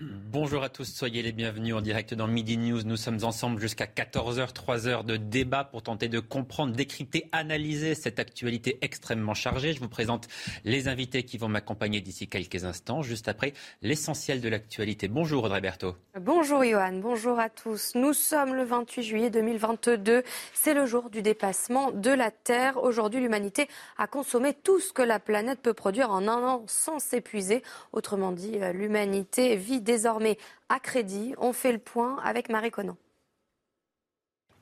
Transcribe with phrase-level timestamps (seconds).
[0.00, 2.82] Bonjour à tous, soyez les bienvenus en direct dans Midi News.
[2.84, 7.96] Nous sommes ensemble jusqu'à 14h, 3 heures de débat pour tenter de comprendre, décrypter, analyser
[7.96, 9.72] cette actualité extrêmement chargée.
[9.72, 10.28] Je vous présente
[10.64, 15.08] les invités qui vont m'accompagner d'ici quelques instants, juste après l'essentiel de l'actualité.
[15.08, 15.96] Bonjour Audrey Berthaud.
[16.20, 17.96] Bonjour Johan, bonjour à tous.
[17.96, 20.22] Nous sommes le 28 juillet 2022.
[20.54, 22.80] C'est le jour du dépassement de la Terre.
[22.80, 27.00] Aujourd'hui, l'humanité a consommé tout ce que la planète peut produire en un an sans
[27.00, 27.64] s'épuiser.
[27.92, 30.36] Autrement dit, euh, l'humanité vit désormais
[30.68, 31.34] à crédit.
[31.38, 32.96] On fait le point avec Marie Conan.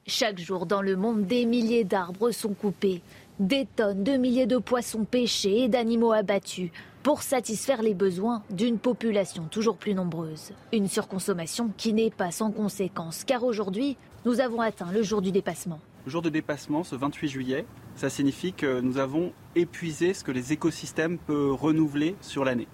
[0.07, 3.03] Chaque jour dans le monde, des milliers d'arbres sont coupés,
[3.41, 6.71] des tonnes de milliers de poissons pêchés et d'animaux abattus
[7.03, 10.53] pour satisfaire les besoins d'une population toujours plus nombreuse.
[10.73, 15.33] Une surconsommation qui n'est pas sans conséquences, car aujourd'hui, nous avons atteint le jour du
[15.33, 15.81] dépassement.
[16.05, 20.31] Le jour de dépassement, ce 28 juillet, ça signifie que nous avons épuisé ce que
[20.31, 22.69] les écosystèmes peuvent renouveler sur l'année.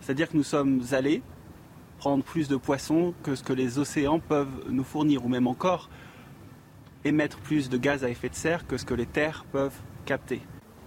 [0.00, 1.22] C'est-à-dire que nous sommes allés
[1.98, 5.90] prendre plus de poissons que ce que les océans peuvent nous fournir, ou même encore
[7.04, 10.40] émettre plus de gaz à effet de serre que ce que les terres peuvent capter.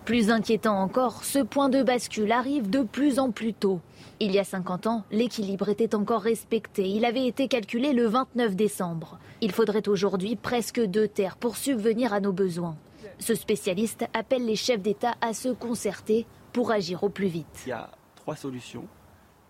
[0.06, 3.82] Plus inquiétant encore, ce point de bascule arrive de plus en plus tôt.
[4.20, 6.88] Il y a 50 ans, l'équilibre était encore respecté.
[6.90, 9.20] Il avait été calculé le 29 décembre.
[9.42, 12.78] Il faudrait aujourd'hui presque deux terres pour subvenir à nos besoins.
[13.20, 17.64] Ce spécialiste appelle les chefs d'État à se concerter pour agir au plus vite.
[17.68, 18.88] Il y a trois solutions.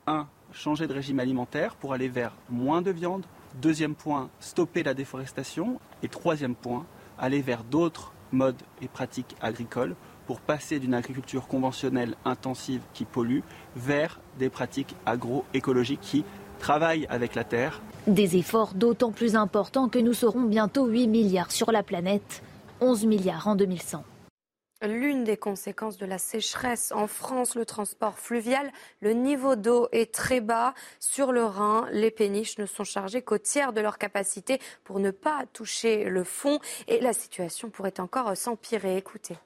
[0.05, 3.25] Un, changer de régime alimentaire pour aller vers moins de viande.
[3.61, 5.79] Deuxième point, stopper la déforestation.
[6.03, 6.85] Et troisième point,
[7.17, 13.41] aller vers d'autres modes et pratiques agricoles pour passer d'une agriculture conventionnelle intensive qui pollue
[13.75, 16.23] vers des pratiques agroécologiques qui
[16.59, 17.81] travaillent avec la terre.
[18.07, 22.43] Des efforts d'autant plus importants que nous serons bientôt 8 milliards sur la planète,
[22.79, 24.03] 11 milliards en 2100.
[24.81, 30.11] L'une des conséquences de la sécheresse en France, le transport fluvial, le niveau d'eau est
[30.11, 30.73] très bas.
[30.99, 35.11] Sur le Rhin, les péniches ne sont chargées qu'au tiers de leur capacité pour ne
[35.11, 38.97] pas toucher le fond et la situation pourrait encore s'empirer.
[38.97, 39.37] Écoutez.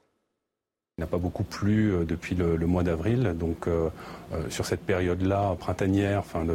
[0.97, 3.89] Il n'a pas beaucoup plu euh, depuis le, mois d'avril, donc euh,
[4.33, 6.45] euh, sur cette période-là, printanière, enfin,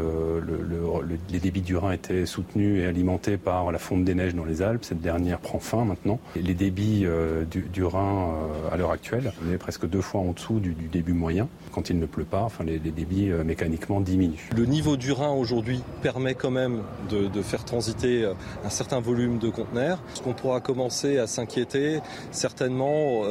[1.29, 4.63] les débits du Rhin étaient soutenus et alimentés par la fonte des neiges dans les
[4.63, 4.83] Alpes.
[4.83, 6.19] Cette dernière prend fin maintenant.
[6.37, 7.05] les débits
[7.51, 8.35] du, Rhin
[8.73, 11.47] à l'heure actuelle, on est presque deux fois en dessous du, début moyen.
[11.73, 14.49] Quand il ne pleut pas, enfin, les, débits mécaniquement diminuent.
[14.57, 16.81] Le niveau du Rhin aujourd'hui permet quand même
[17.11, 18.25] de, de faire transiter
[18.65, 20.03] un certain volume de conteneurs.
[20.15, 22.01] Ce qu'on pourra commencer à s'inquiéter
[22.31, 23.23] certainement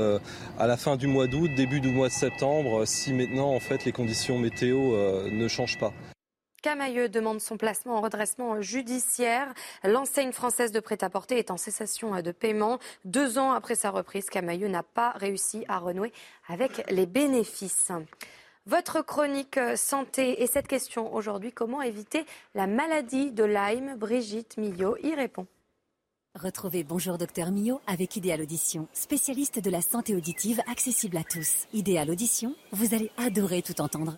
[0.60, 3.86] à la fin du mois d'août, début du mois de septembre, si maintenant en fait
[3.86, 5.94] les conditions météo euh, ne changent pas.
[6.62, 9.54] Camailleux demande son placement en redressement judiciaire.
[9.86, 12.80] L'enseigne française de prêt-à-porter est en cessation de paiement.
[13.06, 16.12] Deux ans après sa reprise, Camailleux n'a pas réussi à renouer
[16.50, 17.94] avec les bénéfices.
[18.66, 23.96] Votre chronique santé et cette question aujourd'hui, comment éviter la maladie de Lyme?
[23.98, 25.48] Brigitte Millot y répond.
[26.42, 31.68] Retrouvez Bonjour Docteur Mio avec Idéal Audition, spécialiste de la santé auditive accessible à tous.
[31.74, 34.18] Idéal Audition, vous allez adorer tout entendre.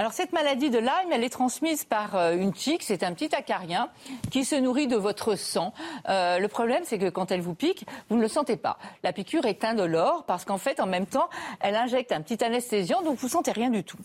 [0.00, 3.34] Alors cette maladie de Lyme, elle est transmise par euh, une tique, c'est un petit
[3.34, 3.90] acarien
[4.30, 5.74] qui se nourrit de votre sang.
[6.08, 8.78] Euh, le problème, c'est que quand elle vous pique, vous ne le sentez pas.
[9.02, 11.28] La piqûre est indolore parce qu'en fait, en même temps,
[11.60, 13.98] elle injecte un petit anesthésiant, donc vous sentez rien du tout.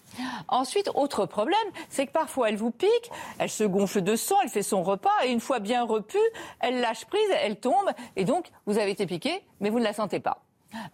[0.49, 1.57] Ensuite, autre problème,
[1.87, 5.23] c'est que parfois elle vous pique, elle se gonfle de sang, elle fait son repas,
[5.23, 6.17] et une fois bien repue,
[6.59, 9.93] elle lâche prise, elle tombe, et donc vous avez été piqué, mais vous ne la
[9.93, 10.41] sentez pas.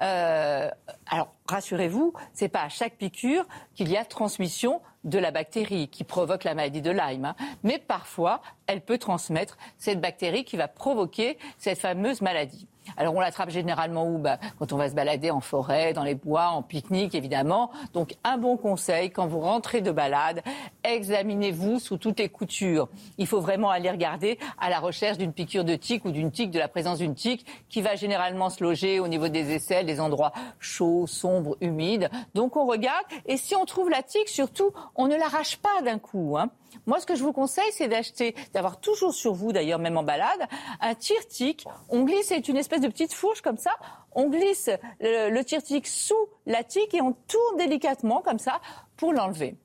[0.02, 0.70] Euh,
[1.08, 6.04] alors rassurez-vous, c'est pas à chaque piqûre qu'il y a transmission de la bactérie qui
[6.04, 7.26] provoque la maladie de Lyme.
[7.26, 7.36] Hein.
[7.64, 8.42] Mais parfois,
[8.72, 12.68] elle peut transmettre cette bactérie qui va provoquer cette fameuse maladie.
[12.98, 14.18] Alors on l'attrape généralement où?
[14.18, 17.72] Bah, Quand on va se balader en forêt, dans les bois, en pique-nique évidemment.
[17.94, 20.42] Donc un bon conseil, quand vous rentrez de balade,
[20.84, 22.90] examinez-vous sous toutes les coutures.
[23.18, 26.50] Il faut vraiment aller regarder à la recherche d'une piqûre de tique ou d'une tique,
[26.50, 30.00] de la présence d'une tique qui va généralement se loger au niveau des aisselles, des
[30.00, 32.10] endroits chauds, sombres, humides.
[32.34, 36.00] Donc on regarde et si on trouve la tique, surtout, on ne l'arrache pas d'un
[36.00, 36.36] coup.
[36.38, 36.50] Hein.
[36.86, 40.04] Moi, ce que je vous conseille, c'est d'acheter, d'avoir toujours sur vous, d'ailleurs, même en
[40.04, 40.48] balade,
[40.80, 41.66] un tire-tique.
[41.90, 43.72] On glisse, c'est une espèce de petite fourche comme ça.
[44.14, 44.70] On glisse
[45.00, 48.62] le, tire-tique sous la tique et on tourne délicatement comme ça
[48.98, 49.56] pour l'enlever.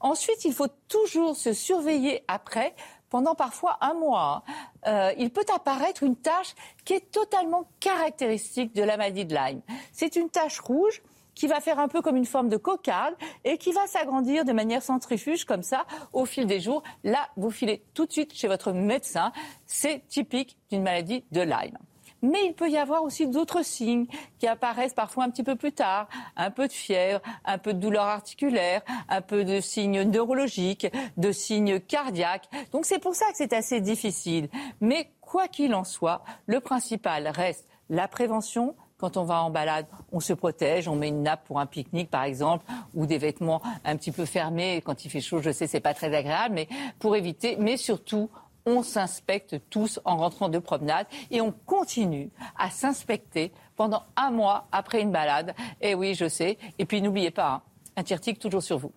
[0.00, 2.74] Ensuite, il faut toujours se surveiller après
[3.08, 4.44] pendant parfois un mois.
[4.46, 4.52] Hein.
[4.86, 6.54] Euh, il peut apparaître une tache
[6.84, 9.62] qui est totalement caractéristique de la maladie de Lyme.
[9.92, 11.02] C'est une tache rouge
[11.36, 14.52] qui va faire un peu comme une forme de cocarde et qui va s'agrandir de
[14.52, 16.82] manière centrifuge comme ça au fil des jours.
[17.04, 19.30] Là, vous filez tout de suite chez votre médecin.
[19.66, 21.78] C'est typique d'une maladie de Lyme.
[22.22, 24.06] Mais il peut y avoir aussi d'autres signes
[24.38, 26.08] qui apparaissent parfois un petit peu plus tard.
[26.36, 30.86] Un peu de fièvre, un peu de douleur articulaire, un peu de signes neurologiques,
[31.18, 32.48] de signes cardiaques.
[32.72, 34.48] Donc c'est pour ça que c'est assez difficile.
[34.80, 39.86] Mais quoi qu'il en soit, le principal reste la prévention, quand on va en balade,
[40.12, 42.64] on se protège, on met une nappe pour un pique-nique par exemple,
[42.94, 44.82] ou des vêtements un petit peu fermés.
[44.84, 48.30] Quand il fait chaud, je sais, c'est pas très agréable, mais pour éviter, mais surtout,
[48.66, 54.66] on s'inspecte tous en rentrant de promenade et on continue à s'inspecter pendant un mois
[54.72, 55.54] après une balade.
[55.80, 56.58] Et oui, je sais.
[56.78, 57.62] Et puis n'oubliez pas, hein,
[57.96, 58.92] un tirtique toujours sur vous.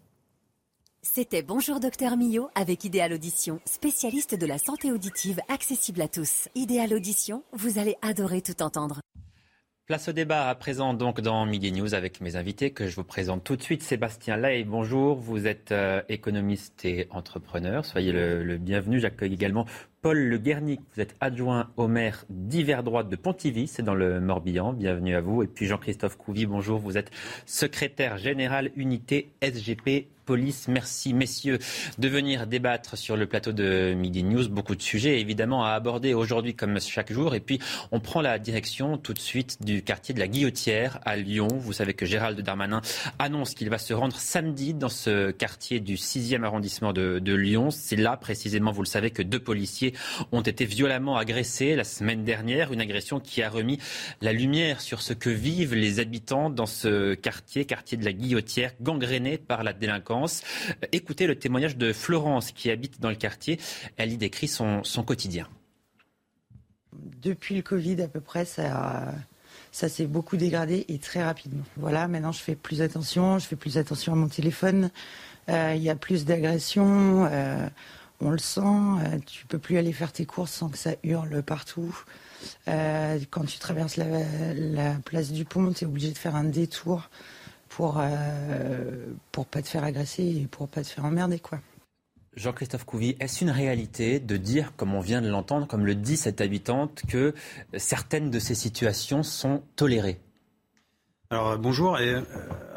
[1.01, 6.49] C'était Bonjour Docteur Millot avec Idéal Audition, spécialiste de la santé auditive accessible à tous.
[6.55, 8.99] Idéal Audition, vous allez adorer tout entendre.
[9.89, 13.03] Place au débat à présent donc dans Midi News avec mes invités que je vous
[13.03, 13.81] présente tout de suite.
[13.81, 15.17] Sébastien Lay, bonjour.
[15.17, 17.83] Vous êtes euh, économiste et entrepreneur.
[17.83, 18.99] Soyez le, bienvenu.
[18.99, 19.65] J'accueille également
[20.01, 20.79] Paul Le Guernic.
[20.95, 24.71] Vous êtes adjoint au maire d'Hiver Droite de Pontivy, c'est dans le Morbihan.
[24.71, 25.43] Bienvenue à vous.
[25.43, 26.79] Et puis Jean-Christophe Couvi, bonjour.
[26.79, 27.11] Vous êtes
[27.45, 30.67] secrétaire général unité SGP police.
[30.67, 31.57] Merci, messieurs,
[31.97, 34.47] de venir débattre sur le plateau de Midi News.
[34.47, 37.33] Beaucoup de sujets, évidemment, à aborder aujourd'hui, comme chaque jour.
[37.33, 37.57] Et puis,
[37.91, 41.47] on prend la direction tout de suite du quartier de la Guillotière à Lyon.
[41.47, 42.81] Vous savez que Gérald Darmanin
[43.17, 47.71] annonce qu'il va se rendre samedi dans ce quartier du 6e arrondissement de, de Lyon.
[47.71, 49.88] C'est là, précisément, vous le savez, que deux policiers
[50.31, 52.71] ont été violemment agressés la semaine dernière.
[52.73, 53.79] Une agression qui a remis
[54.21, 58.73] la lumière sur ce que vivent les habitants dans ce quartier, quartier de la Guillotière,
[58.81, 60.43] gangréné par la délinquance.
[60.91, 63.59] Écoutez le témoignage de Florence qui habite dans le quartier.
[63.97, 65.47] Elle y décrit son, quotidien.
[67.21, 69.13] Depuis le Covid à peu près, ça,
[69.71, 71.63] ça s'est beaucoup dégradé et très rapidement.
[71.77, 74.89] Voilà, maintenant je fais plus attention, je fais plus attention à mon téléphone.
[75.49, 77.67] Euh, il y a plus d'agressions, euh,
[78.21, 78.61] on le sent.
[78.61, 82.03] Euh, tu peux plus aller faire tes courses sans que ça hurle partout.
[82.65, 84.05] quand tu traverses la,
[84.53, 87.09] la place du pont, tu es obligé de faire un détour
[87.69, 91.59] pour euh, pour pas te faire agresser et pour pas te faire emmerder quoi.
[92.35, 96.15] Jean-Christophe Couvi, est-ce une réalité de dire, comme on vient de l'entendre, comme le dit
[96.15, 97.33] cette habitante, que
[97.75, 100.19] certaines de ces situations sont tolérées?
[101.31, 101.99] Alors euh, bonjour.
[101.99, 102.21] Et, euh,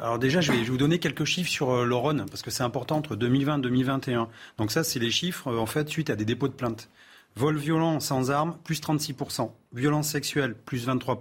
[0.00, 2.96] alors déjà, je vais, vous donner quelques chiffres sur le Rhône parce que c'est important
[2.96, 4.28] entre 2020 et 2021.
[4.58, 6.90] Donc ça, c'est les chiffres en fait suite à des dépôts de plainte.
[7.34, 11.18] Vol violent sans armes, plus 36% Violence sexuelle, plus 23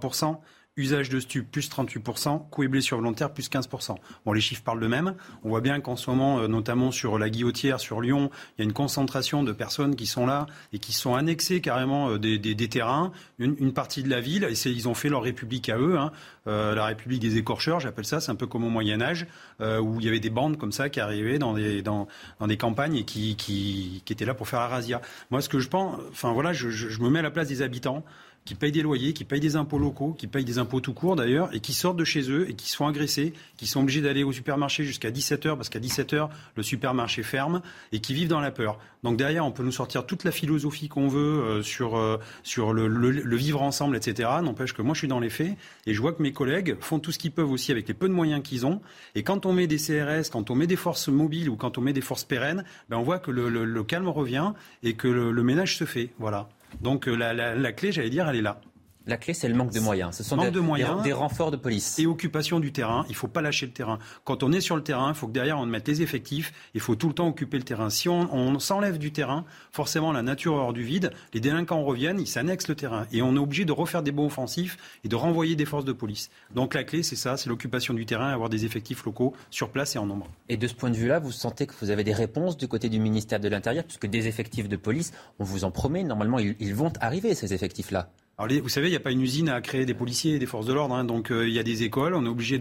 [0.78, 2.48] Usage de stup, plus 38%.
[2.48, 3.94] Coups et blessures volontaires, plus 15%.
[4.24, 5.16] Bon, les chiffres parlent de même.
[5.44, 8.62] On voit bien qu'en ce moment, euh, notamment sur la Guillotière, sur Lyon, il y
[8.62, 12.68] a une concentration de personnes qui sont là et qui sont annexées carrément euh, des,
[12.70, 14.44] terrains, une, partie de la ville.
[14.44, 16.10] Et ils ont fait leur république à eux, hein.
[16.46, 18.22] euh, la république des écorcheurs, j'appelle ça.
[18.22, 19.26] C'est un peu comme au Moyen Âge,
[19.60, 24.02] où il y avait des bandes comme ça qui arrivaient dans des, campagnes et qui,
[24.08, 25.02] étaient là pour faire la.
[25.30, 28.04] Moi, ce que je pense, enfin voilà, je me mets à la place des habitants
[28.44, 31.14] qui payent des loyers, qui payent des impôts locaux, qui payent des impôts tout court
[31.14, 34.24] d'ailleurs, et qui sortent de chez eux et qui sont agressés, qui sont obligés d'aller
[34.24, 37.62] au supermarché jusqu'à 17h, parce qu'à 17h, le supermarché ferme,
[37.92, 38.78] et qui vivent dans la peur.
[39.04, 42.72] Donc derrière, on peut nous sortir toute la philosophie qu'on veut euh, sur, euh, sur
[42.72, 44.28] le, le, vivre ensemble, etc.
[44.42, 45.56] N'empêche que moi, je suis dans les faits,
[45.86, 48.08] et je vois que mes collègues font tout ce qu'ils peuvent aussi avec les peu
[48.08, 48.80] de moyens qu'ils ont.
[49.14, 51.80] Et quand on met des CRS, quand on met des forces mobiles ou quand on
[51.80, 54.52] met des forces pérennes, ben on voit que le, le calme revient
[54.82, 56.10] et que le ménage se fait.
[56.18, 56.48] Voilà.
[56.80, 58.60] Donc euh, la, clé, j'allais dire, elle est là.
[59.06, 60.16] La clé, c'est le manque de moyens.
[60.16, 61.98] Ce sont des, des, renforts de police.
[61.98, 63.04] Et occupation du terrain.
[63.08, 63.98] Il ne faut pas lâcher le terrain.
[64.24, 66.52] Quand on est sur le terrain, il faut que derrière, on mette les effectifs.
[66.74, 67.90] Il faut tout le temps occuper le terrain.
[67.90, 71.10] Si on, s'enlève du terrain, forcément, la nature hors du vide.
[71.34, 73.06] Les délinquants reviennent, ils s'annexent le terrain.
[73.10, 75.92] Et on est obligé de refaire des bons offensifs et de renvoyer des forces de
[75.92, 76.30] police.
[76.54, 79.96] Donc la clé, c'est ça, c'est l'occupation du terrain, avoir des effectifs locaux sur place
[79.96, 80.28] et en nombre.
[80.48, 82.88] Et de ce point de vue-là, vous sentez que vous avez des réponses du côté
[82.88, 86.74] du ministère de l'Intérieur, puisque des effectifs de police, on vous en promet, normalement, ils
[86.74, 88.10] vont arriver, ces effectifs-là.
[88.48, 90.66] Vous savez, il n'y a pas une usine à créer des policiers et des forces
[90.66, 90.94] de l'ordre.
[90.94, 91.04] Hein.
[91.04, 92.14] donc, euh, il y a des écoles.
[92.14, 92.60] On est obligé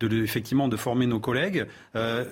[0.00, 1.66] effectivement de former nos collègues.
[1.96, 2.24] Euh,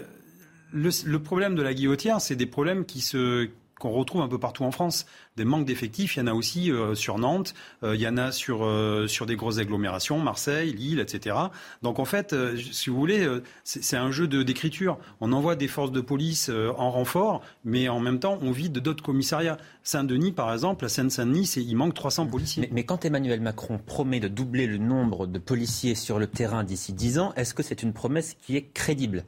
[0.73, 3.49] le, le, problème de la guillotière, c'est des problèmes qui se
[3.83, 5.07] qu'on retrouve un peu partout en France.
[5.37, 8.17] Des manques d'effectifs, il y en a aussi euh, sur Nantes, euh, il y en
[8.17, 11.37] a sur, euh, sur des grosses agglomérations, Marseille, Lille, etc.
[11.83, 12.35] Donc en fait,
[12.71, 13.27] si vous voulez,
[13.65, 14.99] c'est un jeu d'écriture.
[15.21, 19.03] On envoie des forces de police en renfort, mais en même temps, on vide d'autres
[19.03, 19.57] commissariats.
[19.83, 22.63] Saint-Denis, par exemple, la Seine-Saint-Denis, il manque 300 policiers.
[22.63, 26.63] Mais, mais, quand Emmanuel Macron promet de doubler le nombre de policiers sur le terrain
[26.63, 29.25] d'ici 10 ans, est-ce que c'est une promesse qui est crédible?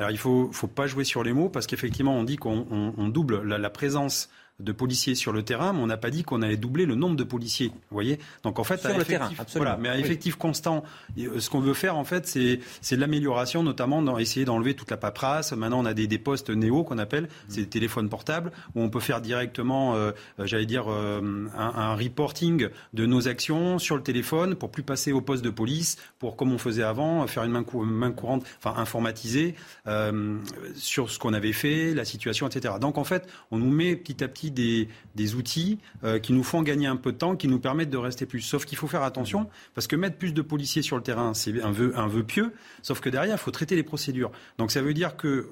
[0.00, 3.42] Alors il faut, faut pas jouer sur les mots parce qu'effectivement on dit qu'on double
[3.42, 4.30] la, présence
[4.60, 7.16] de policiers sur le terrain, mais on n'a pas dit qu'on allait doubler le nombre
[7.16, 7.68] de policiers.
[7.68, 9.70] Vous voyez Donc en fait, sur le terrain, absolument.
[9.70, 10.84] Voilà, mais à effectif constant,
[11.16, 14.90] ce qu'on veut faire en fait, c'est c'est de l'amélioration, notamment dans essayer d'enlever toute
[14.90, 15.52] la paperasse.
[15.52, 18.90] Maintenant, on a des, des postes néo qu'on appelle, c'est des téléphones portables où on
[18.90, 24.02] peut faire directement, euh, j'allais dire, euh, un, un, reporting de nos actions sur le
[24.02, 27.52] téléphone pour plus passer au poste de police, pour comme on faisait avant, faire une
[27.52, 29.54] main, main courante, enfin informatiser
[29.86, 30.38] euh,
[30.74, 32.74] sur ce qu'on avait fait, la situation, etc.
[32.80, 36.44] Donc en fait, on nous met petit à petit des, des outils euh, qui nous
[36.44, 38.40] font gagner un peu de temps, qui nous permettent de rester plus.
[38.40, 41.60] Sauf qu'il faut faire attention, parce que mettre plus de policiers sur le terrain, c'est
[41.62, 42.52] un vœu, un vœu pieux,
[42.82, 44.30] sauf que derrière, il faut traiter les procédures.
[44.58, 45.48] Donc ça veut dire que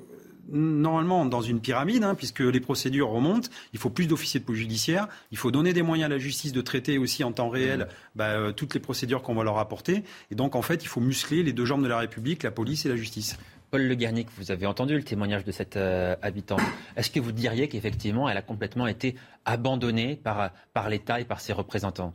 [0.50, 4.62] normalement dans une pyramide, hein, puisque les procédures remontent, il faut plus d'officiers de police
[4.62, 7.80] judiciaire, il faut donner des moyens à la justice de traiter aussi en temps réel
[7.80, 7.86] mmh.
[8.16, 10.04] bah, euh, toutes les procédures qu'on va leur apporter.
[10.30, 12.86] Et donc, en fait, il faut muscler les deux jambes de la République, la police
[12.86, 13.36] et la justice.
[13.70, 16.60] Paul Le Guernic, vous avez entendu le témoignage de cette euh, habitante.
[16.96, 21.40] Est-ce que vous diriez qu'effectivement, elle a complètement été abandonnée par, par l'État et par
[21.40, 22.14] ses représentants?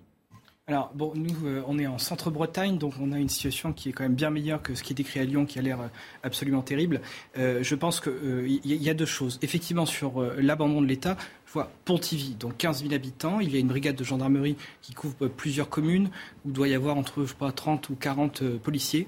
[0.65, 3.91] Alors, bon, nous, euh, on est en centre-Bretagne, donc on a une situation qui est
[3.91, 5.87] quand même bien meilleure que ce qui est décrit à Lyon, qui a l'air euh,
[6.23, 7.01] absolument terrible.
[7.35, 9.37] Je pense qu'il y, a deux choses.
[9.43, 13.41] Effectivement, sur l'abandon de l'État, je vois Pontivy, donc 15 000 habitants.
[13.41, 16.09] Il y a une brigade de gendarmerie qui couvre plusieurs communes,
[16.45, 19.07] où il doit y avoir entre, je pas, 30 ou 40 policiers,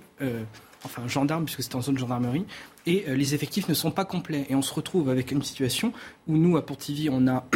[0.86, 2.46] enfin gendarmes, puisque c'est en zone gendarmerie.
[2.86, 4.46] Et les effectifs ne sont pas complets.
[4.50, 5.92] Et on se retrouve avec une situation
[6.28, 7.46] où nous, à Pontivy, on a...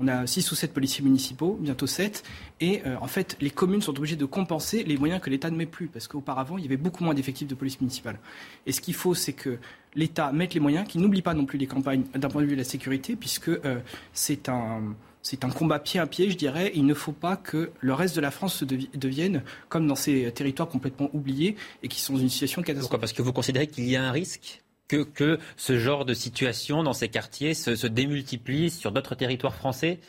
[0.00, 2.22] On a 6 ou 7 policiers municipaux, bientôt 7.
[2.60, 5.56] Et euh, en fait, les communes sont obligées de compenser les moyens que l'État ne
[5.56, 5.88] met plus.
[5.88, 8.20] Parce qu'auparavant, il y avait beaucoup moins d'effectifs de police municipale.
[8.66, 9.58] Et ce qu'il faut, c'est que
[9.96, 12.52] l'État mette les moyens, qu'il n'oublie pas non plus les campagnes d'un point de vue
[12.52, 13.80] de la sécurité, puisque euh,
[14.12, 14.94] c'est un.
[15.22, 16.72] C'est un combat pied à pied, je dirais.
[16.74, 20.32] Il ne faut pas que le reste de la France se devienne comme dans ces
[20.32, 22.82] territoires complètement oubliés et qui sont dans une situation catastrophique.
[22.82, 23.00] Pourquoi?
[23.00, 26.92] Parce que vous considérez qu'il y a un risque que, ce genre de situation dans
[26.92, 30.00] ces quartiers se, démultiplie sur d'autres territoires français?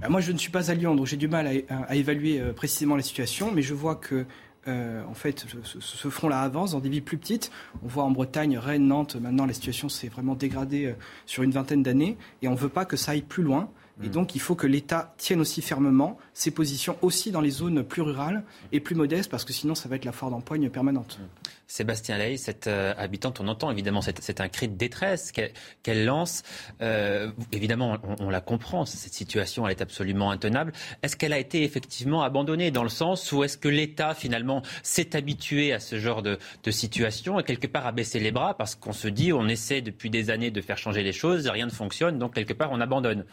[0.00, 2.52] Bah, Moi, je ne suis pas à Lyon, donc j'ai du mal à, évaluer euh,
[2.52, 4.24] précisément la situation, mais je vois que
[4.66, 7.50] euh, en fait, ce, front-là avance dans des villes plus petites.
[7.82, 10.94] On voit en Bretagne, Rennes, Nantes, maintenant la situation s'est vraiment dégradée euh,
[11.26, 13.70] sur une vingtaine d'années, et on ne veut pas que ça aille plus loin.
[14.02, 14.10] Et mm.
[14.10, 18.02] donc, il faut que l'État tienne aussi fermement ses positions aussi dans les zones plus
[18.02, 21.18] rurales et plus modestes, parce que sinon, ça va être la foire d'empoigne permanente.
[21.20, 21.48] Mm.
[21.70, 26.42] Sébastien Ley, cette euh, habitante, on entend évidemment, c'est un cri de détresse qu'elle lance.
[26.80, 30.72] Euh, évidemment, on, la comprend, cette situation, elle est absolument intenable.
[31.02, 35.14] Est-ce qu'elle a été effectivement abandonnée dans le sens où est-ce que l'État, finalement, s'est
[35.14, 38.74] habitué à ce genre de, de, situation et quelque part a baissé les bras parce
[38.74, 41.70] qu'on se dit, on essaie depuis des années de faire changer les choses, rien ne
[41.70, 43.26] fonctionne, donc quelque part, on abandonne?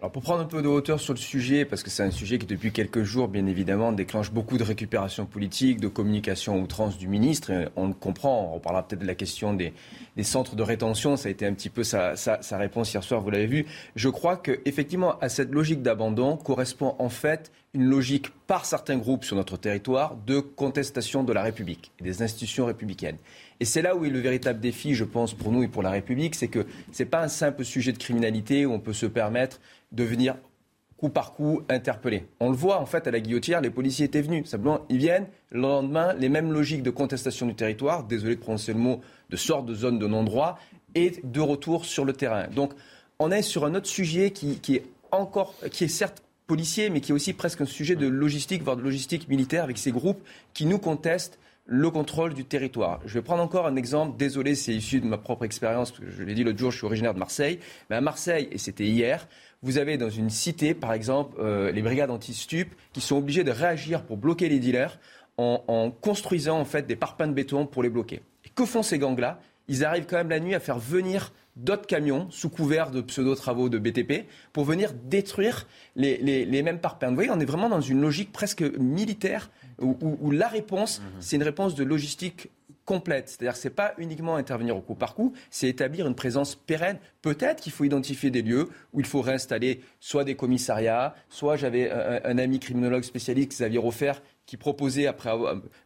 [0.00, 2.38] Alors pour prendre un peu de hauteur sur le sujet, parce que c'est un sujet
[2.38, 7.08] qui depuis quelques jours, bien évidemment, déclenche beaucoup de récupération politique, de communication outrance du
[7.08, 7.50] ministre.
[7.74, 9.72] on le comprend, on parlera peut-être de la question des,
[10.22, 13.30] centres de rétention, ça a été un petit peu sa, sa réponse hier soir, vous
[13.30, 13.66] l'avez vu.
[13.96, 19.24] Je crois qu'effectivement, à cette logique d'abandon correspond en fait une logique par certains groupes
[19.24, 23.18] sur notre territoire de contestation de la République et des institutions républicaines.
[23.60, 25.90] Et c'est là où est le véritable défi, je pense, pour nous et pour la
[25.90, 29.06] République, c'est que ce n'est pas un simple sujet de criminalité où on peut se
[29.06, 29.60] permettre
[29.92, 30.34] de venir
[30.96, 32.26] coup par coup interpeller.
[32.40, 34.48] On le voit en fait à la guillotière, les policiers étaient venus.
[34.48, 38.72] Simplement, ils viennent, le lendemain, les mêmes logiques de contestation du territoire, désolé de prononcer
[38.72, 40.58] le mot, de sorte de zone de non-droit,
[40.96, 42.48] et de retour sur le terrain.
[42.48, 42.72] Donc,
[43.20, 47.00] on est sur un autre sujet qui, qui est encore, qui est certes policier, mais
[47.00, 50.20] qui est aussi presque un sujet de logistique, voire de logistique militaire, avec ces groupes
[50.54, 53.00] qui nous contestent le contrôle du territoire.
[53.04, 56.34] Je vais prendre encore un exemple, désolé, c'est issu de ma propre expérience, je l'ai
[56.34, 59.28] dit l'autre jour, je suis originaire de Marseille, mais à Marseille, et c'était hier,
[59.62, 63.50] vous avez dans une cité, par exemple, euh, les brigades anti-stup qui sont obligées de
[63.50, 64.98] réagir pour bloquer les dealers
[65.36, 68.22] en, construisant en fait des parpaings de béton pour les bloquer.
[68.44, 69.40] Et que font ces gangs-là?
[69.68, 73.68] Ils arrivent quand même la nuit à faire venir d'autres camions sous couvert de pseudo-travaux
[73.68, 77.08] de BTP pour venir détruire les, les, mêmes parpaings.
[77.08, 81.06] Vous voyez, on est vraiment dans une logique presque militaire où, la réponse, mhm.
[81.20, 82.50] c'est une réponse de logistique
[82.88, 83.28] complète.
[83.28, 86.54] C'est-à-dire que ce n'est pas uniquement intervenir au coup par coup, c'est établir une présence
[86.54, 86.96] pérenne.
[87.20, 91.90] Peut-être qu'il faut identifier des lieux où il faut réinstaller soit des commissariats, soit j'avais
[91.90, 95.30] un, ami criminologue spécialiste, Xavier Offert, qui proposait, après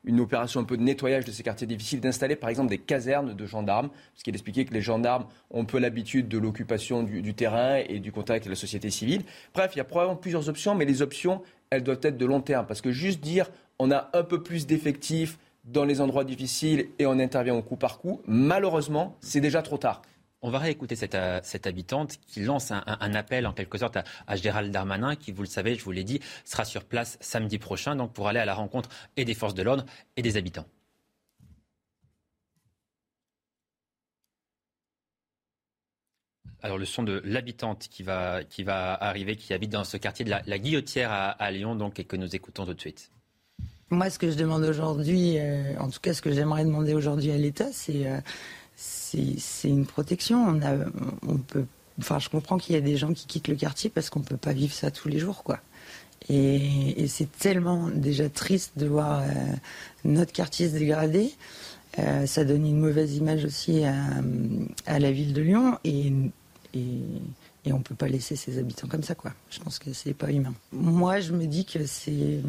[0.04, 3.34] une opération un peu de nettoyage de ces quartiers difficiles, d'installer par exemple des casernes
[3.34, 7.34] de gendarmes, parce qu'il expliquait que les gendarmes ont peu l'habitude de l'occupation du, du,
[7.34, 9.24] terrain et du contact avec la société civile.
[9.54, 12.40] Bref, il y a probablement plusieurs options, mais les options, elles doivent être de long
[12.40, 16.88] terme, parce que juste dire on a un peu plus d'effectifs dans les endroits difficiles
[16.98, 20.02] et on intervient au coup par coup, malheureusement, c'est déjà trop tard.
[20.44, 24.72] On va réécouter cette, euh, habitante qui lance un, appel en quelque sorte à, Gérald
[24.72, 28.12] Darmanin, qui, vous le savez, je vous l'ai dit, sera sur place samedi prochain, donc
[28.12, 29.84] pour aller à la rencontre et des forces de l'ordre
[30.16, 30.66] et des habitants.
[36.60, 38.42] Alors le son de l'habitante qui va,
[38.94, 42.34] arriver, qui habite dans ce quartier de la, Guillotière à, Lyon, donc, et que nous
[42.34, 43.12] écoutons tout de suite.
[43.92, 47.30] Moi, ce que je demande aujourd'hui, euh, en tout cas ce que j'aimerais demander aujourd'hui
[47.30, 48.20] à l'État, c'est euh,
[49.64, 50.48] une protection.
[50.48, 50.60] On,
[51.28, 51.66] on peut,
[51.98, 54.24] enfin, je comprends qu'il y a des gens qui quittent le quartier parce qu'on ne
[54.24, 55.58] peut pas vivre ça tous les jours, quoi.
[56.30, 59.26] Et, c'est tellement déjà triste de voir euh,
[60.06, 61.30] notre quartier se dégrader.
[62.24, 66.10] ça donne une mauvaise image aussi à, la ville de Lyon et
[66.74, 69.32] et, on ne peut pas laisser ses habitants comme ça, quoi.
[69.50, 70.54] Je pense que c'est pas humain.
[70.72, 72.40] Moi, je me dis que c'est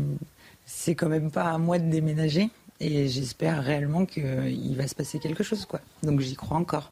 [0.66, 5.20] c'est quand même pas à moi de déménager et j'espère réellement qu'il va se passer
[5.20, 5.82] quelque chose, quoi.
[6.02, 6.92] Donc j'y crois encore.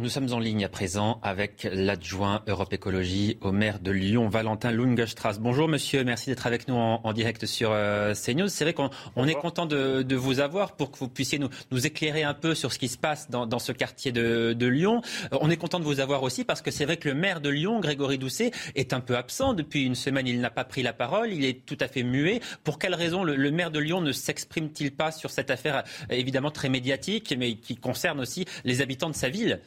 [0.00, 4.70] Nous sommes en ligne à présent avec l'adjoint Europe Écologie au maire de Lyon, Valentin
[4.70, 5.40] Lungestrasse.
[5.40, 8.46] Bonjour monsieur, merci d'être avec nous en, direct sur euh, CNews.
[8.46, 12.22] C'est vrai qu'on est content de, vous avoir pour que vous puissiez nous, nous, éclairer
[12.22, 15.02] un peu sur ce qui se passe dans, ce quartier de, Lyon.
[15.32, 17.40] Euh, on est content de vous avoir aussi parce que c'est vrai que le maire
[17.40, 20.28] de Lyon, Grégory Doucet, est un peu absent depuis une semaine.
[20.28, 22.38] Il n'a pas pris la parole, il est tout à fait muet.
[22.62, 26.52] Pour quelle raison le, le maire de Lyon ne s'exprime-t-il pas sur cette affaire évidemment
[26.52, 29.58] très médiatique mais qui concerne aussi les habitants de sa ville?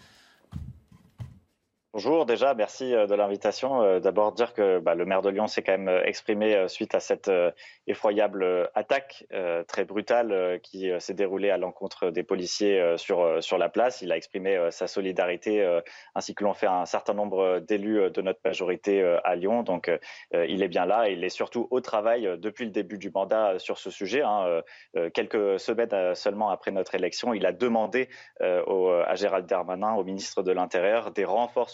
[1.94, 3.82] Bonjour, déjà, merci euh, de l'invitation.
[3.82, 6.96] Euh, d'abord dire que bah, le maire de Lyon s'est quand même euh, exprimé suite
[6.96, 7.30] à cette
[7.86, 9.26] effroyable attaque
[9.68, 14.02] très brutale qui s'est déroulée à l'encontre des policiers sur, sur la place.
[14.02, 15.80] Il a exprimé sa solidarité
[16.16, 19.64] ainsi que l'ont fait un certain nombre d'élus de notre majorité à Lyon.
[19.64, 19.92] Donc
[20.34, 23.58] il est bien là et il est surtout au travail depuis le début du mandat
[23.60, 24.22] sur ce sujet.
[24.22, 24.62] Hein.
[25.14, 30.52] Quelques semaines seulement après notre élection, il a demandé à Gérald Darmanin, au ministre de
[30.52, 31.70] l'Intérieur, des renforts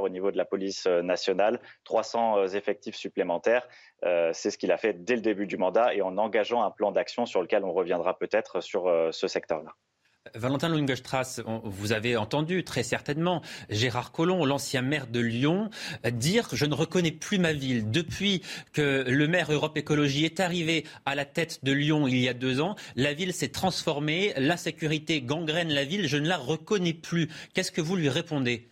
[0.00, 3.66] au niveau de la police euh, nationale, 300 euh, effectifs supplémentaires.
[4.04, 6.70] Euh, c'est ce qu'il a fait dès le début du mandat et en engageant un
[6.70, 9.72] plan d'action sur lequel on reviendra peut-être sur ce secteur-là.
[10.34, 15.70] Valentin Lungestrasse, vous avez entendu très certainement Gérard Collomb, l'ancien maire de Lyon,
[16.10, 17.90] dire Je ne reconnais plus ma ville.
[17.90, 22.28] Depuis que le maire Europe Écologie est arrivé à la tête de Lyon il y
[22.28, 26.94] a deux ans, la ville s'est transformée, l'insécurité gangrène la ville, je ne la reconnais
[26.94, 27.28] plus.
[27.54, 28.68] Qu'est-ce que vous lui répondez?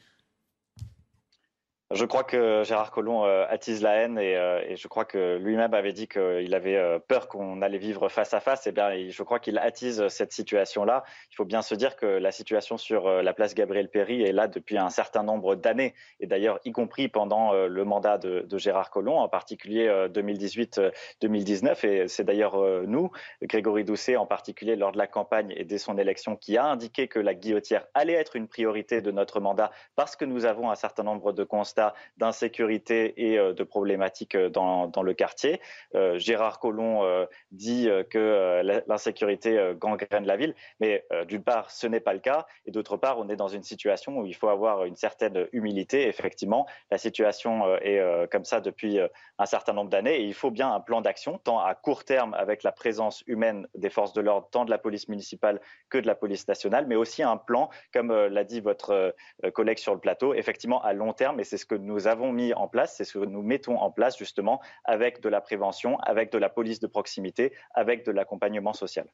[1.94, 5.74] Je crois que Gérard Collomb euh, attise la haine euh, et, je crois que lui-même
[5.74, 8.66] avait dit qu'il avait euh, peur qu'on allait vivre face à face.
[8.66, 11.04] Et eh bien, je crois qu'il attise cette situation-là.
[11.30, 14.48] Il faut bien se dire que la situation sur la place Gabriel Péry est là
[14.48, 19.18] depuis un certain nombre d'années et d'ailleurs y compris pendant le mandat de, Gérard Collomb,
[19.18, 21.86] en particulier 2018-2019.
[21.86, 23.10] Et c'est d'ailleurs nous,
[23.42, 27.08] Grégory Doucet en particulier lors de la campagne et dès son élection, qui a indiqué
[27.08, 30.76] que la guillotière allait être une priorité de notre mandat parce que nous avons un
[30.76, 31.83] certain nombre de constats
[32.16, 35.60] d'insécurité et euh, de problématiques euh, dans, dans le quartier.
[35.94, 37.02] Euh, Gérard Collomb
[37.50, 42.70] dit que l'insécurité gangrène la ville, mais d'une part, ce n'est pas le cas, et
[42.70, 46.06] d'autre part, on est dans une situation où il faut avoir une certaine humilité.
[46.08, 48.98] Effectivement, la situation est comme ça depuis
[49.38, 52.34] un certain nombre d'années, et il faut bien un plan d'action, tant à court terme
[52.34, 56.06] avec la présence humaine des forces de l'ordre, tant de la police municipale que de
[56.06, 59.14] la police nationale, mais aussi un plan, comme l'a dit votre
[59.52, 62.52] collègue sur le plateau, effectivement à long terme, et c'est ce que nous avons mis
[62.54, 66.32] en place, c'est ce que nous mettons en place justement avec de la prévention, avec
[66.32, 69.06] de la police de proximité, avec de l'accompagnement social.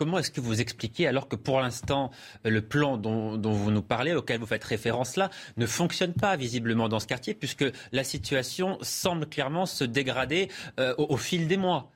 [0.00, 2.10] Comment est-ce que vous expliquez, alors que pour l'instant,
[2.42, 6.88] le plan dont, vous nous parlez, auquel vous faites référence là, ne fonctionne pas visiblement
[6.88, 11.90] dans ce quartier, puisque la situation semble clairement se dégrader euh, au, fil des mois?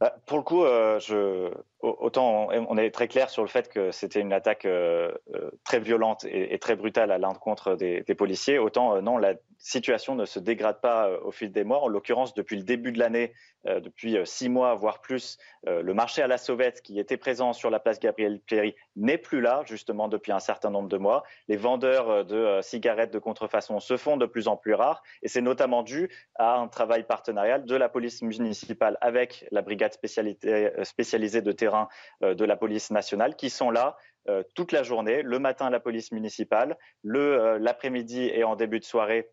[0.00, 4.20] Bah, Pour le coup, euh, autant on est très clair sur le fait que c'était
[4.20, 9.18] une attaque euh, euh, très violente et, très brutale à l'encontre des, policiers, autant non,
[9.18, 9.34] la
[9.66, 11.82] situation ne se dégrade pas au fil des mois.
[11.82, 13.32] En l'occurrence, depuis le début de l'année,
[13.64, 17.80] depuis six mois, voire plus, le marché à la sauvette qui était présent sur la
[17.80, 21.24] place Gabriel Péry n'est plus là, justement, depuis un certain nombre de mois.
[21.48, 25.40] Les vendeurs de cigarettes de contrefaçon se font de plus en plus rares, et c'est
[25.40, 31.52] notamment dû à un travail partenarial de la police municipale avec la brigade spécialisée de
[31.52, 31.88] terrain
[32.22, 33.96] euh, de la police nationale qui sont là
[34.28, 36.76] euh, toute la journée, le matin la police municipale,
[37.06, 39.30] euh, l'après-midi et en début de soirée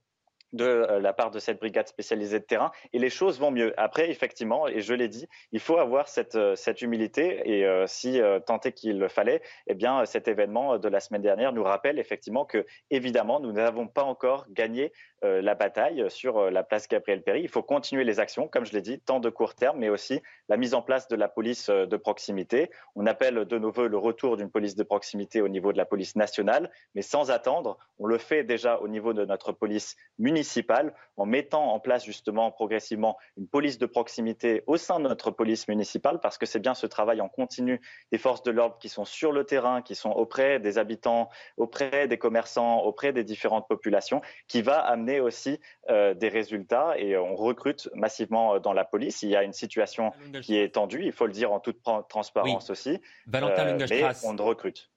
[0.54, 3.74] de la part de cette brigade spécialisée de terrain et les choses vont mieux.
[3.78, 8.60] Après, effectivement, et je l'ai dit, il faut avoir cette, cette humilité et si tant
[8.62, 12.46] est qu'il le fallait, eh bien, cet événement de la semaine dernière nous rappelle effectivement
[12.46, 17.22] que, évidemment, nous n'avons pas encore gagné euh, la bataille sur euh, la place Gabriel
[17.22, 17.42] Péry.
[17.42, 20.22] Il faut continuer les actions, comme je l'ai dit, tant de court terme, mais aussi
[20.50, 22.70] la mise en place de la police euh, de proximité.
[22.96, 26.16] On appelle de nouveau le retour d'une police de proximité au niveau de la police
[26.16, 27.78] nationale, mais sans attendre.
[28.00, 32.52] On le fait déjà au niveau de notre police municipale en mettant en place justement
[32.52, 36.74] progressivement une police de proximité au sein de notre police municipale parce que c'est bien
[36.74, 37.80] ce travail en continu
[38.12, 42.08] des forces de l'ordre qui sont sur le terrain, qui sont auprès des habitants, auprès
[42.08, 47.36] des commerçants, auprès des différentes populations qui va amener aussi euh, des résultats et on
[47.36, 49.24] recrute massivement dans la police.
[49.24, 52.70] Il y a une situation qui est tendue, il faut le dire en toute transparence
[52.70, 53.00] aussi.
[53.28, 54.90] Valentin euh, mais on recrute.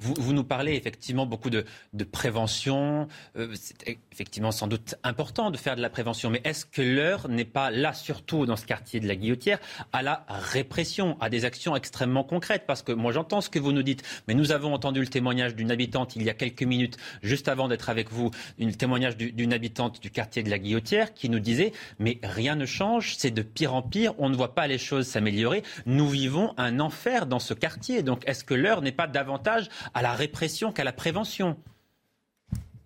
[0.00, 1.64] Vous, nous parlez effectivement beaucoup de,
[2.10, 3.06] prévention.
[3.36, 7.28] Euh, c'est effectivement sans doute important de faire de la prévention, mais est-ce que l'heure
[7.28, 9.58] n'est pas là, surtout dans ce quartier de la Guillotière,
[9.92, 12.64] à la répression, à des actions extrêmement concrètes?
[12.66, 15.54] Parce que moi j'entends ce que vous nous dites, mais nous avons entendu le témoignage
[15.54, 19.52] d'une habitante il y a quelques minutes, juste avant d'être avec vous, le témoignage d'une
[19.52, 23.42] habitante du quartier de la Guillotière qui nous disait mais rien ne change, c'est de
[23.42, 25.62] pire en pire, on ne voit pas les choses s'améliorer.
[25.86, 28.02] Nous vivons un enfer dans ce quartier.
[28.02, 31.56] Donc est-ce que l'heure n'est pas davantage à la répression qu'à la prévention.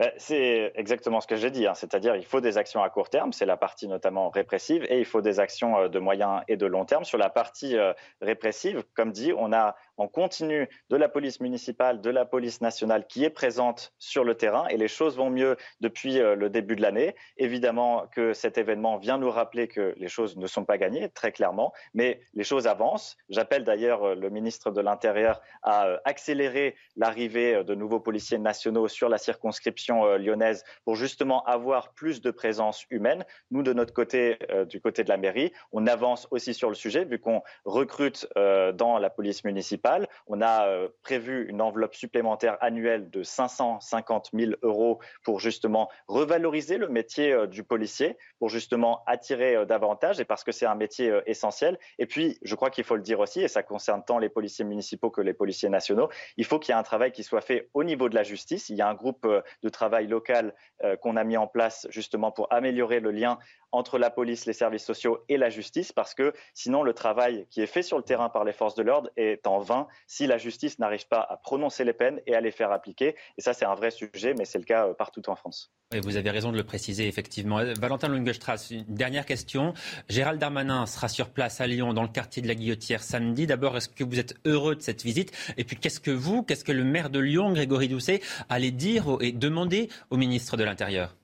[0.00, 1.74] Ben, c'est exactement ce que j'ai dit, hein.
[1.74, 5.04] c'est-à-dire il faut des actions à court terme, c'est la partie notamment répressive, et il
[5.04, 7.04] faut des actions euh, de moyen et de long terme.
[7.04, 12.00] Sur la partie euh, répressive, comme dit, on a en continu de la police municipale,
[12.00, 15.56] de la police nationale qui est présente sur le terrain et les choses vont mieux
[15.80, 17.14] depuis euh, le début de l'année.
[17.36, 21.32] Évidemment que cet événement vient nous rappeler que les choses ne sont pas gagnées, très
[21.32, 23.16] clairement, mais les choses avancent.
[23.28, 28.88] J'appelle d'ailleurs euh, le ministre de l'Intérieur à euh, accélérer l'arrivée de nouveaux policiers nationaux
[28.88, 33.24] sur la circonscription lyonnaise pour justement avoir plus de présence humaine.
[33.50, 37.04] Nous, de notre côté, du côté de la mairie, on avance aussi sur le sujet
[37.04, 39.83] vu qu'on recrute dans la police municipale
[40.26, 46.78] on a euh, prévu une enveloppe supplémentaire annuelle de 550 000 euros pour justement revaloriser
[46.78, 50.74] le métier euh, du policier, pour justement attirer euh, davantage et parce que c'est un
[50.74, 51.78] métier essentiel.
[51.98, 54.64] Et puis, je crois qu'il faut le dire aussi, et ça concerne tant les policiers
[54.64, 57.68] municipaux que les policiers nationaux, il faut qu'il y ait un travail qui soit fait
[57.74, 58.68] au niveau de la justice.
[58.68, 59.26] Il y a un groupe
[59.62, 60.54] de travail local
[61.00, 63.38] qu'on a mis en place justement pour améliorer le lien
[63.74, 67.60] entre la police, les services sociaux et la justice, parce que sinon le travail qui
[67.60, 70.38] est fait sur le terrain par les forces de l'ordre est en vain si la
[70.38, 73.16] justice n'arrive pas à prononcer les peines et à les faire appliquer.
[73.36, 75.72] Et ça, c'est un vrai sujet, mais c'est le cas euh, partout en France.
[75.92, 77.58] Et vous avez raison de le préciser, effectivement.
[77.58, 79.74] Euh, Valentin Lungestrasse, une dernière question.
[80.08, 83.46] Gérald Darmanin sera sur place à Lyon, dans le quartier de la Guillotière, samedi.
[83.46, 85.32] D'abord, est-ce que vous êtes heureux de cette visite?
[85.56, 89.18] Et puis, qu'est-ce que vous, qu'est-ce que le maire de Lyon, Grégory Doucet, allait dire
[89.20, 91.14] et demander au ministre de l'Intérieur?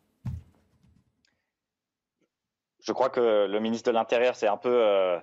[2.82, 5.18] Je crois que le ministre de l'Intérieur s'est un peu euh,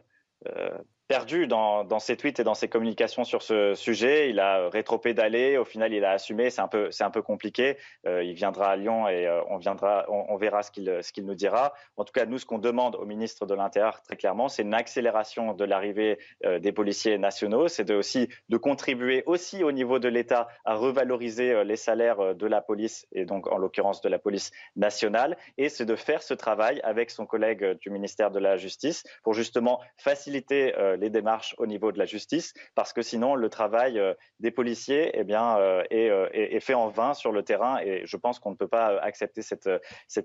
[0.48, 4.30] euh, perdu dans, ses tweets et dans ses communications sur ce sujet.
[4.30, 5.58] Il a rétro-pédalé.
[5.58, 6.50] Au final, il a assumé.
[6.50, 6.68] C'est un
[7.10, 7.78] peu, compliqué.
[8.06, 11.74] Euh, il viendra à Lyon et euh, on verra ce qu'il, nous dira.
[11.96, 14.74] En tout cas, nous, ce qu'on demande au ministre de l'Intérieur très clairement, c'est une
[14.74, 17.68] accélération de l'arrivée euh, des policiers nationaux.
[17.68, 22.62] C'est aussi de contribuer aussi au niveau de l'État à revaloriser les salaires de la
[22.62, 25.38] police et donc en l'occurrence de la police nationale.
[25.58, 29.34] Et c'est de faire ce travail avec son collègue du ministère de la Justice pour
[29.34, 34.14] justement faciliter les démarches au niveau de la justice, parce que sinon le travail euh,
[34.40, 38.40] des policiers eh euh, euh, est, fait en vain sur le terrain et je pense
[38.40, 39.70] qu'on ne peut pas accepter cette,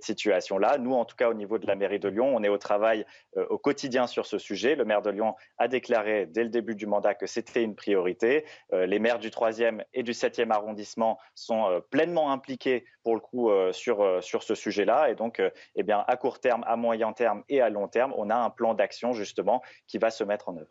[0.03, 0.79] situation-là.
[0.79, 3.05] Nous, en tout cas, au niveau de la mairie de Lyon, on est au travail
[3.37, 4.75] au quotidien sur ce sujet.
[4.75, 8.45] Le maire de Lyon a déclaré dès le début du mandat que c'était une priorité.
[8.73, 14.23] Les maires du 3e et du 7e arrondissement sont pleinement impliqués pour le coup sur,
[14.23, 15.11] ce sujet-là.
[15.11, 15.43] Et donc,
[15.77, 18.75] eh à court terme, à moyen terme et à long terme, on a un plan
[18.75, 20.62] d'action justement qui va se mettre en œuvre.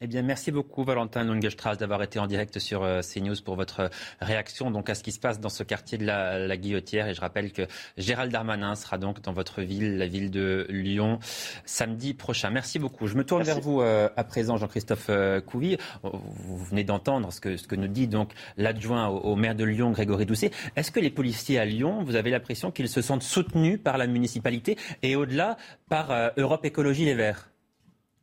[0.00, 3.90] Eh bien, merci beaucoup, Valentin Lungestrasse, d'avoir été en direct sur euh, CNews pour votre
[4.20, 7.08] réaction donc à ce qui se passe dans ce quartier de la, Guillotière.
[7.08, 7.62] Et je rappelle que
[7.96, 11.18] Gérald Darmanin sera donc dans votre ville, la ville de Lyon,
[11.64, 12.50] samedi prochain.
[12.50, 13.08] Merci beaucoup.
[13.08, 15.76] Je me tourne vers vous euh, à présent, Jean-Christophe euh, Couvi.
[16.04, 19.90] Vous venez d'entendre ce que, ce que nous dit donc l'adjoint au, maire de Lyon,
[19.90, 20.52] Grégory Doucet.
[20.76, 24.06] Est-ce que les policiers à Lyon, vous avez l'impression qu'ils se sentent soutenus par la
[24.06, 25.56] municipalité et au-delà
[25.88, 27.50] par Europe Écologie Les Verts?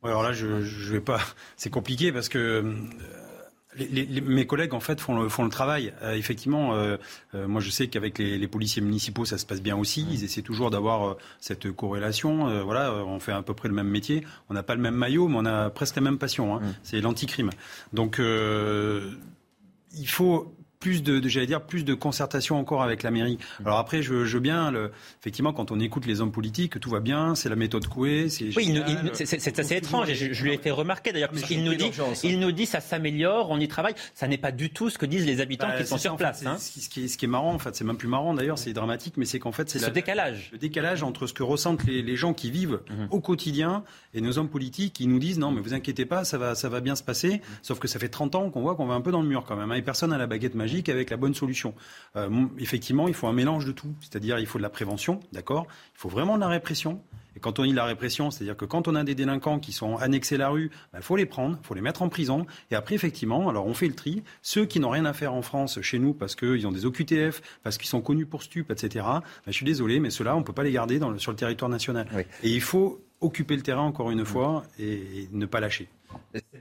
[0.06, 1.20] Alors là, je, je vais pas.
[1.58, 2.38] C'est compliqué parce que.
[2.38, 2.74] Euh,
[3.78, 5.94] les, mes collègues en fait font le, font le travail.
[6.02, 6.96] Euh, effectivement, euh,
[7.34, 10.08] moi je sais qu'avec les, policiers municipaux ça se passe bien aussi.
[10.10, 12.63] Ils essaient toujours d'avoir cette corrélation.
[12.63, 14.24] voilà, on fait à peu près le même métier.
[14.50, 16.56] On n'a pas le même maillot, mais on a presque la même passion.
[16.56, 16.62] Hein.
[16.84, 17.50] C'est l'anticrime.
[17.91, 20.55] Donc il faut
[20.86, 23.39] plus de, j'allais dire, plus de concertation encore avec la mairie.
[23.65, 27.00] Alors après, je, veux bien, le, effectivement, quand on écoute les hommes politiques, tout va
[27.00, 28.56] bien, c'est la méthode Coué, c'est.
[28.56, 28.80] Oui,
[29.13, 30.12] c'est assez étrange.
[30.12, 31.89] Et je, lui ai fait remarquer d'ailleurs, il nous dit,
[32.24, 33.95] il nous dit, ça s'améliore, on y travaille.
[34.13, 36.45] Ça n'est pas du tout ce que disent les habitants bah, qui sont sur place.
[36.45, 36.58] hein.
[36.60, 38.71] ce, qui est, ce, qui est, marrant, en fait, c'est même plus marrant d'ailleurs, c'est
[38.71, 42.04] dramatique, mais c'est qu'en fait, c'est ce décalage, le décalage entre ce que ressentent les,
[42.04, 43.08] les gens qui vivent mhm.
[43.10, 46.38] au quotidien et nos hommes politiques qui nous disent non, mais vous inquiétez pas, ça
[46.38, 47.41] va, ça va bien se passer.
[47.63, 49.45] Sauf que ça fait 30 ans qu'on voit qu'on va un peu dans le mur
[49.48, 51.73] quand même, hein, et personne n'a la baguette magique magique avec la bonne solution.
[52.59, 53.93] effectivement, il faut un mélange de tout.
[54.01, 55.67] C'est-à-dire, il faut de la prévention, d'accord?
[55.95, 57.01] Il faut vraiment de la répression.
[57.35, 59.97] Et quand on dit la répression, c'est-à-dire que quand on a des délinquants qui sont
[59.97, 62.45] annexés à la rue, il ben, faut les prendre, il faut les mettre en prison.
[62.71, 64.23] Et après, effectivement, alors on fait le tri.
[64.41, 67.41] Ceux qui n'ont rien à faire en France, chez nous, parce qu'ils ont des OQTF,
[67.61, 70.45] parce qu'ils sont connus pour stup, etc., ben, je suis désolé, mais ceux-là, on ne
[70.45, 72.07] peut pas les garder sur le territoire national.
[72.41, 75.89] Et il faut occuper le terrain encore une fois et ne pas lâcher.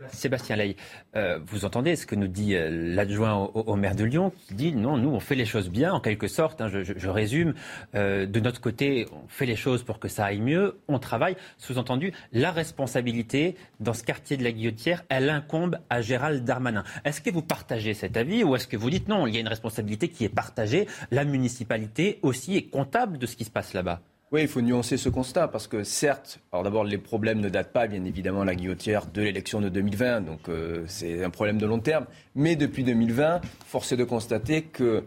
[0.09, 0.77] Sébastien Ley,
[1.17, 4.73] euh, vous entendez ce que nous dit euh, l'adjoint au, maire de Lyon qui dit
[4.73, 7.55] non, nous on fait les choses bien en quelque sorte, hein, je, résume,
[7.95, 11.37] euh, de notre côté on fait les choses pour que ça aille mieux, on travaille,
[11.59, 16.85] sous-entendu, la responsabilité dans ce quartier de la Guillotière, elle incombe à Gérald Darmanin.
[17.05, 19.41] Est-ce que vous partagez cet avis ou est-ce que vous dites non, il y a
[19.41, 23.75] une responsabilité qui est partagée, la municipalité aussi est comptable de ce qui se passe
[23.75, 24.01] là-bas?
[24.35, 27.73] Oui, il faut nuancer ce constat parce que certes, alors d'abord les problèmes ne datent
[27.73, 31.67] pas bien évidemment la guillotière de l'élection de 2020, donc euh, c'est un problème de
[31.67, 35.05] long terme, mais depuis 2020, force est de constater que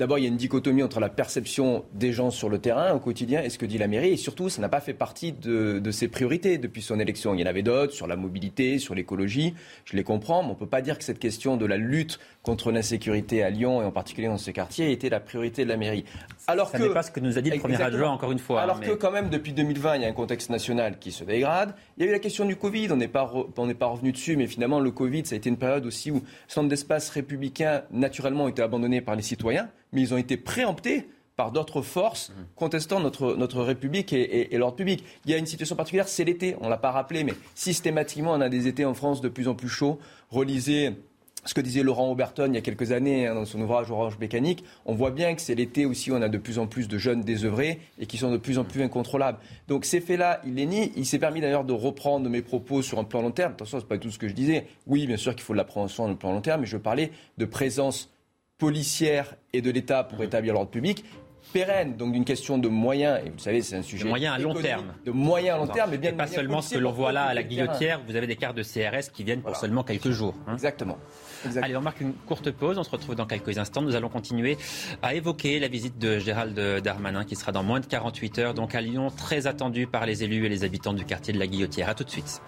[0.00, 3.00] D'abord, il y a une dichotomie entre la perception des gens sur le terrain au
[3.00, 4.12] quotidien et ce que dit la mairie.
[4.12, 7.34] Et surtout, ça n'a pas fait partie de, ses priorités depuis son élection.
[7.34, 9.52] Il y en avait d'autres sur la mobilité, sur l'écologie.
[9.84, 12.18] Je les comprends, mais on ne peut pas dire que cette question de la lutte
[12.42, 15.76] contre l'insécurité à Lyon et en particulier dans ce quartier était la priorité de la
[15.76, 16.04] mairie.
[16.46, 18.62] Alors ça n'est pas ce que nous a dit le premier adjoint, encore une fois.
[18.62, 21.74] Alors que quand même, depuis 2020, il y a un contexte national qui se dégrade.
[21.96, 23.30] Il y a eu la question du Covid, on n'est pas,
[23.78, 26.68] pas revenu dessus, mais finalement, le Covid, ça a été une période aussi où centres
[26.68, 31.52] d'espace républicains, naturellement, ont été abandonnés par les citoyens mais ils ont été préemptés par
[31.52, 32.32] d'autres forces mmh.
[32.54, 35.04] contestant notre, notre République et, l'ordre public.
[35.24, 38.32] Il y a une situation particulière, c'est l'été, on ne l'a pas rappelé, mais systématiquement,
[38.32, 39.98] on a des étés en France de plus en plus chauds.
[40.28, 40.92] Relisez
[41.44, 44.18] ce que disait Laurent Auberton il y a quelques années hein, dans son ouvrage Orange
[44.18, 46.88] Mécanique, on voit bien que c'est l'été aussi où on a de plus en plus
[46.88, 49.38] de jeunes désœuvrés et qui sont de plus en plus incontrôlables.
[49.68, 50.92] Donc ces faits-là, il les nie.
[50.96, 53.52] Il s'est permis d'ailleurs de reprendre mes propos sur un plan long terme.
[53.52, 54.66] Attention, ce n'est pas tout ce que je disais.
[54.86, 56.76] Oui, bien sûr qu'il faut de la prévention sur le plan long terme, mais je
[56.76, 58.10] parlais de présence
[58.58, 61.04] policière et de l'État pour établir l'ordre public
[61.52, 64.04] pérenne, donc d'une question de moyens, et vous savez, c'est un sujet.
[64.04, 64.94] De moyens à long terme.
[65.04, 67.34] De moyens à long terme, mais bien pas seulement ce que l'on voit là à
[67.34, 70.34] la guillotière, vous avez des cartes de CRS qui viennent pour seulement quelques jours.
[70.46, 70.54] Hein.
[70.54, 70.98] Exactement.
[71.62, 73.82] Allez, on marque une courte pause, on se retrouve dans quelques instants.
[73.82, 74.58] Nous allons continuer
[75.02, 78.74] à évoquer la visite de Gérald Darmanin qui sera dans moins de 48 heures, donc
[78.74, 81.88] à Lyon, très attendu par les élus et les habitants du quartier de la Guillotière.
[81.88, 82.42] A tout de suite.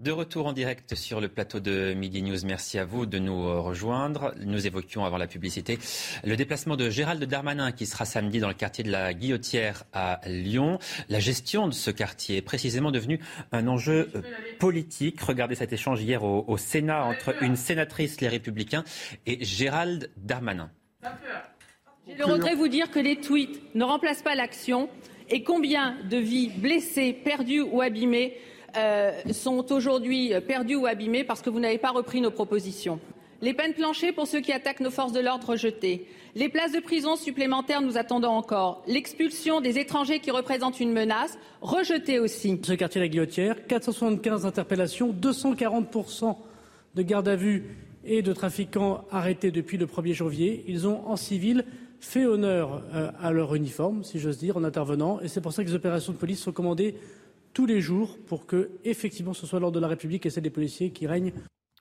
[0.00, 2.38] De retour en direct sur le plateau de Midi News.
[2.46, 4.32] Merci à vous de nous euh, rejoindre.
[4.40, 5.78] Nous évoquions avant la publicité
[6.24, 10.20] le déplacement de Gérald Darmanin qui sera samedi dans le quartier de la Guillotière à
[10.24, 10.78] Lyon.
[11.10, 13.20] La gestion de ce quartier est précisément devenue
[13.52, 14.10] un enjeu
[14.58, 15.20] politique.
[15.20, 18.84] Regardez cet échange hier au, Sénat entre une sénatrice Les Républicains
[19.26, 20.70] et Gérald Darmanin.
[22.08, 24.88] J'ai le regret de vous dire que les tweets ne remplacent pas l'action
[25.28, 28.38] et combien de vies blessées, perdues ou abîmées
[28.76, 33.00] euh, sont aujourd'hui perdus ou abîmés parce que vous n'avez pas repris nos propositions.
[33.42, 36.06] Les peines planchées pour ceux qui attaquent nos forces de l'ordre rejetées.
[36.34, 38.82] Les places de prison supplémentaires nous attendons encore.
[38.86, 42.60] L'expulsion des étrangers qui représentent une menace, rejetée aussi.
[42.62, 46.36] Ce quartier de la Guillotière, 475 interpellations, 240%
[46.94, 50.64] de garde à vue et de trafiquants arrêtés depuis le 1er janvier.
[50.68, 51.64] Ils ont, en civil,
[51.98, 55.18] fait honneur euh, à leur uniforme, si j'ose dire, en intervenant.
[55.20, 56.94] Et c'est pour ça que les opérations de police sont commandées
[57.52, 60.50] tous les jours pour que, effectivement, ce soit l'ordre de la République et celle des
[60.50, 61.32] policiers qui règne.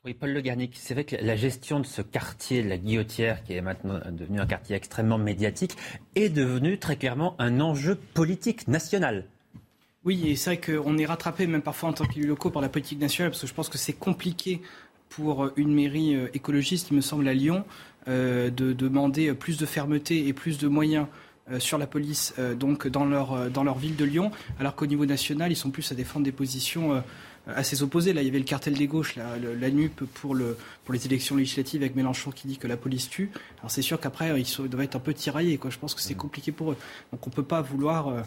[0.06, 3.54] Oui, Paul Le Garnic, c'est vrai que la gestion de ce quartier, la Guillotière, qui
[3.54, 5.76] est maintenant devenu un quartier extrêmement médiatique,
[6.16, 9.26] est devenu très clairement un enjeu politique national.
[10.06, 12.70] Oui, et c'est vrai qu'on est rattrapé même parfois en tant qu'élus locaux par la
[12.70, 14.62] politique nationale, parce que je pense que c'est compliqué
[15.10, 17.66] pour une mairie euh, écologiste, il me semble, à Lyon,
[18.08, 22.54] euh, de demander plus de fermeté et plus de moyens euh, sur la police euh,
[22.54, 25.72] donc dans leur, euh, dans leur ville de Lyon, alors qu'au niveau national, ils sont
[25.72, 27.04] plus à défendre des positions
[27.56, 28.14] assez opposées.
[28.14, 31.06] Là, il y avait le cartel des gauches, la, la NUP pour, le, pour les
[31.06, 33.32] élections législatives avec Mélenchon qui dit que la police tue.
[33.60, 35.58] Alors c'est sûr qu'après, ils doivent être un peu tiraillés.
[35.58, 35.70] Quoi.
[35.70, 36.78] Je pense que c'est compliqué pour eux.
[37.12, 38.24] Donc on ne peut pas vouloir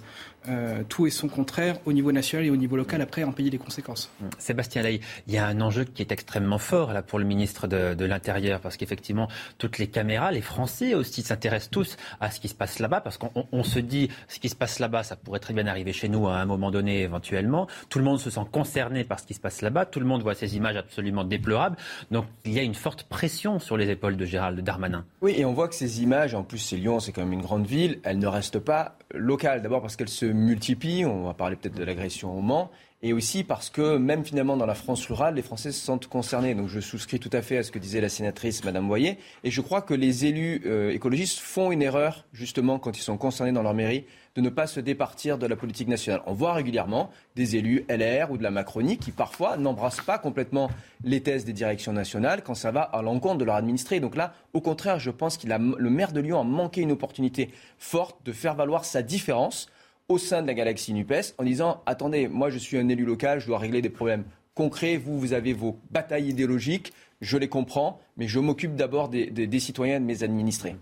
[0.48, 3.50] euh, tout et son contraire au niveau national et au niveau local après en payer
[3.50, 4.10] les conséquences.
[4.20, 4.24] Mmh.
[4.38, 7.68] Sébastien Ley, il y a un enjeu qui est extrêmement fort là pour le ministre
[7.68, 12.48] de, l'Intérieur parce qu'effectivement toutes les caméras, les Français aussi s'intéressent tous à ce qui
[12.48, 15.54] se passe là-bas parce qu'on se dit ce qui se passe là-bas, ça pourrait très
[15.54, 17.68] bien arriver chez nous à un moment donné éventuellement.
[17.88, 20.22] Tout le monde se sent concerné par ce qui se passe là-bas, tout le monde
[20.22, 21.76] voit ces images absolument déplorables.
[22.10, 25.04] Donc il y a une forte pression sur les épaules de Gérald Darmanin.
[25.20, 27.42] Oui, et on voit que ces images, en plus c'est Lyon, c'est quand même une
[27.42, 29.62] grande ville, elles ne restent pas locales.
[29.62, 31.04] D'abord parce qu'elles se multiplient.
[31.04, 32.70] On va parler peut-être de l'agression au Mans.
[33.02, 36.54] et aussi parce que même finalement dans la France rurale, les Français se sentent concernés.
[36.54, 39.50] Donc je souscris tout à fait à ce que disait la sénatrice Madame Boyer, et
[39.50, 43.52] je crois que les élus euh, écologistes font une erreur justement quand ils sont concernés
[43.52, 46.22] dans leur mairie de ne pas se départir de la politique nationale.
[46.26, 50.70] On voit régulièrement des élus LR ou de la Macronie qui parfois n'embrassent pas complètement
[51.04, 54.00] les thèses des directions nationales quand ça va à l'encontre de leur administré.
[54.00, 57.50] Donc là, au contraire, je pense que le maire de Lyon a manqué une opportunité
[57.78, 59.68] forte de faire valoir sa différence
[60.08, 63.40] au sein de la galaxie NUPES en disant attendez, moi je suis un élu local,
[63.40, 68.00] je dois régler des problèmes concrets, vous, vous avez vos batailles idéologiques, je les comprends,
[68.16, 70.76] mais je m'occupe d'abord des, des, citoyens, de mes administrés.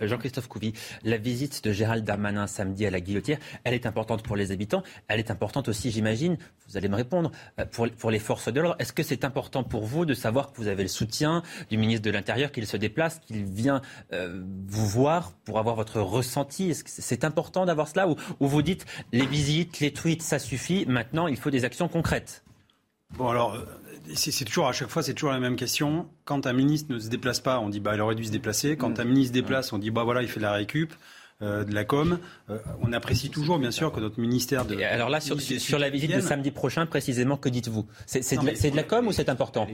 [0.00, 0.72] Euh, Jean-Christophe Couvi,
[1.04, 4.82] la visite de Gérald Darmanin samedi à la Guillotière, elle est importante pour les habitants.
[5.08, 6.36] Elle est importante aussi, j'imagine,
[6.68, 8.76] vous allez me répondre, euh, pour, les forces de l'ordre.
[8.78, 12.04] Est-ce que c'est important pour vous de savoir que vous avez le soutien du ministre
[12.04, 16.70] de l'Intérieur, qu'il se déplace, qu'il vient euh, vous voir pour avoir votre ressenti?
[16.70, 20.38] Est-ce que c'est important d'avoir cela ou, ou vous dites les visites, les tweets, ça
[20.38, 22.42] suffit, maintenant il faut des actions concrètes?
[23.16, 23.58] Bon alors,
[24.14, 26.08] c'est toujours à chaque fois, c'est toujours la même question.
[26.24, 28.76] Quand un ministre ne se déplace pas, on dit bah il aurait dû se déplacer.
[28.76, 30.92] Quand un ministre se déplace, on dit bah voilà il fait la récup.
[31.42, 32.20] Euh, de la com.
[32.50, 34.76] Euh, on apprécie toujours, bien sûr, que notre ministère de.
[34.80, 37.84] alors là, sur, la visite de samedi prochain, précisément, que dites-vous?
[38.06, 39.66] C'est de, la com ou c'est important?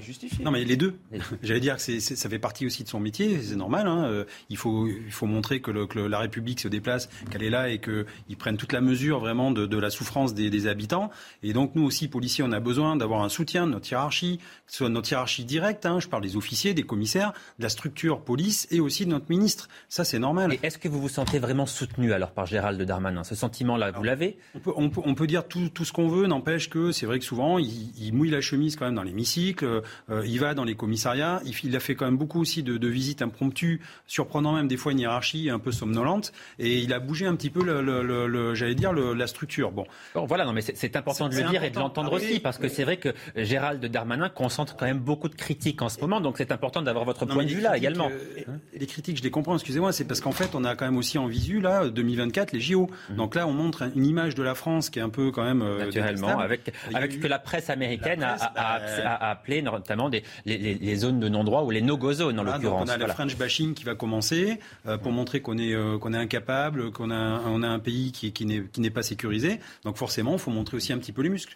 [0.42, 0.94] Non, mais les deux.
[1.42, 3.86] J'allais dire que ça fait partie aussi de son métier, c'est normal.
[3.86, 4.06] Hein.
[4.06, 7.80] Euh, il, faut, il faut montrer que, la République se déplace, qu'elle est là et
[7.80, 11.10] qu'ils prennent toute la mesure vraiment de, la souffrance des, habitants.
[11.42, 14.72] Et donc, nous aussi, policiers, on a besoin d'avoir un soutien de notre hiérarchie, que
[14.72, 16.00] ce soit notre hiérarchie directe, hein.
[16.00, 19.68] je parle des officiers, des commissaires, de la structure police et aussi de notre ministre.
[19.90, 20.54] Ça, c'est normal.
[20.54, 24.02] Et est-ce que vous vous sentez vraiment soutenu alors par Gérald Darmanin Ce sentiment-là, vous
[24.02, 24.72] l'avez on peut,
[25.04, 28.12] on, peut, dire tout, tout ce qu'on veut, n'empêche que c'est vrai que souvent, il,
[28.12, 31.76] mouille la chemise quand même dans l'hémicycle, euh, il va dans les commissariats, il, il,
[31.76, 35.00] a fait quand même beaucoup aussi de, de, visites impromptues, surprenant même des fois une
[35.00, 38.74] hiérarchie un peu somnolente, et il a bougé un petit peu, le, le, le, j'allais
[38.74, 39.72] dire, la structure.
[39.72, 39.86] Bon.
[40.14, 40.26] bon.
[40.26, 42.68] voilà, non, mais c'est important de le dire et de l'entendre ah aussi, parce que
[42.68, 46.38] c'est vrai que Gérald Darmanin concentre quand même beaucoup de critiques en ce moment, donc
[46.38, 48.08] c'est important d'avoir votre point de vue là également.
[48.10, 48.42] Euh,
[48.72, 51.18] les critiques, je les comprends, excusez-moi, c'est parce qu'en fait, on a quand même aussi
[51.18, 52.88] en visu là 2024 les JO.
[53.10, 53.16] Mhm.
[53.16, 55.62] Donc là, on montre une image de la France qui est un peu quand même
[55.62, 60.96] euh, naturellement avec avec ce que la presse américaine a, a, appelé notamment des, les,
[60.96, 62.88] zones de non-droit ou les no-go zones en l'occurrence.
[62.88, 66.12] On a le French bashing qui va commencer euh, pour montrer qu'on est euh, qu'on
[66.14, 69.60] est incapable, qu'on a on a un pays qui qui n'est qui n'est pas sécurisé.
[69.84, 71.54] Donc forcément, il faut montrer aussi un petit peu les muscles.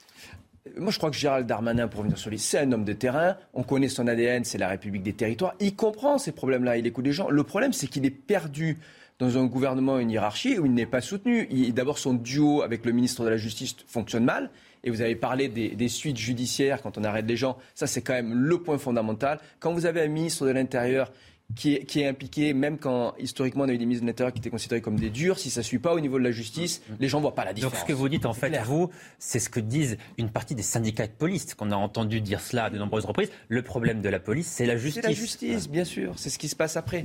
[0.77, 3.37] Moi, je crois que Gérald Darmanin, pour venir sur les, c'est un homme de terrain.
[3.53, 5.55] On connaît son ADN, c'est la République des territoires.
[5.59, 7.29] Il comprend ces problèmes-là, il écoute les gens.
[7.31, 8.79] Le problème, c'est qu'il est perdu
[9.19, 11.47] dans un gouvernement, une hiérarchie où il n'est pas soutenu.
[11.73, 14.51] D'abord, son duo avec le ministre de la Justice fonctionne mal.
[14.85, 17.57] Et vous avez parlé des, suites judiciaires quand on arrête les gens.
[17.75, 19.39] Ça, c'est quand même le point fondamental.
[19.61, 21.13] Quand vous avez un ministre de l'Intérieur
[21.55, 24.33] qui est, qui est, impliqué, même quand historiquement on a eu des ministres de l'Intérieur
[24.33, 26.31] qui étaient considérés comme des durs, si ça ne suit pas au niveau de la
[26.31, 27.75] justice, les gens ne voient pas la différence.
[27.75, 30.63] Donc ce que vous dites en fait, vous, c'est ce que disent une partie des
[30.63, 33.31] syndicats de police, qu'on a entendu dire cela à de nombreuses reprises.
[33.49, 35.03] Le problème de la police, c'est la justice.
[35.03, 36.15] C'est la justice, bien sûr.
[36.17, 37.05] C'est ce qui se passe après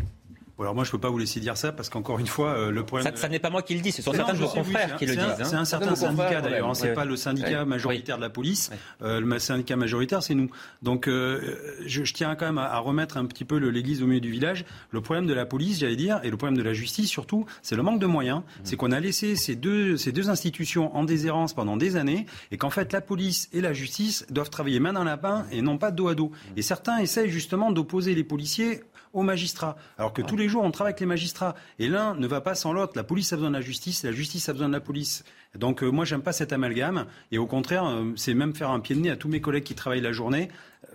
[0.63, 2.71] alors moi, je ne peux pas vous laisser dire ça parce qu'encore une fois, euh,
[2.71, 3.15] le problème.
[3.15, 5.15] Ça, n'est pas moi qui le dis, ce sont certains de vos confrères qui le
[5.15, 5.43] disent.
[5.43, 6.69] C'est un certain syndicat d'ailleurs.
[6.69, 8.71] Hein, c'est pas le syndicat majoritaire de la police.
[9.01, 10.49] Euh, le syndicat majoritaire, c'est nous.
[10.81, 14.31] Donc, euh, je, tiens quand même à, remettre un petit peu l'église au milieu du
[14.31, 14.65] village.
[14.91, 17.75] Le problème de la police, j'allais dire, et le problème de la justice surtout, c'est
[17.75, 18.39] le manque de moyens.
[18.39, 18.61] Mmh.
[18.63, 22.57] C'est qu'on a laissé ces deux, ces deux institutions en déshérence pendant des années, et
[22.57, 25.77] qu'en fait, la police et la justice doivent travailler main dans la main et non
[25.77, 26.31] pas dos à dos.
[26.55, 28.81] Et certains essayent justement d'opposer les policiers
[29.13, 29.77] aux magistrats.
[29.97, 31.55] Alors que tous les jours, on travaille avec les magistrats.
[31.79, 32.93] Et l'un ne va pas sans l'autre.
[32.95, 35.23] La police a besoin de la justice, la justice a besoin de la police.
[35.55, 37.05] Donc euh, moi, j'aime pas cet amalgame.
[37.31, 39.63] Et au contraire, euh, c'est même faire un pied de nez à tous mes collègues
[39.63, 40.49] qui travaillent la journée.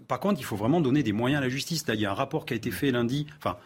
[0.08, 1.86] Par contre, il faut vraiment donner des moyens à la justice.
[1.86, 3.26] Là, il y a un rapport qui a été fait lundi.
[3.38, 3.56] Enfin,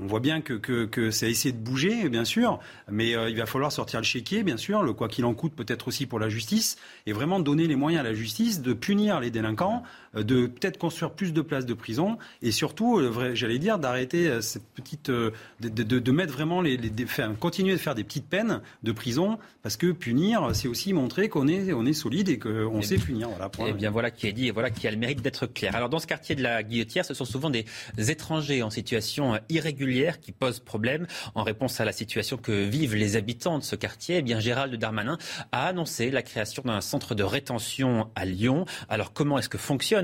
[0.00, 2.58] on voit bien que, que, que ça a essayé de bouger, bien sûr,
[2.90, 5.52] mais euh, il va falloir sortir le chéquier, bien sûr, le quoi qu'il en coûte
[5.54, 9.20] peut-être aussi pour la justice, et vraiment donner les moyens à la justice de punir
[9.20, 13.58] les délinquants, euh, de peut-être construire plus de places de prison, et surtout, euh, j'allais
[13.58, 17.94] dire, d'arrêter cette petite, de, de, de, mettre vraiment les, les faire, continuer de faire
[17.94, 21.92] des petites peines de prison, parce que punir, c'est aussi montrer qu'on est, on est
[21.92, 23.28] solide et qu'on sait punir.
[23.28, 25.46] Voilà, et eh bien voilà qui est dit, et voilà qui a le mérite d'être
[25.46, 25.74] clair.
[25.74, 27.64] Alors dans ce quartier de la Guillotière, ce sont souvent des
[28.10, 31.06] étrangers en situation irrégulière qui pose problème.
[31.34, 34.74] En réponse à la situation que vivent les habitants de ce quartier, eh bien Gérald
[34.76, 35.18] Darmanin
[35.52, 38.64] a annoncé la création d'un centre de rétention à Lyon.
[38.88, 39.58] Alors comment est-ce que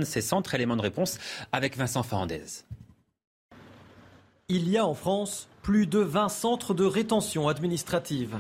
[0.05, 1.19] ces centres Élément de réponse
[1.53, 2.45] avec Vincent Fernandez.
[4.49, 8.39] Il y a en France plus de 20 centres de rétention administrative.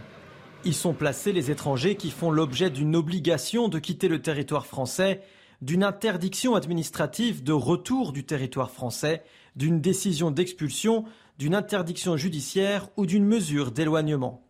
[0.64, 5.22] Y sont placés les étrangers qui font l'objet d'une obligation de quitter le territoire français,
[5.62, 9.22] d'une interdiction administrative de retour du territoire français,
[9.56, 11.04] d'une décision d'expulsion
[11.40, 14.42] d'une interdiction judiciaire ou d'une mesure d'éloignement.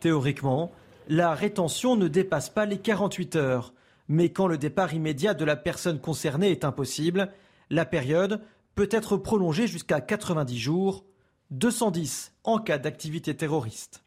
[0.00, 0.72] Théoriquement,
[1.08, 3.74] la rétention ne dépasse pas les 48 heures,
[4.12, 7.30] Mais quand le départ immédiat de la personne concernée est impossible,
[7.70, 8.42] la période
[8.74, 11.04] peut être prolongée jusqu'à 90 jours,
[11.52, 14.02] 210 en cas d'activité terroriste.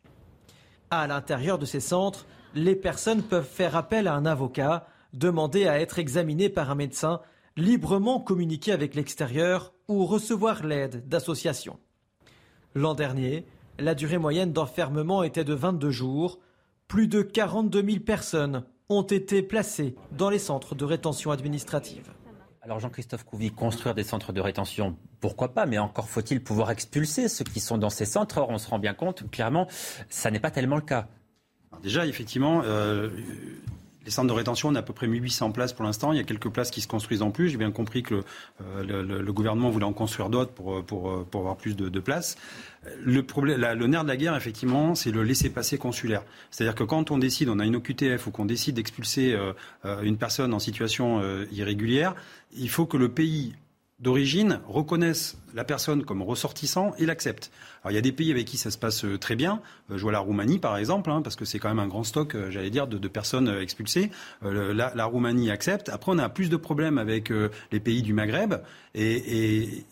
[0.92, 5.80] À l'intérieur de ces centres, les personnes peuvent faire appel à un avocat, demander à
[5.80, 7.22] être examinées par un médecin,
[7.56, 11.80] librement communiquer avec l'extérieur ou recevoir l'aide d'associations.
[12.76, 13.46] L'an dernier,
[13.80, 16.40] la durée moyenne d'enfermement était de 22 jours.
[16.90, 22.12] Plus de 42 000 personnes ont été placées dans les centres de rétention administrative.
[22.62, 27.28] Alors Jean-Christophe Couvi, construire des centres de rétention, pourquoi pas, mais encore faut-il pouvoir expulser
[27.28, 28.38] ceux qui sont dans ces centres.
[28.38, 29.68] Or, on se rend bien compte, clairement,
[30.10, 31.10] ça n'est pas tellement le cas.
[31.82, 33.10] Déjà, effectivement, euh,
[34.06, 36.12] les centres de rétention, on a à peu près 1800 places pour l'instant.
[36.12, 37.50] Il y a quelques places qui se construisent en plus.
[37.50, 38.24] J'ai bien compris que
[38.82, 42.38] le, euh, gouvernement voulait en construire d'autres pour, pour, pour, avoir plus de, places.
[43.02, 43.22] Le,
[43.88, 46.24] nerf de la guerre, effectivement, c'est le laisser-passer consulaire.
[46.52, 50.18] C'est-à-dire que quand on décide, on a une OQTF ou qu'on décide d'expulser euh, une
[50.18, 52.16] personne en situation irrégulière,
[52.56, 53.56] il faut que le pays
[54.00, 57.52] d'origine reconnaisse la personne comme ressortissant et l'accepte.
[57.84, 59.62] Alors il y a des pays avec qui ça se passe euh, très bien.
[59.92, 62.04] Euh, je vois la Roumanie par exemple, hein, parce que c'est quand même un grand
[62.04, 64.10] stock, euh, j'allais dire, de, personnes expulsées.
[64.42, 65.90] la, Roumanie accepte.
[65.90, 67.32] Après on a plus de problèmes avec
[67.72, 68.56] les pays du Maghreb
[68.96, 69.86] et,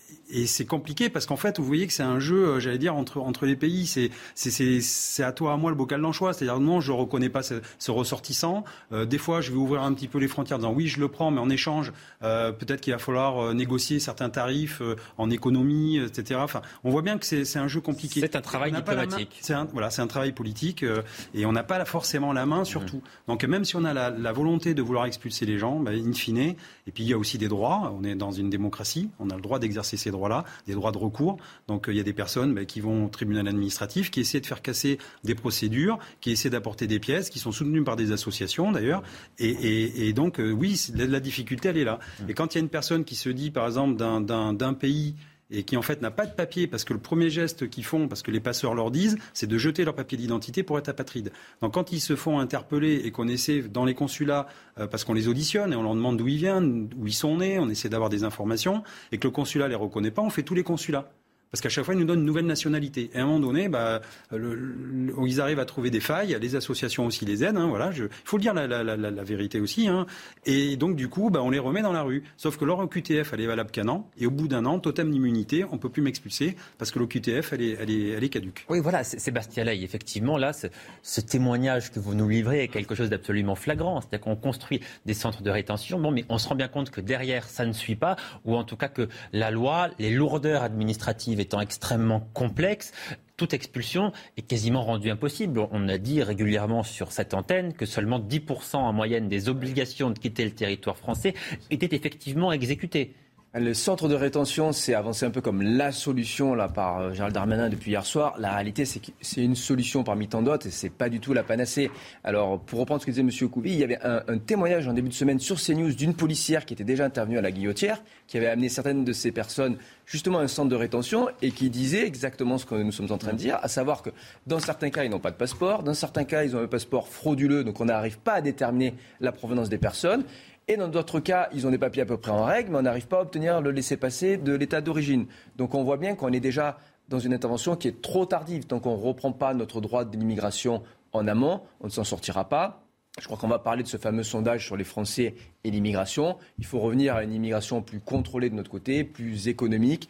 [0.45, 3.57] c'est compliqué parce qu'en fait, vous voyez que c'est un jeu, j'allais dire, entre, les
[3.57, 3.85] pays.
[3.85, 6.31] C'est, à toi, à moi, le bocal d'anchois.
[6.31, 8.63] C'est-à-dire, non, je reconnais pas ce, ressortissant.
[8.91, 11.09] Des fois, je vais ouvrir un petit peu les frontières en disant, oui, je le
[11.09, 11.91] prends, mais en échange,
[12.21, 14.81] peut-être qu'il va falloir négocier certains tarifs
[15.17, 16.39] en économie, etc.
[16.43, 18.19] Enfin, on voit bien que c'est, un jeu compliqué.
[18.19, 19.37] C'est un travail diplomatique.
[19.41, 20.85] C'est un, voilà, c'est un travail politique
[21.33, 22.85] et on n'a pas forcément la main sur mmh.
[22.85, 23.01] tout.
[23.27, 26.13] Donc, même si on a la, la, volonté de vouloir expulser les gens, bah, in
[26.13, 26.55] fine, et
[26.93, 27.93] puis il y a aussi des droits.
[27.97, 29.09] On est dans une démocratie.
[29.19, 31.37] On a le droit d'exercer ces droits-là, des droits de recours.
[31.67, 34.39] Donc euh, il y a des personnes bah, qui vont au tribunal administratif, qui essaient
[34.39, 38.11] de faire casser des procédures, qui essaient d'apporter des pièces, qui sont soutenues par des
[38.11, 39.03] associations d'ailleurs.
[39.39, 41.99] Et, donc euh, oui, la, difficulté, elle est là.
[42.19, 42.29] Mmh.
[42.29, 45.15] Et quand il y a une personne qui se dit, par exemple, d'un pays
[45.51, 48.07] et qui en fait n'a pas de papier parce que le premier geste qu'ils font,
[48.07, 51.31] parce que les passeurs leur disent, c'est de jeter leur papier d'identité pour être apatride.
[51.61, 54.47] Donc quand ils se font interpeller et qu'on essaie dans les consulats,
[54.79, 57.37] euh, parce qu'on les auditionne et on leur demande d'où ils viennent, où ils sont
[57.37, 60.43] nés, on essaie d'avoir des informations, et que le consulat les reconnaît pas, on fait
[60.43, 61.11] tous les consulats.
[61.51, 63.11] Parce qu'à chaque fois, ils nous donnent une nouvelle nationalité.
[63.13, 63.99] Et à un moment donné, bah,
[64.31, 66.37] ils arrivent à trouver des failles.
[66.39, 67.57] Les associations aussi les aident.
[67.57, 69.89] Hein, voilà, il faut le dire la, vérité aussi.
[69.89, 70.05] Hein.
[70.45, 72.23] Et donc, du coup, bah, on les remet dans la rue.
[72.37, 74.09] Sauf que leur QTF, elle est valable qu'un an.
[74.17, 77.61] Et au bout d'un an, totem d'immunité, on peut plus m'expulser parce que l'OQTF, elle
[77.61, 78.65] est, elle, est, caduque.
[78.69, 83.09] Oui, voilà, Sébastien Lay, effectivement, là, ce témoignage que vous nous livrez est quelque chose
[83.09, 83.99] d'absolument flagrant.
[83.99, 87.01] C'est-à-dire qu'on construit des centres de rétention, bon, mais on se rend bien compte que
[87.01, 91.40] derrière, ça ne suit pas, ou en tout cas que la loi, les lourdeurs administratives
[91.41, 92.93] étant extrêmement complexe,
[93.37, 95.67] toute expulsion est quasiment rendue impossible.
[95.71, 100.19] On a dit régulièrement sur cette antenne que seulement 10% en moyenne des obligations de
[100.19, 101.33] quitter le territoire français
[101.71, 103.15] étaient effectivement exécutées.
[103.53, 107.35] Le centre de rétention, c'est avancé un peu comme la solution là par euh, Gérald
[107.35, 108.33] Darmanin depuis hier soir.
[108.39, 111.33] La réalité, c'est que c'est une solution parmi tant d'autres et c'est pas du tout
[111.33, 111.91] la panacée.
[112.23, 113.49] Alors, pour reprendre ce que disait M.
[113.49, 116.75] Couvi, il y avait un, témoignage en début de semaine sur CNews d'une policière qui
[116.75, 119.75] était déjà intervenue à la guillotière, qui avait amené certaines de ces personnes
[120.05, 123.17] justement à un centre de rétention et qui disait exactement ce que nous sommes en
[123.17, 124.11] train de dire, à savoir que
[124.47, 127.09] dans certains cas, ils n'ont pas de passeport, dans certains cas, ils ont un passeport
[127.09, 130.23] frauduleux, donc on n'arrive pas à déterminer la provenance des personnes.
[130.67, 132.83] Et dans d'autres cas, ils ont des papiers à peu près en règle, mais on
[132.83, 135.25] n'arrive pas à obtenir le laissez-passer de l'état d'origine.
[135.57, 136.77] Donc on voit bien qu'on est déjà
[137.09, 138.65] dans une intervention qui est trop tardive.
[138.65, 140.81] Tant qu'on ne reprend pas notre droit de l'immigration
[141.11, 142.85] en amont, on ne s'en sortira pas.
[143.19, 145.35] Je crois qu'on va parler de ce fameux sondage sur les Français
[145.65, 146.37] et l'immigration.
[146.59, 150.07] Il faut revenir à une immigration plus contrôlée de notre côté, plus économique,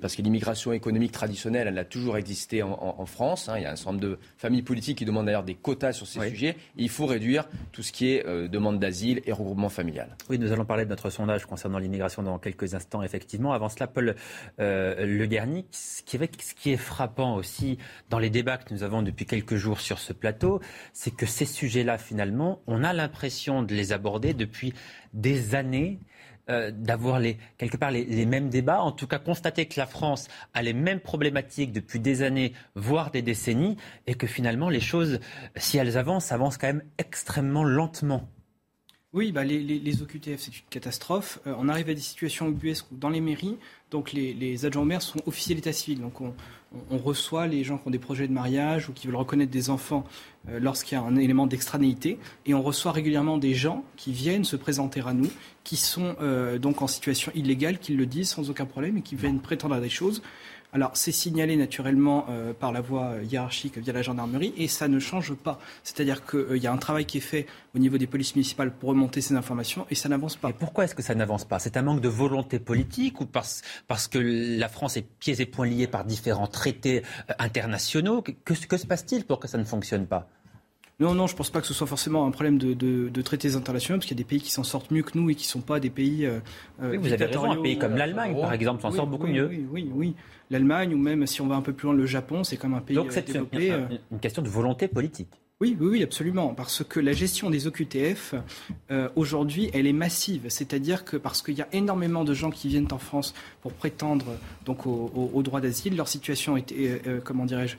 [0.00, 3.48] parce que l'immigration économique traditionnelle, elle a toujours existé en, France.
[3.48, 3.54] Hein.
[3.56, 6.06] Il y a un certain nombre de familles politiques qui demandent d'ailleurs des quotas sur
[6.06, 6.56] ces sujets.
[6.76, 10.16] il faut réduire tout ce qui est euh, demande d'asile et regroupement familial.
[10.30, 13.52] Oui, nous allons parler de notre sondage concernant l'immigration dans quelques instants, effectivement.
[13.52, 14.14] Avant cela, Paul
[14.60, 17.78] euh, Le Garnic, ce qui, est, ce qui est frappant aussi
[18.10, 20.60] dans les débats que nous avons depuis quelques jours sur ce plateau,
[20.92, 24.72] c'est que ces sujets-là, finalement, on a l'impression de les aborder depuis
[25.14, 25.98] des années.
[26.50, 30.28] Euh, d'avoir les, quelque part les, mêmes débats, en tout cas constater que la France
[30.54, 33.76] a les mêmes problématiques depuis des années, voire des décennies,
[34.06, 35.20] et que finalement les choses,
[35.56, 38.26] si elles avancent, avancent quand même extrêmement lentement.
[39.12, 41.38] Oui, bah les, les, OQTF, c'est une catastrophe.
[41.46, 43.56] Euh, on arrive à des situations ubuesques où dans les mairies,
[43.90, 46.00] donc les, les adjoints maires sont officiers d'état civil.
[46.00, 46.34] Donc on,
[46.90, 49.70] on, reçoit les gens qui ont des projets de mariage ou qui veulent reconnaître des
[49.70, 50.04] enfants
[50.60, 52.18] lorsqu'il y a un élément d'extranéité.
[52.46, 55.30] Et on reçoit régulièrement des gens qui viennent se présenter à nous,
[55.64, 56.16] qui sont
[56.60, 59.80] donc en situation illégale, qui le disent sans aucun problème et qui viennent prétendre à
[59.80, 60.22] des choses.
[60.74, 64.98] Alors, c'est signalé naturellement euh, par la voie hiérarchique via la gendarmerie et ça ne
[64.98, 65.58] change pas.
[65.82, 68.70] C'est-à-dire qu'il euh, y a un travail qui est fait au niveau des polices municipales
[68.72, 70.50] pour remonter ces informations et ça n'avance pas.
[70.50, 71.58] Et pourquoi est-ce que ça n'avance pas?
[71.58, 75.46] C'est un manque de volonté politique ou parce, parce que la France est pieds et
[75.46, 78.20] poings liés par différents traités euh, internationaux?
[78.20, 80.28] Que, que se passe-t-il pour que ça ne fonctionne pas?
[81.00, 83.98] Non, non, je ne pense pas que ce soit forcément un problème de, traités internationaux,
[83.98, 85.50] parce qu'il y a des pays qui s'en sortent mieux que nous et qui ne
[85.50, 86.26] sont pas des pays.
[86.26, 86.40] Euh,
[86.82, 89.46] oui, vous avez raison, un pays comme l'Allemagne, par exemple, s'en sort beaucoup mieux.
[89.46, 90.14] Oui, oui, oui.
[90.50, 92.80] L'Allemagne, ou même si on va un peu plus loin, le Japon, c'est comme un
[92.80, 93.46] pays Donc, c'est une,
[94.10, 95.28] une question de volonté politique.
[95.60, 96.54] Oui, oui, oui, absolument.
[96.54, 98.34] Parce que la gestion des OQTF,
[98.90, 100.46] euh, aujourd'hui, elle est massive.
[100.48, 104.26] C'est-à-dire que parce qu'il y a énormément de gens qui viennent en France pour prétendre
[104.64, 107.76] donc au, droit d'asile, leur situation est, euh, comment dirais-je,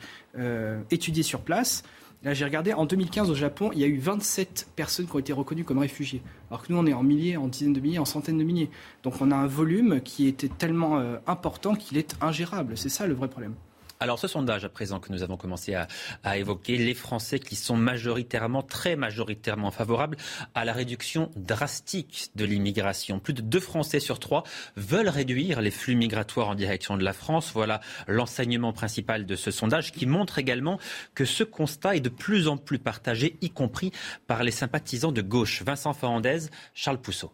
[0.91, 1.83] étudiée sur place.
[2.23, 5.19] Là, j'ai regardé, en 2015 au Japon, il y a eu 27 personnes qui ont
[5.19, 6.21] été reconnues comme réfugiés.
[6.49, 8.69] Alors que nous, on est en milliers, en dizaines de milliers, en centaines de milliers.
[9.03, 12.77] Donc on a un volume qui était tellement euh, important qu'il est ingérable.
[12.77, 13.55] C'est ça le vrai problème.
[14.01, 17.75] Alors ce sondage à présent que nous avons commencé à, évoquer, les Français qui sont
[17.75, 20.15] majoritairement, très majoritairement favorables
[20.55, 23.19] à la réduction drastique de l'immigration.
[23.19, 24.43] Plus de deux Français sur trois
[24.77, 27.51] veulent réduire les flux migratoires en direction de la France.
[27.53, 30.79] Voilà l'enseignement principal de ce sondage qui montre également
[31.13, 33.91] que ce constat est de plus en plus partagé, y compris
[34.27, 35.61] par les sympathisants de gauche.
[35.63, 37.33] Vincent Fernandez, Charles Pousseau.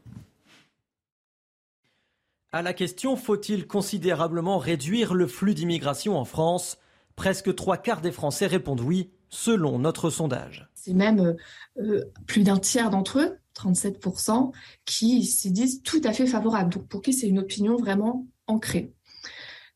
[2.56, 6.78] À la question faut-il considérablement réduire le flux d'immigration en France?
[7.18, 10.70] Presque trois quarts des Français répondent oui, selon notre sondage.
[10.74, 11.36] C'est même
[11.78, 14.54] euh, plus d'un tiers d'entre eux, 37%,
[14.86, 16.74] qui s'y disent tout à fait favorables.
[16.74, 18.94] Donc pour qui c'est une opinion vraiment ancrée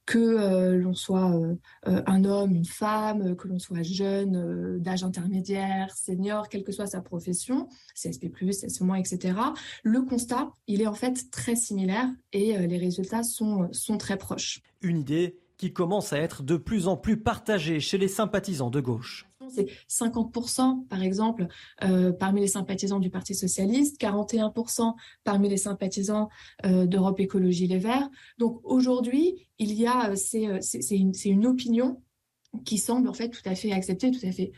[0.10, 1.55] que euh, l'on soit euh,
[1.88, 6.88] euh, un homme, une femme, que l'on soit jeune, d'âge intermédiaire, senior, quelle que soit
[6.88, 9.38] sa profession, CSP+, CSP-, etc.
[9.84, 14.62] Le constat, il est en fait très similaire et les résultats sont, sont très proches.
[14.82, 18.80] Une idée qui commence à être de plus en plus partagée chez les sympathisants de
[18.80, 21.47] gauche c'est 50% par exemple
[21.83, 24.93] euh, parmi les sympathisants du Parti socialiste, 41%
[25.23, 26.29] parmi les sympathisants
[26.65, 28.09] euh, d'Europe Écologie Les Verts.
[28.37, 30.15] Donc aujourd'hui, il y a, euh,
[30.61, 32.01] c'est une, une opinion
[32.65, 34.51] qui semble en fait tout à fait acceptée, tout à fait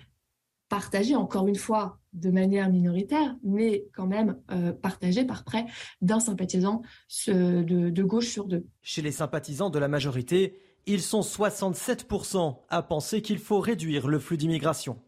[0.69, 4.37] partagée, encore une fois, de manière minoritaire, mais quand même
[4.81, 5.65] partagée par près
[6.01, 6.81] d'un sympathisant
[7.27, 8.65] de, de, gauche sur deux.
[8.81, 14.19] Chez les sympathisants de la majorité, ils sont 67% à penser qu'il faut réduire le
[14.19, 14.99] flux d'immigration.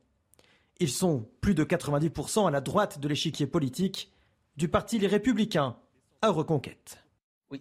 [0.79, 4.11] Ils sont plus de 90% à la droite de l'échiquier politique,
[4.57, 5.77] du Parti Les Républicains
[6.21, 7.02] à Reconquête.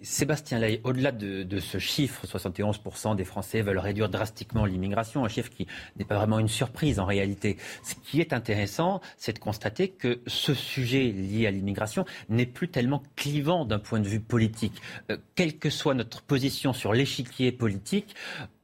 [0.03, 5.51] Sébastien Lay, au-delà de, ce chiffre, 71% des Français veulent réduire drastiquement l'immigration, un chiffre
[5.51, 5.67] qui
[5.97, 7.57] n'est pas vraiment une surprise en réalité.
[7.83, 12.69] Ce qui est intéressant, c'est de constater que ce sujet lié à l'immigration n'est plus
[12.69, 14.81] tellement clivant d'un point de vue politique.
[15.11, 18.15] Euh, quelle que soit notre position sur l'échiquier politique,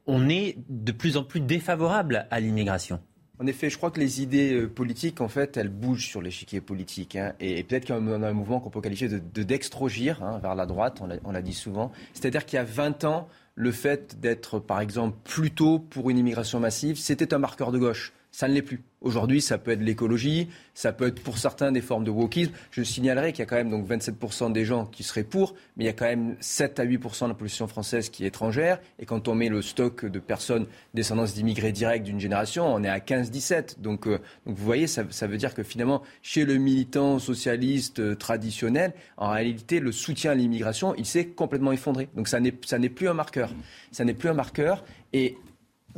[0.07, 2.99] on est de plus en plus défavorable à l'immigration.
[3.41, 6.59] En effet, je crois que les idées euh, politiques, en fait, elles bougent sur l'échiquier
[6.59, 7.15] politique.
[7.15, 7.33] Hein.
[7.39, 10.65] et, peut-être y a un, mouvement qu'on peut qualifier de, de dextrogir hein, vers la
[10.65, 11.91] droite, on l'a dit souvent.
[12.13, 16.59] C'est-à-dire qu'il y a 20 ans, le fait d'être, par exemple, plutôt pour une immigration
[16.59, 18.13] massive, c'était un marqueur de gauche.
[18.31, 18.81] Ça ne l'est plus.
[19.01, 22.51] Aujourd'hui, ça peut être l'écologie, ça peut être pour certains des formes de wokisme.
[22.69, 25.85] Je signalerai qu'il y a quand même donc 27% des gens qui seraient pour, mais
[25.85, 28.79] il y a quand même 7 à 8% de la population française qui est étrangère.
[28.99, 32.89] Et quand on met le stock de personnes descendances d'immigrés directs d'une génération, on est
[32.89, 33.79] à 15-17.
[33.79, 37.99] Donc, euh, donc vous voyez, ça, ça, veut dire que finalement, chez le militant socialiste
[37.99, 42.09] euh, traditionnel, en réalité, le soutien à l'immigration, il s'est complètement effondré.
[42.15, 42.51] Donc ça n'est
[42.89, 43.53] plus un marqueur.
[43.91, 44.83] Ça n'est plus un marqueur.
[45.13, 45.37] Et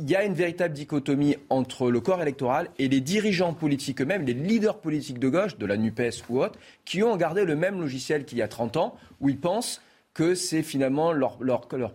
[0.02, 4.24] il y a une véritable dichotomie entre le corps électoral et les dirigeants politiques eux-mêmes,
[4.24, 7.80] les leaders politiques de gauche, de la NUPES ou autres, qui ont gardé le même
[7.80, 9.80] logiciel qu'il y a 30 ans, où ils pensent
[10.12, 11.38] que c'est finalement leur,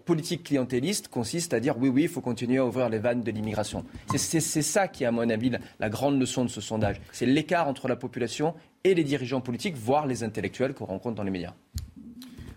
[0.06, 3.30] politique clientéliste consiste à dire oui, oui, il faut continuer à ouvrir les vannes de
[3.30, 3.84] l'immigration.
[4.16, 7.02] C'est ça qui à mon avis, la grande leçon de ce sondage.
[7.12, 8.56] C'est l'écart entre la population
[8.86, 11.54] et les dirigeants politiques, voire les intellectuels qu'on rencontre dans les médias.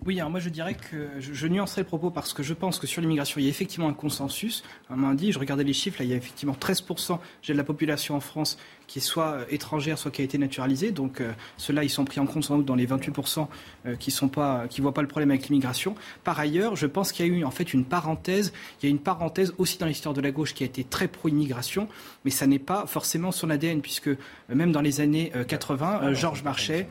[0.06, 2.86] Oui, alors moi je dirais que je, nuancerai le propos parce que je pense que
[2.86, 4.62] sur l'immigration, il y a effectivement un consensus.
[4.88, 8.16] Un dit, je regardais les chiffres, là, il y a effectivement 13% de la population
[8.16, 10.90] en France qui est soit euh, étrangère, soit qui a été naturalisée.
[10.90, 13.46] Donc euh, ceux-là, ils sont pris en compte sans doute dans les 28%
[13.86, 15.94] euh, qui sont pas, qui voient pas le problème avec l'immigration.
[16.24, 18.54] Par ailleurs, je pense qu'il y a eu en fait une parenthèse.
[18.80, 21.08] Il y a une parenthèse aussi dans l'histoire de la gauche qui a été très
[21.08, 21.88] pro-immigration,
[22.24, 24.10] mais ça n'est pas forcément son ADN puisque
[24.48, 26.88] même dans les années 80, Georges Marchais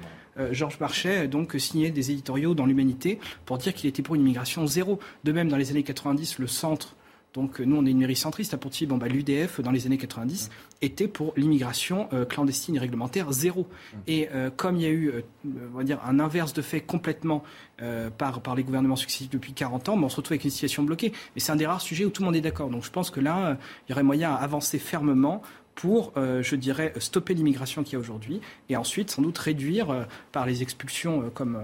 [0.52, 4.66] Georges Marchais donc signé des éditoriaux dans l'Humanité pour dire qu'il était pour une immigration
[4.68, 5.00] zéro.
[5.24, 6.96] De même, dans les années 90, le centre
[7.34, 8.88] Donc nous, on est une mairie centriste à Pontivy.
[8.88, 10.50] Bon, bah, L'UDF, dans les années 90,
[10.82, 13.68] était pour l'immigration clandestine irréglementaire zéro.
[14.08, 15.14] Et comme il y a eu,
[15.46, 17.44] on va dire, un inverse de fait complètement
[18.18, 20.84] par, par les gouvernements successifs depuis 40 ans, bah, on se retrouve avec une situation
[20.84, 21.12] bloquée.
[21.36, 22.70] Mais c'est un des rares sujets où tout le monde est d'accord.
[22.70, 25.42] Donc je pense que là, il y aurait moyen à avancer fermement
[25.80, 29.90] pour, euh, je dirais, stopper l'immigration qu'il y a aujourd'hui et ensuite sans doute réduire
[29.92, 30.04] euh,
[30.34, 31.58] par les expulsions, euh, comme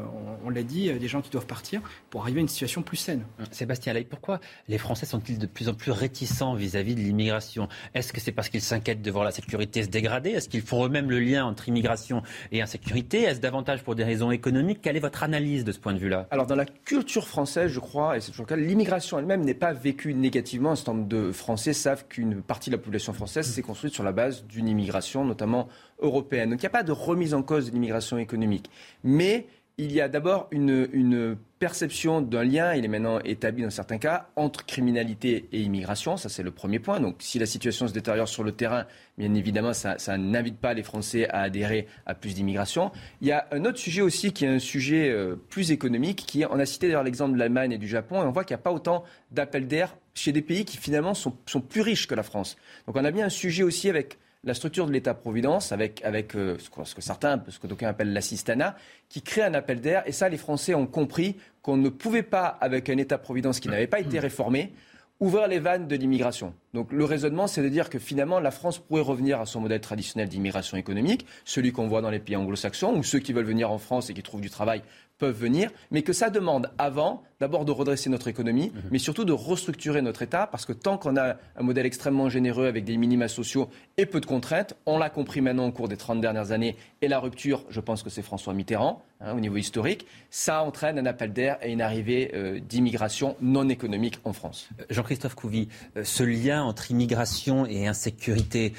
[0.45, 3.26] on, l'a dit, des gens qui doivent partir pour arriver à une situation plus saine.
[3.51, 4.39] Sébastien Lay, pourquoi
[4.70, 7.68] les Français sont-ils de plus en plus réticents vis-à-vis de l'immigration?
[7.93, 10.30] Est-ce que c'est parce qu'ils s'inquiètent de voir la sécurité se dégrader?
[10.30, 13.24] Est-ce qu'ils font eux-mêmes le lien entre immigration et insécurité?
[13.24, 14.80] Est-ce davantage pour des raisons économiques?
[14.82, 16.26] Quelle est votre analyse de ce point de vue-là?
[16.32, 19.53] Alors dans la culture française, je crois, et c'est toujours le cas, l'immigration elle-même n'est
[19.53, 20.72] pas vécue négativement.
[20.72, 24.04] Un certain nombre de Français savent qu'une partie de la population française s'est construite sur
[24.05, 25.67] la base d'une immigration, notamment
[25.99, 26.51] européenne.
[26.51, 28.69] Donc il n'y a pas de remise en cause de l'immigration économique.
[29.03, 29.47] Mais
[29.77, 34.27] il y a d'abord une, perception d'un lien, il est maintenant établi dans certains cas,
[34.35, 36.15] entre criminalité et immigration.
[36.15, 36.99] Ça, c'est le premier point.
[36.99, 38.85] Donc, si la situation se détériore sur le terrain,
[39.17, 42.91] bien évidemment, ça, n'invite pas les Français à adhérer à plus d'immigration.
[43.21, 46.41] Il y a un autre sujet aussi qui est un sujet euh, plus économique, qui
[46.41, 48.53] est, on a cité d'ailleurs l'exemple de l'Allemagne et du Japon, et on voit qu'il
[48.53, 52.07] n'y a pas autant d'appels d'air chez des pays qui finalement sont, sont plus riches
[52.07, 52.57] que la France.
[52.88, 56.57] Donc, on a bien un sujet aussi avec la structure de l'État-providence avec, avec euh,
[56.59, 58.76] ce, que, certains, ce que d'aucuns appellent l'assistanat,
[59.09, 60.03] qui crée un appel d'air.
[60.05, 63.88] Et ça, les Français ont compris qu'on ne pouvait pas, avec un État-providence qui n'avait
[63.88, 64.72] pas été réformé,
[65.20, 66.53] ouvrir les vannes de l'immigration.
[66.74, 69.80] Donc le raisonnement, c'est de dire que finalement, la France pourrait revenir à son modèle
[69.80, 73.72] traditionnel d'immigration économique, celui qu'on voit dans les pays anglo-saxons, où ceux qui veulent venir
[73.72, 74.82] en France et qui trouvent du travail
[75.18, 78.82] peuvent venir, mais que ça demande avant d'abord de redresser notre économie, mhm.
[78.91, 82.68] mais surtout de restructurer notre État, parce que tant qu'on a un modèle extrêmement généreux
[82.68, 85.97] avec des minima sociaux et peu de contraintes, on l'a compris maintenant au cours des
[85.97, 89.57] 30 dernières années, et la rupture, je pense que c'est François Mitterrand, hein, au niveau
[89.57, 94.70] historique, ça entraîne un appel d'air et une arrivée euh, d'immigration non économique en France.
[94.80, 98.74] Euh, Jean-Christophe Couvi, euh, ce lien entre immigration et insécurité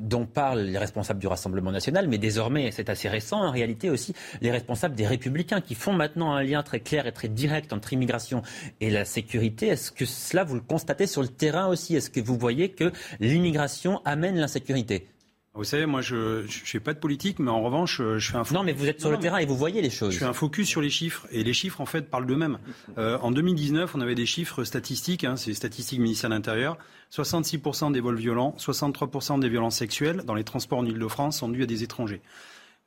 [0.00, 4.14] dont parlent les responsables du Rassemblement national, mais désormais, c'est assez récent en réalité aussi,
[4.40, 7.92] les responsables des Républicains qui font maintenant un lien très clair et très direct entre
[7.92, 8.42] immigration
[8.80, 9.68] et la sécurité.
[9.68, 11.96] Est-ce que cela, vous le constatez sur le terrain aussi?
[11.96, 15.06] Est-ce que vous voyez que l'immigration amène l'insécurité?
[15.54, 18.44] Vous savez, moi, je ne fais pas de politique, mais en revanche, je fais un...
[18.52, 20.14] Non, mais vous êtes sur le terrain et vous voyez les choses.
[20.14, 22.58] Je fais un focus sur les chiffres, et les chiffres, en fait, parlent d'eux-mêmes.
[22.98, 26.78] Euh, en 2019, on avait des chiffres statistiques, hein, c'est statistiques ministère de l'Intérieur.
[27.12, 31.64] 66% des vols violents, 63% des violences sexuelles dans les transports en Ile-de-France sont dus
[31.64, 32.22] à des étrangers.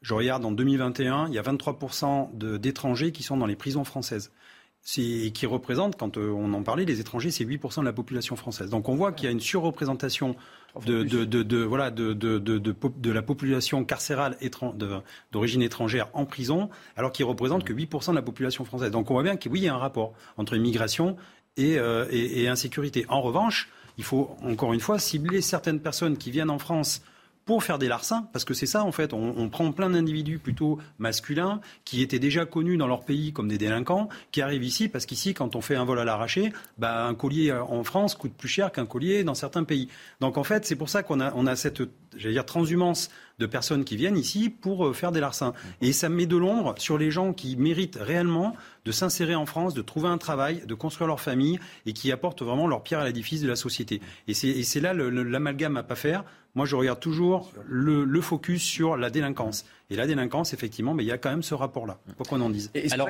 [0.01, 4.31] Je regarde en 2021, il y a 23% d'étrangers qui sont dans les prisons françaises
[4.83, 8.69] qui représente, quand euh, on en parlait, les étrangers, c'est 8% de la population française.
[8.69, 10.35] Donc on voit qu'il y a une surreprésentation
[10.85, 14.37] de, de, de, de voilà, de, de, de, la population carcérale
[15.31, 18.91] d'origine étrangère en prison, alors qu'il représente que 8% de la population française.
[18.91, 21.15] Donc on voit bien qu'il oui, il y a un rapport entre immigration
[21.57, 23.05] et, euh, et, et insécurité.
[23.09, 27.03] En revanche, il faut encore une fois cibler certaines personnes qui viennent en France
[27.45, 30.79] pour faire des larcins, parce que c'est ça en fait, on, prend plein d'individus plutôt
[30.97, 35.05] masculins qui étaient déjà connus dans leur pays comme des délinquants, qui arrivent ici parce
[35.05, 38.47] qu'ici, quand on fait un vol à l'arraché, bah, un collier en France coûte plus
[38.47, 39.89] cher qu'un collier dans certains pays.
[40.21, 41.83] Donc en fait, c'est pour ça qu'on a, on a cette,
[42.15, 45.53] j'allais dire, transhumance de personnes qui viennent ici pour euh, faire des larcins.
[45.81, 49.73] Et ça met de l'ombre sur les gens qui méritent réellement de s'insérer en France,
[49.73, 53.05] de trouver un travail, de construire leur famille et qui apportent vraiment leur pierre à
[53.05, 54.01] l'édifice de la société.
[54.27, 56.23] Et c'est là l'amalgame à pas faire
[56.55, 59.65] moi, je regarde toujours le, focus sur la délinquance.
[59.89, 62.49] Et la délinquance, effectivement, mais il y a quand même ce rapport-là, quoi qu'on en
[62.49, 62.71] dise.
[62.91, 63.09] Alors,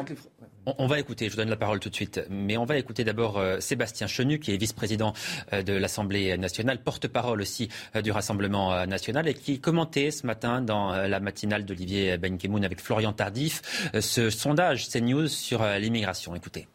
[0.65, 3.03] on, va écouter, je vous donne la parole tout de suite, mais on va écouter
[3.03, 5.13] d'abord euh, Sébastien Chenu, qui est vice-président
[5.51, 10.61] euh, de l'Assemblée nationale, porte-parole aussi euh, du Rassemblement national, et qui commentait ce matin
[10.61, 16.35] dans la matinale d'Olivier Benkemoun avec Florian Tardif ce sondage CNews sur l'immigration.
[16.35, 16.67] Écoutez.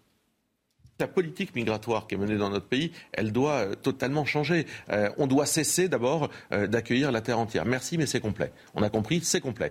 [1.01, 4.67] La politique migratoire qui est menée dans notre pays, elle doit euh, totalement changer.
[4.91, 7.65] Euh, on doit cesser d'abord euh, d'accueillir la terre entière.
[7.65, 8.51] Merci, mais c'est complet.
[8.75, 9.71] On a compris, c'est complet.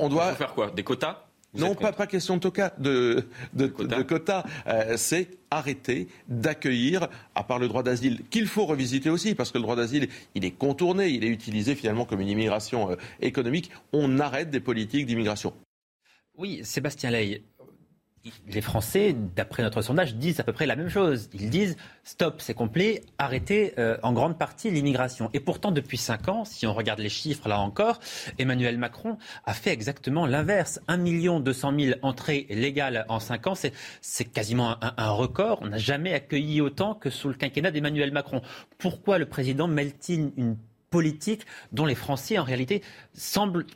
[0.00, 0.72] on doit faire quoi?
[0.72, 1.26] Des quotas?
[1.56, 4.42] Non, pas, pas, question de, de, de, de quotas.
[4.96, 7.06] c'est arrêter d'accueillir,
[7.36, 10.44] à part le droit d'asile, qu'il faut revisiter aussi, parce que le droit d'asile, il
[10.44, 13.70] est contourné, il est utilisé finalement comme une immigration économique.
[13.92, 15.54] On arrête des politiques d'immigration.
[16.36, 17.42] Oui, Sébastien Ley,
[18.48, 21.28] les Français, d'après notre sondage, disent à peu près la même chose.
[21.34, 25.28] Ils disent stop, c'est complet, arrêtez euh, en grande partie l'immigration.
[25.34, 28.00] Et pourtant, depuis cinq ans, si on regarde les chiffres là encore,
[28.38, 30.80] Emmanuel Macron a fait exactement l'inverse.
[30.88, 35.58] 1 million 200 000 entrées légales en cinq ans, c'est quasiment un, record.
[35.62, 38.40] On n'a jamais accueilli autant que sous le quinquennat d'Emmanuel Macron.
[38.78, 40.56] Pourquoi le président mêle-t-il une
[40.90, 43.66] politique dont les Français, en réalité, semblent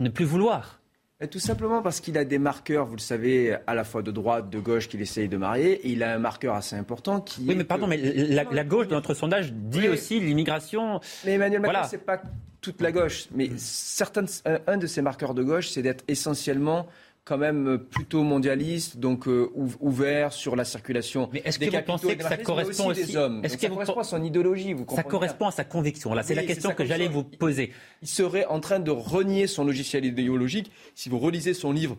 [0.00, 0.77] ne plus vouloir
[1.26, 4.50] tout simplement parce qu'il a des marqueurs, vous le savez, à la fois de droite,
[4.50, 5.72] de gauche qu'il essaye de marier.
[5.84, 7.44] Et il a un marqueur assez important qui.
[7.48, 11.00] Oui, mais pardon, mais la, gauche de notre sondage dit aussi l'immigration.
[11.24, 12.22] Mais Emmanuel Macron, c'est pas
[12.60, 13.26] toute la gauche.
[13.34, 14.26] Mais certains,
[14.66, 16.86] un de ces marqueurs de gauche, c'est d'être essentiellement
[17.28, 19.50] quand même plutôt mondialiste, donc euh,
[19.80, 21.28] ouvert sur la circulation.
[21.30, 24.00] Mais est-ce que vous pensez que ça correspond aussi, des hommes Est-ce que ça correspond
[24.00, 26.14] à son idéologie vous Ça correspond à sa conviction.
[26.14, 27.72] Là, c'est la question que j'allais vous poser.
[28.00, 30.72] Il serait en train de renier son logiciel idéologique.
[30.94, 31.98] Si vous relisez son livre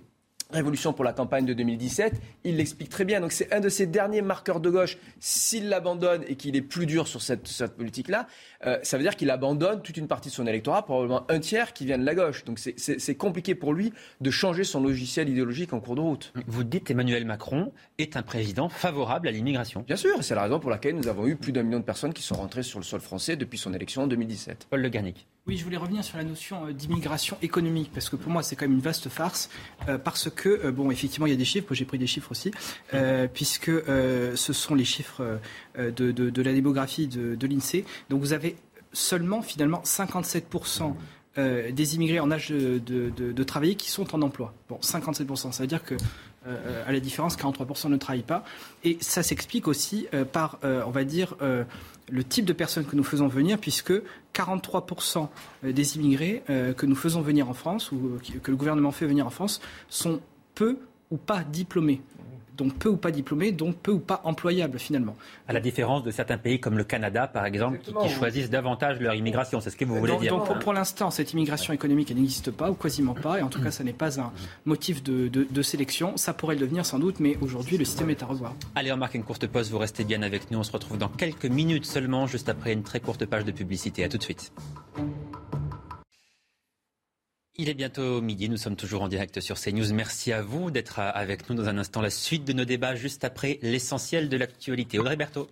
[0.52, 3.22] Révolution pour la campagne de 2017, il l'explique très bien.
[3.22, 4.98] Donc c'est un de ses derniers marqueurs de gauche.
[5.20, 8.26] S'il l'abandonne et qu'il est plus dur sur cette, cette politique-là,
[8.66, 11.72] euh, ça veut dire qu'il abandonne toute une partie de son électorat, probablement un tiers
[11.72, 12.46] qui vient de la gauche.
[12.46, 16.34] Donc c'est compliqué pour lui de changer son logiciel idéologique en cours de route.
[16.48, 19.84] Vous dites Emmanuel Macron est un président favorable à l'immigration.
[19.86, 22.14] Bien sûr, c'est la raison pour laquelle nous avons eu plus d'un million de personnes
[22.14, 24.66] qui sont rentrées sur le sol français depuis son élection en 2017.
[24.68, 25.28] Paul Le Garnic.
[25.48, 28.56] Oui, je voulais revenir sur la notion euh, d'immigration économique, parce que pour moi, c'est
[28.56, 29.50] quand même une vaste farce,
[29.88, 32.32] euh, parce que, euh, bon, effectivement, il y a des chiffres, j'ai pris des chiffres
[32.32, 32.52] aussi,
[33.34, 35.40] puisque ce sont les chiffres
[35.78, 37.86] de, la démographie de, l'INSEE.
[38.10, 38.58] Donc vous avez
[38.94, 40.94] seulement, finalement, 57%
[41.38, 44.54] des immigrés en âge de, travailler qui sont en emploi.
[44.68, 45.96] Bon, 57%, ça veut dire que
[46.46, 48.44] à la différence, 43% ne travaillent pas.
[48.84, 51.36] Et ça s'explique aussi par, on va dire,
[52.12, 53.94] le type de personnes que nous faisons venir, puisque
[54.34, 55.28] 43%
[55.64, 59.06] des immigrés euh, que nous faisons venir en France, ou euh, que le gouvernement fait
[59.06, 60.22] venir en France, sont
[60.56, 60.78] peu
[61.12, 62.02] ou pas diplômés
[62.60, 65.16] donc peu ou pas diplômés, donc peu ou pas employables finalement.
[65.48, 69.16] À la différence de certains pays comme le Canada, par exemple, qui, choisissent davantage leur
[69.16, 69.62] immigration.
[69.62, 70.36] C'est ce que vous voulez dire.
[70.36, 73.62] Donc pour, l'instant, cette immigration économique, elle n'existe pas, ou quasiment pas, et en tout
[73.62, 74.32] cas, ça n'est pas un
[74.66, 76.18] motif de, sélection.
[76.18, 78.54] Ça pourrait le devenir sans doute, mais aujourd'hui, le système est à revoir.
[78.76, 80.60] Allez, on marque une courte pause, vous restez bien avec nous.
[80.60, 84.04] On se retrouve dans quelques minutes seulement, juste après une très courte page de publicité.
[84.04, 84.52] À tout de suite.
[87.62, 89.94] Il est bientôt midi, nous sommes toujours en direct sur CNews.
[89.94, 92.00] Merci à vous d'être avec nous dans un instant.
[92.00, 94.98] La suite de nos débats juste après l'essentiel de l'actualité.
[94.98, 95.50] Audrey Berthaud.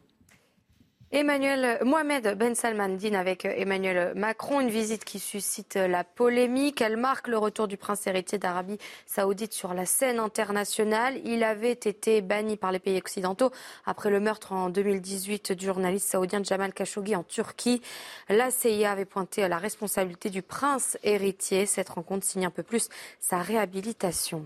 [1.13, 6.81] Emmanuel Mohamed Ben Salman dîne avec Emmanuel Macron, une visite qui suscite la polémique.
[6.81, 11.21] Elle marque le retour du prince héritier d'Arabie saoudite sur la scène internationale.
[11.23, 13.51] Il avait été banni par les pays occidentaux
[13.85, 17.81] après le meurtre en 2018 du journaliste saoudien Jamal Khashoggi en Turquie.
[18.27, 21.67] La CIA avait pointé la responsabilité du prince héritier.
[21.67, 22.89] Cette rencontre signe un peu plus
[23.21, 24.45] sa réhabilitation.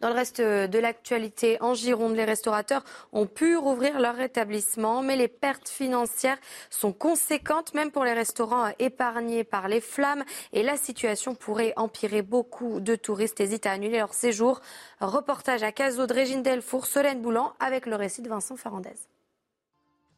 [0.00, 5.16] Dans le reste de l'actualité, en Gironde, les restaurateurs ont pu rouvrir leur établissement, mais
[5.16, 6.38] les pertes financières
[6.70, 10.22] sont conséquentes, même pour les restaurants épargnés par les flammes.
[10.52, 12.22] Et la situation pourrait empirer.
[12.22, 14.60] Beaucoup de touristes hésitent à annuler leur séjour.
[15.00, 18.94] Reportage à Cazaux de Régine Delfour, Solène Boulan, avec le récit de Vincent Ferrandez.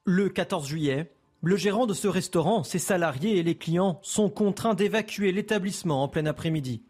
[0.05, 1.11] Le 14 juillet,
[1.43, 6.09] le gérant de ce restaurant, ses salariés et les clients sont contraints d'évacuer l'établissement en
[6.09, 6.83] plein après-midi.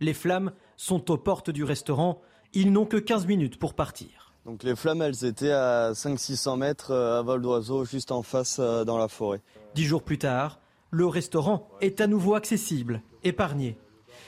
[0.00, 2.22] Les flammes sont aux portes du restaurant
[2.54, 4.34] ils n'ont que 15 minutes pour partir.
[4.46, 8.56] Donc les flammes, elles étaient à 500-600 mètres euh, à vol d'oiseau, juste en face
[8.58, 9.42] euh, dans la forêt.
[9.74, 10.58] Dix jours plus tard,
[10.90, 13.78] le restaurant est à nouveau accessible, épargné.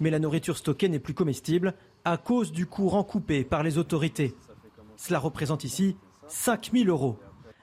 [0.00, 1.74] Mais la nourriture stockée n'est plus comestible
[2.04, 4.34] à cause du courant coupé par les autorités.
[4.96, 5.96] Cela représente ici
[6.28, 7.18] 5000 euros.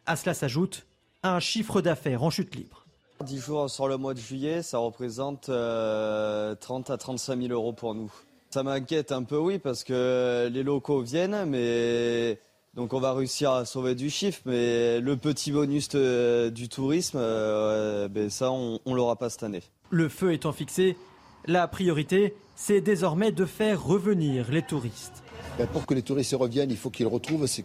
[0.07, 0.87] À cela s'ajoute
[1.21, 2.85] un chiffre d'affaires en chute libre.
[3.23, 6.55] 10 jours sur le mois de juillet, ça représente 30 euh,
[6.87, 8.11] à 35 000 euros pour nous.
[8.51, 12.39] Ça m'inquiète un peu, oui, parce que les locaux viennent, mais
[12.73, 18.07] donc on va réussir à sauver du chiffre, mais le petit bonus du tourisme, euh,
[18.07, 19.61] ben ça, on ne l'aura pas cette année.
[19.91, 20.97] Le feu étant fixé,
[21.45, 25.21] la priorité, c'est désormais de faire revenir les touristes.
[25.59, 27.61] Ben, pour que les touristes reviennent, il faut qu'ils retrouvent ce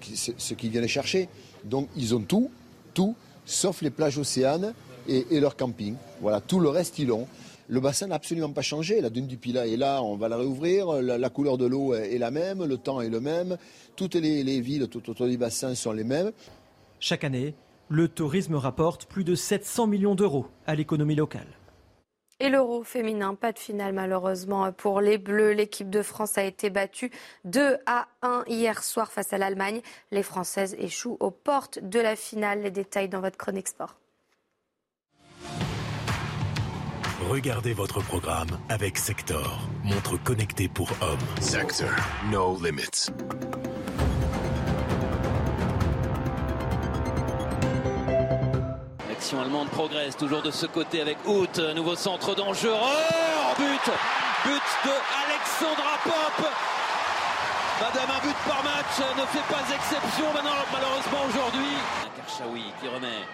[0.55, 1.31] qu'ils viennent chercher.
[1.65, 2.51] Donc ils ont tout,
[2.93, 3.17] tout,
[3.47, 4.75] sauf les plages océanes
[5.09, 5.95] et, et leur camping.
[6.21, 7.27] Voilà, tout le reste, ils l'ont.
[7.69, 9.01] Le bassin n'a absolument pas changé.
[9.01, 11.01] La dune du Pilat est là, on va la réouvrir.
[11.03, 13.57] La, couleur de l'eau est la même, le temps est le même.
[13.97, 16.33] Toutes les, villes tout autour du bassin sont les mêmes.
[17.01, 17.55] Chaque année,
[17.89, 21.47] le tourisme rapporte plus de 700 millions d'euros à l'économie locale.
[22.41, 25.53] Et l'euro féminin, pas de finale malheureusement pour les Bleus.
[25.53, 27.11] L'équipe de France a été battue
[27.45, 29.81] 2 à 1 hier soir face à l'Allemagne.
[30.11, 32.63] Les Françaises échouent aux portes de la finale.
[32.63, 33.97] Les détails dans votre chronique sport.
[37.31, 41.19] Regardez votre programme avec Sector, montre connectée pour hommes.
[41.41, 41.89] Sector,
[42.31, 43.11] no limits.
[49.09, 53.93] L'action allemande progresse toujours de ce côté avec Hout, nouveau centre dangereux, oh, but,
[54.45, 54.95] but de
[55.25, 56.47] Alexandra Pop.
[57.81, 61.75] Madame, un but par match ne fait pas exception maintenant, malheureusement aujourd'hui.
[62.17, 63.25] Karchaoui qui remet,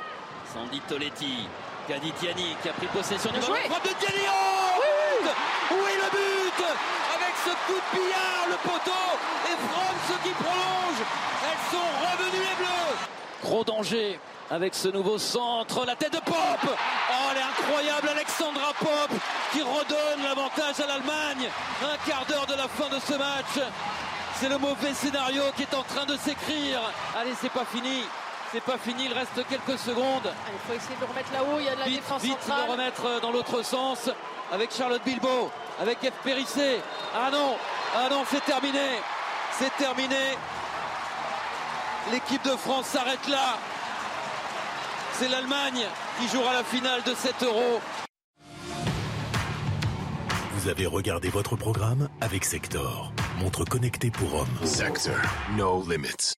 [0.54, 1.48] Sandy Toletti,
[1.90, 3.54] Kaditiani qui a pris possession du ballon.
[3.68, 3.90] Frappe de.
[3.90, 5.28] Oh oui,
[5.72, 6.64] oui, le but
[7.16, 9.06] Avec ce coup de billard, le poteau
[9.48, 9.56] et
[10.06, 11.00] ce qui prolonge.
[11.42, 12.96] Elles sont revenues les bleus.
[13.42, 14.20] Gros danger
[14.52, 16.36] avec ce nouveau centre, la tête de Pop.
[16.62, 19.10] Oh, elle est incroyable, Alexandra Pop
[19.52, 21.50] qui redonne l'avantage à l'Allemagne.
[21.82, 23.66] Un quart d'heure de la fin de ce match.
[24.36, 26.80] C'est le mauvais scénario qui est en train de s'écrire.
[27.16, 28.04] Allez, c'est pas fini.
[28.52, 30.32] C'est pas fini, il reste quelques secondes.
[30.52, 32.40] il faut essayer de le remettre là-haut, il y a de la vite, défense vite
[32.40, 32.66] centrale.
[32.66, 34.10] le remettre dans l'autre sens
[34.50, 36.12] avec Charlotte Bilbao, avec F.
[36.24, 36.80] Périssé.
[37.14, 37.56] Ah non,
[37.96, 38.98] ah non, c'est terminé.
[39.56, 40.36] C'est terminé.
[42.10, 43.58] L'équipe de France s'arrête là.
[45.12, 45.86] C'est l'Allemagne
[46.18, 47.80] qui jouera la finale de 7 euros.
[50.54, 54.66] Vous avez regardé votre programme avec Sector, montre connectée pour hommes.
[54.66, 55.14] Sector,
[55.56, 56.34] no limits.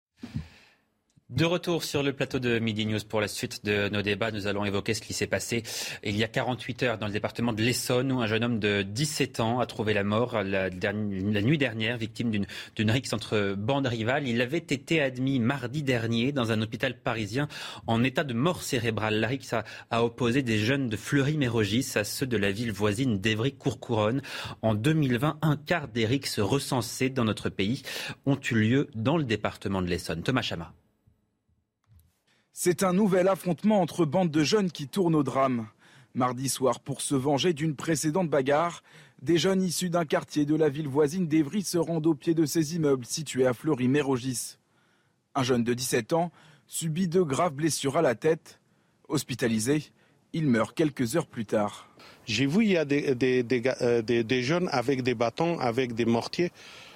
[1.34, 4.46] De retour sur le plateau de Midi News pour la suite de nos débats, nous
[4.46, 5.62] allons évoquer ce qui s'est passé
[6.04, 8.82] il y a 48 heures dans le département de l'Essonne où un jeune homme de
[8.82, 14.28] 17 ans a trouvé la mort la, nuit dernière, victime d'une rixe entre bandes rivales.
[14.28, 17.48] Il avait été admis mardi dernier dans un hôpital parisien
[17.86, 19.18] en état de mort cérébrale.
[19.18, 23.18] La rixe a, a opposé des jeunes de Fleury-Mérogis à ceux de la ville voisine
[23.18, 24.20] d'Evry-Courcouronne.
[24.60, 27.84] En 2020, un quart des rixes recensées dans notre pays
[28.26, 30.22] ont eu lieu dans le département de l'Essonne.
[30.22, 30.74] Thomas Chama.
[32.54, 35.68] C'est un nouvel affrontement entre bandes de jeunes qui tournent au drame.
[36.14, 38.82] Mardi soir, pour se venger d'une précédente bagarre,
[39.22, 42.44] des jeunes issus d'un quartier de la ville voisine d'Evry se rendent au pied de
[42.44, 44.58] ces immeubles situés à Fleury-Mérogis.
[45.34, 46.30] Un jeune de 17 ans
[46.66, 48.60] subit de graves blessures à la tête.
[49.08, 49.84] Hospitalisé,
[50.34, 51.88] il meurt quelques heures plus tard.
[52.26, 53.16] J'ai vu il y a des,
[53.80, 56.52] euh, des, jeunes avec des bâtons, avec des mortiers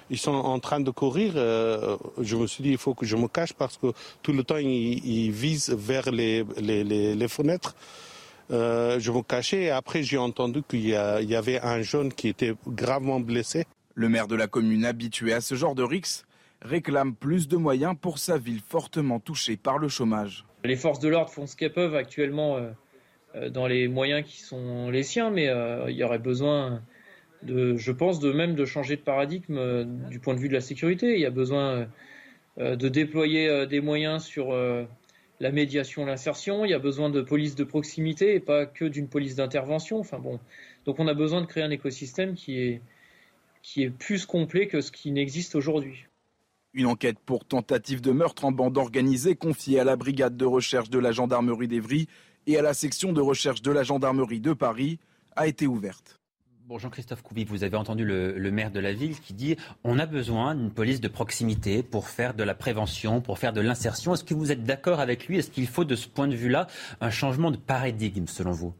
[0.09, 1.33] ils sont en train de courir.
[1.35, 3.87] Euh, je me suis dit, il faut que je me cache parce que
[4.21, 6.83] tout le temps, ils, visent vers les, les,
[7.15, 7.75] les, fenêtres.
[8.51, 12.29] Euh, je me cachais et après, j'ai entendu qu'il y, y, avait un jeune qui
[12.29, 13.65] était gravement blessé.
[13.95, 16.23] Le maire de la commune, habitué à ce genre de rix,
[16.61, 20.45] réclame plus de moyens pour sa ville fortement touchée par le chômage.
[20.63, 22.57] Les forces de l'ordre font ce qu'elles peuvent actuellement
[23.35, 25.51] euh, dans les moyens qui sont les siens, mais
[25.89, 26.81] il y aurait besoin
[27.45, 30.61] je pense, de même de changer de paradigme euh, du point de vue de la
[30.61, 31.13] sécurité.
[31.13, 31.87] Il y a besoin
[32.57, 34.51] euh, de déployer euh, des moyens sur
[35.39, 36.65] la médiation, l'insertion.
[36.65, 39.99] Il y a besoin de police de proximité et pas que d'une police d'intervention.
[39.99, 40.39] Enfin bon,
[40.85, 42.81] donc on a besoin de créer un écosystème qui
[43.77, 46.05] est plus complet que ce qui n'existe aujourd'hui.
[46.73, 50.89] Une enquête pour tentative de meurtre en bande organisée confiée à la brigade de recherche
[50.89, 52.07] de la gendarmerie d'Evry
[52.45, 54.99] et à la section de recherche de la gendarmerie de Paris
[55.35, 56.19] a été ouverte.
[56.67, 59.55] Bon, Jean-Christophe Couvi, vous avez entendu le, maire de la ville qui dit
[59.85, 63.61] on a besoin d'une police de proximité pour faire de la prévention, pour faire de
[63.61, 64.13] l'insertion.
[64.13, 65.37] Est-ce que vous êtes d'accord avec lui?
[65.37, 66.67] Est-ce qu'il faut, de ce point de vue-là,
[66.99, 68.73] un changement de paradigme, selon vous?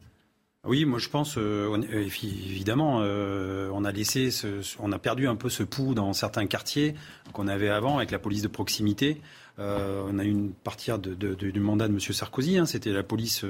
[0.66, 4.32] Oui, moi je pense euh, euh, évidemment euh, on a laissé,
[4.80, 6.94] on a perdu un peu ce pouls dans certains quartiers
[7.32, 9.22] qu'on avait avant avec la police de proximité.
[9.58, 12.00] on a eu une partie du mandat de M.
[12.02, 13.46] Sarkozy, hein, c'était la police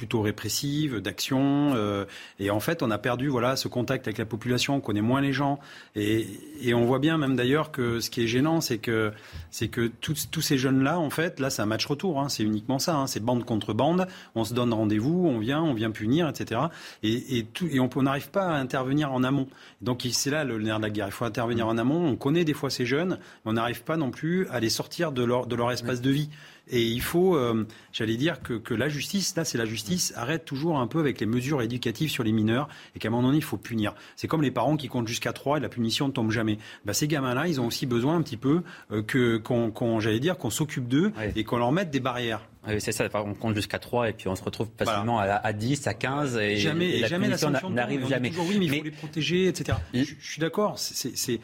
[0.00, 1.74] plutôt répressive, d'action.
[1.74, 2.06] Euh,
[2.38, 5.20] et en fait, on a perdu voilà ce contact avec la population, on connaît moins
[5.20, 5.60] les gens.
[5.94, 6.26] Et,
[6.62, 9.12] et on voit bien même d'ailleurs que ce qui est gênant, c'est que
[9.50, 12.18] c'est que tous, tous ces jeunes-là, en fait, là, c'est un match retour.
[12.18, 12.96] Hein, c'est uniquement ça.
[12.96, 14.06] Hein, c'est bande contre bande.
[14.34, 16.62] On se donne rendez-vous, on vient, on vient punir, etc.
[17.02, 19.48] Et, et, tout, et on n'arrive pas à intervenir en amont.
[19.82, 21.08] Donc c'est là le nerf de la guerre.
[21.08, 22.08] Il faut intervenir en amont.
[22.08, 25.12] On connaît des fois ces jeunes, mais on n'arrive pas non plus à les sortir
[25.12, 26.30] de leur, de leur espace de vie.
[26.68, 30.44] Et il faut, euh, j'allais dire, que, que, la justice, là, c'est la justice, arrête
[30.44, 33.38] toujours un peu avec les mesures éducatives sur les mineurs et qu'à un moment donné,
[33.38, 33.94] il faut punir.
[34.16, 36.58] C'est comme les parents qui comptent jusqu'à 3 et la punition ne tombe jamais.
[36.84, 40.38] Bah, ces gamins-là, ils ont aussi besoin un petit peu euh, que, qu'on, j'allais dire,
[40.38, 42.46] qu'on s'occupe d'eux et qu'on leur mette des barrières.
[42.68, 45.52] Oui, c'est ça, on compte jusqu'à 3 et puis on se retrouve facilement à, à,
[45.52, 48.30] 10, à 15 et, jamais, et la jamais n'arrive jamais.
[48.38, 49.78] oui, mais il faut les protéger, etc.
[49.94, 51.40] Je, je suis d'accord, c'est,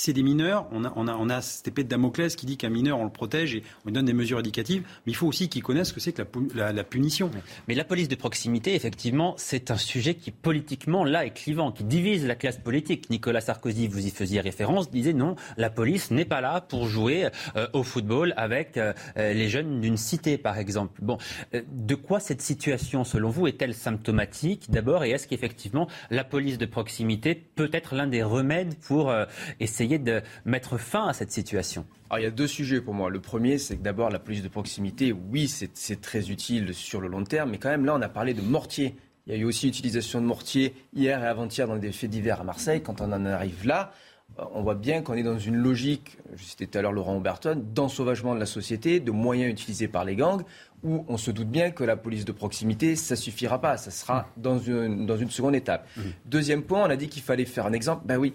[0.00, 2.56] c'est des mineurs, on a, on, a, on a cette épée de Damoclès qui dit
[2.56, 5.26] qu'un mineur, on le protège et on lui donne des mesures éducatives, mais il faut
[5.26, 6.22] aussi qu'ils connaissent ce que c'est que
[6.54, 7.30] la, punition.
[7.68, 11.84] Mais la police de proximité, effectivement, c'est un sujet qui politiquement, là, est clivant, qui
[11.84, 13.10] divise la classe politique.
[13.10, 17.28] Nicolas Sarkozy, vous y faisiez référence, disait non, la police n'est pas là pour jouer
[17.56, 20.98] euh, au football avec euh, les jeunes d'une cité, par exemple.
[21.02, 21.18] Bon,
[21.54, 24.70] euh, de quoi cette situation, selon vous, est-elle symptomatique?
[24.70, 29.12] D'abord Et est-ce qu'effectivement, la police de proximité peut être l'un des remèdes pour
[29.58, 33.08] essayer de mettre fin à cette situation alors, il y a deux sujets pour moi.
[33.08, 37.06] Le premier, c'est que d'abord, la police de proximité, oui, c'est très utile sur le
[37.06, 38.96] long terme, mais quand même, là, on a parlé de mortier.
[39.28, 42.40] Il y a eu aussi utilisation de mortier hier et avant-hier dans des faits divers
[42.40, 42.82] à Marseille.
[42.82, 43.92] Quand on en arrive là,
[44.54, 47.62] on voit bien qu'on est dans une logique, je citais tout à l'heure Laurent Humberton,
[47.74, 50.42] d'ensauvagement de la société, de moyens utilisés par les gangs,
[50.82, 53.76] où on se doute bien que la police de proximité, ça suffira pas.
[53.76, 55.86] Ça sera dans une, dans une seconde étape.
[55.96, 56.00] Mmh.
[56.24, 58.02] Deuxième point, on a dit qu'il fallait faire un exemple.
[58.06, 58.32] Ben oui,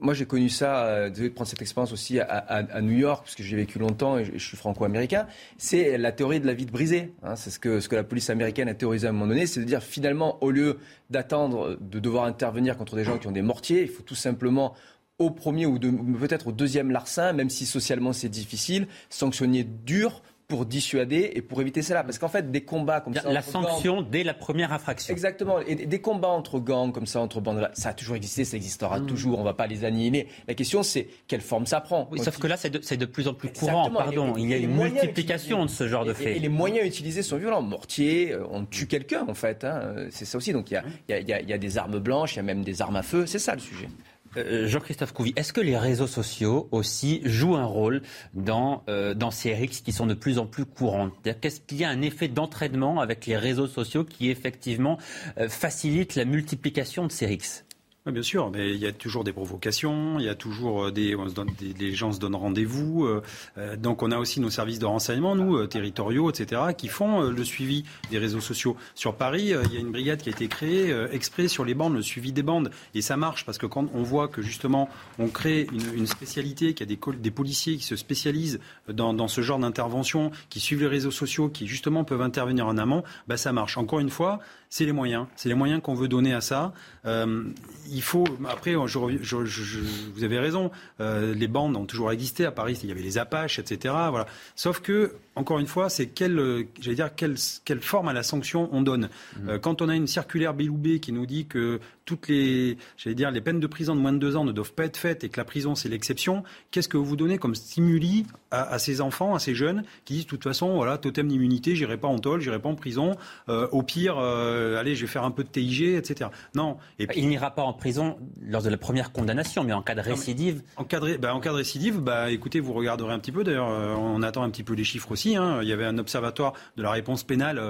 [0.00, 3.56] moi, j'ai connu ça, euh, de prendre cette expérience aussi à, New York, puisque j'ai
[3.56, 5.26] vécu longtemps et je, suis franco-américain.
[5.56, 7.12] C'est la théorie de la vie de brisée.
[7.22, 7.36] Hein.
[7.36, 9.46] c'est ce que, ce que la police américaine a théorisé à un moment donné.
[9.46, 10.78] C'est de dire, finalement, au lieu
[11.10, 14.74] d'attendre de devoir intervenir contre des gens qui ont des mortiers, il faut tout simplement
[15.18, 20.66] au premier ou peut-être au deuxième larcin, même si socialement c'est difficile, sanctionner dur pour
[20.66, 22.04] dissuader et pour éviter cela.
[22.04, 23.30] Parce qu'en fait, des combats comme ça.
[23.30, 25.12] La sanction dès la première infraction.
[25.12, 25.60] Exactement.
[25.60, 29.00] Et des combats entre gangs comme ça, entre bandes, ça a toujours existé, ça existera
[29.00, 29.06] mmh.
[29.06, 29.38] toujours.
[29.38, 30.28] On ne va pas les annihiler.
[30.46, 32.08] La question, c'est quelle forme ça prend.
[32.10, 33.90] Oui, sauf que là, c'est de, de, plus en plus courant.
[33.90, 36.36] Pardon, il y a une multiplication de ce genre de faits.
[36.36, 37.62] Et, les moyens utilisés sont violents.
[37.62, 39.64] Mortier, euh, on tue quelqu'un en fait.
[39.64, 39.94] Hein.
[40.10, 40.52] C'est ça aussi.
[40.52, 42.40] Donc il y, a, il, y a, il y a des armes blanches, il y
[42.40, 43.26] a même des armes à feu.
[43.26, 43.88] C'est ça le sujet.
[44.36, 48.02] Euh, Jean-Christophe Couvi, est-ce que les réseaux sociaux aussi jouent un rôle
[48.34, 51.12] dans, euh, dans ces RX qui sont de plus en plus courantes?
[51.40, 54.98] Qu'est-ce qu'il y a un effet d'entraînement avec les réseaux sociaux qui effectivement
[55.38, 57.64] euh, facilite la multiplication de ces RX
[58.06, 60.90] oui, bien sûr, mais il y a toujours des provocations, il y a toujours euh,
[60.90, 61.16] des,
[61.58, 63.06] des les gens se donnent rendez-vous.
[63.06, 63.22] Euh,
[63.56, 67.44] euh, donc on a aussi nos services de renseignement, nous, territoriaux, etc., qui font le
[67.44, 68.76] suivi des réseaux sociaux.
[68.94, 71.94] Sur Paris, il y a une brigade qui a été créée exprès sur les bandes,
[71.94, 72.70] le suivi des bandes.
[72.94, 76.74] Et ça marche parce que quand on voit que justement on crée une, une spécialité,
[76.74, 80.60] qu'il y a des, des, policiers qui se spécialisent dans, dans ce genre d'intervention, qui
[80.60, 83.78] suivent les réseaux sociaux, qui justement peuvent intervenir en amont, bah ça marche.
[83.78, 84.40] Encore une fois,
[84.74, 85.26] c'est les moyens.
[85.36, 86.72] C'est les moyens qu'on veut donner à ça.
[87.06, 87.44] Euh,
[87.88, 88.24] il faut.
[88.50, 89.80] Après, je, je, je,
[90.12, 90.72] vous avez raison.
[90.98, 92.80] Euh, les bandes ont toujours existé à Paris.
[92.82, 93.94] Il y avait les Apaches, etc.
[94.10, 94.26] Voilà.
[94.56, 98.68] Sauf que, encore une fois, c'est quelle, j'allais dire, quelle, quelle forme à la sanction
[98.72, 99.08] on donne.
[99.36, 99.48] Mmh.
[99.48, 103.30] Euh, quand on a une circulaire Béloubé qui nous dit que toutes les, j'allais dire,
[103.30, 105.28] les peines de prison de moins de deux ans ne doivent pas être faites et
[105.28, 109.38] que la prison c'est l'exception, qu'est-ce que vous donnez comme stimuli à, ces enfants, à
[109.38, 112.60] ces jeunes qui disent de toute façon, voilà, totem d'immunité, j'irai pas en tôle, j'irai
[112.60, 113.16] pas en prison,
[113.48, 116.30] euh, au pire, euh, allez, je vais faire un peu de TIG, etc.
[116.54, 116.76] Non.
[116.98, 118.16] Et Il n'ira pas en prison
[118.46, 120.62] lors de la première condamnation, mais en cas de récidive.
[120.76, 123.42] En cas de, bah, en cas de récidive, bah, écoutez, vous regarderez un petit peu.
[123.42, 125.23] D'ailleurs, euh, on attend un petit peu les chiffres aussi.
[125.26, 125.60] Hein.
[125.62, 127.60] Il y avait un observatoire de la réponse pénale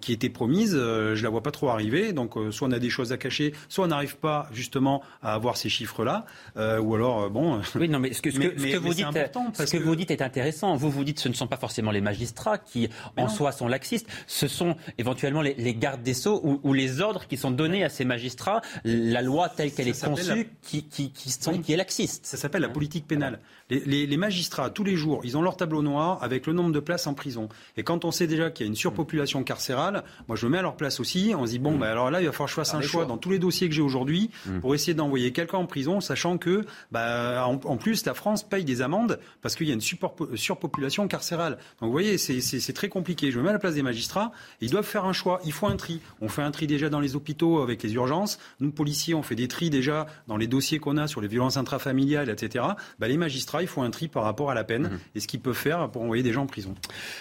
[0.00, 0.72] qui était promise.
[0.74, 2.12] je la vois pas trop arriver.
[2.12, 5.56] Donc, soit on a des choses à cacher, soit on n'arrive pas justement à avoir
[5.56, 6.24] ces chiffres-là,
[6.56, 7.60] euh, ou alors euh, bon.
[7.74, 9.06] Oui, non, mais ce que, ce que, vous dites,
[9.54, 10.76] ce que, vous dites est intéressant.
[10.76, 14.06] Vous vous dites, ce ne sont pas forcément les magistrats qui en soi sont laxistes.
[14.26, 18.04] Ce sont éventuellement les, gardes des sceaux ou, les ordres qui sont donnés à ces
[18.04, 22.26] magistrats, la loi telle qu'elle est conçue, qui, qui, qui, sont, qui est laxiste.
[22.26, 23.40] Ça s'appelle la politique pénale.
[23.70, 27.06] Les, magistrats, tous les jours, ils ont leur tableau noir avec le nombre de places
[27.06, 27.48] en prison.
[27.76, 30.58] Et quand on sait déjà qu'il y a une surpopulation carcérale, moi je me mets
[30.58, 31.32] à leur place aussi.
[31.36, 33.04] On se dit, bon, bah, alors là, il va falloir que je fasse un choix
[33.04, 34.60] dans tous les dossiers que j'ai aujourd'hui mm.
[34.60, 38.82] pour essayer d'envoyer quelqu'un en prison, sachant que, bah, en, plus, la France paye des
[38.82, 41.58] amendes parce qu'il y a une surpopulation carcérale.
[41.80, 43.30] Donc vous voyez, c'est très compliqué.
[43.30, 44.32] Je me mets à la place des magistrats.
[44.60, 45.40] Ils doivent faire un choix.
[45.44, 46.00] Il faut un tri.
[46.20, 48.38] On fait un tri déjà dans les hôpitaux avec les urgences.
[48.60, 51.56] Nous, policiers, on fait des tris déjà dans les dossiers qu'on a sur les violences
[51.56, 52.64] intrafamiliales, etc.
[52.98, 54.98] Bah, les magistrats, il faut un tri par rapport à la peine mhm.
[55.14, 56.69] et ce qu'ils peuvent faire pour envoyer des gens en prison.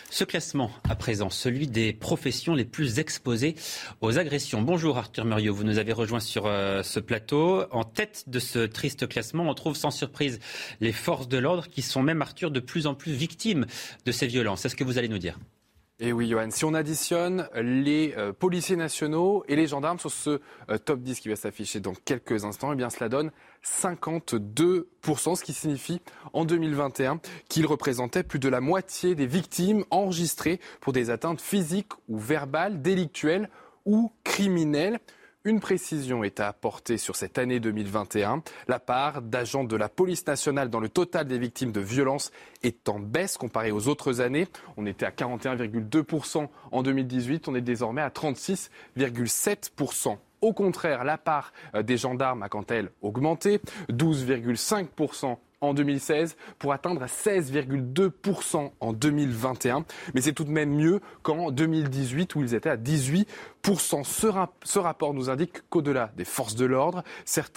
[0.10, 3.56] Ce classement à présent, celui des professions les plus exposées
[4.02, 4.62] aux agressions.
[4.62, 7.64] Bonjour Arthur Muriot, vous nous avez rejoint sur euh, ce plateau.
[7.72, 10.40] En tête de ce triste classement, on trouve sans surprise
[10.82, 13.66] les forces de l'ordre qui sont même, Arthur, de plus en plus victimes
[14.06, 14.62] de ces violences.
[14.62, 15.38] C'est ce que vous allez nous dire?
[16.02, 20.40] Et oui, Johan, si on additionne les euh, policiers nationaux et les gendarmes sur ce
[20.70, 23.32] euh, top 10 qui va s'afficher dans quelques instants, eh bien cela donne
[23.64, 26.02] 52%, ce qui signifie
[26.34, 31.94] en 2021 qu'ils représentaient plus de la moitié des victimes enregistrées pour des atteintes physiques
[32.08, 33.50] ou verbales, délictuelles
[33.86, 35.00] ou criminelles.
[35.46, 38.44] Une précision est à apporter sur cette année 2021.
[38.68, 42.32] La part d'agents de la police nationale dans le total des victimes de violences
[42.62, 44.50] est en baisse comparée aux autres années.
[44.76, 50.18] On était à 41,2% en 2018, on est désormais à 36,7%.
[50.42, 56.38] Au contraire, la part euh, des gendarmes a quant à elle augmenté, 12,5% en 2016
[56.58, 59.86] pour atteindre 16,2% en 2021.
[60.14, 63.26] Mais c'est tout de même mieux qu'en 2018 où ils étaient à 18%.
[64.04, 67.04] Ce, rapport nous indique qu'au-delà des forces de l'ordre,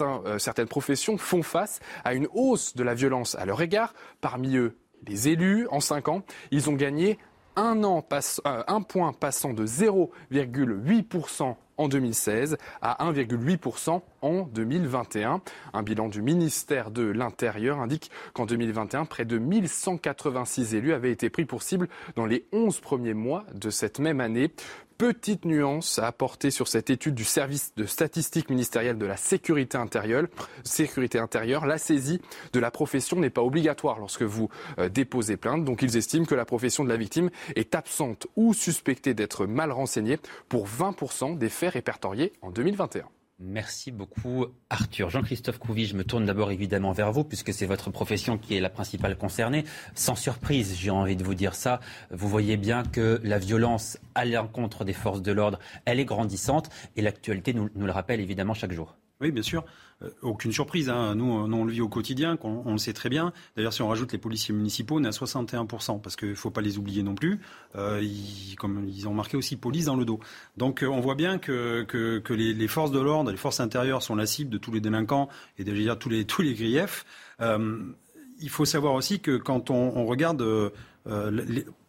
[0.01, 3.95] euh, certaines professions font face à une hausse de la violence à leur égard.
[4.21, 4.77] Parmi eux,
[5.07, 7.19] les élus, en 5 ans, ils ont gagné
[7.57, 15.41] un, an euh, un point passant de 0,8% en 2016 à 1,8% en 2021.
[15.73, 21.31] Un bilan du ministère de l'Intérieur indique qu'en 2021, près de 1186 élus avaient été
[21.31, 24.53] pris pour cible dans les 11 premiers mois de cette même année
[24.93, 29.79] petite nuance à apporter sur cette étude du service de statistique ministérielle de la sécurité
[29.79, 30.27] intérieure.
[30.65, 32.21] Sécurité intérieure, la saisie
[32.53, 35.65] de la profession n'est pas obligatoire lorsque vous euh, déposez plainte.
[35.65, 39.73] Donc ils estiment que la profession de la victime est absente ou suspectée d'être mal
[39.73, 40.19] renseignée
[40.49, 43.05] pour 20% des faits répertoriés en 2021.
[43.39, 45.11] Merci beaucoup Arthur.
[45.11, 48.61] Jean-Christophe Couvi, je me tourne d'abord évidemment vers vous puisque c'est votre profession qui est
[48.61, 49.65] la principale concernée.
[49.95, 51.81] Sans surprise, j'ai envie de vous dire ça,
[52.11, 56.71] vous voyez bien que la violence à l'encontre des forces de l'ordre, elle est grandissante
[56.95, 58.97] et l'actualité nous, nous le rappelle évidemment chaque jour.
[59.23, 59.65] Oui, bien sûr.
[60.03, 60.89] Euh, aucune surprise.
[60.89, 61.15] Hein.
[61.15, 63.33] Nous, on le vit au quotidien, on, le sait très bien.
[63.57, 66.51] D'ailleurs, si on rajoute les policiers municipaux, on est à 61%, parce qu'il ne faut
[66.51, 67.41] pas les oublier non plus.
[67.77, 70.19] Euh, ils, comme ils ont marqué aussi police dans le dos.
[70.57, 71.87] Donc, euh, on voit bien que,
[72.31, 75.65] les, forces de l'ordre, les forces intérieures sont la cible de tous les délinquants et
[75.65, 77.07] de tous les, tous les griefs.
[77.41, 80.45] il faut savoir aussi que quand on, regarde...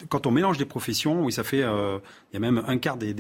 [0.09, 3.13] quand on mélange des professions, oui, ça fait, il y a même un quart des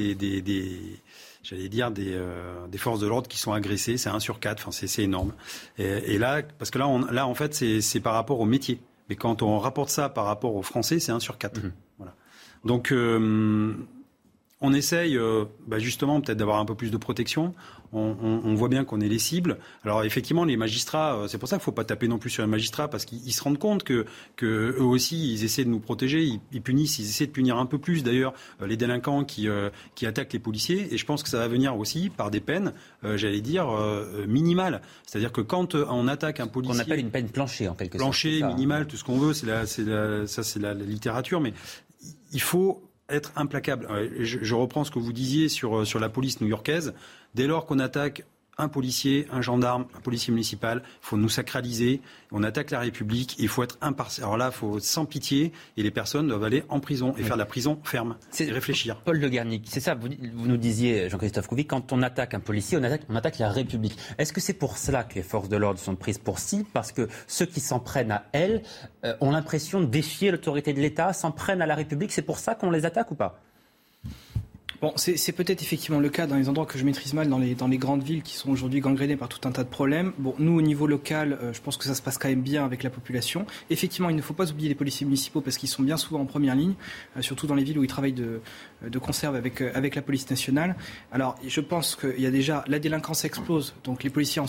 [1.43, 3.97] j'allais dire, des, euh, des forces de l'ordre qui sont agressées.
[3.97, 4.67] C'est un sur quatre.
[4.67, 5.33] Enfin, c'est énorme.
[5.77, 8.79] Et, et, là, parce que là, on, là en fait, c'est par rapport au métier.
[9.09, 11.61] Mais quand on rapporte ça par rapport aux Français, c'est un sur quatre.
[11.61, 11.71] Mmh.
[11.97, 12.15] Voilà.
[12.63, 13.75] Donc, euh,
[14.61, 17.53] on essaye euh, bah justement peut-être d'avoir un peu plus de protection.
[17.93, 19.57] On, on, on voit bien qu'on est les cibles.
[19.83, 22.29] Alors effectivement, les magistrats, euh, c'est pour ça qu'il ne faut pas taper non plus
[22.29, 25.69] sur les magistrats parce qu'ils se rendent compte que, que eux aussi, ils essaient de
[25.69, 28.77] nous protéger, ils, ils, punissent, ils essaient de punir un peu plus d'ailleurs euh, les
[28.77, 29.47] délinquants qui,
[29.95, 30.93] qui attaquent les policiers.
[30.93, 32.73] Et je pense que ça va venir aussi par des peines,
[33.03, 33.67] j'allais dire,
[34.27, 34.81] minimales.
[35.05, 36.75] C'est-à-dire que quand on attaque un policier...
[36.77, 38.01] On appelle une peine planchée en quelque sorte.
[38.03, 41.53] Plancher, minimale, tout ce qu'on veut, c'est la, la, ça c'est la, la littérature, mais
[42.31, 42.81] il faut
[43.13, 43.87] être implacable.
[44.19, 46.93] Je, reprends ce que vous disiez sur, euh, sur la police new-yorkaise.
[47.35, 48.25] Dès lors qu'on attaque
[48.57, 50.83] un policier, un gendarme, un policier municipal.
[50.85, 52.01] Il faut nous sacraliser.
[52.31, 53.35] On attaque la République.
[53.39, 54.25] Il faut être impartial.
[54.25, 55.51] Alors là, il faut sans pitié.
[55.77, 58.15] Et les personnes doivent aller en prison et faire de la prison ferme.
[58.29, 58.97] C'est réfléchir.
[59.03, 59.95] Paul Le Garnic, c'est ça.
[59.95, 63.49] Vous, nous disiez, Jean-Christophe Couvi, quand on attaque un policier, on attaque, on attaque la
[63.49, 63.97] République.
[64.17, 66.65] Est-ce que c'est pour cela que les forces de l'ordre sont prises pour cible?
[66.73, 68.61] Parce que ceux qui s'en prennent à elles
[69.05, 72.11] euh, ont l'impression de défier l'autorité de l'État, s'en prennent à la République.
[72.11, 73.41] C'est pour ça qu'on les attaque ou pas?
[74.83, 77.55] Bon, c'est peut-être effectivement le cas dans les endroits que je maîtrise mal, dans les,
[77.55, 80.11] dans les grandes villes qui sont aujourd'hui gangrénées par tout un tas de problèmes.
[80.17, 82.65] Bon, nous, au niveau local, euh, je pense que ça se passe quand même bien
[82.65, 83.45] avec la population.
[83.69, 86.25] Effectivement, il ne faut pas oublier les policiers municipaux parce qu'ils sont bien souvent en
[86.25, 86.73] première ligne,
[87.15, 88.41] euh, surtout dans les villes où ils travaillent de,
[88.85, 90.75] de conserve avec, euh, avec la police nationale.
[91.13, 94.41] Alors, je pense qu'il y a déjà, la délinquance explose, donc les policiers,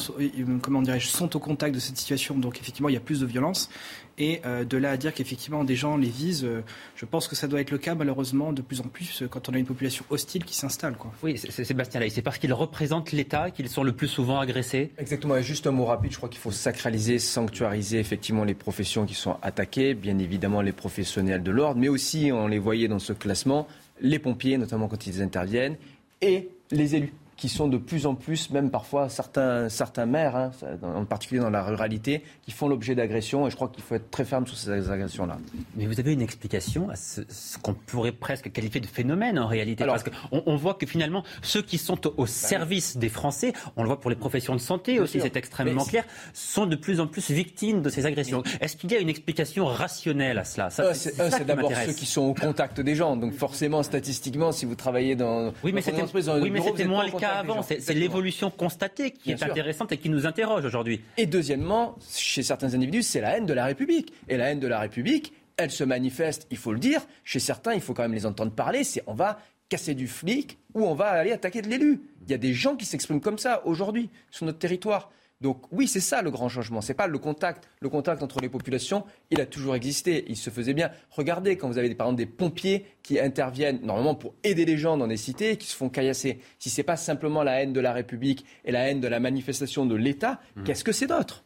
[0.62, 3.26] comment dirais-je, sont au contact de cette situation, donc effectivement, il y a plus de
[3.26, 3.70] violence.
[4.18, 6.62] Et euh, de là à dire qu'effectivement des gens les visent, euh,
[6.94, 9.48] je pense que ça doit être le cas malheureusement de plus en plus euh, quand
[9.48, 10.96] on a une population hostile qui s'installe.
[11.22, 14.92] Oui, c'est Sébastien Lay, c'est parce qu'ils représentent l'État qu'ils sont le plus souvent agressés.
[14.98, 19.04] Exactement, et juste un mot rapide, je crois qu'il faut sacraliser, sanctuariser effectivement les professions
[19.04, 23.00] qui sont attaquées, bien évidemment les professionnels de l'ordre, mais aussi, on les voyait dans
[23.00, 23.66] ce classement,
[24.00, 25.76] les pompiers, notamment quand ils interviennent,
[26.20, 30.50] et les élus qui sont de plus en plus, même parfois certains, certains maires, hein,
[30.82, 33.46] en particulier dans la ruralité, qui font l'objet d'agressions.
[33.46, 35.38] Et je crois qu'il faut être très ferme sur ces agressions-là.
[35.76, 37.22] Mais vous avez une explication à ce,
[37.62, 41.62] qu'on pourrait presque qualifier de phénomène en réalité Parce qu'on on voit que finalement, ceux
[41.62, 45.20] qui sont au, service des Français, on le voit pour les professions de santé aussi,
[45.20, 48.42] c'est extrêmement clair, sont de plus en plus victimes de ces agressions.
[48.60, 50.70] Est-ce qu'il y a une explication rationnelle à cela?
[50.70, 53.16] Ça, C'est d'abord ceux qui sont au contact des gens.
[53.16, 55.52] Donc forcément, statistiquement, si vous travaillez dans...
[55.62, 57.62] Oui, mais c'était moins le cas avant.
[57.62, 61.00] C'est l'évolution constatée qui est intéressante et qui nous interroge aujourd'hui.
[61.16, 64.12] Et deuxièmement, chez certains individus, c'est la haine de la République.
[64.28, 67.00] Et la haine de la République, elle se manifeste, il faut le dire.
[67.24, 68.84] Chez certains, il faut quand même les entendre parler.
[68.84, 72.02] C'est on va casser du flic ou on va aller attaquer de l'élu.
[72.22, 75.10] Il y a des gens qui s'expriment comme ça aujourd'hui sur notre territoire.
[75.44, 76.80] Donc oui, c'est ça le grand changement.
[76.80, 77.68] C'est pas le contact.
[77.80, 80.24] Le contact entre les populations, il a toujours existé.
[80.28, 80.90] Il se faisait bien.
[81.10, 84.96] Regardez quand vous avez par exemple des pompiers qui interviennent normalement pour aider les gens
[84.96, 86.40] dans des cités et qui se font caillasser.
[86.58, 89.84] Si c'est pas simplement la haine de la République et la haine de la manifestation
[89.84, 90.62] de l'État, mmh.
[90.62, 91.44] qu'est-ce que c'est d'autre?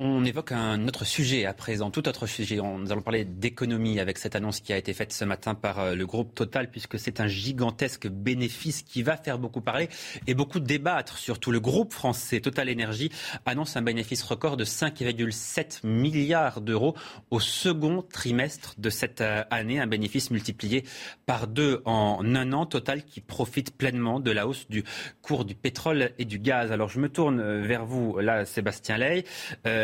[0.00, 2.56] On évoque un autre sujet à présent, tout autre sujet.
[2.56, 5.94] Nous allons parler d'économie avec cette annonce qui a été faite ce matin par euh,
[5.94, 9.88] le groupe Total, puisque c'est un gigantesque bénéfice qui va faire beaucoup parler
[10.26, 11.16] et beaucoup débattre.
[11.16, 13.12] Surtout, le groupe français Total Énergie
[13.46, 16.96] annonce un bénéfice record de 5,7 milliards d'euros
[17.30, 20.84] au second trimestre de cette euh, année, un bénéfice multiplié
[21.24, 22.66] par deux en un an.
[22.66, 24.82] Total qui profite pleinement de la hausse du
[25.22, 26.72] cours du pétrole et du gaz.
[26.72, 29.24] Alors, je me tourne vers vous, là, Sébastien Ley.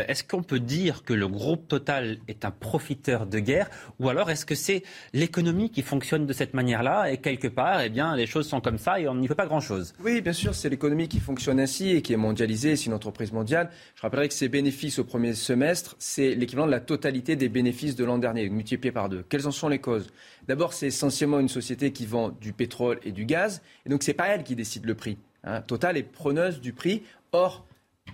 [0.07, 4.29] est-ce qu'on peut dire que le groupe Total est un profiteur de guerre ou alors
[4.29, 4.83] est-ce que c'est
[5.13, 8.77] l'économie qui fonctionne de cette manière-là et quelque part, eh bien, les choses sont comme
[8.77, 9.93] ça et on n'y fait pas grand-chose?
[10.03, 13.31] Oui, bien sûr, c'est l'économie qui fonctionne ainsi et qui est mondialisée, c'est une entreprise
[13.31, 13.69] mondiale.
[13.95, 17.95] Je rappellerai que ces bénéfices au premier semestre, c'est l'équivalent de la totalité des bénéfices
[17.95, 19.23] de l'an dernier, multiplié par deux.
[19.29, 20.11] Quelles en sont les causes?
[20.47, 24.13] D'abord, c'est essentiellement une société qui vend du pétrole et du gaz, et donc c'est
[24.13, 25.17] pas elle qui décide le prix.
[25.43, 25.61] Hein.
[25.61, 27.03] Total est preneuse du prix.
[27.31, 27.65] Or,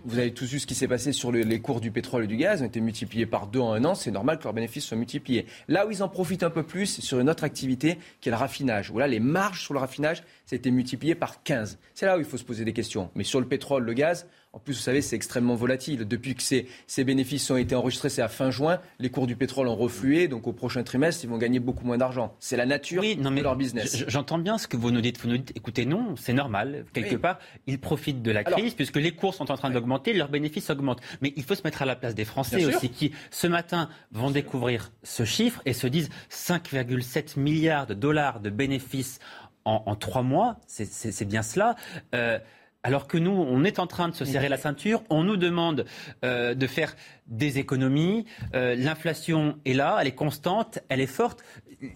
[0.05, 2.37] vous avez tous vu ce qui s'est passé sur les cours du pétrole et du
[2.37, 4.97] gaz, ont été multipliés par deux en un an, c'est normal que leurs bénéfices soient
[4.97, 5.45] multipliés.
[5.67, 8.31] Là où ils en profitent un peu plus, c'est sur une autre activité qui est
[8.31, 8.91] le raffinage.
[8.91, 11.79] Voilà, les marges sur le raffinage, ça a été multiplié par 15.
[11.93, 13.09] C'est là où il faut se poser des questions.
[13.15, 16.07] Mais sur le pétrole, le gaz, en plus, vous savez, c'est extrêmement volatile.
[16.07, 19.67] Depuis que ces, bénéfices ont été enregistrés, c'est à fin juin, les cours du pétrole
[19.67, 20.27] ont reflué.
[20.27, 22.35] Donc au prochain trimestre, ils vont gagner beaucoup moins d'argent.
[22.39, 24.05] C'est la nature de leur business.
[24.07, 25.19] J'entends bien ce que vous nous dites.
[25.21, 26.85] Vous nous dites, écoutez, non, c'est normal.
[26.91, 30.29] Quelque part, ils profitent de la crise puisque les cours sont en train d'augmenter, leurs
[30.29, 31.01] bénéfices augmentent.
[31.21, 34.31] Mais il faut se mettre à la place des Français aussi qui, ce matin, vont
[34.31, 39.19] découvrir ce chiffre et se disent 5,7 milliards de dollars de bénéfices
[39.65, 40.57] en, trois mois.
[40.65, 41.75] C'est bien cela.
[42.15, 42.39] Euh,
[42.83, 45.85] alors que nous, on est en train de se serrer la ceinture, on nous demande
[46.23, 46.95] euh, de faire
[47.27, 48.25] des économies,
[48.55, 51.43] euh, l'inflation est là, elle est constante, elle est forte.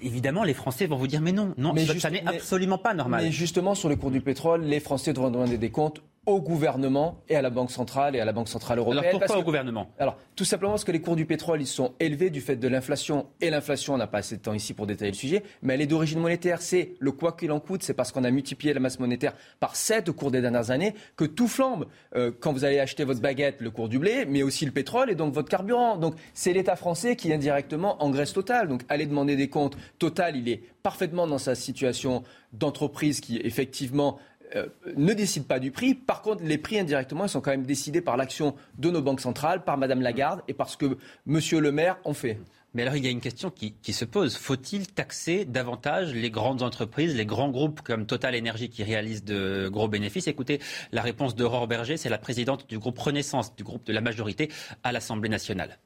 [0.02, 3.24] Évidemment, les Français vont vous dire mais non, non, ça, n'est absolument pas normal.
[3.24, 7.24] Mais justement, sur le cours du pétrole, les Français devront demander des comptes au gouvernement
[7.30, 9.06] et à la Banque centrale et à la Banque centrale européenne.
[9.06, 9.90] Alors pourquoi au gouvernement?
[9.98, 12.68] Alors tout simplement parce que les cours du pétrole ils sont élevés du fait de
[12.68, 15.74] l'inflation et l'inflation on n'a pas assez de temps ici pour détailler le sujet, mais
[15.74, 16.62] elle est d'origine monétaire.
[16.62, 19.76] C'est le quoi qu'il en coûte, c'est parce qu'on a multiplié la masse monétaire par
[19.76, 21.88] 7 au cours des dernières années que tout flambe.
[22.16, 25.10] Euh, quand vous allez acheter votre baguette, le cours du blé, mais aussi le pétrole
[25.10, 25.98] et donc votre carburant.
[25.98, 28.68] Donc c'est l'État français qui indirectement engraisse Total.
[28.68, 29.76] Donc allez demander des comptes.
[29.98, 32.24] Total, il est parfaitement dans sa situation
[32.54, 34.20] d'entreprise qui effectivement
[34.56, 35.94] euh, ne décide pas du prix.
[35.96, 39.64] Par contre, les prix indirectement, sont quand même décidés par l'action de nos banques centrales,
[39.64, 42.38] par Madame Lagarde et parce que Monsieur le maire en fait.
[42.74, 44.38] Mais alors, il y a une question qui, se pose.
[44.38, 49.68] Faut-il taxer davantage les grandes entreprises, les grands groupes comme Total Energy qui réalisent de
[49.70, 50.28] gros bénéfices?
[50.28, 50.60] Écoutez,
[50.94, 54.50] la réponse d'Aurore Berger, c'est la présidente du groupe Renaissance, du groupe de la majorité
[54.84, 55.80] à l'Assemblée nationale.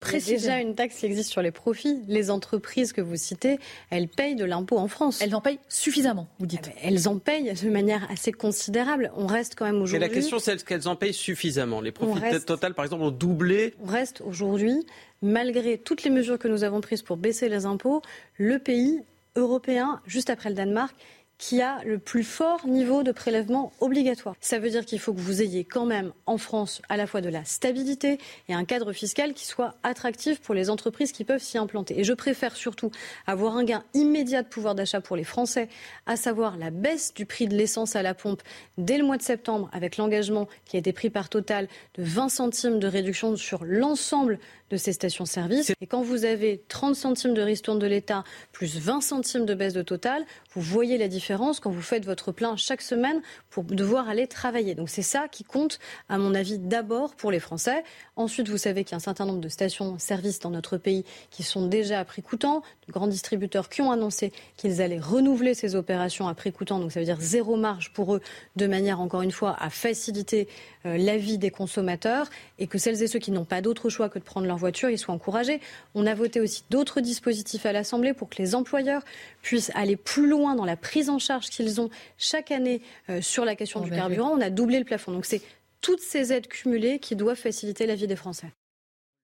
[0.00, 0.38] Précisément.
[0.38, 2.02] déjà une taxe qui existe sur les profits.
[2.06, 3.58] Les entreprises que vous citez,
[3.90, 5.20] elles payent de l'impôt en France.
[5.20, 6.66] Elles en payent suffisamment, vous dites.
[6.66, 9.10] Eh ben, elles en payent de manière assez considérable.
[9.16, 9.98] On reste quand même aujourd'hui.
[9.98, 12.46] Mais la question, c'est est-ce qu'elles en payent suffisamment Les profits reste...
[12.46, 13.74] total, par exemple, ont doublé.
[13.82, 14.86] On reste aujourd'hui,
[15.20, 18.02] malgré toutes les mesures que nous avons prises pour baisser les impôts,
[18.36, 19.02] le pays
[19.34, 20.94] européen, juste après le Danemark,
[21.38, 24.34] qui a le plus fort niveau de prélèvement obligatoire.
[24.40, 27.20] Ça veut dire qu'il faut que vous ayez quand même en France à la fois
[27.20, 31.42] de la stabilité et un cadre fiscal qui soit attractif pour les entreprises qui peuvent
[31.42, 32.00] s'y implanter.
[32.00, 32.90] Et je préfère surtout
[33.26, 35.68] avoir un gain immédiat de pouvoir d'achat pour les Français,
[36.06, 38.42] à savoir la baisse du prix de l'essence à la pompe
[38.76, 42.28] dès le mois de septembre avec l'engagement qui a été pris par Total de 20
[42.28, 44.38] centimes de réduction sur l'ensemble
[44.70, 45.72] de ces stations-service.
[45.80, 49.72] Et quand vous avez 30 centimes de ristourne de l'État plus 20 centimes de baisse
[49.72, 50.24] de Total,
[50.54, 53.20] vous voyez la différence quand vous faites votre plein chaque semaine
[53.50, 54.74] pour devoir aller travailler.
[54.74, 57.84] Donc c'est ça qui compte, à mon avis, d'abord pour les Français.
[58.16, 61.42] Ensuite, vous savez qu'il y a un certain nombre de stations-service dans notre pays qui
[61.42, 65.74] sont déjà à prix coûtant, de grands distributeurs qui ont annoncé qu'ils allaient renouveler ces
[65.74, 66.78] opérations à prix coûtant.
[66.78, 68.20] Donc ça veut dire zéro marge pour eux,
[68.56, 70.48] de manière, encore une fois, à faciliter
[70.86, 74.08] euh, la vie des consommateurs et que celles et ceux qui n'ont pas d'autre choix
[74.08, 75.60] que de prendre leur voiture, ils soient encouragés.
[75.94, 79.02] On a voté aussi d'autres dispositifs à l'Assemblée pour que les employeurs
[79.42, 83.44] puissent aller plus loin dans la prise en charge qu'ils ont chaque année euh, sur
[83.44, 84.30] la question du carburant.
[84.30, 85.12] On a doublé le plafond.
[85.12, 85.42] Donc c'est
[85.80, 88.48] toutes ces aides cumulées qui doivent faciliter la vie des Français.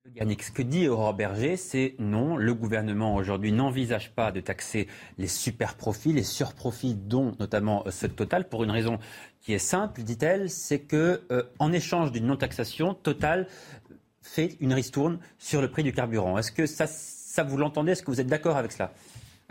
[0.06, 4.86] Ce que dit Aurore Berger, c'est non, le gouvernement aujourd'hui n'envisage pas de taxer
[5.16, 8.98] les super profits, les surprofits, dont notamment euh, ce Total, pour une raison
[9.40, 13.48] qui est simple, dit-elle, c'est que euh, en échange d'une non-taxation, Total
[14.20, 16.36] fait une ristourne sur le prix du carburant.
[16.36, 17.92] Est-ce que ça, ça vous l'entendez?
[17.92, 18.92] Est-ce que vous êtes d'accord avec cela?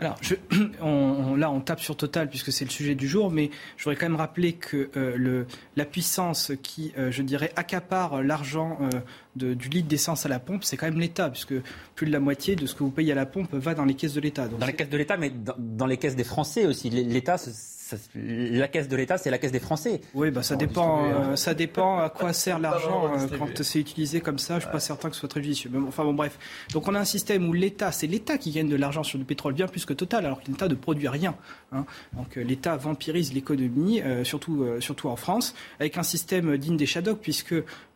[0.00, 0.34] Alors, je,
[0.82, 3.96] on, là, on tape sur Total puisque c'est le sujet du jour, mais je voudrais
[3.96, 5.46] quand même rappeler que euh, le,
[5.76, 10.64] la puissance qui, euh, je dirais, accapare l'argent euh, du litre d'essence à la pompe,
[10.64, 11.54] c'est quand même l'État, puisque
[11.94, 13.94] plus de la moitié de ce que vous payez à la pompe va dans les
[13.94, 14.48] caisses de l'État.
[14.48, 16.90] Dans les caisses de l'État, mais dans, dans, les caisses des Français aussi.
[16.90, 17.38] L'État,
[18.14, 20.00] la caisse de l'État, c'est la caisse des Français.
[20.14, 24.20] Oui, bah, ça, dépend, euh, ça dépend à quoi sert l'argent euh, quand c'est utilisé
[24.20, 24.54] comme ça.
[24.54, 25.70] Je ne suis pas certain que ce soit très judicieux.
[25.72, 26.38] Mais enfin bon, bref.
[26.72, 29.24] Donc on a un système où l'État, c'est l'État qui gagne de l'argent sur le
[29.24, 31.36] pétrole bien plus que Total, alors que l'État ne produit rien.
[31.72, 31.84] Hein.
[32.14, 37.20] Donc euh, l'État vampirise l'économie, surtout, surtout en France, avec un système digne des Shadocks,
[37.20, 37.54] puisque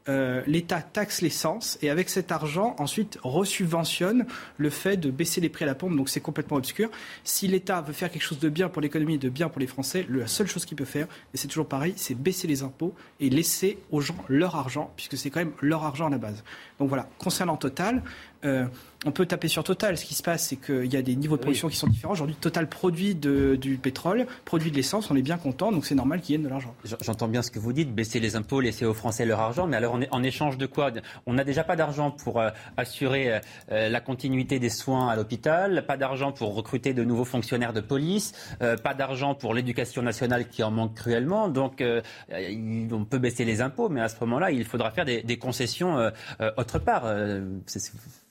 [0.09, 4.27] euh, l'État taxe l'essence et avec cet argent, ensuite, resubventionne
[4.57, 5.97] le fait de baisser les prix à la pompe.
[5.97, 6.91] Donc c'est complètement obscur.
[7.25, 9.67] Si l'État veut faire quelque chose de bien pour l'économie et de bien pour les
[9.67, 12.95] Français, la seule chose qu'il peut faire, et c'est toujours pareil, c'est baisser les impôts
[13.21, 16.43] et laisser aux gens leur argent, puisque c'est quand même leur argent à la base.
[16.79, 18.03] Donc voilà, concernant Total,
[18.45, 18.67] euh,
[19.07, 19.97] on peut taper sur Total.
[19.97, 22.15] Ce qui se passe, c'est qu'il y a des niveaux de production qui sont différents.
[22.15, 25.11] Aujourd'hui, Total produit du pétrole, produit de l'essence.
[25.11, 26.75] On est bien content, donc c'est normal qu'il y ait de l'argent.
[27.03, 29.67] J'entends bien ce que vous dites, baisser les impôts, laisser aux Français leur argent.
[29.67, 30.91] Mais alors, en échange de quoi?
[31.27, 35.85] On n'a déjà pas d'argent pour euh, assurer euh, la continuité des soins à l'hôpital,
[35.87, 40.63] pas d'argent pour recruter de nouveaux fonctionnaires de police, pas d'argent pour l'éducation nationale qui
[40.63, 41.49] en manque cruellement.
[41.49, 45.39] Donc, on peut baisser les impôts, mais à ce moment-là, il faudra faire des, des
[45.39, 46.11] concessions
[46.57, 47.05] autre part.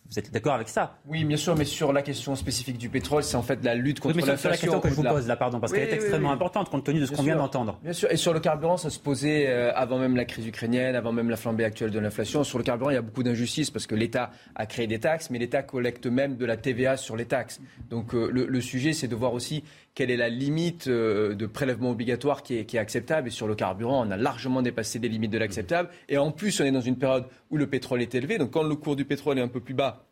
[0.09, 0.99] Vous êtes d'accord avec ça?
[1.05, 3.99] Oui, bien sûr, mais sur la question spécifique du pétrole, c'est en fait la lutte
[3.99, 4.37] contre l'inflation.
[4.37, 6.85] C'est la question que je vous pose là, pardon, parce qu'elle est extrêmement importante compte
[6.85, 7.77] tenu de ce qu'on vient d'entendre.
[7.83, 10.95] Bien sûr, et sur le carburant, ça se posait euh, avant même la crise ukrainienne,
[10.95, 12.43] avant même la flambée actuelle de l'inflation.
[12.43, 15.29] Sur le carburant, il y a beaucoup d'injustices parce que l'État a créé des taxes,
[15.29, 17.59] mais l'État collecte même de la TVA sur les taxes.
[17.89, 19.63] Donc euh, le, sujet, c'est de voir aussi
[19.97, 23.29] quelle est la limite euh, de prélèvement obligatoire qui est, acceptable.
[23.29, 25.89] Et sur le carburant, on a largement dépassé des limites de l'acceptable.
[26.07, 28.37] Et en plus, on est dans une période où le pétrole est élevé.
[28.37, 30.06] Donc quand le cours du pétrole est un peu plus bas,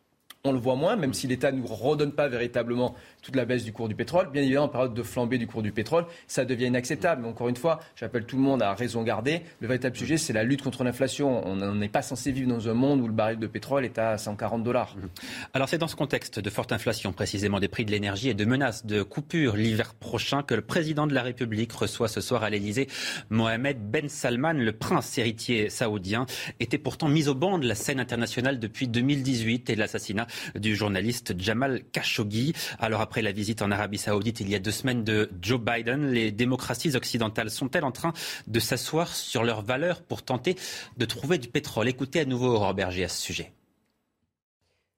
[0.46, 3.64] on le voit moins, même si l'État ne nous redonne pas véritablement toute la baisse
[3.64, 4.30] du cours du pétrole.
[4.30, 7.22] Bien évidemment, en période de flambée du cours du pétrole, ça devient inacceptable.
[7.22, 9.42] Mais encore une fois, j'appelle tout le monde à raison garder.
[9.60, 11.46] Le véritable sujet, c'est la lutte contre l'inflation.
[11.46, 14.18] On n'est pas censé vivre dans un monde où le baril de pétrole est à
[14.18, 14.96] 140 dollars.
[14.96, 15.00] Mmh.
[15.54, 18.44] Alors c'est dans ce contexte de forte inflation, précisément des prix de l'énergie et de
[18.44, 22.50] menaces de coupure l'hiver prochain, que le président de la République reçoit ce soir à
[22.50, 22.88] l'Élysée
[23.30, 26.26] Mohamed Ben Salman, le prince héritier saoudien,
[26.60, 31.34] était pourtant mis au banc de la scène internationale depuis 2018 et l'assassinat du journaliste
[31.38, 32.52] Jamal Khashoggi.
[32.78, 36.10] Alors après la visite en Arabie Saoudite il y a deux semaines de Joe Biden,
[36.10, 38.12] les démocraties occidentales sont-elles en train
[38.46, 40.56] de s'asseoir sur leurs valeurs pour tenter
[40.96, 41.88] de trouver du pétrole?
[41.88, 43.52] Écoutez à nouveau Aurore Berger à ce sujet.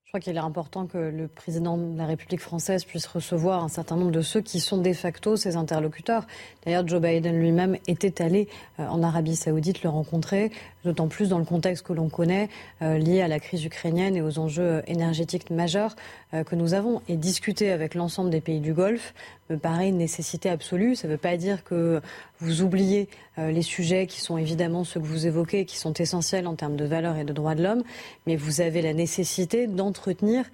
[0.09, 3.69] Je crois qu'il est important que le président de la République française puisse recevoir un
[3.69, 6.27] certain nombre de ceux qui sont de facto ses interlocuteurs.
[6.65, 8.49] D'ailleurs, Joe Biden lui-même était allé
[8.81, 10.51] euh, en Arabie saoudite le rencontrer,
[10.89, 12.49] d'autant plus dans le contexte que l'on connaît
[12.81, 15.95] euh, lié à la crise ukrainienne et aux enjeux euh, énergétiques majeurs
[16.47, 17.01] que nous avons.
[17.09, 19.15] Et discuter avec l'ensemble des pays du Golfe
[19.49, 20.95] me paraît une nécessité absolue.
[20.95, 22.03] Ça ne veut pas dire que
[22.39, 23.09] vous oubliez
[23.39, 26.85] les sujets qui sont évidemment ceux que vous évoquez, qui sont essentiels en termes de
[26.85, 27.83] valeurs et de droits de l'homme,
[28.27, 30.45] mais vous avez la nécessité d'entretenir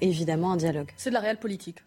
[0.00, 0.92] évidemment un dialogue.
[0.96, 1.78] C'est de la réelle politique.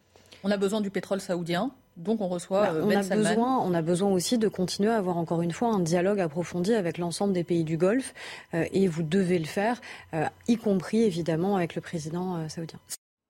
[0.44, 1.72] On a besoin du pétrole saoudien.
[1.98, 4.90] Donc on reçoit bah, euh, on, a ben besoin, on a besoin aussi de continuer
[4.90, 8.14] à avoir encore une fois un dialogue approfondi avec l'ensemble des pays du Golfe
[8.54, 9.82] euh, et vous devez le faire,
[10.14, 12.80] euh, y compris évidemment avec le président saoudien.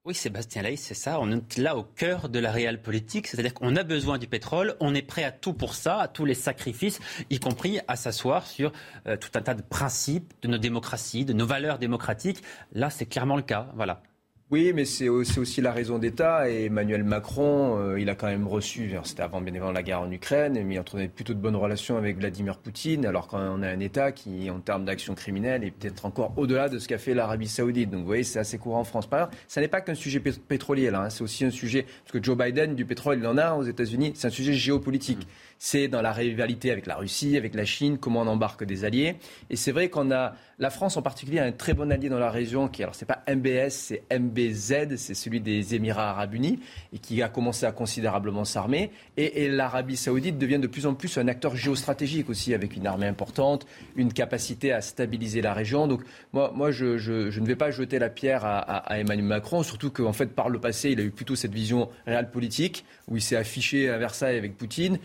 [0.04, 1.20] Oui, Sébastien Laïs, c'est ça.
[1.20, 3.28] On est là au cœur de la réelle politique.
[3.28, 6.24] C'est-à-dire qu'on a besoin du pétrole, on est prêt à tout pour ça, à tous
[6.24, 8.72] les sacrifices, y compris à s'asseoir sur
[9.04, 12.42] tout un tas de principes de nos démocraties, de nos valeurs démocratiques.
[12.72, 13.68] Là, c'est clairement le cas.
[13.76, 14.02] Voilà.
[14.50, 16.50] Oui, mais c'est aussi la raison d'État.
[16.50, 20.00] Et Emmanuel Macron, euh, il a quand même reçu, c'était avant bien évidemment la guerre
[20.00, 23.68] en Ukraine, mais il entretenait plutôt de bonnes relations avec Vladimir Poutine, alors qu'on a
[23.68, 27.14] un État qui, en termes d'action criminelle, est peut-être encore au-delà de ce qu'a fait
[27.14, 27.90] l'Arabie Saoudite.
[27.90, 29.06] Donc vous voyez, c'est assez courant en France.
[29.06, 31.02] Par ailleurs, ça n'est pas qu'un sujet pétrolier, là.
[31.02, 31.10] Hein.
[31.10, 34.14] c'est aussi un sujet, parce que Joe Biden, du pétrole, il en a aux États-Unis,
[34.16, 35.28] c'est un sujet géopolitique.
[35.60, 39.16] C'est dans la rivalité avec la Russie, avec la Chine, comment on embarque des alliés.
[39.50, 42.18] Et c'est vrai qu'on a la France en particulier a un très bon allié dans
[42.18, 46.60] la région qui, alors c'est pas MBS, c'est MBZ, c'est celui des Émirats arabes unis
[46.94, 48.90] et qui a commencé à considérablement s'armer.
[49.18, 53.06] Et, l'Arabie saoudite devient de plus en plus un acteur géostratégique aussi avec une armée
[53.06, 55.88] importante, une capacité à stabiliser la région.
[55.88, 56.02] Donc
[56.34, 60.28] moi, moi je, ne vais pas jeter la pierre à, Emmanuel Macron, surtout qu'en fait
[60.28, 63.90] par le passé il a eu plutôt cette vision réelle politique où il s'est affiché
[63.90, 64.98] à Versailles avec Poutine.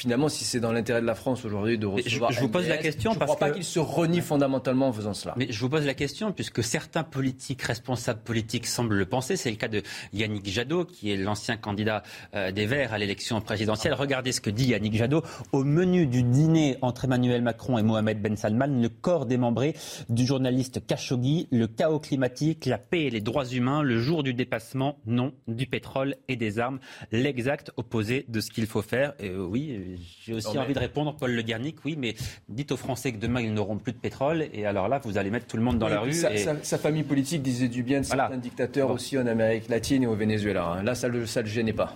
[0.00, 2.78] Finalement, si c'est dans l'intérêt de la France aujourd'hui de recevoir, je, vous pose la
[2.78, 5.34] question je ne crois pas qu'il se renie fondamentalement en faisant cela.
[5.36, 9.36] Mais je vous pose la question puisque certains politiques, responsables politiques, semblent le penser.
[9.36, 9.82] C'est le cas de
[10.14, 12.02] Yannick Jadot, qui est l'ancien candidat
[12.34, 13.92] euh, des Verts à l'élection présidentielle.
[13.92, 15.22] Regardez ce que dit Yannick Jadot
[15.52, 19.76] au menu du dîner entre Emmanuel Macron et Mohamed Ben Salman, le corps démembré
[20.08, 24.32] du journaliste Khashoggi, le chaos climatique, la paix et les droits humains, le jour du
[24.32, 26.78] dépassement, non, du pétrole et des armes,
[27.12, 29.12] l'exact opposé de ce qu'il faut faire.
[29.18, 29.89] Et euh, oui,
[30.22, 32.14] j'ai aussi envie de répondre, Paul Le Garnic, oui, mais
[32.48, 35.30] dites aux Français que demain ils n'auront plus de pétrole, et alors là, vous allez
[35.30, 36.12] mettre tout le monde dans la rue.
[36.12, 40.14] Sa, famille politique disait du bien de certains dictateurs aussi en Amérique latine et au
[40.14, 40.64] Venezuela.
[40.64, 40.82] Hein.
[40.82, 41.92] Là, ça ne le, gênait pas.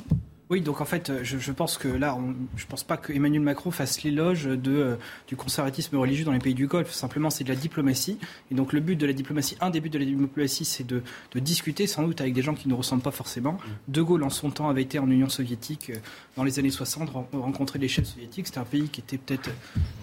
[0.50, 2.18] Oui, donc en fait, je, pense que là,
[2.54, 4.96] je ne pense pas que Emmanuel Macron fasse l'éloge euh,
[5.26, 6.92] du conservatisme religieux dans les pays du Golfe.
[6.92, 8.18] Simplement, c'est de la diplomatie.
[8.50, 11.02] Et donc le but de la diplomatie, un des buts de la diplomatie, c'est de,
[11.36, 13.56] discuter sans doute avec des gens qui ne ressemblent pas forcément.
[13.88, 15.98] De Gaulle, en son temps, avait été en Union soviétique euh,
[16.36, 18.48] dans les années 60, rencontrer les chefs soviétiques.
[18.48, 19.48] C'était un pays qui était peut-être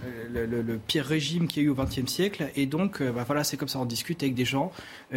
[0.06, 2.50] euh, le, pire régime qu'il y a eu au XXe siècle.
[2.56, 4.72] Et donc, bah, voilà, c'est comme ça, on discute avec des gens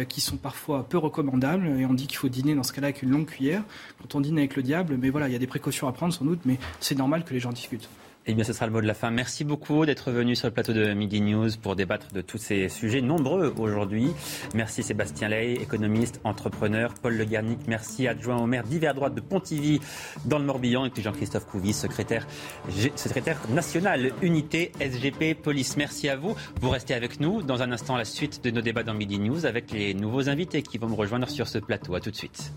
[0.07, 1.65] qui sont parfois peu recommandables.
[1.79, 3.63] Et on dit qu'il faut dîner dans ce cas-là avec une longue cuillère.
[3.99, 6.13] Quand on dîne avec le diable, mais voilà, il y a des précautions à prendre
[6.13, 7.89] sans doute, mais c'est normal que les gens discutent.
[8.27, 9.11] Eh bien, ce sera le mot de la fin.
[9.11, 12.69] Merci beaucoup d'être venu sur le plateau de Midi News pour débattre de tous ces
[12.69, 14.07] sujets nombreux aujourd'hui.
[14.55, 16.95] Merci Sébastien Ley, économiste, entrepreneur.
[16.95, 19.79] Paul Le Garnic, merci adjoint au maire d'hiver droite de Pontivy
[20.25, 20.85] dans le Morbihan.
[20.85, 22.25] Et puis Jean-Christophe secrétaire,
[22.95, 25.77] secrétaire national unité SGP Police.
[25.77, 26.35] Merci à vous.
[26.61, 27.43] Vous restez avec nous.
[27.43, 30.63] Dans un instant, la suite de nos débats dans Midi News avec les nouveaux invités
[30.63, 31.93] qui vont me rejoindre sur ce plateau.
[31.93, 32.51] À tout de suite.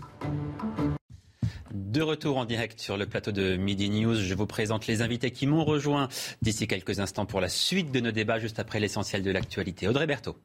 [1.73, 5.29] De retour en direct sur le plateau de Midi News, je vous présente les invités
[5.29, 6.09] qui m'ont rejoint
[6.41, 9.87] d'ici quelques instants pour la suite de nos débats juste après l'essentiel de l'actualité.
[9.87, 10.35] Audrey Berthaud.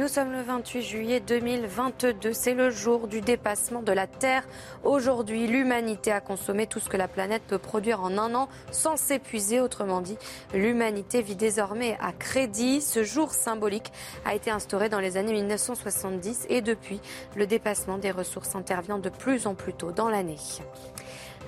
[0.00, 2.32] Nous sommes le 28 juillet 2022.
[2.32, 4.44] C'est le jour du dépassement de la Terre.
[4.82, 8.96] Aujourd'hui, l'humanité a consommé tout ce que la planète peut produire en un an sans
[8.96, 9.60] s'épuiser.
[9.60, 10.16] Autrement dit,
[10.54, 12.80] l'humanité vit désormais à crédit.
[12.80, 13.92] Ce jour symbolique
[14.24, 17.02] a été instauré dans les années 1970 et depuis,
[17.36, 20.38] le dépassement des ressources intervient de plus en plus tôt dans l'année.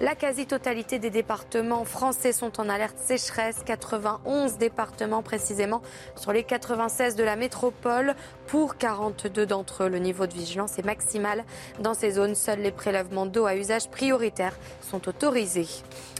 [0.02, 5.80] La quasi-totalité des départements français sont en alerte sécheresse, 91 départements précisément
[6.16, 8.16] sur les 96 de la métropole.
[8.48, 11.44] Pour 42 d'entre eux, le niveau de vigilance est maximal.
[11.78, 15.68] Dans ces zones, seuls les prélèvements d'eau à usage prioritaire sont autorisés.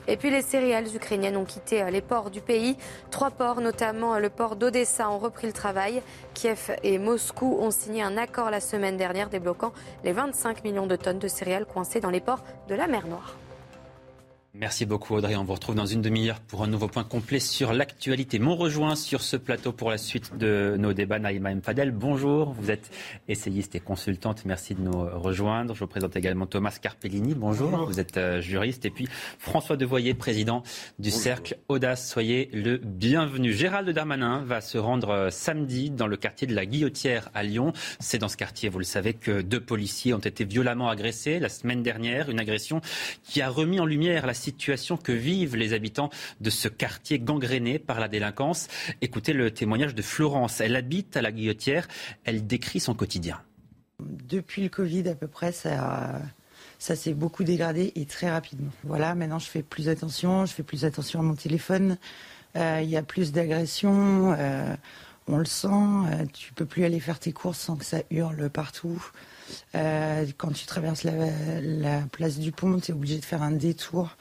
[0.07, 2.77] Et puis les céréales ukrainiennes ont quitté les ports du pays.
[3.11, 6.05] Trois ports, notamment le port d'Odessa, ont repris le travail.
[6.35, 9.73] Kiev et Moscou ont signé un accord la semaine dernière débloquant
[10.05, 13.35] les 25 millions de tonnes de céréales coincées dans les ports de la mer Noire.
[14.55, 15.35] Merci beaucoup Audrey.
[15.35, 18.39] On vous retrouve dans une demi-heure pour un nouveau point complet sur l'actualité.
[18.39, 21.63] Mon rejoint sur ce plateau pour la suite de nos débats, Naïma M.
[21.63, 21.91] Fadel.
[21.91, 22.91] Bonjour, vous êtes
[23.29, 24.45] essayiste et consultante.
[24.45, 25.75] Merci de nous rejoindre.
[25.75, 27.35] Je vous présente également Thomas Carpellini.
[27.35, 28.85] Bonjour, vous êtes euh, juriste.
[28.85, 29.09] Et puis
[29.39, 30.63] François Devoyer, président
[30.99, 32.07] du Cercle Audace.
[32.07, 33.55] Soyez le bienvenu.
[33.55, 37.73] Gérald Darmanin va se rendre euh, samedi dans le quartier de la Guillotière à Lyon.
[38.01, 41.49] C'est dans ce quartier, vous le savez, que deux policiers ont été violemment agressés la
[41.49, 42.29] semaine dernière.
[42.29, 42.83] Une agression
[43.23, 46.11] qui a remis en lumière la situation que vivent les habitants
[46.41, 48.69] de ce quartier gangréné par la délinquance.
[49.01, 50.61] Écoutez le témoignage de Florence.
[50.61, 51.89] Elle habite à la Guillotière.
[52.25, 53.41] Elle décrit son quotidien.
[54.01, 56.21] Depuis le Covid à peu près, ça,
[56.79, 58.73] ça s'est beaucoup dégradé et très rapidement.
[58.83, 61.97] Voilà, maintenant je fais plus attention, je fais plus attention à mon téléphone.
[62.57, 64.75] Euh, il y a plus d'agressions, euh,
[65.29, 65.69] on le sent.
[65.69, 69.11] Euh, tu peux plus aller faire tes courses sans que ça hurle partout.
[69.75, 74.17] Euh, quand tu traverses la, place du pont, tu es obligé de faire un détour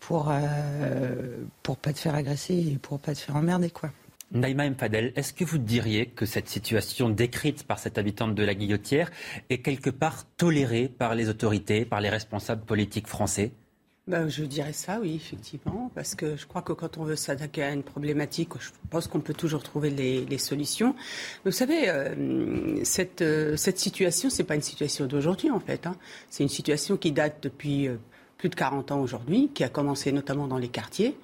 [0.00, 3.90] pour euh, pour pas te faire agresser et pour pas te faire emmerder quoi.
[4.32, 8.54] Naïma Mfadel, est-ce que vous diriez que cette situation décrite par cette habitante de la
[8.54, 9.10] Guillotière
[9.50, 13.52] est quelque part tolérée par les autorités, par les responsables politiques français?
[14.06, 17.64] Ben, je dirais ça, oui, effectivement, parce que je crois que quand on veut s'attaquer
[17.64, 20.94] à une problématique, je pense qu'on peut toujours trouver les, solutions.
[21.44, 25.88] vous savez, euh, cette, euh, cette situation, c'est pas une situation d'aujourd'hui, en fait.
[25.88, 25.96] Hein.
[26.30, 27.96] C'est une situation qui date depuis euh,
[28.38, 31.16] plus de 40 ans aujourd'hui, qui a commencé notamment dans les quartiers.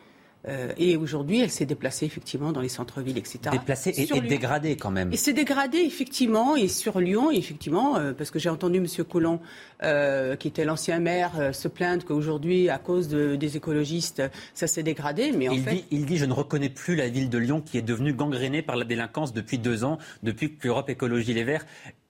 [0.48, 3.39] Euh, et aujourd'hui, elle s'est déplacée effectivement dans les centres-villes, etc.
[3.52, 5.12] Déplacée et, dégradée quand même.
[5.12, 8.86] Et c'est dégradé effectivement, et sur Lyon, effectivement, euh, parce que j'ai entendu M.
[9.05, 9.40] Coulon,
[9.82, 14.23] euh, qui était l'ancien maire, se plaindre qu'aujourd'hui, à cause des écologistes,
[14.55, 15.32] ça s'est dégradé.
[15.32, 17.60] Mais en il fait, dit, il dit, je ne reconnais plus la ville de Lyon
[17.60, 21.44] qui est devenue gangrénée par la délinquance depuis deux ans, depuis que l'Europe Écologie Les
[21.44, 21.66] Verts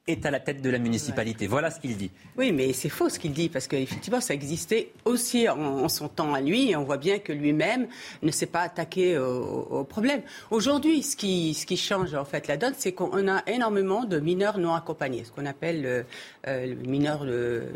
[0.09, 1.47] est à la tête de la municipalité.
[1.47, 2.11] Voilà ce qu'il dit.
[2.37, 6.35] Oui, mais c'est faux ce qu'il dit, parce qu'effectivement, ça existait aussi en, son temps
[6.35, 7.87] à lui, et on voit bien que lui-même
[8.23, 10.23] ne s'est pas attaqué au, problème.
[10.51, 14.19] Aujourd'hui, ce qui, ce qui change en fait la donne, c'est qu'on a énormément de
[14.19, 16.03] mineurs non accompagnés, ce qu'on appelle euh,
[16.49, 17.71] euh mineurs euh,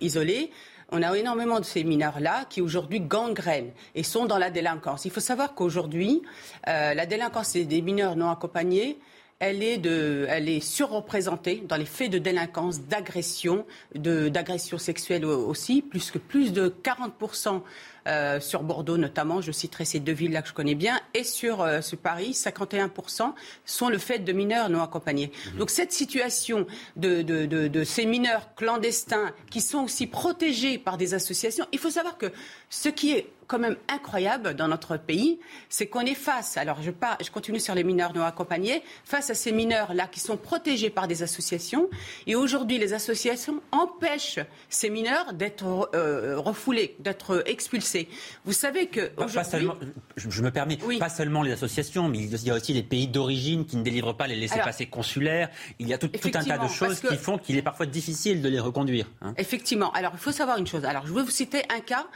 [0.00, 0.50] isolés.
[0.92, 5.04] On a énormément de ces mineurs-là qui aujourd'hui gangrènent et sont dans la délinquance.
[5.04, 6.22] Il faut savoir qu'aujourd'hui,
[6.66, 8.98] euh, la délinquance des mineurs non accompagnés,
[9.40, 13.64] elle est, de, elle est surreprésentée dans les faits de délinquance, d'agression,
[13.94, 17.62] d'agression sexuelle aussi, plus que plus de 40%
[18.06, 21.62] euh, sur Bordeaux notamment, je citerai ces deux villes-là que je connais bien, et sur,
[21.62, 23.32] euh, Paris, 51%
[23.64, 25.32] sont le fait de mineurs non accompagnés.
[25.52, 25.58] Mhm.
[25.58, 31.14] Donc cette situation de, de, de, ces mineurs clandestins qui sont aussi protégés par des
[31.14, 32.30] associations, il faut savoir que
[32.68, 36.92] ce qui est quand même incroyable dans notre pays, c'est qu'on est face, alors je,
[36.92, 40.88] pas, je continue sur les mineurs non accompagnés, face à ces mineurs-là qui sont protégés
[40.88, 41.90] par des associations.
[42.28, 48.08] Et aujourd'hui, les associations empêchent ces mineurs d'être euh, refoulés, d'être expulsés.
[48.44, 49.74] Vous savez que pas seulement,
[50.16, 53.66] je, me permets, pas seulement les associations, mais il y a aussi les pays d'origine
[53.66, 55.50] qui ne délivrent pas les laissés-passer consulaires.
[55.80, 58.48] Il y a tout, un tas de choses qui font qu'il est parfois difficile de
[58.48, 59.10] les reconduire.
[59.22, 59.34] Hein.
[59.38, 59.90] Effectivement.
[59.90, 60.84] Alors, il faut savoir une chose.
[60.84, 62.06] Alors, je vais vous citer un cas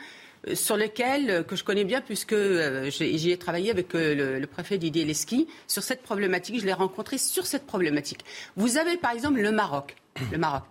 [0.53, 4.79] sur lequel euh, que je connais bien puisque euh, j'y ai travaillé avec le, préfet
[4.79, 6.61] Didier Leski sur cette problématique.
[6.61, 8.25] Je l'ai rencontré sur cette problématique.
[8.57, 9.97] Vous avez par exemple le Maroc,
[10.33, 10.65] le Maroc,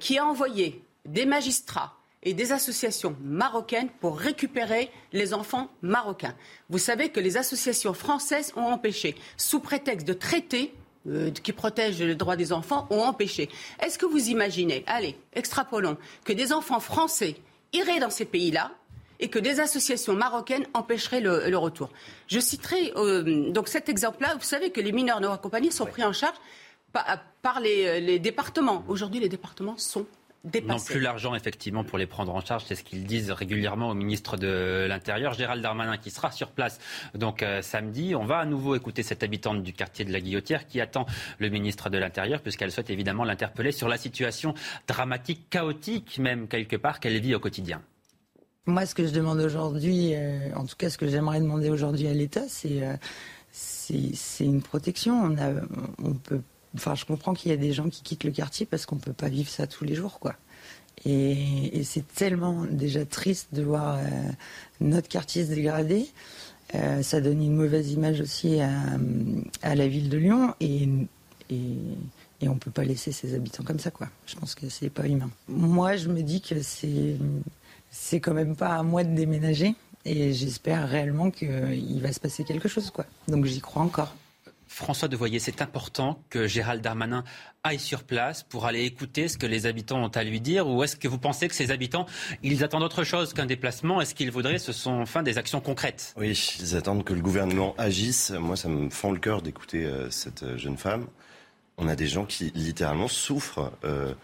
[0.00, 6.34] qui a envoyé des magistrats et des associations marocaines pour récupérer les enfants marocains.
[6.68, 10.74] Vous savez que les associations françaises ont empêché, sous prétexte de traiter
[11.08, 13.48] euh, qui protègent le droit des enfants ont empêché.
[13.80, 17.36] Est-ce que vous imaginez, allez, extrapolons, que des enfants français
[17.72, 18.72] iraient dans ces pays-là
[19.18, 21.90] et que des associations marocaines empêcheraient le, retour
[22.28, 24.34] Je citerai euh, donc cet exemple-là.
[24.34, 26.36] Vous savez que les mineurs non accompagnés sont pris en charge
[27.42, 28.84] par, les, les départements.
[28.88, 30.06] Aujourd'hui, les départements sont
[30.64, 32.64] non plus l'argent, effectivement, pour les prendre en charge.
[32.66, 36.78] C'est ce qu'ils disent régulièrement au ministre de l'Intérieur, Gérald Darmanin, qui sera sur place
[37.14, 38.14] donc euh, samedi.
[38.14, 41.06] On va à nouveau écouter cette habitante du quartier de la Guillotière qui attend
[41.38, 44.54] le ministre de l'Intérieur, puisqu'elle souhaite évidemment l'interpeller sur la situation
[44.86, 47.82] dramatique, chaotique même quelque part, qu'elle vit au quotidien.
[48.66, 52.08] Moi, ce que je demande aujourd'hui, euh, en tout cas ce que j'aimerais demander aujourd'hui
[52.08, 52.96] à l'État, c'est euh,
[53.52, 55.14] c'est une protection.
[55.22, 55.50] On, a,
[56.02, 56.40] on peut
[56.76, 59.00] Enfin, je comprends qu'il y a des gens qui quittent le quartier parce qu'on ne
[59.00, 60.34] peut pas vivre ça tous les jours, quoi.
[61.04, 64.02] Et, c'est tellement déjà triste de voir euh,
[64.80, 66.06] notre quartier se dégrader.
[66.74, 70.88] Euh, ça donne une mauvaise image aussi à, la ville de Lyon et,
[72.42, 74.08] on ne peut pas laisser ses habitants comme ça, quoi.
[74.26, 75.30] Je pense que c'est pas humain.
[75.48, 77.16] Moi, je me dis que c'est
[77.90, 79.74] c'est quand même pas à moi de déménager
[80.04, 83.06] et j'espère réellement qu'il va se passer quelque chose, quoi.
[83.28, 84.14] Donc j'y crois encore.
[84.66, 87.24] François Devoyer, c'est important que Gérald Darmanin
[87.62, 90.82] aille sur place pour aller écouter ce que les habitants ont à lui dire Ou
[90.82, 92.06] est-ce que vous pensez que ces habitants,
[92.42, 94.00] ils attendent autre chose qu'un déplacement?
[94.00, 96.14] Est-ce qu'ils voudraient, ce sont enfin des actions concrètes?
[96.16, 98.30] Oui, ils attendent que le gouvernement agisse.
[98.30, 101.06] Moi, ça me fend le cœur d'écouter euh, cette euh, jeune femme.
[101.78, 103.72] On a des gens qui littéralement souffrent.
[103.84, 104.14] Euh,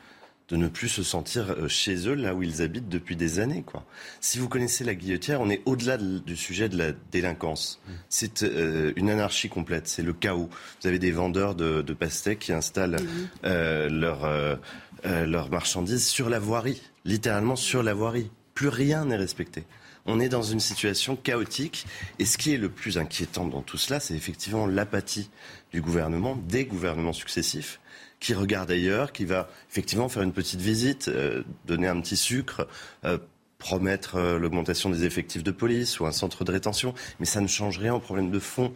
[0.48, 3.62] de ne plus se sentir euh, chez eux là où ils habitent depuis des années.
[3.62, 3.85] Quoi.
[4.20, 7.81] Si vous connaissez la guillotière, on est au-delà du sujet de la délinquance.
[7.86, 7.93] Mm.
[8.09, 10.51] C'est euh, une anarchie complète, c'est le chaos.
[10.81, 13.28] Vous avez des vendeurs de, pastèques qui installent mm.
[13.44, 14.56] euh,
[15.05, 18.31] leurs marchandises sur la voirie, littéralement sur la voirie.
[18.55, 19.64] Plus rien n'est respecté.
[20.05, 21.86] On est dans une situation chaotique
[22.19, 25.31] et ce qui est le plus inquiétant dans tout cela, c'est effectivement l'apathie
[25.73, 27.81] du gouvernement, des gouvernements successifs,
[28.23, 32.69] qui regarde ailleurs, qui va effectivement faire une petite visite, euh, donner un petit sucre,
[33.05, 33.19] euh,
[33.59, 37.49] promettre euh, l'augmentation des effectifs de police ou un centre de rétention, mais ça ne
[37.49, 38.73] change rien au problème de fond.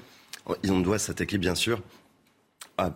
[0.68, 1.81] On doit s'attaquer bien sûr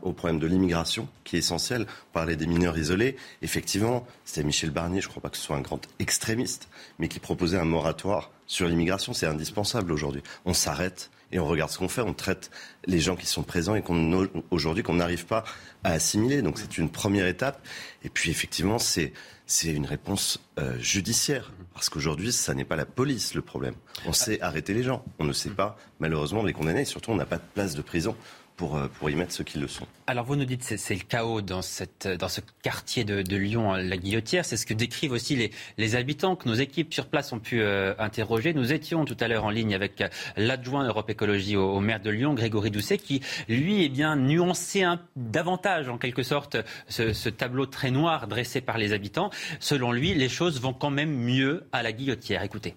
[0.03, 1.87] au problème de l'immigration, qui est essentiel.
[2.11, 3.17] On parlait des mineurs isolés.
[3.43, 6.69] Effectivement, c'était Michel Barnier, je ne crois pas que ce soit un grand extrémiste,
[6.99, 9.15] mais qui proposait un moratoire sur l'immigration.
[9.15, 10.23] C'est indispensable aujourd'hui.
[10.45, 12.01] On s'arrête et on regarde ce qu'on fait.
[12.01, 12.51] On traite
[12.87, 15.45] les gens qui sont présents et qu'on aujourd'hui qu'on n'arrive pas
[15.85, 16.43] à assimiler.
[16.43, 17.65] Donc c'est une première étape.
[18.03, 19.13] Et puis effectivement, c'est
[19.47, 21.53] c'est une réponse euh, judiciaire.
[21.75, 23.75] Parce qu'aujourd'hui, ça n'est pas la police le problème.
[24.07, 25.05] On sait arrêter les gens.
[25.19, 26.83] On ne sait pas, malheureusement, les condamner.
[26.83, 28.17] Et surtout, on n'a pas de place de prison
[28.63, 29.87] euh, pour, y mettre ceux qui le sont.
[30.07, 33.73] Alors vous nous dites que c'est le chaos dans, cette, dans ce quartier de, Lyon,
[33.75, 34.45] la Guillotière.
[34.45, 37.61] C'est ce que décrivent aussi les, les, habitants que nos équipes sur place ont pu
[37.61, 38.53] euh, interroger.
[38.55, 42.11] Nous étions tout à l'heure en ligne avec euh, l'adjoint Europe Écologie au, maire de
[42.11, 44.85] Lyon, Grégory Doucet, qui lui est bien nuancé
[45.17, 46.57] davantage en quelque sorte
[46.89, 49.31] ce, ce tableau très noir dressé par les habitants.
[49.59, 52.43] Selon lui, les choses vont quand même mieux à la Guillotière.
[52.43, 52.75] Écoutez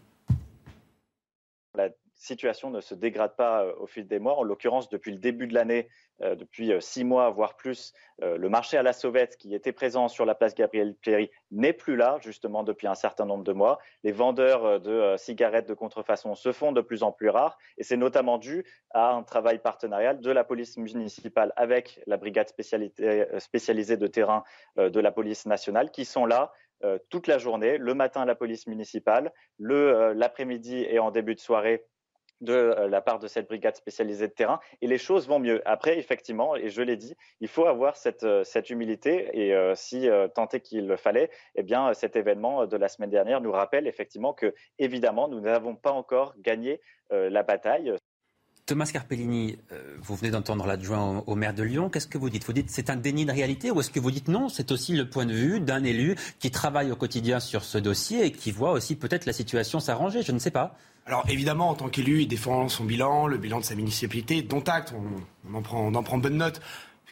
[2.24, 4.38] situation ne se dégrade pas euh, au fil des mois.
[4.38, 5.90] En l'occurrence, depuis le début de l'année,
[6.22, 10.08] euh, depuis euh, six mois, voire plus, le marché à la sauvette qui était présent
[10.08, 13.80] sur la place Gabriel Péry n'est plus là, justement, depuis un certain nombre de mois.
[14.04, 17.98] Les vendeurs de cigarettes de contrefaçon se font de plus en plus rares et c'est
[17.98, 24.08] notamment dû à un travail partenarial de la police municipale avec la brigade spécialisée de
[24.08, 24.44] terrain
[24.78, 26.54] de la police nationale qui sont là
[27.10, 31.84] toute la journée, le matin la police municipale, l'après-midi et en début de soirée
[32.44, 35.62] de euh, la part de cette brigade spécialisée de terrain et les choses vont mieux.
[35.66, 39.74] Après, effectivement, et je l'ai dit, il faut avoir cette, euh, cette humilité et euh,
[39.76, 43.52] si tant est qu'il le fallait, eh bien, cet événement de la semaine dernière nous
[43.52, 47.96] rappelle effectivement que, évidemment, nous n'avons pas encore gagné la bataille.
[48.66, 51.90] Thomas Carpellini, euh, vous venez d'entendre l'adjoint au, maire de Lyon.
[51.90, 52.46] Qu'est-ce que vous dites?
[52.46, 54.48] Vous dites c'est un déni de réalité ou est-ce que vous dites non?
[54.48, 58.26] C'est aussi le point de vue d'un élu qui travaille au quotidien sur ce dossier
[58.26, 60.22] et qui voit aussi peut-être la situation s'arranger.
[60.22, 60.78] Je ne sais pas.
[61.06, 64.62] Alors évidemment, en tant qu'élu, il défend son bilan, le bilan de sa municipalité, dont
[64.62, 66.62] acte, on, en, prend, on en prend bonne note.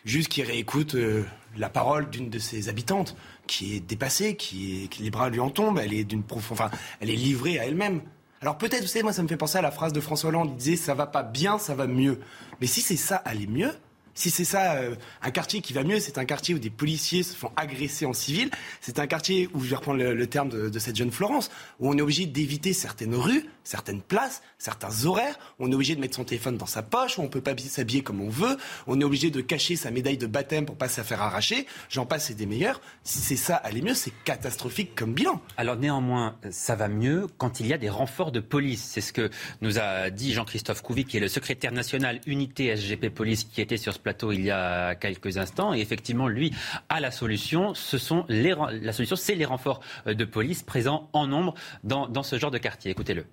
[0.05, 1.25] Juste qu'il réécoute euh,
[1.57, 3.15] la parole d'une de ses habitantes,
[3.47, 6.71] qui est dépassée, qui, est, qui les bras lui en tombent, elle est d'une enfin,
[7.01, 8.01] elle est livrée à elle-même.
[8.41, 10.49] Alors peut-être, vous savez, moi ça me fait penser à la phrase de François Hollande,
[10.53, 12.19] il disait ça va pas bien, ça va mieux.
[12.61, 13.71] Mais si c'est ça, aller mieux,
[14.13, 17.23] si c'est ça, euh, un quartier qui va mieux, c'est un quartier où des policiers
[17.23, 18.49] se font agresser en civil.
[18.81, 21.49] C'est un quartier où, je vais reprendre le, terme de, cette jeune Florence,
[21.79, 25.37] où on est obligé d'éviter certaines rues, certaines places, certains horaires.
[25.59, 28.21] On est obligé de mettre son téléphone dans sa poche, on peut pas s'habiller comme
[28.21, 28.57] on veut.
[28.87, 31.67] On est obligé de cacher sa médaille de baptême pour pas se faire arracher.
[31.89, 32.81] J'en passe, c'est des meilleurs.
[33.03, 35.41] Si c'est ça, aller mieux, c'est catastrophique comme bilan.
[35.57, 38.83] Alors néanmoins, ça va mieux quand il y a des renforts de police.
[38.83, 39.29] C'est ce que
[39.61, 43.77] nous a dit Jean-Christophe Couvi, qui est le secrétaire national unité SGP Police, qui était
[43.77, 45.73] sur ce plateau il y a quelques instants.
[45.73, 46.53] Et effectivement, lui
[46.89, 47.73] a la solution.
[47.73, 52.07] Ce sont les, la solution, c'est les renforts euh, de police présents en nombre dans,
[52.07, 52.91] dans ce genre de quartier.
[52.91, 53.25] Écoutez-le.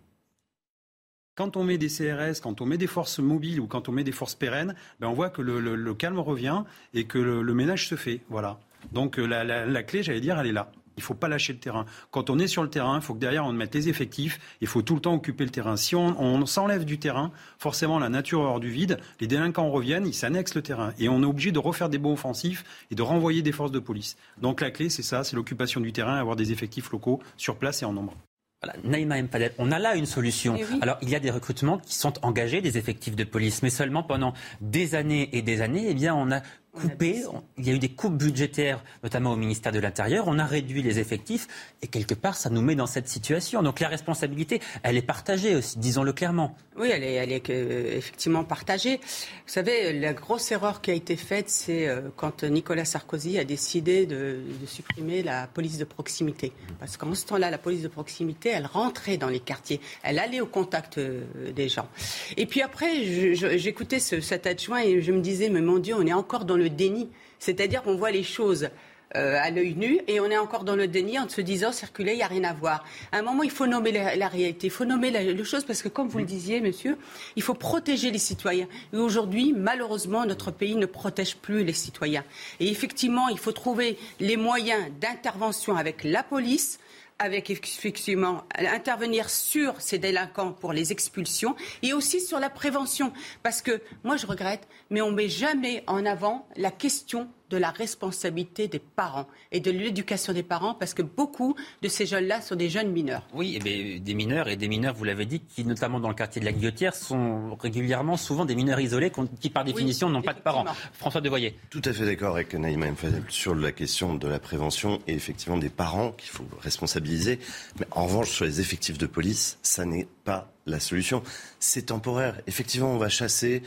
[1.38, 4.02] Quand on met des CRS, quand on met des forces mobiles ou quand on met
[4.02, 7.94] des forces pérennes, ben on voit que le, calme revient et que le, ménage se
[7.94, 8.22] fait.
[8.28, 8.58] Voilà.
[8.90, 10.72] Donc euh, la, clé, j'allais dire, elle est là.
[10.96, 11.86] Il ne faut pas lâcher le terrain.
[12.10, 14.40] Quand on est sur le terrain, il faut que derrière on mette les effectifs.
[14.60, 15.76] Il faut tout le temps occuper le terrain.
[15.76, 18.98] Si on, s'enlève du terrain, forcément la nature hors du vide.
[19.20, 20.92] Les délinquants reviennent, ils s'annexent le terrain.
[20.98, 23.78] Et on est obligé de refaire des bons offensifs et de renvoyer des forces de
[23.78, 24.16] police.
[24.42, 27.82] Donc la clé, c'est ça, c'est l'occupation du terrain, avoir des effectifs locaux sur place
[27.82, 28.16] et en nombre.
[28.62, 29.14] Voilà, Naïma
[29.58, 30.56] on a là une solution.
[30.58, 33.70] Eh Alors, il y a des recrutements qui sont engagés, des effectifs de police, mais
[33.70, 37.22] seulement pendant des années et des années, eh bien, on a coupé.
[37.56, 40.24] Il y a eu des coupes budgétaires, notamment au ministère de l'Intérieur.
[40.28, 41.46] On a réduit les effectifs
[41.82, 43.62] et quelque part, ça nous met dans cette situation.
[43.62, 46.56] Donc la responsabilité, elle est partagée aussi, disons-le clairement.
[46.76, 48.98] Oui, elle est, elle est euh, effectivement partagée.
[48.98, 53.44] Vous savez, la grosse erreur qui a été faite, c'est euh, quand Nicolas Sarkozy a
[53.44, 56.52] décidé de, supprimer la police de proximité.
[56.78, 60.40] Parce qu'en ce temps-là, la police de proximité, elle rentrait dans les quartiers, elle allait
[60.40, 61.22] au contact euh,
[61.54, 61.88] des gens.
[62.36, 66.12] Et puis après, j'écoutais cet adjoint et je me disais, mais mon Dieu, on est
[66.12, 67.08] encore dans le déni.
[67.38, 68.68] C'est-à-dire qu'on voit les choses
[69.16, 72.12] euh, à l'œil nu et on est encore dans le déni en se disant circuler,
[72.12, 72.84] il n'y a rien à voir.
[73.10, 75.80] À un moment, il faut nommer la, réalité, il faut nommer la, les choses parce
[75.80, 76.98] que, comme vous le disiez, monsieur,
[77.34, 78.68] il faut protéger les citoyens.
[78.92, 82.22] Et aujourd'hui, malheureusement, notre pays ne protège plus les citoyens.
[82.60, 86.78] Et effectivement, il faut trouver les moyens d'intervention avec la police
[87.18, 93.12] avec effectivement intervenir sur ces délinquants pour les expulsions et aussi sur la prévention.
[93.42, 97.56] Parce que moi, je regrette, mais on ne met jamais en avant la question de
[97.56, 102.40] la responsabilité des parents et de l'éducation des parents parce que beaucoup de ces jeunes-là
[102.40, 103.26] sont des jeunes mineurs.
[103.34, 106.40] Oui, et des mineurs et des mineurs, vous l'avez dit, qui notamment dans le quartier
[106.40, 110.40] de la Guillotière sont régulièrement souvent des mineurs isolés qui par définition n'ont pas de
[110.40, 110.64] parents.
[110.92, 111.56] François Devoyer.
[111.70, 112.86] Tout à fait d'accord avec Naïma
[113.28, 117.38] sur la question de la prévention et effectivement des parents qu'il faut responsabiliser.
[117.78, 121.22] Mais en revanche, sur les effectifs de police, ça n'est pas la solution.
[121.60, 122.40] C'est temporaire.
[122.46, 123.62] Effectivement, on va chasser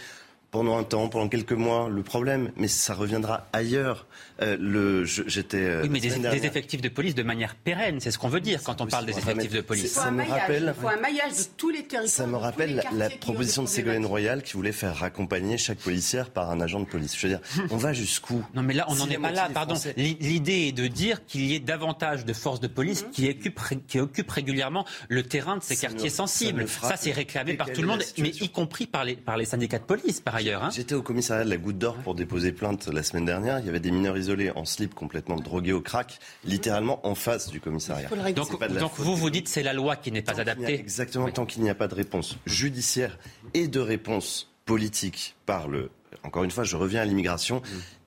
[0.52, 4.06] pendant un temps, pendant quelques mois, le problème, mais ça reviendra ailleurs.
[4.42, 5.58] Euh, le, j'étais.
[5.58, 8.62] Euh, oui, mais des, effectifs de police de manière pérenne, c'est ce qu'on veut dire
[8.64, 9.94] quand on parle des effectifs de police.
[9.94, 10.74] Ça me rappelle.
[10.76, 12.08] Il faut un maillage de tous les territoires.
[12.08, 16.50] Ça me rappelle la, proposition de Ségolène Royal qui voulait faire raccompagner chaque policière par
[16.50, 17.16] un agent de police.
[17.18, 19.50] Je veux dire, on va jusqu'où Non, mais là, on n'en est pas là.
[19.54, 19.76] Pardon.
[19.98, 23.12] L'idée est de dire qu'il y ait davantage de forces de police mhm.
[23.12, 26.68] qui, occupent, qui occupent régulièrement le terrain de ces quartiers sensibles.
[26.68, 29.80] Ça, c'est réclamé par tout le monde, mais y compris par les, par les syndicats
[29.80, 30.64] de police, par ailleurs.
[30.64, 30.70] Hein.
[30.74, 33.60] J'étais au commissariat de la Goutte d'Or pour déposer plainte la semaine dernière.
[33.60, 37.49] Il y avait des mineurs isolés en slip complètement drogués au crack, littéralement en face
[37.49, 38.10] du commissariat.
[38.34, 41.64] Donc, donc vous vous dites c'est la loi qui n'est pas adaptée Exactement, tant qu'il
[41.64, 43.18] n'y a pas de réponse judiciaire
[43.53, 45.90] et de réponse politique par le
[46.24, 47.62] encore une fois, je reviens à l'immigration.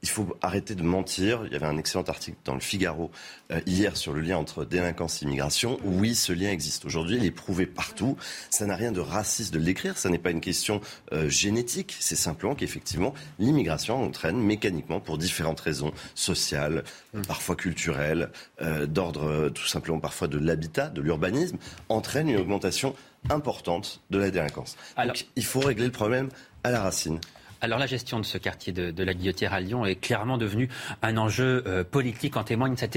[0.05, 1.47] Il faut arrêter de mentir.
[1.47, 3.11] Il y avait un excellent article dans le Figaro
[3.51, 5.79] euh, hier sur le lien entre délinquance et immigration.
[5.83, 6.85] Oui, ce lien existe.
[6.85, 8.19] Aujourd'hui, il est prouvé partout.
[8.51, 9.97] Ça n'a rien de raciste de l'écrire.
[9.97, 10.83] Ça n'est pas une question
[11.15, 11.97] euh, génétique.
[12.01, 17.23] C'est simplement qu'effectivement, l'immigration entraîne mécaniquement, pour différentes raisons sociales, mm.
[17.23, 18.29] parfois culturelles,
[18.61, 21.57] euh, d'ordre tout simplement parfois de l'habitat, de l'urbanisme,
[21.89, 22.95] entraîne une augmentation
[23.31, 24.77] importante de la délinquance.
[24.99, 26.29] Donc, il faut régler le problème
[26.63, 27.21] à la racine.
[27.65, 30.69] Alors la gestion de ce quartier de, la Guillotière à Lyon est clairement devenue
[31.01, 32.37] un enjeu euh, politique.
[32.37, 32.95] En témoigne cet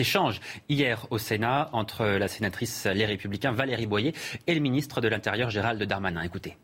[0.00, 4.12] échange, hier au Sénat entre la sénatrice Les Républicains Valérie Boyer
[4.46, 6.20] et le ministre de l'Intérieur Gérald Darmanin.
[6.20, 6.58] Écoutez.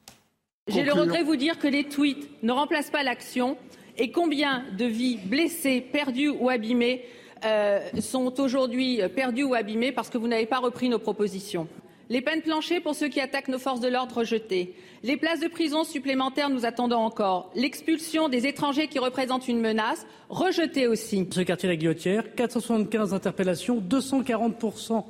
[0.66, 3.56] J'ai le regret de vous dire que les tweets ne remplacent pas l'action
[3.96, 7.02] et combien de vies blessées, perdues ou abîmées
[7.46, 11.66] euh, sont aujourd'hui perdues ou abîmées parce que vous n'avez pas repris nos propositions.
[12.10, 14.74] Les peines planchées pour ceux qui attaquent nos forces de l'ordre rejetées.
[15.02, 17.50] Les places de prison supplémentaires nous attendons encore.
[17.54, 21.28] L'expulsion des étrangers qui représentent une menace, rejetée aussi.
[21.30, 25.04] Ce quartier La Guillotière, 475 interpellations, 240%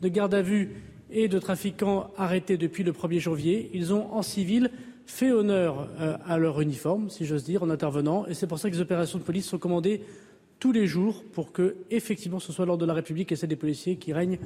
[0.00, 3.70] de garde à vue et de trafiquants arrêtés depuis le 1er janvier.
[3.74, 4.70] Ils ont, en civil,
[5.04, 8.24] fait honneur euh, à leur uniforme, si j'ose dire, en intervenant.
[8.26, 10.02] Et c'est pour ça que les opérations de police sont commandées
[10.60, 13.56] tous les jours pour que, effectivement, ce soit l'ordre de la République et celle des
[13.56, 14.38] policiers qui règnent.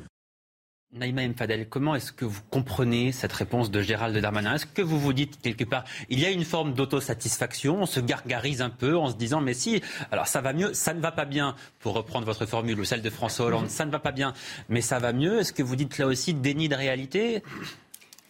[0.93, 4.57] Naïma Mfadel, comment est-ce que vous comprenez cette réponse de Gérald Darmanin?
[4.57, 8.01] Est-ce que vous vous dites quelque part, il y a une forme d'autosatisfaction, on se
[8.01, 9.81] gargarise un peu en se disant, mais si,
[10.11, 13.03] alors ça va mieux, ça ne va pas bien, pour reprendre votre formule ou celle
[13.03, 14.33] de François Hollande, ça ne va pas bien,
[14.69, 15.39] mais ça va mieux?
[15.39, 17.45] Est-ce que vous dites là aussi déni de réalité?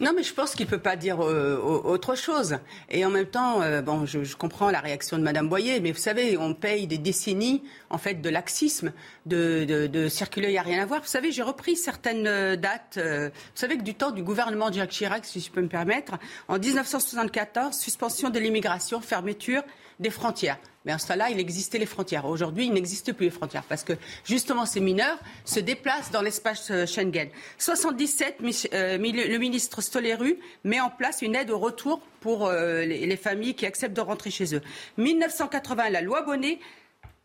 [0.01, 2.57] Non, mais je pense qu'il ne peut pas dire euh, autre chose.
[2.89, 5.99] Et en même temps, euh, bon, je, comprends la réaction de Madame Boyer, mais vous
[5.99, 8.93] savez, on paye des décennies en fait de laxisme,
[9.27, 11.03] de, circuler, il n'y a rien à voir.
[11.03, 12.99] Vous savez, j'ai repris certaines euh, dates.
[12.99, 16.15] vous savez que du temps du gouvernement de Jacques Chirac, si je peux me permettre,
[16.49, 19.63] en 1974, suspension de l'immigration, fermeture
[19.99, 20.59] des frontières.
[20.85, 22.25] Mais à ce là il existait les frontières.
[22.25, 23.93] Aujourd'hui, il n'existe plus les frontières parce que
[24.25, 27.29] justement ces mineurs se déplacent dans l'espace euh, Schengen.
[27.59, 28.39] 77,
[28.73, 33.55] euh, le ministre Stoleru met en place une aide au retour pour euh, les familles
[33.55, 34.63] qui acceptent de rentrer chez eux.
[34.97, 36.59] 1980, la loi Bonnet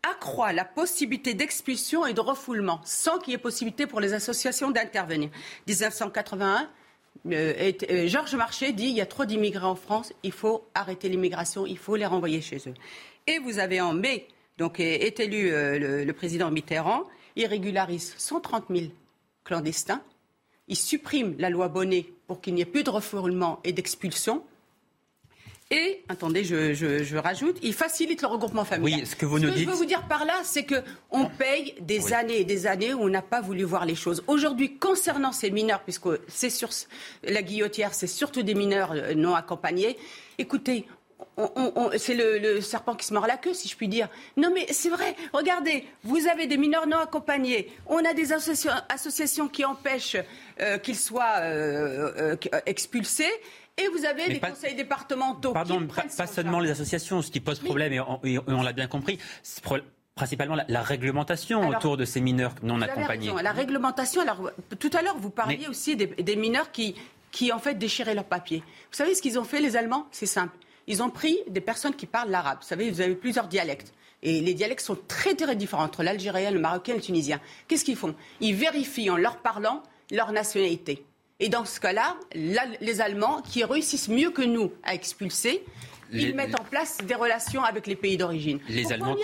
[0.02, 4.70] accroît la possibilité d'expulsion et de refoulement sans qu'il y ait possibilité pour les associations
[4.70, 5.30] d'intervenir.
[5.66, 6.68] 1981,
[7.30, 11.78] Georges Marchais dit il y a trop d'immigrés en France, il faut arrêter l'immigration, il
[11.78, 12.74] faut les renvoyer chez eux.
[13.26, 14.28] Et vous avez en mai,
[14.58, 17.04] donc est élu euh, le, président Mitterrand,
[17.34, 18.86] il régularise 130 000
[19.44, 20.02] clandestins,
[20.68, 24.42] il supprime la loi Bonnet pour qu'il n'y ait plus de refoulement et d'expulsion.
[25.72, 29.00] Et, attendez, je, rajoute, il facilite le regroupement familial.
[29.00, 29.64] Oui, ce que vous nous dites.
[29.64, 33.02] je veux vous dire par là, c'est qu'on paye des années et des années où
[33.02, 34.22] on n'a pas voulu voir les choses.
[34.28, 36.68] Aujourd'hui, concernant ces mineurs, puisque c'est sur
[37.24, 39.96] la guillotière, c'est surtout des mineurs euh, non accompagnés,
[40.38, 40.86] écoutez,
[41.98, 44.08] c'est le, serpent qui se mord la queue, si je puis dire.
[44.36, 45.16] Non, mais c'est vrai.
[45.32, 47.72] Regardez, vous avez des mineurs non accompagnés.
[47.86, 50.16] On a des associations, qui empêchent
[50.60, 52.36] euh, qu'ils soient euh,
[52.66, 53.32] expulsés.
[53.78, 55.52] Et vous avez des conseils départementaux.
[55.52, 55.86] Pardon,
[56.16, 57.20] pas, seulement les associations.
[57.20, 59.62] Ce qui pose problème, et on, l'a bien compris, c'est
[60.14, 63.30] principalement la, réglementation autour de ces mineurs non accompagnés.
[63.42, 66.94] La réglementation, alors tout à l'heure, vous parliez aussi des, mineurs qui,
[67.30, 68.60] qui, en fait, déchiraient leurs papiers.
[68.90, 70.06] Vous savez ce qu'ils ont fait, les Allemands?
[70.10, 70.56] C'est simple.
[70.86, 72.58] Ils ont pris des personnes qui parlent l'arabe.
[72.60, 73.92] Vous savez, vous avez plusieurs dialectes.
[74.22, 77.40] Et les dialectes sont très, très différents entre l'algérien, le marocain et le tunisien.
[77.68, 78.14] Qu'est-ce qu'ils font?
[78.40, 81.04] Ils vérifient en leur parlant leur nationalité.
[81.38, 85.64] Et dans ce cas-là, les Allemands, qui réussissent mieux que nous à expulser,
[86.12, 88.58] ils mettent en place des relations avec les pays d'origine.
[88.68, 89.16] Les Allemands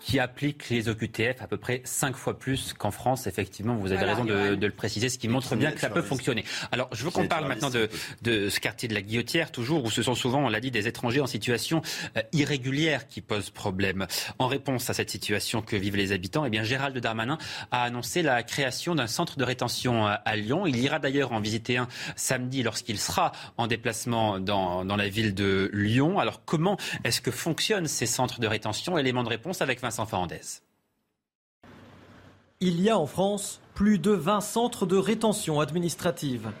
[0.00, 4.04] qui, appliquent les OQTF à peu près cinq fois plus qu'en France, effectivement, vous avez
[4.04, 6.44] raison de, le préciser, ce qui montre bien que ça peut fonctionner.
[6.70, 7.88] Alors, je veux qu'on parle maintenant de,
[8.48, 11.20] ce quartier de la Guillotière, toujours, où ce sont souvent, on l'a dit, des étrangers
[11.20, 11.82] en situation
[12.16, 14.06] euh, irrégulière qui posent problème.
[14.38, 17.38] En réponse à cette situation que vivent les habitants, eh bien, Gérald Darmanin
[17.70, 20.66] a annoncé la création d'un centre de rétention à Lyon.
[20.66, 25.34] Il ira d'ailleurs en visiter un samedi lorsqu'il sera en déplacement dans, dans la ville
[25.34, 26.18] de Lyon.
[26.22, 28.96] Alors comment est-ce que fonctionnent ces centres de rétention?
[28.96, 30.62] Élément de réponse avec Vincent Fernandez.
[32.60, 36.52] Il y a en France plus de 20 centres de rétention administrative.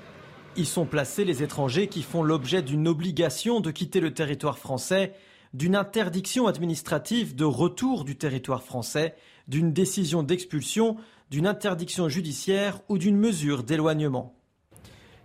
[0.56, 5.14] Y sont placés les étrangers qui font l'objet d'une obligation de quitter le territoire français,
[5.54, 9.14] d'une interdiction administrative de retour du territoire français,
[9.46, 10.96] d'une décision d'expulsion,
[11.30, 14.34] d'une interdiction judiciaire ou d'une mesure d'éloignement.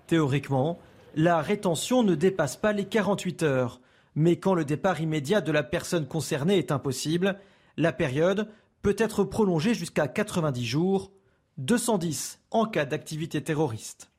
[0.05, 0.77] Théoriquement,
[1.15, 3.81] la rétention ne dépasse pas les 48 heures,
[4.17, 7.37] mais quand le départ immédiat de la personne concernée est impossible,
[7.77, 8.49] la période
[8.81, 11.11] peut être prolongée jusqu'à 90 jours,
[11.59, 14.09] 210 en cas d'activité terroriste.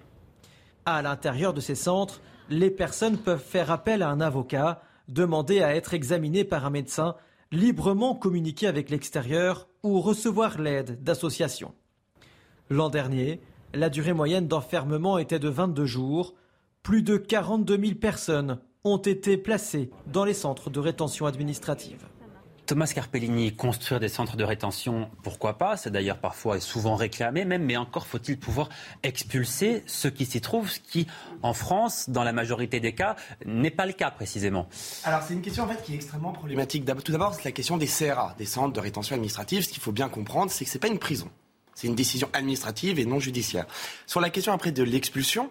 [0.86, 5.74] À l'intérieur de ces centres, les personnes peuvent faire appel à un avocat, demander à
[5.74, 7.16] être examinées par un médecin,
[7.50, 11.74] librement communiquer avec l'extérieur ou recevoir l'aide d'associations.
[12.70, 13.40] L'an dernier,
[13.74, 16.36] la durée moyenne d'enfermement était de 22 jours.
[16.84, 22.06] Plus de 42 000 personnes ont été placés dans les centres de rétention administrative.
[22.68, 25.78] Thomas Carpellini, construire des centres de rétention, pourquoi pas?
[25.78, 28.68] C'est d'ailleurs parfois et souvent réclamé même, mais encore faut-il pouvoir
[29.02, 31.06] expulser ceux qui s'y trouvent, ce qui,
[31.42, 34.68] en France, dans la majorité des cas, n'est pas le cas précisément.
[35.04, 36.84] Alors c'est une question en fait qui est extrêmement problématique.
[37.02, 39.64] Tout d'abord, c'est la question des CRA, des centres de rétention administrative.
[39.64, 41.30] Ce qu'il faut bien comprendre, c'est que ce n'est pas une prison.
[41.74, 43.66] C'est une décision administrative et non judiciaire.
[44.06, 45.48] Sur la question après de l'expulsion,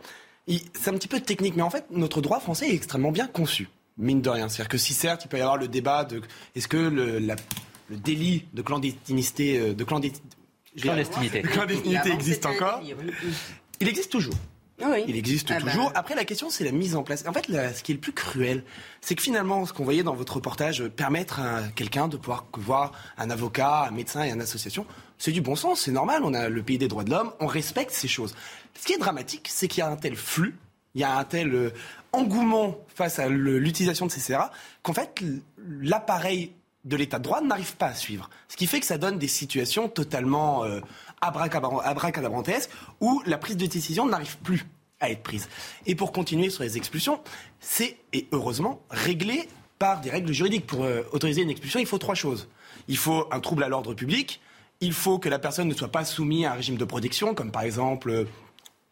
[0.47, 3.69] c'est un petit peu technique, mais en fait, notre droit français est extrêmement bien conçu,
[3.97, 4.49] mine de rien.
[4.49, 6.21] C'est-à-dire que si certes, il peut y avoir le débat de
[6.55, 7.35] est-ce que le,
[7.89, 11.41] délit de clandestinité, de clandestinité,
[12.11, 12.81] existe encore,
[13.79, 14.35] il existe toujours.
[15.07, 15.71] Il existe ah bah.
[15.71, 15.91] toujours.
[15.95, 17.25] Après, la question, c'est la mise en place.
[17.27, 18.63] En fait, ce qui est le plus cruel,
[19.01, 22.91] c'est que finalement, ce qu'on voyait dans votre reportage, permettre à quelqu'un de pouvoir voir
[23.17, 24.85] un avocat, un médecin et une association,
[25.17, 26.21] c'est du bon sens, c'est normal.
[26.23, 28.35] On a le pays des droits de l'homme, on respecte ces choses.
[28.79, 30.55] Ce qui est dramatique, c'est qu'il y a un tel flux,
[30.95, 31.73] il y a un tel euh,
[32.13, 34.51] engouement face à l'utilisation de ces CRA,
[34.83, 35.23] qu'en fait,
[35.81, 36.53] l'appareil
[36.85, 38.29] de l'état de droit n'arrive pas à suivre.
[38.47, 40.79] Ce qui fait que ça donne des situations totalement euh,
[41.21, 42.69] abracadabrantesques
[43.01, 44.65] où la prise de décision n'arrive plus
[44.99, 45.49] à être prise.
[45.85, 47.19] Et pour continuer sur les expulsions,
[47.59, 49.47] c'est, et heureusement, réglé
[49.79, 50.65] par des règles juridiques.
[50.65, 52.47] Pour euh, autoriser une expulsion, il faut trois choses.
[52.87, 54.41] Il faut un trouble à l'ordre public,
[54.81, 57.51] il faut que la personne ne soit pas soumise à un régime de protection, comme
[57.51, 58.25] par exemple euh,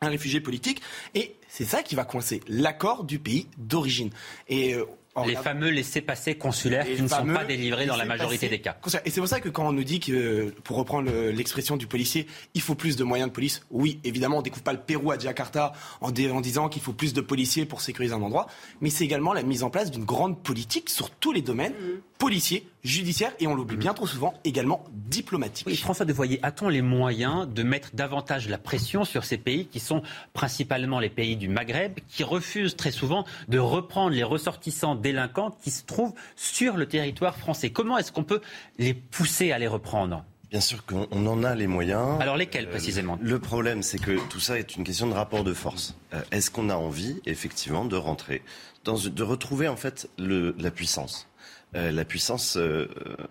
[0.01, 0.81] un réfugié politique,
[1.13, 4.09] et c'est ça qui va coincer l'accord du pays d'origine.
[4.47, 4.85] Et euh,
[5.25, 8.77] les fameux laissés-passer consulaires qui ne sont pas délivrés dans la majorité des cas.
[9.05, 12.27] Et c'est pour ça que quand on nous dit que, pour reprendre l'expression du policier,
[12.53, 15.11] il faut plus de moyens de police, oui, évidemment, on ne découvre pas le Pérou
[15.11, 15.71] à Jakarta
[16.01, 18.47] en, en disant qu'il faut plus de policiers pour sécuriser un endroit,
[18.81, 22.01] mais c'est également la mise en place d'une grande politique sur tous les domaines, mmh.
[22.17, 23.79] policiers, judiciaires et on l'oublie mmh.
[23.79, 25.67] bien trop souvent, également diplomatiques.
[25.67, 29.79] Oui, François Devoyer, a-t-on les moyens de mettre davantage la pression sur ces pays qui
[29.79, 30.03] sont
[30.33, 35.71] principalement les pays du Maghreb, qui refusent très souvent de reprendre les ressortissants délinquants qui
[35.71, 37.71] se trouvent sur le territoire français?
[37.71, 38.41] Comment est-ce qu'on peut
[38.77, 40.23] les pousser à les reprendre?
[40.51, 42.21] Bien sûr qu'on en a les moyens.
[42.21, 43.17] Alors lesquels précisément?
[43.21, 45.95] Le problème, c'est que tout ça est une question de rapport de force.
[46.13, 48.43] Euh, est-ce qu'on a envie, effectivement, de rentrer,
[48.83, 51.27] dans, de retrouver en fait le, la puissance?
[51.75, 52.87] Euh, La puissance euh,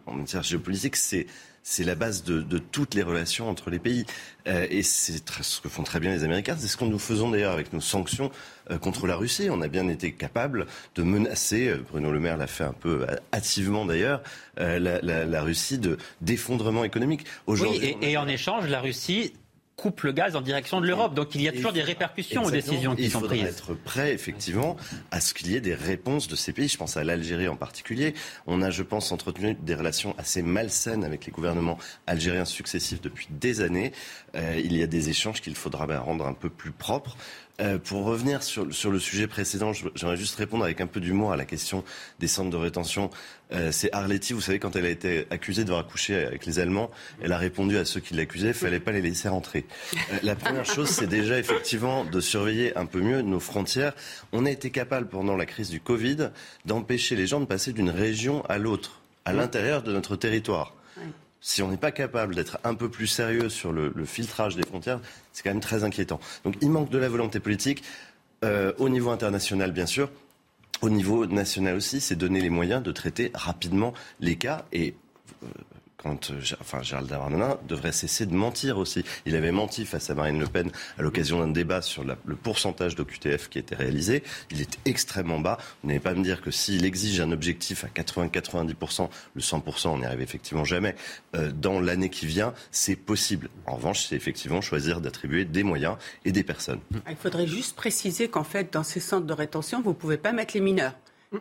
[0.06, 1.26] en matière géopolitique, c'est
[1.64, 4.04] c'est la base de, de, toutes les relations entre les pays.
[4.46, 6.56] Euh, et c'est ce que font très bien les Américains.
[6.58, 8.30] C'est ce que nous faisons d'ailleurs avec nos sanctions
[8.70, 9.48] euh, contre la Russie.
[9.50, 13.06] On a bien été capable de menacer, euh, Bruno Le Maire l'a fait un peu
[13.32, 14.22] hâtivement d'ailleurs,
[14.58, 17.24] la, la, la, Russie de d'effondrement économique.
[17.46, 19.32] Oui, et, et en échange, la Russie
[19.76, 21.14] coupe le gaz en direction de l'Europe.
[21.14, 23.40] Donc il y a toujours des répercussions aux décisions qui sont prises.
[23.40, 24.76] Il faudra être prêt, effectivement,
[25.10, 26.68] à ce qu'il y ait des réponses de ces pays.
[26.68, 28.14] Je pense à l'Algérie en particulier.
[28.46, 33.28] On a, je pense, entretenu des relations assez malsaines avec les gouvernements algériens successifs depuis
[33.30, 33.92] des années.
[34.34, 37.16] Euh, il y a des échanges qu'il faudra ben, rendre un peu plus propres.
[37.60, 41.36] Euh, pour revenir sur, le sujet précédent, j'aimerais juste répondre avec un peu d'humour à
[41.36, 41.84] la question
[42.18, 43.10] des centres de rétention.
[43.52, 46.90] Euh, c'est Arletty, vous savez, quand elle a été accusée d'avoir couché avec les Allemands,
[47.22, 49.66] elle a répondu à ceux qui l'accusaient, il fallait pas les laisser rentrer.
[49.94, 53.94] Euh, la première chose, c'est déjà effectivement de surveiller un peu mieux nos frontières.
[54.32, 56.30] On a été capable pendant la crise du Covid
[56.64, 60.74] d'empêcher les gens de passer d'une région à l'autre, à l'intérieur de notre territoire
[61.46, 64.98] si on n'est pas capable d'être un peu plus sérieux sur le, filtrage des frontières,
[65.30, 66.18] c'est quand même très inquiétant.
[66.42, 67.84] Donc il manque de la volonté politique
[68.44, 70.10] euh, au niveau international, bien sûr.
[70.80, 74.94] Au niveau national aussi, c'est donner les moyens de traiter rapidement les cas et
[75.42, 75.48] euh,
[76.04, 79.04] quand euh, enfin, Gérald Darmanin devrait cesser de mentir aussi.
[79.24, 82.94] Il avait menti face à Marine Le Pen à l'occasion d'un débat sur le pourcentage
[82.94, 84.22] d'OQTF qui était réalisé.
[84.50, 85.58] Il est extrêmement bas.
[85.82, 89.98] Vous n'allez pas me dire que s'il exige un objectif à 80-90%, le 100%, on
[89.98, 90.94] n'y arrive effectivement jamais,
[91.34, 93.48] euh, dans l'année qui vient, c'est possible.
[93.66, 96.80] En revanche, c'est effectivement choisir d'attribuer des moyens et des personnes.
[97.08, 100.32] Il faudrait juste préciser qu'en fait, dans ces centres de rétention, vous ne pouvez pas
[100.32, 100.94] mettre les mineurs,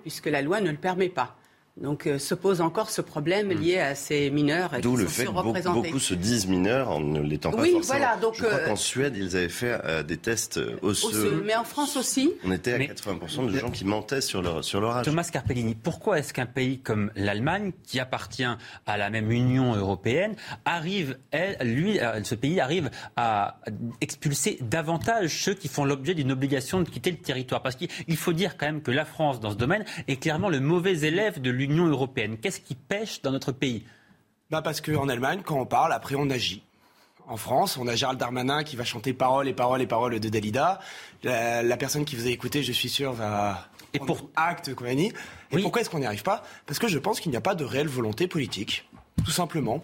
[0.04, 1.36] puisque la loi ne le permet pas.
[1.82, 3.60] Donc euh, se pose encore ce problème hmm.
[3.60, 7.20] lié à ces mineurs qui D'où le fait que beaucoup, se disent mineurs en ne
[7.20, 7.98] l'étant pas oui, forcément.
[7.98, 11.42] Voilà, donc, Je crois euh, qu'en Suède, ils avaient fait euh, des tests osseux.
[11.44, 12.32] Mais en France aussi.
[12.46, 15.06] On était à 80% de gens qui mentaient sur leur, sur leur âge.
[15.06, 18.44] Thomas Carpellini, pourquoi est-ce qu'un pays comme l'Allemagne, qui appartient
[18.86, 20.36] à la même Union européenne,
[20.66, 23.60] arrive, elle, lui, ce pays arrive à
[24.00, 27.64] expulser davantage ceux qui font l'objet d'une obligation de quitter le territoire?
[27.64, 30.60] Parce qu'il faut dire quand même que la France, dans ce domaine, est clairement le
[30.60, 32.38] mauvais élève de l'Union l'Union européenne.
[32.38, 33.86] Qu'est-ce qui pêche dans notre pays?
[34.52, 36.64] Bah Parce qu'en Allemagne, quand on parle, après on agit.
[37.26, 40.30] En France, on a Gérald Darmanin qui va chanter paroles et paroles et paroles de
[40.30, 40.80] Dalida.
[41.24, 45.14] La, personne qui vous a écouté, je suis sûr, va et pour acte compagnie.
[45.52, 46.44] Et pourquoi est-ce qu'on n'y arrive pas?
[46.66, 48.90] Parce que je pense qu'il n'y a pas de réelle volonté politique,
[49.24, 49.84] tout simplement.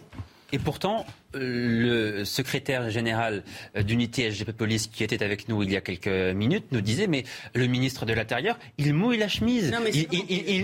[0.52, 3.44] Et pourtant, le secrétaire général
[3.76, 7.24] d'unité SGP Police qui était avec nous il y a quelques minutes nous disait mais
[7.54, 9.74] le ministre de l'Intérieur, il mouille la chemise,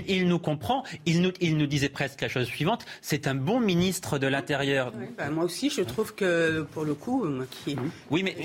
[0.07, 3.59] il, nous comprend, il nous, il nous disait presque la chose suivante, c'est un bon
[3.59, 4.91] ministre de l'Intérieur.
[5.17, 7.75] Bah, moi aussi je trouve que pour le coup, moi qui...
[8.09, 8.35] Oui mais,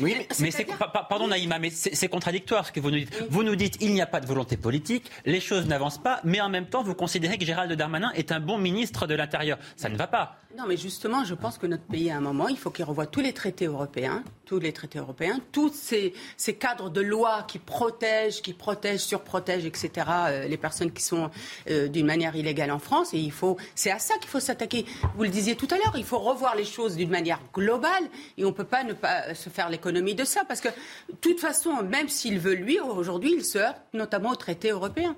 [0.00, 0.66] oui, mais c'est,
[1.08, 3.24] pardon Naïma, mais c'est, contradictoire ce que vous nous dites.
[3.30, 6.40] Vous nous dites il n'y a pas de volonté politique, les choses n'avancent pas, mais
[6.40, 9.58] en même temps vous considérez que Gérald Darmanin est un bon ministre de l'Intérieur.
[9.76, 10.38] Ça ne va pas.
[10.56, 12.86] Non mais justement je pense pense que notre pays, à un moment, il faut qu'il
[12.86, 17.44] revoie tous les traités européens, tous les traités européens, tous ces, ces cadres de loi
[17.46, 19.90] qui protègent, qui protègent, surprotègent, etc.,
[20.28, 21.30] euh, les personnes qui sont
[21.68, 23.12] euh, d'une manière illégale en France.
[23.12, 24.86] Et il faut, c'est à ça qu'il faut s'attaquer.
[25.14, 28.04] Vous le disiez tout à l'heure, il faut revoir les choses d'une manière globale
[28.38, 31.16] et on ne peut pas ne pas se faire l'économie de ça parce que, de
[31.20, 35.16] toute façon, même s'il veut lui, aujourd'hui, il se heurte notamment aux traités européens.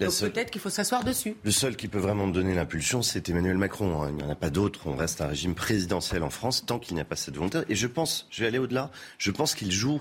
[0.00, 1.36] Donc peut-être qu'il faut s'asseoir dessus.
[1.42, 4.02] Le seul qui peut vraiment donner l'impulsion, c'est Emmanuel Macron.
[4.02, 4.08] Hein.
[4.10, 4.86] Il n'y en a pas d'autre.
[4.86, 7.60] On reste un régime présidentiel en France tant qu'il n'y a pas cette volonté.
[7.68, 10.00] Et je pense, je vais aller au-delà, je pense qu'il joue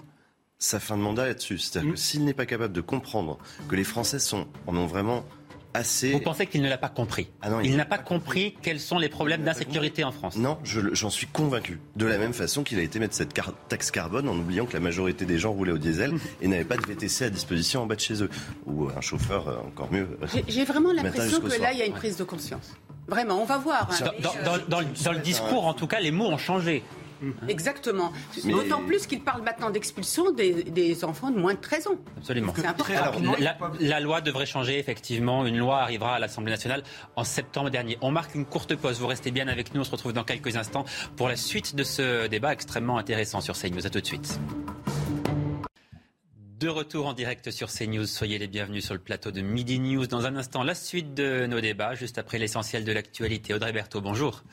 [0.60, 1.58] sa fin de mandat là-dessus.
[1.58, 1.98] C'est-à-dire que mm.
[1.98, 5.26] s'il n'est pas capable de comprendre que les Français sont, en ont vraiment
[6.12, 9.10] vous pensez qu'il ne l'a pas compris ah Il, n'a pas compris quels sont les
[9.10, 11.80] problèmes d'insécurité en France Non, j'en suis convaincu.
[11.96, 13.34] De la même façon qu'il a été mettre cette
[13.70, 16.78] taxe carbone en oubliant que la majorité des gens roulaient au diesel et n'avaient pas
[16.78, 18.30] de VTC à disposition en bas de chez eux.
[18.66, 20.18] Ou un chauffeur, euh, encore mieux.
[20.48, 22.74] J'ai vraiment l'impression que là, il y a une prise de conscience.
[23.08, 23.90] Vraiment, on va voir.
[23.92, 24.12] Hein.
[24.70, 26.84] Dans, le discours, en tout cas, les mots ont changé.
[27.22, 27.34] Mhm.
[27.50, 28.12] Exactement.
[28.46, 31.96] D'autant plus qu'il parle maintenant d'expulsion des, enfants de moins de 13 ans.
[32.18, 32.54] Absolument.
[33.40, 35.46] la, la, loi devrait changer, effectivement.
[35.46, 36.84] Une loi arrivera à l'Assemblée nationale
[37.16, 37.98] en septembre dernier.
[38.02, 39.00] On marque une courte pause.
[39.00, 39.82] Vous restez bien avec nous.
[39.82, 40.86] On se retrouve dans quelques instants
[41.16, 43.86] pour la suite de ce débat extrêmement intéressant sur CNews.
[43.86, 44.40] À tout de suite.
[46.62, 50.06] De retour en direct sur CNews, soyez les bienvenus sur le plateau de Midi News.
[50.06, 53.56] Dans un instant, la suite de nos débats, juste après l'essentiel de l'actualité.
[53.56, 54.44] Audrey Berthaud, bonjour.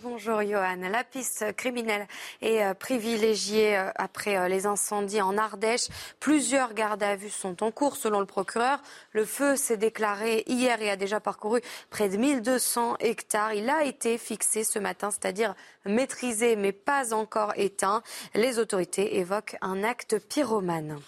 [0.00, 0.76] Bonjour Johan.
[0.88, 2.06] La piste criminelle
[2.40, 5.88] est euh, privilégiée euh, après euh, les incendies en Ardèche.
[6.20, 8.80] Plusieurs gardes à vue sont en cours selon le procureur.
[9.10, 13.54] Le feu s'est déclaré hier et a déjà parcouru près de 1200 hectares.
[13.54, 18.04] Il a été fixé ce matin, c'est-à-dire maîtrisé mais pas encore éteint.
[18.36, 21.00] Les autorités évoquent un acte pyromane.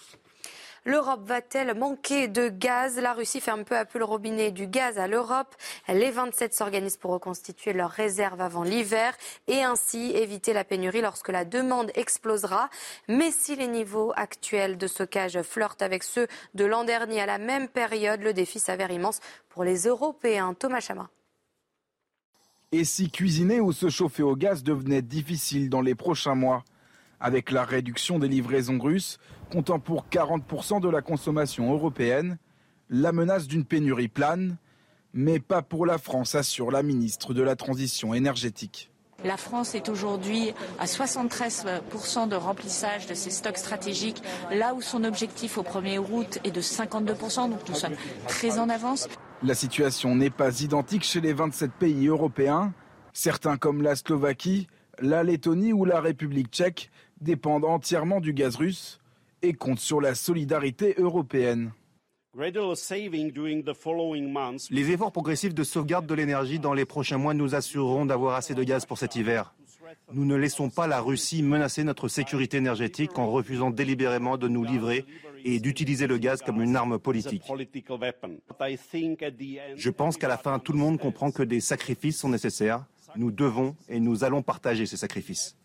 [0.89, 2.97] L'Europe va-t-elle manquer de gaz?
[2.97, 5.55] La Russie ferme peu à peu le robinet du gaz à l'Europe.
[5.87, 9.15] Les 27 s'organisent pour reconstituer leurs réserves avant l'hiver
[9.47, 12.71] et ainsi éviter la pénurie lorsque la demande explosera.
[13.07, 16.25] Mais si les niveaux actuels de stockage flirtent avec ceux
[16.55, 20.55] de l'an dernier à la même période, le défi s'avère immense pour les Européens.
[20.55, 21.11] Thomas Chama.
[22.71, 26.63] Et si cuisiner ou se chauffer au gaz devenait difficile dans les prochains mois?
[27.21, 29.19] Avec la réduction des livraisons russes,
[29.49, 32.37] comptant pour 40% de la consommation européenne,
[32.89, 34.57] la menace d'une pénurie plane,
[35.13, 38.91] mais pas pour la France, assure la ministre de la Transition énergétique.
[39.25, 45.03] La France est aujourd'hui à 73% de remplissage de ses stocks stratégiques, là où son
[45.03, 47.95] objectif au 1er août est de 52%, donc nous sommes
[48.27, 49.09] très en avance.
[49.43, 52.73] La situation n'est pas identique chez les 27 pays européens.
[53.11, 54.67] Certains comme la Slovaquie,
[55.01, 56.89] la Lettonie ou la République tchèque
[57.19, 58.98] dépendent entièrement du gaz russe
[59.41, 61.71] et compte sur la solidarité européenne.
[64.71, 68.53] Les efforts progressifs de sauvegarde de l'énergie dans les prochains mois nous assureront d'avoir assez
[68.53, 69.53] de gaz pour cet hiver.
[70.13, 74.63] Nous ne laissons pas la Russie menacer notre sécurité énergétique en refusant délibérément de nous
[74.63, 75.05] livrer
[75.43, 77.43] et d'utiliser le gaz comme une arme politique.
[79.75, 82.85] Je pense qu'à la fin, tout le monde comprend que des sacrifices sont nécessaires.
[83.15, 85.57] Nous devons et nous allons partager ces sacrifices.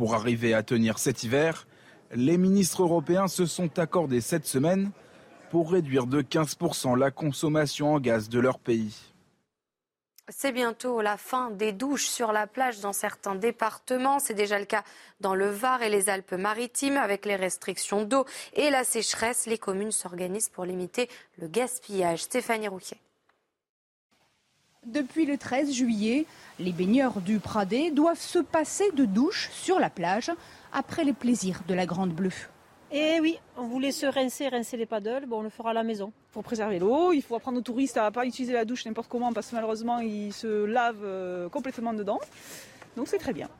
[0.00, 1.66] Pour arriver à tenir cet hiver,
[2.14, 4.92] les ministres européens se sont accordés cette semaine
[5.50, 8.96] pour réduire de 15% la consommation en gaz de leur pays.
[10.30, 14.20] C'est bientôt la fin des douches sur la plage dans certains départements.
[14.20, 14.84] C'est déjà le cas
[15.20, 16.96] dans le Var et les Alpes-Maritimes.
[16.96, 18.24] Avec les restrictions d'eau
[18.54, 22.22] et la sécheresse, les communes s'organisent pour limiter le gaspillage.
[22.22, 22.96] Stéphanie Rouquet.
[24.86, 26.24] Depuis le 13 juillet,
[26.58, 30.30] les baigneurs du Pradé doivent se passer de douche sur la plage
[30.72, 32.32] après les plaisirs de la Grande Bleue.
[32.90, 35.74] Et eh oui, on voulait se rincer, rincer les paddles, bon, on le fera à
[35.74, 36.12] la maison.
[36.32, 39.10] Pour préserver l'eau, il faut apprendre aux touristes à ne pas utiliser la douche n'importe
[39.10, 42.18] comment parce que malheureusement ils se lavent euh, complètement dedans.
[42.96, 43.50] Donc c'est très bien.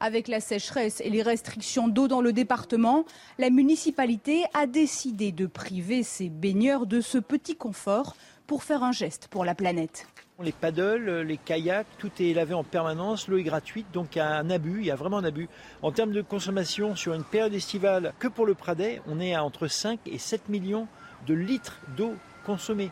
[0.00, 3.04] Avec la sécheresse et les restrictions d'eau dans le département,
[3.38, 8.16] la municipalité a décidé de priver ses baigneurs de ce petit confort
[8.48, 10.08] pour faire un geste pour la planète.
[10.42, 14.22] Les paddles, les kayaks, tout est lavé en permanence, l'eau est gratuite, donc il y
[14.22, 15.50] a un abus, il y a vraiment un abus.
[15.82, 19.44] En termes de consommation, sur une période estivale, que pour le Pradet, on est à
[19.44, 20.88] entre 5 et 7 millions
[21.26, 22.14] de litres d'eau
[22.46, 22.90] consommée.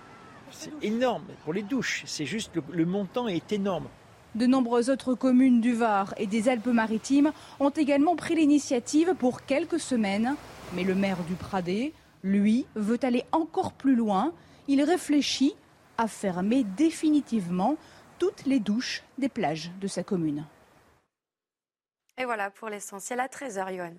[0.50, 3.88] C'est énorme pour les douches, c'est juste le, le montant est énorme.
[4.34, 9.80] De nombreuses autres communes du Var et des Alpes-Maritimes ont également pris l'initiative pour quelques
[9.80, 10.34] semaines.
[10.74, 14.32] Mais le maire du Pradet, lui, veut aller encore plus loin.
[14.68, 15.54] Il réfléchit
[15.98, 17.76] à fermer définitivement
[18.18, 20.46] toutes les douches des plages de sa commune.
[22.16, 23.94] Et voilà pour l'essentiel à 13h, Johan.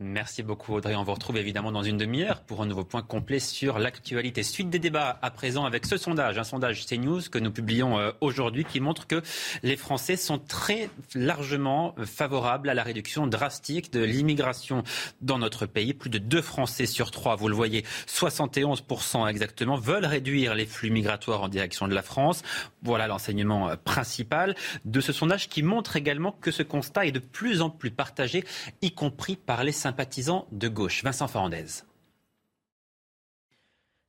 [0.00, 0.96] Merci beaucoup Audrey.
[0.96, 4.42] On vous retrouve évidemment dans une demi-heure pour un nouveau point complet sur l'actualité.
[4.42, 8.10] Suite des débats à présent avec ce sondage, un sondage CNews que nous publions euh,
[8.20, 9.22] aujourd'hui qui montre que
[9.62, 14.82] les Français sont très largement favorables à la réduction drastique de l'immigration
[15.20, 15.94] dans notre pays.
[15.94, 20.90] Plus de deux Français sur trois, vous le voyez, 71% exactement, veulent réduire les flux
[20.90, 22.42] migratoires en direction de la France.
[22.82, 27.20] Voilà l'enseignement euh, principal de ce sondage qui montre également que ce constat est de
[27.20, 28.44] plus en plus partagé,
[28.82, 31.04] y compris par les sympathisants de gauche.
[31.04, 31.82] Vincent Farandez.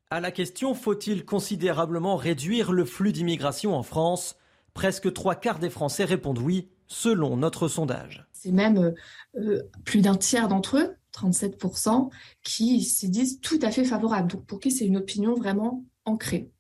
[0.10, 4.38] À la question faut-il considérablement réduire le flux d'immigration en France?
[4.74, 8.26] Presque trois quarts des Français répondent oui, selon notre sondage.
[8.32, 8.94] C'est même
[9.36, 12.10] euh, plus d'un tiers d'entre eux, 37%,
[12.42, 14.32] qui se disent tout à fait favorables.
[14.32, 16.52] Donc pour qui c'est une opinion vraiment ancrée?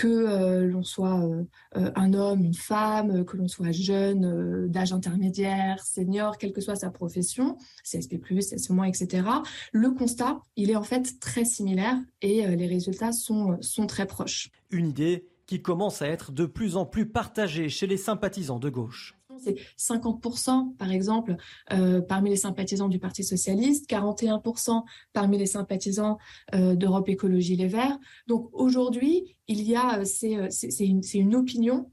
[0.00, 1.44] Que euh, l'on soit euh,
[1.76, 6.76] euh, un homme, une femme, que l'on soit jeune, d'âge intermédiaire, senior, quelle que soit
[6.76, 9.28] sa profession, CSP+, CSP-, etc.
[9.72, 14.48] Le constat, il est en fait très similaire et les résultats sont, sont très proches.
[14.70, 18.70] Une idée qui commence à être de plus en plus partagée chez les sympathisants de
[18.70, 21.36] gauche c'est 50% par exemple
[21.72, 26.18] euh, parmi les sympathisants du Parti socialiste, 41% parmi les sympathisants
[26.54, 27.98] euh, d'Europe Écologie Les Verts.
[28.26, 30.04] Donc aujourd'hui, il y a, euh,
[30.50, 31.90] c'est une, une opinion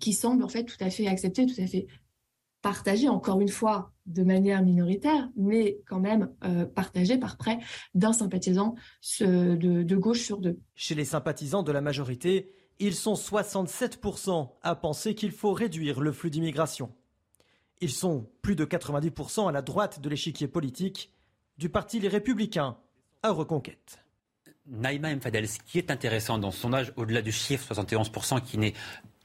[0.00, 1.86] qui semble en fait tout à fait acceptée, tout à fait
[2.62, 6.30] partagée, encore une fois, de manière minoritaire, mais quand même
[6.74, 7.58] partagée par près
[7.94, 8.74] d'un sympathisant
[9.20, 10.58] de, de, gauche sur deux.
[10.74, 16.12] Chez les sympathisants de la majorité, ils sont 67% à penser qu'il faut réduire le
[16.12, 16.92] flux d'immigration.
[17.80, 21.12] Ils sont plus de 90% à la droite de l'échiquier politique
[21.58, 22.76] du Parti Les Républicains
[23.22, 24.00] à Reconquête.
[24.66, 28.74] Naïma Mfadel, ce qui est intéressant dans ce sondage, au-delà du chiffre 71% qui n'est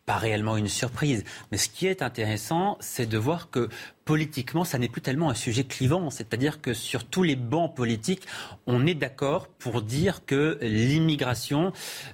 [0.05, 1.23] pas réellement une surprise.
[1.51, 3.69] Mais ce qui est intéressant, c'est de voir que
[4.05, 6.09] politiquement, ça n'est plus tellement un sujet clivant.
[6.09, 8.23] C'est-à-dire que sur tous les bancs politiques,
[8.65, 11.71] on est d'accord pour dire que l'immigration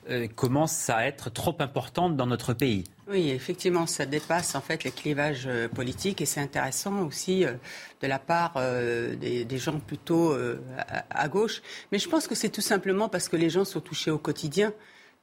[0.10, 2.84] euh, commence à être trop importante dans notre pays.
[3.10, 7.54] Oui, effectivement, ça dépasse en fait les clivages euh, politiques et c'est intéressant aussi euh,
[8.02, 8.56] de la part
[9.20, 10.36] des, gens plutôt
[11.10, 11.64] à, gauche.
[11.92, 14.72] Mais je pense que c'est tout simplement parce que les gens sont touchés au quotidien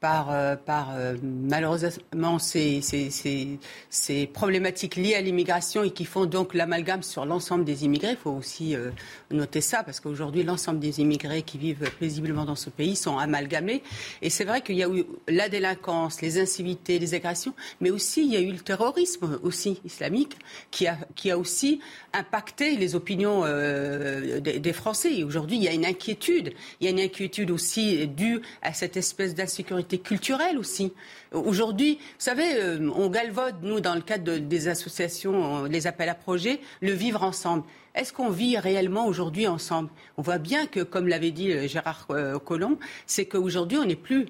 [0.04, 3.58] par, euh, euh, malheureusement ces, ces,
[3.88, 8.10] ces, problématiques liées à l'immigration et qui font donc l'amalgame sur l'ensemble des immigrés.
[8.10, 8.90] Il faut aussi euh,
[9.30, 13.82] noter ça parce qu'aujourd'hui, l'ensemble des immigrés qui vivent paisiblement dans ce pays sont amalgamés.
[14.20, 18.26] Et c'est vrai qu'il y a eu la délinquance, les incivilités, les agressions, mais aussi
[18.26, 20.36] il y a eu le terrorisme aussi islamique
[20.70, 21.80] qui a, qui a aussi
[22.12, 25.14] impacté les opinions des, des, Français.
[25.14, 26.52] Et aujourd'hui, il y a une inquiétude.
[26.80, 30.92] Il y a une inquiétude aussi due à cette espèce d'insécurité culturelle aussi.
[31.32, 36.14] Aujourd'hui, vous savez, euh, on galvaude, nous, dans le cadre des associations, les appels à
[36.14, 37.64] projets, le vivre ensemble.
[37.94, 39.88] Est-ce qu'on vit réellement aujourd'hui ensemble?
[40.16, 42.76] On voit bien que, comme l'avait dit euh, Gérard euh, Collomb,
[43.06, 44.26] c'est qu'aujourd'hui, on n'est plus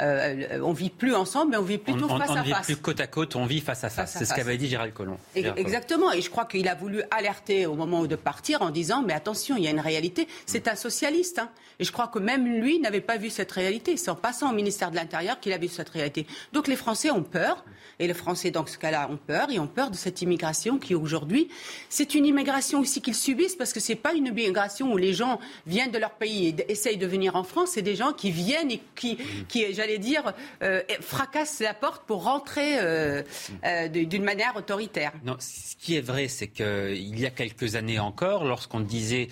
[0.00, 2.30] euh, on vit plus ensemble, mais on vit plutôt face à face.
[2.30, 4.16] On ne vit plus côte à côte, on vit face à face.
[4.18, 5.18] C'est ce qu'avait dit Gérald Collomb.
[5.34, 6.12] Exactement.
[6.12, 9.56] Et je crois qu'il a voulu alerter au moment de partir en disant mais attention,
[9.56, 10.26] il y a une réalité.
[10.46, 11.38] C'est un socialiste.
[11.38, 11.50] Hein.
[11.78, 13.96] Et je crois que même lui n'avait pas vu cette réalité.
[13.96, 16.26] C'est en passant au ministère de l'Intérieur qu'il a vu cette réalité.
[16.52, 17.64] Donc les Français ont peur.
[18.00, 19.48] Et les Français, dans ce cas-là, ont peur.
[19.50, 21.48] Ils ont peur de cette immigration qui, aujourd'hui,
[21.90, 25.38] c'est une immigration aussi qu'ils subissent parce que c'est pas une immigration où les gens
[25.66, 27.72] viennent de leur pays et essayent de venir en France.
[27.74, 29.18] C'est des gens qui viennent et qui,
[29.48, 33.22] qui j'allais dire, euh, fracassent la porte pour rentrer euh,
[33.64, 35.12] euh, d'une manière autoritaire.
[35.24, 39.28] Non, ce qui est vrai, c'est qu'il y a quelques années encore, lorsqu'on disait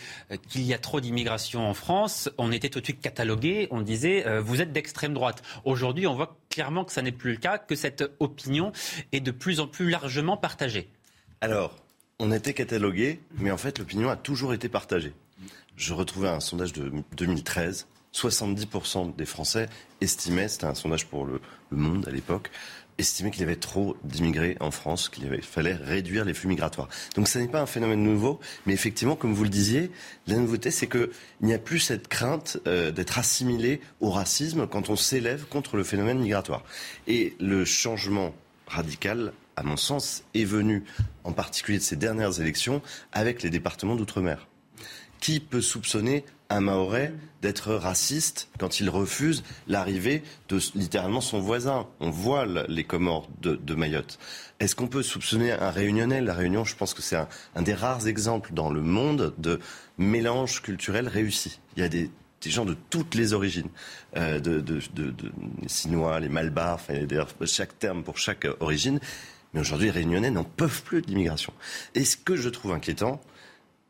[0.49, 4.25] qu'il y a trop d'immigration en France, on était tout de suite catalogué, on disait
[4.41, 5.43] vous êtes d'extrême droite.
[5.65, 8.73] Aujourd'hui, on voit clairement que ça n'est plus le cas, que cette opinion
[9.13, 10.89] est de plus en plus largement partagée.
[11.41, 11.77] Alors,
[12.19, 15.13] on était catalogué, mais en fait, l'opinion a toujours été partagée.
[15.77, 19.69] Je retrouvais un sondage de 2013 70% des Français
[20.01, 21.41] estimaient, c'était un sondage pour le,
[21.71, 22.51] Monde à l'époque,
[22.97, 26.89] estimaient qu'il y avait trop d'immigrés en France, qu'il fallait réduire les flux migratoires.
[27.15, 29.91] Donc ce n'est pas un phénomène nouveau, mais effectivement, comme vous le disiez,
[30.27, 31.11] la nouveauté, c'est qu'il
[31.43, 35.85] n'y a plus cette crainte euh, d'être assimilé au racisme quand on s'élève contre le
[35.85, 36.65] phénomène migratoire.
[37.07, 38.35] Et le changement
[38.67, 40.85] radical à mon sens, est venu,
[41.25, 42.81] en particulier de ces dernières élections,
[43.13, 44.47] avec les départements d'outre-mer.
[45.19, 47.13] Qui peut soupçonner un Mahorais
[47.43, 51.87] d'être raciste quand il refuse l'arrivée de littéralement son voisin.
[52.01, 54.19] On voit les Comores de, Mayotte.
[54.59, 56.21] Est-ce qu'on peut soupçonner un Réunionnais?
[56.21, 59.61] La Réunion, je pense que c'est un, des rares exemples dans le monde de
[59.99, 61.61] mélange culturel réussi.
[61.77, 62.11] Il y a des,
[62.47, 63.69] gens de toutes les origines,
[64.17, 64.65] euh, de,
[65.63, 66.95] les Sinois, les Malbars, enfin,
[67.45, 69.01] chaque terme pour chaque origine.
[69.55, 71.53] Mais aujourd'hui, les Réunionnais n'en peuvent plus de l'immigration.
[71.95, 73.21] Et ce que je trouve inquiétant,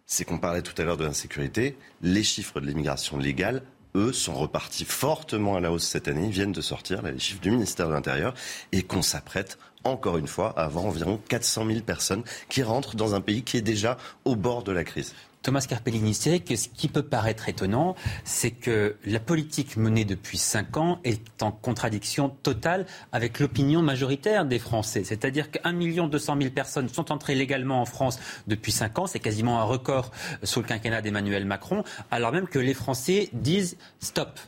[0.08, 1.76] c'est qu'on parlait tout à l'heure de l'insécurité.
[2.02, 3.62] Les chiffres de l'immigration légale,
[3.94, 6.30] eux, sont repartis fortement à la hausse cette année.
[6.30, 8.34] Viennent de sortir, les chiffres du ministère de l'Intérieur,
[8.72, 13.14] et qu'on s'apprête encore une fois à avoir environ 400 000 personnes qui rentrent dans
[13.14, 15.14] un pays qui est déjà au bord de la crise.
[15.42, 17.94] Thomas Carpellini, c'est que ce qui peut paraître étonnant,
[18.24, 24.44] c'est que la politique menée depuis cinq ans est en contradiction totale avec l'opinion majoritaire
[24.44, 25.04] des Français.
[25.04, 29.06] C'est-à-dire qu'un million deux cent mille personnes sont entrées légalement en France depuis cinq ans.
[29.06, 30.10] C'est quasiment un record
[30.42, 34.38] sous le quinquennat d'Emmanuel Macron, alors même que les Français disent stop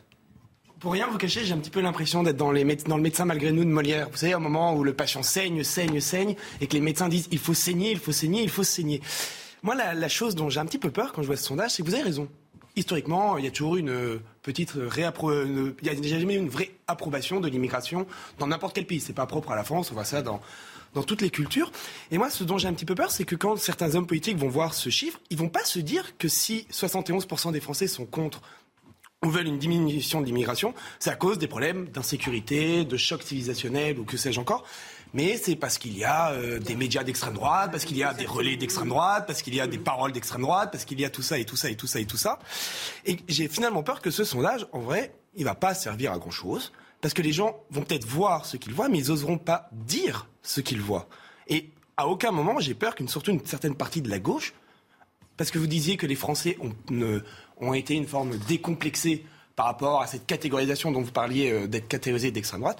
[0.81, 3.53] pour rien vous cacher, j'ai un petit peu l'impression d'être dans, dans, le médecin malgré
[3.53, 4.09] nous de Molière.
[4.11, 7.29] Vous savez, un moment où le patient saigne, saigne, saigne, et que les médecins disent
[7.31, 9.03] il faut saigner, il faut saigner, il faut saigner.
[9.63, 11.83] Moi, la, chose dont j'ai un petit peu peur quand je vois ce sondage, c'est
[11.83, 12.29] que vous avez raison.
[12.77, 15.75] Historiquement, il y a toujours une euh, petite réapprobation.
[15.83, 18.07] Il n'y a jamais une vraie approbation de l'immigration
[18.39, 19.01] dans n'importe quel pays.
[19.01, 20.41] C'est pas propre à la France, on voit ça dans,
[20.95, 21.73] dans toutes les cultures.
[22.11, 24.39] Et moi, ce dont j'ai un petit peu peur, c'est que quand certains hommes politiques
[24.39, 28.07] vont voir ce chiffre, ils vont pas se dire que si 71% des Français sont
[28.07, 28.41] contre
[29.23, 33.99] ou veulent une diminution de l'immigration, c'est à cause des problèmes d'insécurité, de choc civilisationnel
[33.99, 34.65] ou que sais-je encore
[35.13, 38.15] mais c'est parce qu'il y a euh, des médias d'extrême droite, parce qu'il y a
[38.15, 41.05] des relais d'extrême droite, parce qu'il y a des paroles d'extrême droite, parce qu'il y
[41.05, 42.39] a tout ça et tout ça et tout ça et tout ça.
[43.07, 46.31] Et j'ai finalement peur que ce sondage, en vrai, il va pas servir à grand
[46.31, 49.69] chose, parce que les gens vont peut-être voir ce qu'ils voient, mais ils oseront pas
[49.73, 51.09] dire ce qu'ils voient.
[51.49, 54.55] Et à aucun moment, j'ai peur qu'une surtout une certaine partie de la gauche,
[55.37, 56.59] parce que vous disiez que les Français
[57.61, 59.25] ont, été une forme décomplexée
[59.57, 62.79] par rapport à cette catégorisation dont vous parliez euh, d'être catégorisé d'extrême droite.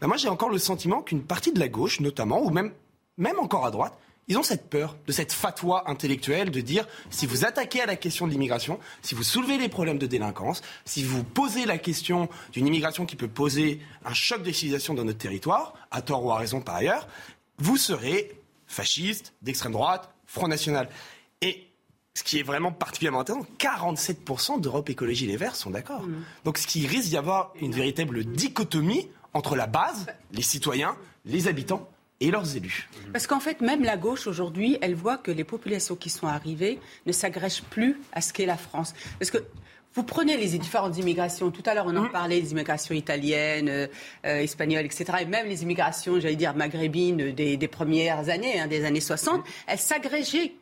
[0.00, 2.72] Ben, moi j'ai encore le sentiment qu'une partie de la gauche, notamment, ou même,
[3.16, 3.94] même encore à droite,
[4.28, 7.96] ils ont cette peur de cette fatwa intellectuelle de dire si vous attaquez à la
[7.96, 12.28] question de l'immigration, si vous soulevez les problèmes de délinquance, si vous posez la question
[12.52, 16.32] d'une immigration qui peut poser un choc de civilisation dans notre territoire, à tort ou
[16.32, 17.06] à raison par ailleurs,
[17.58, 18.32] vous serez
[18.66, 20.88] fasciste, d'extrême droite, Front National.
[21.42, 21.68] Et
[22.14, 26.02] ce qui est vraiment particulièrement intéressant, 47% d'Europe Écologie Les Verts sont d'accord.
[26.02, 26.24] Mmh.
[26.44, 31.48] Donc ce qui risque d'y avoir une véritable dichotomie entre la base, les citoyens, les
[31.48, 31.88] habitants
[32.20, 32.88] et leurs élus.
[33.12, 36.78] Parce qu'en fait, même la gauche aujourd'hui, elle voit que les populations qui sont arrivées
[37.06, 38.94] ne s'agrègent plus à ce qu'est la France.
[39.18, 39.38] Parce que
[39.94, 41.50] vous prenez les différentes immigrations.
[41.50, 42.10] Tout à l'heure, on en mmh.
[42.10, 43.86] parlait des immigrations italiennes, euh,
[44.26, 45.04] euh, espagnoles, etc.
[45.20, 49.44] Et même les immigrations, j'allais dire, maghrébines des, premières années, hein, des années 60, mmh.
[49.68, 50.52] elles s'agrégeaient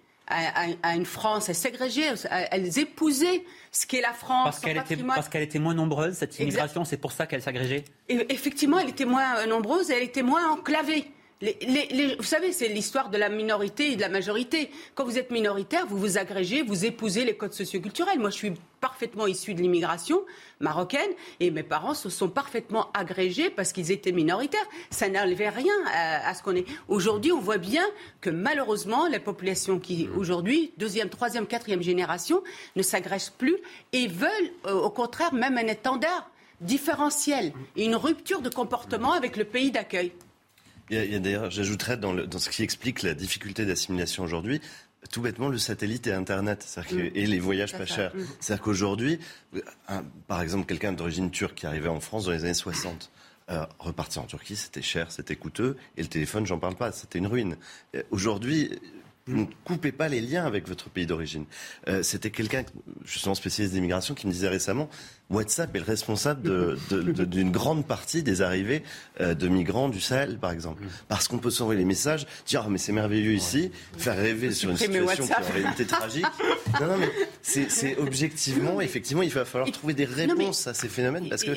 [0.83, 2.15] à, une France, ségrégeaient,
[2.51, 4.45] elles épousaient ce qu'est la France.
[4.45, 8.91] Parce qu'elle était, était moins nombreuse, cette immigration, c'est pour ça qu'elle s'agrégeait Effectivement, elle
[8.91, 11.07] était moins euh, nombreuse et elle était moins enclavée.
[11.43, 14.71] Les, vous savez, c'est l'histoire de la minorité et de la majorité.
[14.95, 18.21] Quand vous êtes minoritaire, vous vous agrégez, vous épousez les codes socioculturels.
[18.21, 20.23] Moi, je suis parfaitement issu de l'immigration
[20.61, 21.11] marocaine
[21.41, 24.65] et mes parents se sont parfaitement agrégés parce qu'ils étaient minoritaires.
[24.91, 26.65] Ça n'enlevait rien à, ce qu'on est.
[26.87, 27.85] Aujourd'hui, on voit bien
[28.21, 32.45] que malheureusement, les populations qui, aujourd'hui, deuxième, troisième, quatrième génération,
[32.77, 33.57] ne s'agrègent plus
[33.93, 34.31] et veulent,
[34.67, 39.73] euh, au contraire, même un étendard différentiel et une rupture de comportement avec le pays
[39.73, 40.13] d'accueil.
[40.93, 44.61] Il y a, d'ailleurs, j'ajouterais dans, dans, ce qui explique la difficulté d'assimilation aujourd'hui,
[45.11, 46.99] tout bêtement le satellite et Internet mm.
[47.15, 48.15] et les voyages pas chers.
[48.15, 48.21] Mm.
[48.41, 49.19] C'est-à-dire qu'aujourd'hui,
[50.29, 53.11] par exemple, quelqu'un d'origine turque qui arrivait en France dans les années 60,
[53.51, 57.19] euh, repartir en Turquie, c'était cher, c'était coûteux, et le téléphone, j'en parle pas, c'était
[57.19, 57.57] une ruine.
[58.11, 58.79] Aujourd'hui,
[59.29, 61.45] ne coupez pas les liens avec votre pays d'origine.
[61.89, 62.65] Euh, c'était quelqu'un,
[63.05, 64.89] justement spécialiste d'immigration, qui me disait récemment
[65.31, 66.77] WhatsApp est le responsable
[67.27, 68.83] d'une grande partie des arrivées
[69.21, 70.83] euh, de migrants du Sahel, par exemple.
[71.09, 74.71] Parce qu'on peut s'envoyer les messages, dire oh, mais c'est merveilleux ici, faire rêver sur
[74.71, 76.27] une situation qui est en réalité tragique.
[76.81, 77.11] Non, non, mais
[77.43, 81.29] c'est objectivement, effectivement, il va falloir trouver des réponses à ces phénomènes.
[81.29, 81.51] Parce que...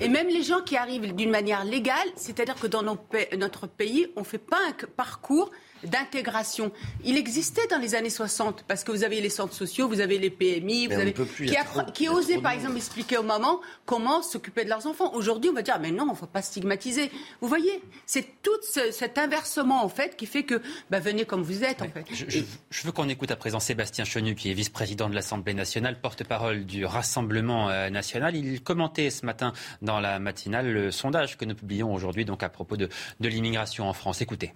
[0.00, 4.20] Et, même les gens qui arrivent d'une manière légale, c'est-à-dire que dans notre pays, on
[4.20, 5.50] ne fait pas un parcours
[5.84, 6.72] d'intégration.
[7.04, 10.18] Il existait dans les années 60 parce que vous avez les centres sociaux, vous avez
[10.18, 11.56] les PMI, vous avez qui,
[11.94, 15.12] qui osaient par exemple expliquer aux mamans comment s'occuper de leurs enfants.
[15.14, 17.10] Aujourd'hui, on va dire mais non, il ne faut pas stigmatiser.
[17.40, 21.64] Vous voyez, c'est tout cet inversement en fait qui fait que bah, venez comme vous
[21.64, 22.06] êtes en fait.
[22.10, 26.64] Je, veux qu'on écoute à présent Sébastien Chenu qui est vice-président de l'Assemblée nationale, porte-parole
[26.64, 28.36] du Rassemblement euh, national.
[28.36, 29.52] Il commentait ce matin
[29.82, 32.88] dans la matinale le sondage que nous publions aujourd'hui donc à propos de,
[33.20, 34.20] de l'immigration en France.
[34.20, 34.52] Écoutez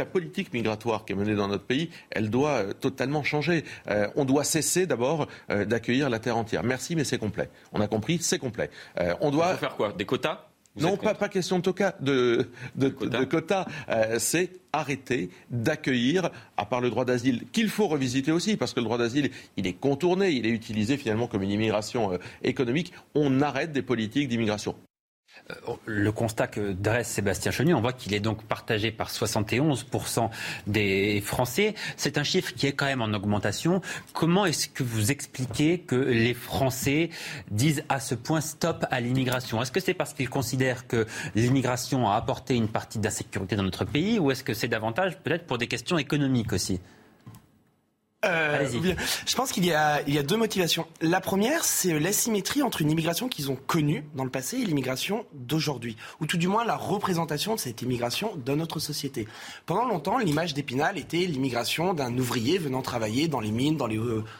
[0.00, 3.64] la politique migratoire qui est menée dans notre pays, elle doit euh, totalement changer.
[3.88, 6.62] Euh, on doit cesser d'abord euh, d'accueillir la terre entière.
[6.64, 7.50] Merci, mais c'est complet.
[7.72, 8.70] On a compris, c'est complet.
[9.20, 9.92] on doit faire quoi?
[9.92, 10.46] Des quotas?
[10.76, 12.88] Non, pas, pas, question de, toca, de, de,
[13.24, 13.66] quotas.
[14.18, 18.84] c'est arrêter d'accueillir, à part le droit d'asile, qu'il faut revisiter aussi, parce que le
[18.84, 22.92] droit d'asile, il est contourné, il est utilisé finalement comme une immigration économique.
[23.14, 24.76] On arrête des politiques d'immigration
[25.86, 30.30] le constat que dresse Sébastien Chenu, on voit qu'il est donc partagé par 71%
[30.66, 31.74] des Français.
[31.96, 33.80] C'est un chiffre qui est quand même en augmentation.
[34.12, 37.10] Comment est-ce que vous expliquez que les Français
[37.50, 39.60] disent à ce point stop à l'immigration?
[39.62, 43.84] Est-ce que c'est parce qu'ils considèrent que l'immigration a apporté une partie d'insécurité dans notre
[43.84, 46.80] pays ou est-ce que c'est davantage peut-être pour des questions économiques aussi?
[48.26, 48.68] Euh,
[49.26, 50.86] je pense qu'il y a, il y a deux motivations.
[51.00, 55.24] La première, c'est l'asymétrie entre une immigration qu'ils ont connue dans le passé et l'immigration
[55.32, 59.26] d'aujourd'hui, ou tout du moins la représentation de cette immigration dans notre société.
[59.64, 63.98] Pendant longtemps, l'image d'Épinal était l'immigration d'un ouvrier venant travailler dans les mines, dans les,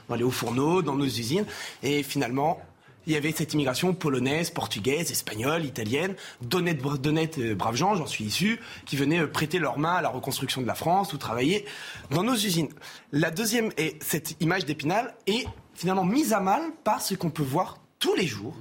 [0.08, 1.46] dans les hauts fourneaux, dans nos usines,
[1.82, 2.60] et finalement,
[3.06, 8.24] il y avait cette immigration polonaise, portugaise, espagnole, italienne, d'honnêtes, euh, braves gens, j'en suis
[8.24, 11.64] issu, qui venaient euh, prêter leurs mains à la reconstruction de la France ou travailler
[12.10, 12.68] dans nos usines.
[13.12, 17.42] La deuxième est cette image d'Épinal est finalement mise à mal par ce qu'on peut
[17.42, 18.54] voir tous les jours,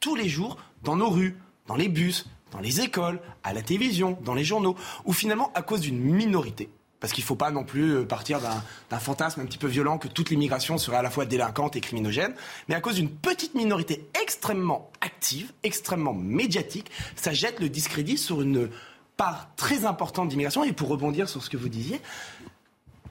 [0.00, 1.36] tous les jours, dans nos rues,
[1.66, 5.62] dans les bus, dans les écoles, à la télévision, dans les journaux, où finalement, à
[5.62, 6.70] cause d'une minorité,
[7.06, 9.96] parce qu'il ne faut pas non plus euh, partir d'un fantasme un petit peu violent
[9.96, 12.34] que toute l'immigration serait à la fois délinquante et criminogène,
[12.66, 18.42] mais à cause d'une petite minorité extrêmement active, extrêmement médiatique, ça jette le discrédit sur
[18.42, 18.70] une
[19.16, 20.64] part très importante d'immigration.
[20.64, 22.00] Et pour rebondir sur ce que vous disiez,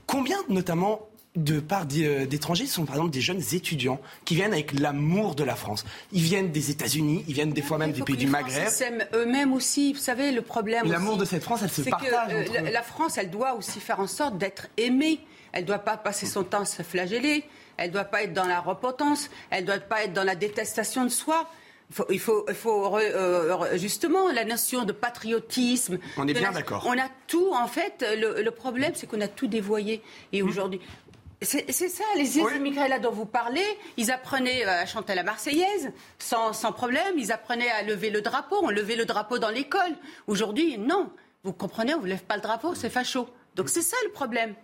[0.07, 4.77] combien notamment de part euh, d'étrangers sont par exemple des jeunes étudiants qui viennent avec
[4.77, 5.85] l'amour de la France.
[6.11, 8.69] Ils viennent des États-Unis, ils viennent des fois même des pays du Maghreb.
[8.69, 9.93] s'aiment eux-mêmes aussi.
[9.93, 10.89] Vous savez, le problème.
[10.89, 12.45] L'amour de cette France, elle se partage.
[12.45, 15.19] Que, euh, la France, elle doit aussi faire en sorte d'être aimée.
[15.51, 17.43] Elle ne doit pas passer son temps à se flageller.
[17.77, 19.29] Elle ne doit pas être dans la repentance.
[19.49, 21.49] Elle ne doit pas être dans la détestation de soi.
[22.09, 25.99] Il faut, il faut, euh, justement la notion de patriotisme.
[26.17, 26.83] On est bien d'accord.
[26.87, 28.03] On a tout, en fait.
[28.17, 30.01] Le, le problème, c'est qu'on a tout dévoyé.
[30.33, 30.47] Et mmh.
[30.47, 30.81] aujourd'hui,
[31.41, 33.65] c'est ça, les immigrés là dont vous parlez,
[33.97, 38.21] ils apprenaient euh, à chanter la Marseillaise sans, sans problème, ils apprenaient à lever le
[38.21, 39.95] drapeau, on levait le drapeau dans l'école.
[40.27, 41.11] Aujourd'hui, non.
[41.43, 43.29] Vous comprenez, on ne lève pas le drapeau, c'est facho.
[43.55, 44.55] Donc c'est ça le problème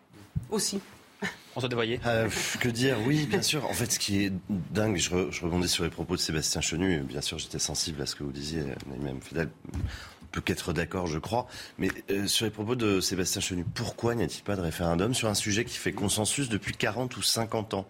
[0.49, 0.81] aussi.
[1.51, 2.29] François Devoyer euh,
[2.59, 2.97] Que dire?
[3.05, 3.65] Oui, bien sûr.
[3.65, 5.09] En fait, ce qui est dingue, je,
[5.43, 6.99] rebondis sur les propos de Sébastien Chenu.
[7.01, 8.63] Bien sûr, j'étais sensible à ce que vous disiez,
[8.99, 9.49] même Fidel
[10.31, 11.47] peut qu'être d'accord, je crois.
[11.77, 15.29] Mais euh, sur les propos de Sébastien Chenu, pourquoi n'y a-t-il pas de référendum sur
[15.29, 17.87] un sujet qui fait consensus depuis 40 ou 50 ans?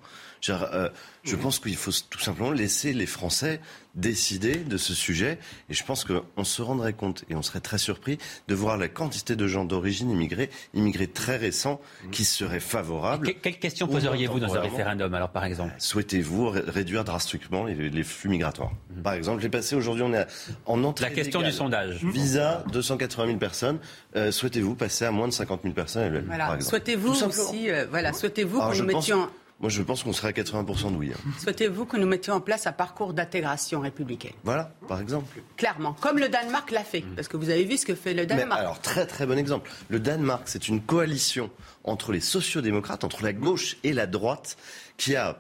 [0.50, 0.90] Euh,
[1.24, 3.60] je pense qu'il faut tout simplement laisser les Français
[3.96, 5.38] décider de ce sujet.
[5.70, 8.88] Et je pense qu'on se rendrait compte, et on serait très surpris, de voir la
[8.88, 11.82] quantité de gens d'origine immigrée, immigrés très récents,
[12.12, 13.34] qui seraient favorables.
[13.42, 15.74] quelles questions poseriez-vous dans un référendum, alors, par exemple?
[15.78, 19.04] Souhaitez-vous réduire drastiquement les, flux migratoires mhm.
[19.04, 20.26] Par exemple, les passés aujourd'hui, on est
[20.66, 21.06] en entrée.
[21.06, 22.04] La question du sondage.
[22.04, 23.80] Visa, 280 000 personnes.
[24.16, 26.60] Euh, souhaitez-vous passer à moins de 50 000 personnes Voilà.
[26.60, 29.30] Souhaitez-vous aussi, euh, voilà, souhaitez-vous que nous mettions.
[29.62, 31.12] Moi, je pense qu'on serait à 80% de oui.
[31.14, 31.32] Hein.
[31.40, 34.34] Souhaitez-vous que nous mettions en place un parcours d'intégration républicaine?
[34.44, 35.42] Voilà, par exemple.
[35.56, 38.26] Clairement, comme le Danemark l'a fait, parce que vous avez vu ce que fait le
[38.26, 38.60] Danemark.
[38.60, 39.70] alors, très très bon exemple.
[39.90, 41.52] Le Danemark, c'est une coalition
[41.84, 44.58] entre les sociodémocrates, entre la gauche et la droite,
[44.98, 45.38] qui a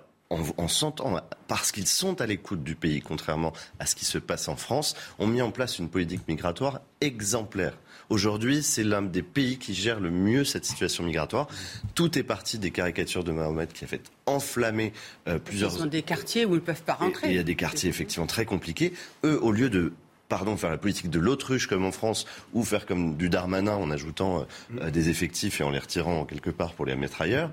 [0.57, 4.47] en, sentant, parce qu'ils sont à l'écoute du pays, contrairement à ce qui se passe
[4.47, 7.73] en France, ont mis en place une politique migratoire exemplaire.
[8.11, 11.47] Aujourd'hui, c'est l'un des pays qui gère le mieux cette situation migratoire.
[11.95, 14.91] Tout est parti des caricatures de Mahomet qui a fait enflammer
[15.29, 15.71] euh, plusieurs.
[15.71, 17.29] Ce sont des quartiers où ils ne peuvent pas rentrer.
[17.29, 18.91] il y a des quartiers effectivement très compliqués.
[19.23, 19.93] Eux, au lieu de
[20.27, 23.91] pardon, faire la politique de l'autruche comme en France, ou faire comme du Darmanin en
[23.91, 24.45] ajoutant
[24.79, 27.49] euh, des effectifs et en les retirant quelque part pour les mettre ailleurs,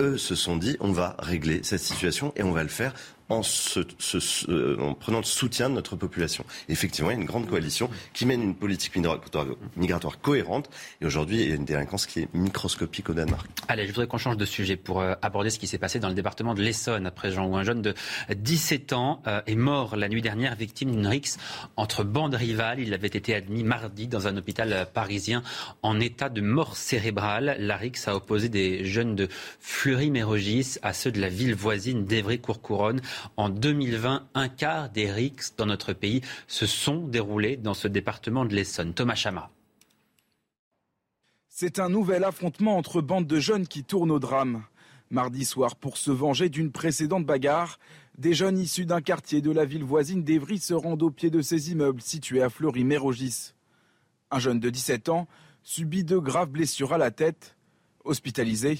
[0.00, 2.94] eux se sont dit on va régler cette situation et on va le faire
[3.30, 3.42] en,
[4.48, 6.44] euh, en, prenant le soutien de notre population.
[6.68, 10.68] effectivement, il y a une grande coalition qui mène une politique migratoire, cohérente.
[11.00, 13.46] Et aujourd'hui, il y a une délinquance qui est microscopique au Danemark.
[13.68, 16.08] Allez, je voudrais qu'on change de sujet pour euh, aborder ce qui s'est passé dans
[16.08, 17.94] le département de l'Essonne à présent, où un jeune de
[18.34, 21.38] 17 ans euh, est mort la nuit dernière, victime d'une rixe
[21.76, 22.80] entre bandes rivales.
[22.80, 25.42] Il avait été admis mardi dans un hôpital parisien
[25.82, 27.56] en état de mort cérébrale.
[27.60, 29.28] La rixe a opposé des jeunes de
[29.60, 33.00] Fleury-Mérogis à ceux de la ville voisine d'Evry-Courcouronne.
[33.36, 38.44] En 2020, un quart des rixes dans notre pays se sont déroulés dans ce département
[38.44, 38.94] de l'Essonne.
[38.94, 39.50] Thomas Chama.
[41.48, 44.64] C'est un nouvel affrontement entre bandes de jeunes qui tournent au drame.
[45.10, 47.78] Mardi soir, pour se venger d'une précédente bagarre,
[48.16, 51.42] des jeunes issus d'un quartier de la ville voisine d'Evry se rendent au pied de
[51.42, 53.54] ces immeubles situés à Fleury-Mérogis.
[54.30, 55.26] Un jeune de 17 ans
[55.62, 57.56] subit de graves blessures à la tête.
[58.04, 58.78] Hospitalisé,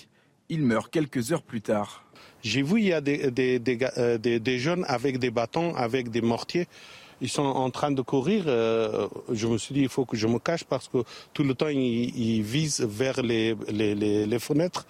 [0.49, 2.05] il meurt quelques heures plus tard.
[2.43, 6.67] J'ai vu, il y a euh, des, jeunes avec des bâtons, avec des mortiers.
[7.21, 8.45] Ils sont en train de courir.
[8.47, 10.99] Euh, je me suis dit, il faut que je me cache parce que
[11.35, 14.87] tout le temps, ils, visent vers les, fenêtres.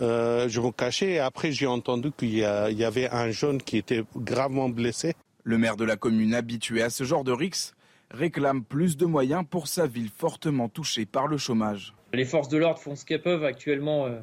[0.00, 4.04] Euh, je me cachais et après, j'ai entendu qu'il y, avait un jeune qui était
[4.16, 5.14] gravement blessé.
[5.42, 7.72] Le maire de la commune habitué à ce genre de rix
[8.10, 11.94] réclame plus de moyens pour sa ville fortement touchée par le chômage.
[12.12, 14.20] Les forces de l'ordre font ce qu'elles peuvent actuellement euh,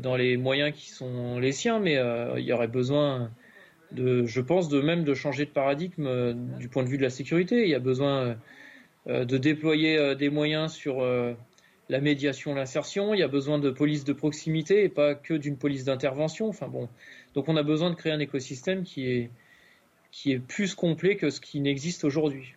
[0.00, 3.30] dans les moyens qui sont les siens, mais euh, il y aurait besoin
[3.96, 7.62] je pense, de même de changer de paradigme du point de vue de la sécurité.
[7.62, 8.36] Il y a besoin
[9.06, 11.02] de déployer des moyens sur
[11.88, 13.14] la médiation, l'insertion.
[13.14, 16.48] Il y a besoin de police de proximité et pas que d'une police d'intervention.
[16.48, 16.88] Enfin bon,
[17.34, 19.30] donc on a besoin de créer un écosystème qui est
[20.10, 22.54] qui est plus complet que ce qui n'existe aujourd'hui.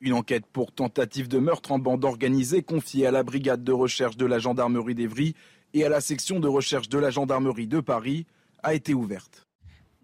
[0.00, 4.16] Une enquête pour tentative de meurtre en bande organisée confiée à la brigade de recherche
[4.16, 5.34] de la gendarmerie d'Evry
[5.74, 8.26] et à la section de recherche de la gendarmerie de Paris
[8.62, 9.45] a été ouverte.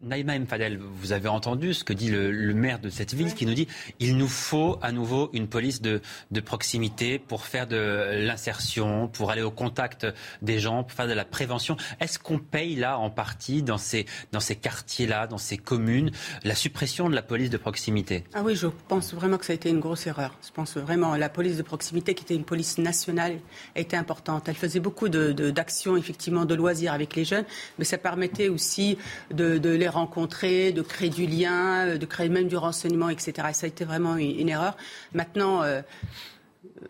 [0.03, 0.47] Naïma M.
[0.47, 3.69] Fadel, vous avez entendu ce que dit le, maire de cette ville qui nous dit
[4.01, 6.01] il nous faut à nouveau une police de,
[6.45, 10.07] proximité pour faire de l'insertion, pour aller au contact
[10.43, 11.77] des gens, pour faire de la prévention.
[12.01, 16.11] Est-ce qu'on paye là en partie dans ces, dans ces quartiers-là, dans ces communes,
[16.43, 18.25] la suppression de la police de proximité?
[18.35, 20.37] Ah oui, je pense vraiment que ça a été une grosse erreur.
[20.45, 23.39] Je pense vraiment la police de proximité qui était une police nationale
[23.77, 24.49] était importante.
[24.49, 27.45] Elle faisait beaucoup d'actions, de, effectivement, de loisirs avec les jeunes,
[27.79, 28.99] mais ça permettait aussi
[29.31, 33.49] de, de les rencontrer, de créer du lien, euh, de créer même du renseignement, etc.
[33.51, 34.77] Et ça a été vraiment une, erreur.
[35.15, 35.83] Maintenant, euh,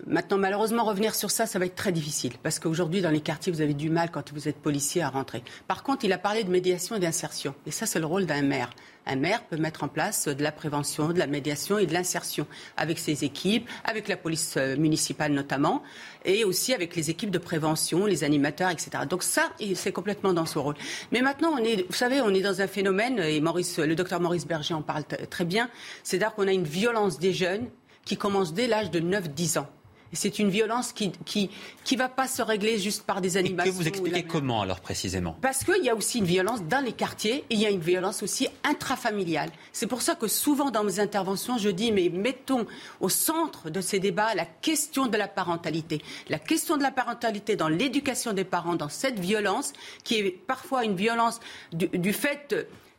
[0.06, 2.32] Maintenant, malheureusement, revenir sur ça, ça va être très difficile.
[2.42, 5.42] Parce qu'aujourd'hui, dans les quartiers, vous avez du mal, quand vous êtes policier, à rentrer.
[5.68, 7.54] Par contre, il a parlé de médiation et d'insertion.
[7.66, 8.70] Et ça, c'est le rôle d'un maire.
[9.06, 12.46] Un maire peut mettre en place de la prévention, de la médiation et de l'insertion
[12.76, 15.82] avec ses équipes, avec la police euh, municipale notamment,
[16.24, 18.90] et aussi avec les équipes de prévention, les animateurs, etc.
[19.08, 20.76] Donc ça, c'est complètement dans son rôle.
[21.10, 24.74] Mais maintenant, vous savez, on est dans un phénomène, et Maurice, le docteur Maurice Berger
[24.74, 25.68] en parle très bien,
[26.04, 27.68] c'est-à-dire qu'on a une violence des jeunes
[28.04, 29.68] qui commence dès l'âge de 9-10 ans.
[30.12, 31.50] C'est une violence qui qui
[31.84, 33.72] qui va pas se régler juste par des animations.
[33.72, 35.36] Et que vous expliquez comment alors précisément?
[35.40, 37.80] Parce qu'il y a aussi une violence dans les quartiers et il y a une
[37.80, 39.50] violence aussi intrafamiliale.
[39.72, 42.66] C'est pour ça que souvent dans mes interventions, je dis mais mettons
[43.00, 46.02] au centre de ces débats la question de la parentalité.
[46.28, 49.72] La question de la parentalité dans l'éducation des parents, dans cette violence
[50.04, 51.40] qui est parfois une violence
[51.72, 52.54] du, du fait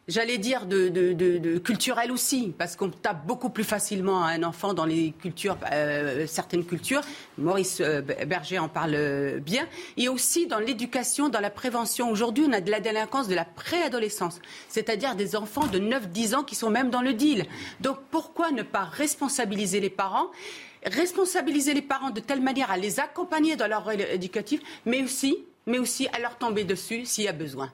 [0.08, 4.74] j'allais dire, de, de, culturel aussi, parce qu'on tape beaucoup plus facilement à un enfant
[4.74, 7.02] dans les cultures, euh, certaines cultures.
[7.38, 9.68] Maurice euh, Berger en parle bien.
[9.98, 12.10] Et aussi dans l'éducation, dans la prévention.
[12.10, 16.44] Aujourd'hui, on a de la délinquance de la préadolescence, c'est-à-dire des enfants de 9-10 ans
[16.44, 17.46] qui sont même dans le deal.
[17.82, 20.28] Donc pourquoi ne pas responsabiliser les parents?
[20.86, 25.38] Responsabiliser les parents de telle manière à les accompagner dans leur rôle éducatif, mais aussi,
[25.66, 27.72] mais aussi à leur tomber dessus s'il y a besoin.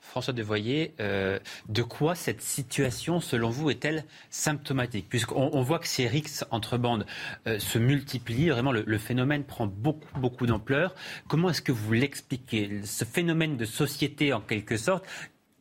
[0.00, 5.08] François Devoyer, euh, de quoi cette situation, selon vous, est-elle symptomatique?
[5.08, 7.06] Puisqu'on on voit que ces rixes entre bandes
[7.46, 10.94] euh, se multiplient, vraiment le, phénomène prend beaucoup, beaucoup d'ampleur.
[11.28, 12.82] Comment est-ce que vous l'expliquez?
[12.84, 15.04] Ce phénomène de société, en quelque sorte,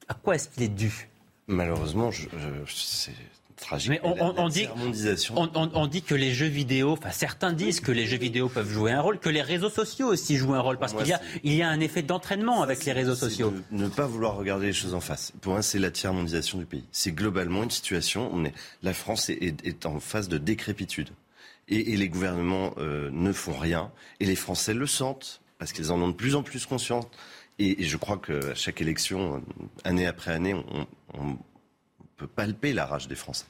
[0.07, 1.09] à quoi est-ce qu'il est dû?
[1.47, 2.27] Malheureusement, je,
[2.67, 3.13] c'est
[3.87, 4.67] mais on, dit,
[5.35, 8.91] on, dit que les jeux vidéo, enfin certains disent que les jeux vidéo peuvent jouer
[8.91, 11.53] un rôle, que les réseaux sociaux aussi jouent un rôle, parce qu'il y a, il
[11.53, 13.53] y a un effet d'entraînement avec les réseaux sociaux.
[13.71, 15.33] Ne, pas vouloir regarder les choses en face.
[15.41, 16.85] Pour moi, c'est la tiers-mondisation du pays.
[16.91, 21.09] C'est globalement une situation, on est, la France est, en phase de décrépitude.
[21.67, 26.01] Et, les gouvernements euh, ne font rien, et les Français le sentent, parce qu'ils en
[26.01, 27.05] ont de plus en plus conscience.
[27.59, 29.43] Et, je crois qu'à chaque élection,
[29.83, 30.55] année après année,
[31.13, 31.37] on
[32.21, 33.45] peut palper la rage des Français.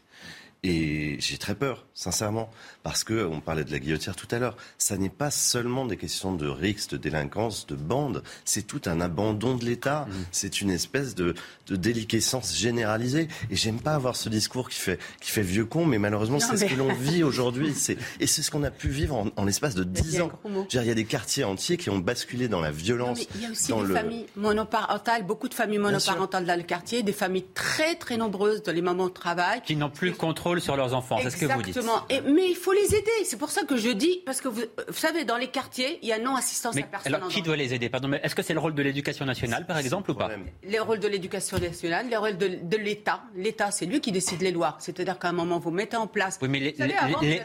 [0.63, 2.51] Et j'ai très peur, sincèrement,
[2.83, 4.55] parce que on parlait de la guillotière tout à l'heure.
[4.77, 8.21] Ça n'est pas seulement des questions de rixes, de délinquance, de bande.
[8.45, 10.05] C'est tout un abandon de l'État.
[10.07, 10.13] Mmh.
[10.31, 11.33] C'est une espèce de,
[11.65, 13.27] de déliquescence généralisée.
[13.49, 16.57] Et j'aime pas avoir ce discours qui fait qui fait vieux con, mais malheureusement c'est
[16.57, 17.73] ce que l'on vit aujourd'hui.
[18.19, 20.31] Et c'est ce qu'on a pu vivre en, l'espace de dix ans.
[20.71, 23.25] Il y a des quartiers entiers qui ont basculé dans la violence.
[23.33, 27.13] il y a aussi des familles monoparentales, beaucoup de familles monoparentales dans le quartier, des
[27.13, 30.75] familles très très nombreuses dans les moments de travail, qui n'ont plus le contrôle sur
[30.75, 31.17] leurs enfants.
[31.21, 31.77] C'est ce que vous dites.
[31.77, 32.05] Exactement.
[32.33, 33.11] mais il faut les aider.
[33.23, 36.09] C'est pour ça que je dis, parce que vous, vous savez, dans les quartiers, il
[36.09, 37.15] y a non-assistance à personne.
[37.15, 37.89] Alors, qui doit les aider?
[37.89, 40.29] Pardon, mais est-ce que c'est le rôle de l'éducation nationale, par exemple, ou pas?
[40.63, 43.23] Le rôle de l'éducation nationale, le rôle de, l'État.
[43.35, 44.77] L'État, c'est lui qui décide les lois.
[44.79, 46.39] C'est-à-dire qu'à un moment, vous mettez en place.
[46.41, 46.59] Oui, mais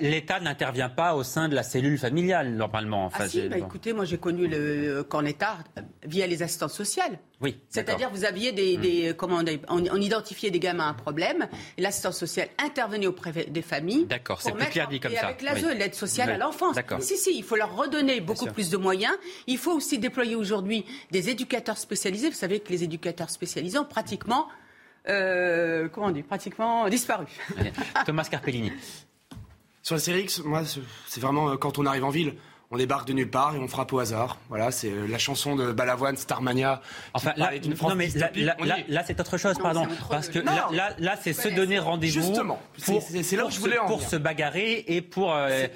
[0.01, 3.11] l'État n'intervient pas au sein de la cellule familiale, normalement.
[3.15, 5.59] ah si, bah, écoutez, moi, j'ai connu le, qu'en État,
[6.05, 7.19] via les assistantes sociales.
[7.41, 7.59] Oui.
[7.69, 9.15] C'est-à-dire, vous aviez des, des hmm.
[9.15, 13.63] comment on, on, identifiait des gamins à un problème, et l'assistance sociale intervenait auprès des
[13.63, 14.07] familles.
[14.07, 15.27] D'accord, c'est plus clair dit comme et ça.
[15.27, 16.77] Avec l'ASE, l'aide sociale à l'enfance.
[17.01, 19.15] Si, si, il faut leur redonner beaucoup plus de moyens.
[19.47, 22.31] Il faut aussi déployer aujourd'hui des éducateurs spécialisés.
[22.31, 24.49] Vous savez que les éducateurs spécialisés ont pratiquement,
[25.09, 27.27] euh, comment on dit, pratiquement disparu.
[28.07, 28.73] Thomas Carpellini.
[29.83, 30.63] Sur la CRX, moi,
[31.07, 32.35] c'est vraiment euh, quand on arrive en ville,
[32.71, 34.39] on débarque de nulle part et on frappe au hasard.
[34.49, 36.83] Voilà, c'est euh, la chanson de Balavoine, Starmania.
[37.15, 37.53] Enfin, là,
[37.83, 38.09] non, mais
[38.89, 39.87] là, c'est autre chose, pardon.
[40.11, 40.69] Parce que là,
[40.99, 42.21] là, c'est se donner rendez-vous.
[42.21, 45.67] Justement, c'est là où je voulais Pour se bagarrer et pour euh,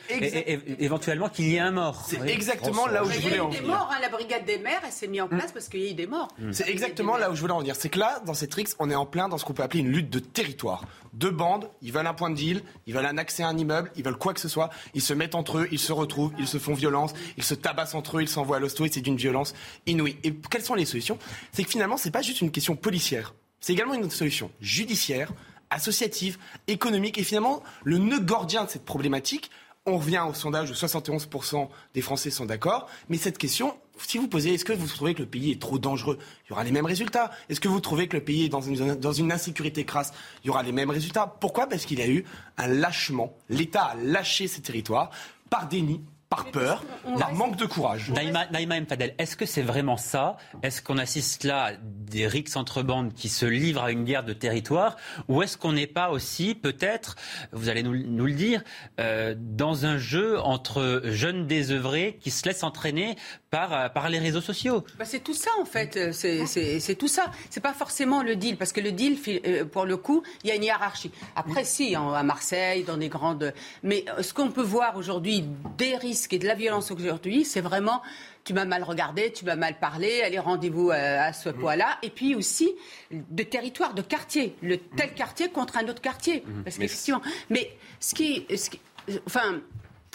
[0.79, 2.05] éventuellement qu'il y ait un mort.
[2.07, 3.61] C'est exactement là où je voulais en venir.
[3.63, 5.27] Il y a eu des morts, hein, la brigade des maires, elle s'est mise en
[5.27, 5.29] mm.
[5.29, 6.29] place parce qu'il y a eu des morts.
[6.39, 6.53] Mm.
[6.53, 7.77] C'est exactement là où je voulais en venir.
[7.77, 9.81] C'est que là, dans cette tricks, on est en plein dans ce qu'on peut appeler
[9.81, 10.85] une lutte de territoire.
[11.13, 13.91] Deux bandes, ils veulent un point de deal, ils veulent un accès à un immeuble,
[13.97, 14.71] ils veulent quoi que ce soit.
[14.95, 17.95] Ils se mettent entre eux, ils se retrouvent, ils se font violence, ils se tabassent
[17.95, 19.55] entre eux, ils s'envoient à l'hosto et c'est d'une violence
[19.87, 20.17] inouïe.
[20.25, 21.19] Et quelles sont les solutions?
[21.53, 23.35] C'est que finalement, c'est pas juste une question policière.
[23.61, 25.33] C'est également une solution judiciaire,
[25.71, 27.19] associative, économique.
[27.19, 29.51] Et finalement, le nœud gordien de cette problématique,
[29.87, 32.89] on revient au sondage où 71% des Français sont d'accord.
[33.09, 35.79] Mais cette question, si vous posez, est-ce que vous trouvez que le pays est trop
[35.79, 36.19] dangereux?
[36.45, 37.31] Il y aura les mêmes résultats.
[37.49, 40.13] Est-ce que vous trouvez que le pays est dans une, dans une insécurité crasse?
[40.43, 41.27] Il y aura les mêmes résultats.
[41.27, 41.67] Pourquoi?
[41.67, 42.25] Parce qu'il y a eu
[42.59, 43.35] un lâchement.
[43.49, 45.11] L'État a lâché ses territoires
[45.49, 46.85] par déni, par peur,
[47.19, 48.11] par manque de courage.
[48.11, 50.37] Naïma, Naïma Mfadel, est-ce que c'est vraiment ça?
[50.63, 54.23] Est-ce qu'on assiste là à des rixes entre bandes qui se livrent à une guerre
[54.23, 54.97] de territoire?
[55.27, 57.17] Ou est-ce qu'on n'est pas aussi, peut-être,
[57.51, 58.63] vous allez nous, le dire,
[59.01, 63.17] euh, dans un jeu entre jeunes désœuvrés qui se laissent entraîner
[63.51, 64.85] par, euh, par les réseaux sociaux?
[65.01, 66.13] Bah C'est tout ça, en fait.
[66.13, 67.33] C'est tout ça.
[67.51, 70.53] C'est pas forcément le deal, parce que le deal, euh, pour le coup, il y
[70.53, 71.11] a une hiérarchie.
[71.35, 73.53] Après, si, à Marseille, dans des grandes...
[73.83, 75.45] Mais ce qu'on peut voir aujourd'hui
[75.77, 78.03] des risques qui est de la violence aujourd'hui, c'est vraiment
[78.45, 81.99] tu m'as mal regardé, tu m'as mal parlé, allez rendez-vous euh, à, ce point-là.
[82.03, 82.71] Et puis aussi
[83.11, 86.43] de territoire, de quartier, le tel quartier contre un autre quartier.
[86.47, 86.65] Mhm.
[86.65, 87.71] Parce qu'effectivement, mais
[88.01, 88.81] ce qui, ce qui
[89.27, 89.61] enfin,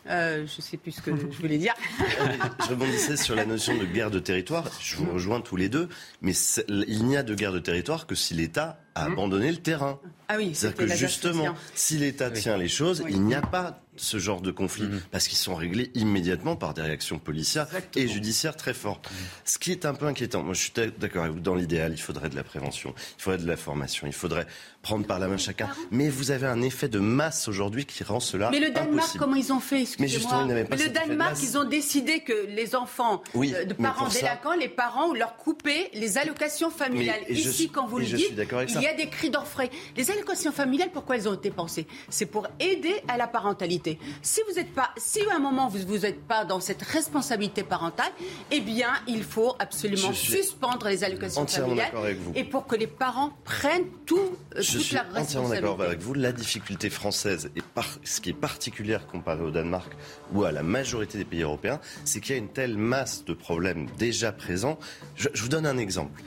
[0.08, 1.74] euh, je ne sais plus ce que je voulais dire.
[2.64, 4.70] je rebondissais sur la notion de guerre de territoire.
[4.80, 5.90] Je vous rejoins tous les deux.
[6.22, 6.34] Mais
[6.68, 10.00] il n'y a de guerre de territoire que si l'État a abandonné le terrain.
[10.28, 14.20] Ah oui, C'est-à-dire que justement, si l'État tient les choses, il n'y a pas ce
[14.20, 15.02] genre de conflit, mhm.
[15.12, 19.10] parce qu'ils sont réglés immédiatement par des réactions policières et judiciaires très fortes.
[19.10, 19.18] Mhm.
[19.46, 22.02] Ce qui est un peu inquiétant, moi je suis d'accord avec vous, dans l'idéal, il
[22.02, 24.48] faudrait de la prévention, il faudrait de la formation, il faudrait
[24.86, 25.68] prendre par la main chacun.
[25.90, 29.36] Mais vous avez un effet de masse aujourd'hui qui rend cela Mais le Danemark, comment
[29.36, 32.76] ils ont fait Mais justement, ils n'avaient pas Le Danemark, ils ont décidé que les
[32.76, 37.22] enfants euh, de parents délinquants, les parents leur coupaient les allocations familiales.
[37.30, 38.34] Ici, quand vous le dites,
[38.76, 39.72] il y a des cris d'orfraie.
[39.98, 41.88] Les allocations familiales, pourquoi elles ont été pensées?
[42.10, 43.98] C'est pour aider à la parentalité.
[44.22, 47.64] Si vous n'êtes pas, si à un moment vous vous n'êtes pas dans cette responsabilité
[47.64, 48.12] parentale,
[48.52, 51.92] eh bien, il faut absolument suspendre les allocations familiales
[52.36, 55.20] et pour que les parents prennent tout, euh, Je responsabilité.
[55.20, 56.14] entièrement d'accord avec vous.
[56.14, 57.62] La difficulté française, et
[58.04, 59.92] ce qui est particulière comparé au Danemark
[60.34, 63.34] ou à la majorité des pays européens, c'est qu'il y a une telle masse de
[63.34, 64.80] problèmes déjà présents.
[65.16, 66.22] je vous donne un exemple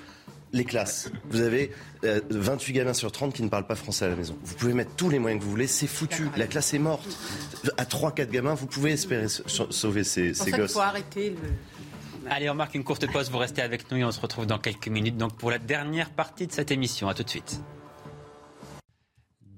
[0.52, 1.10] les classes.
[1.30, 1.72] Vous avez
[2.02, 4.36] 28 euh, gamins sur 30 qui ne parlent pas français à la maison.
[4.42, 6.28] Vous pouvez mettre tous les moyens que vous voulez, c'est foutu.
[6.36, 7.06] La classe est morte.
[7.76, 10.70] À 3-4 gamins, vous pouvez espérer sauver ces, ces gosses.
[10.70, 11.34] Il faut arrêter
[12.30, 13.30] Allez, on marque une courte pause.
[13.30, 16.10] Vous restez avec nous et on se retrouve dans quelques minutes donc pour la dernière
[16.10, 17.08] partie de cette émission.
[17.08, 17.60] À tout de suite.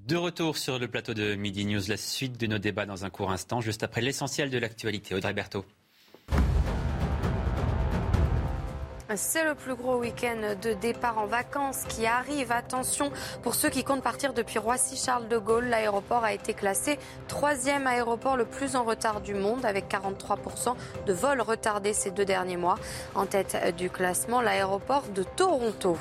[0.07, 3.11] De retour sur le plateau de Midi News, la suite de nos débats dans un
[3.11, 5.13] court instant, juste après l'essentiel de l'actualité.
[5.13, 5.63] Audrey Berthaud.
[9.15, 12.51] C'est le plus gros week-end de départ en vacances qui arrive.
[12.51, 13.11] Attention
[13.43, 15.65] pour ceux qui comptent partir depuis Roissy-Charles de Gaulle.
[15.65, 16.97] L'aéroport a été classé
[17.27, 20.75] troisième aéroport le plus en retard du monde avec 43%
[21.05, 22.79] de vols retardés ces deux derniers mois.
[23.13, 25.97] En tête du classement, l'aéroport de Toronto.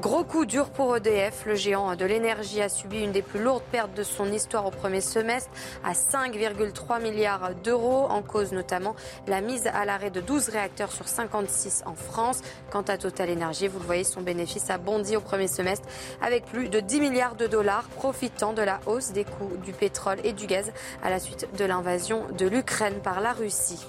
[0.00, 1.44] Gros coup dur pour EDF.
[1.44, 4.70] Le géant de l'énergie a subi une des plus lourdes pertes de son histoire au
[4.70, 5.50] premier semestre,
[5.82, 8.94] à 5,3 milliards d'euros, en cause notamment
[9.26, 12.42] la mise à l'arrêt de 12 réacteurs sur 56 en France.
[12.70, 15.88] Quant à Total Energy, vous le voyez, son bénéfice a bondi au premier semestre
[16.22, 20.18] avec plus de 10 milliards de dollars, profitant de la hausse des coûts du pétrole
[20.22, 20.70] et du gaz
[21.02, 23.84] à la suite de l'invasion de l'Ukraine par la Russie.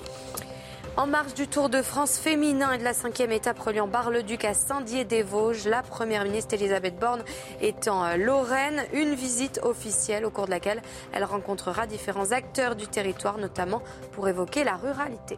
[0.99, 4.53] En marge du Tour de France féminin et de la cinquième étape reliant Bar-le-Duc à
[4.53, 7.23] Saint-Dié-des-Vosges, la première ministre Elisabeth Borne
[7.61, 8.83] est en Lorraine.
[8.91, 10.81] Une visite officielle au cours de laquelle
[11.13, 13.81] elle rencontrera différents acteurs du territoire, notamment
[14.11, 15.37] pour évoquer la ruralité.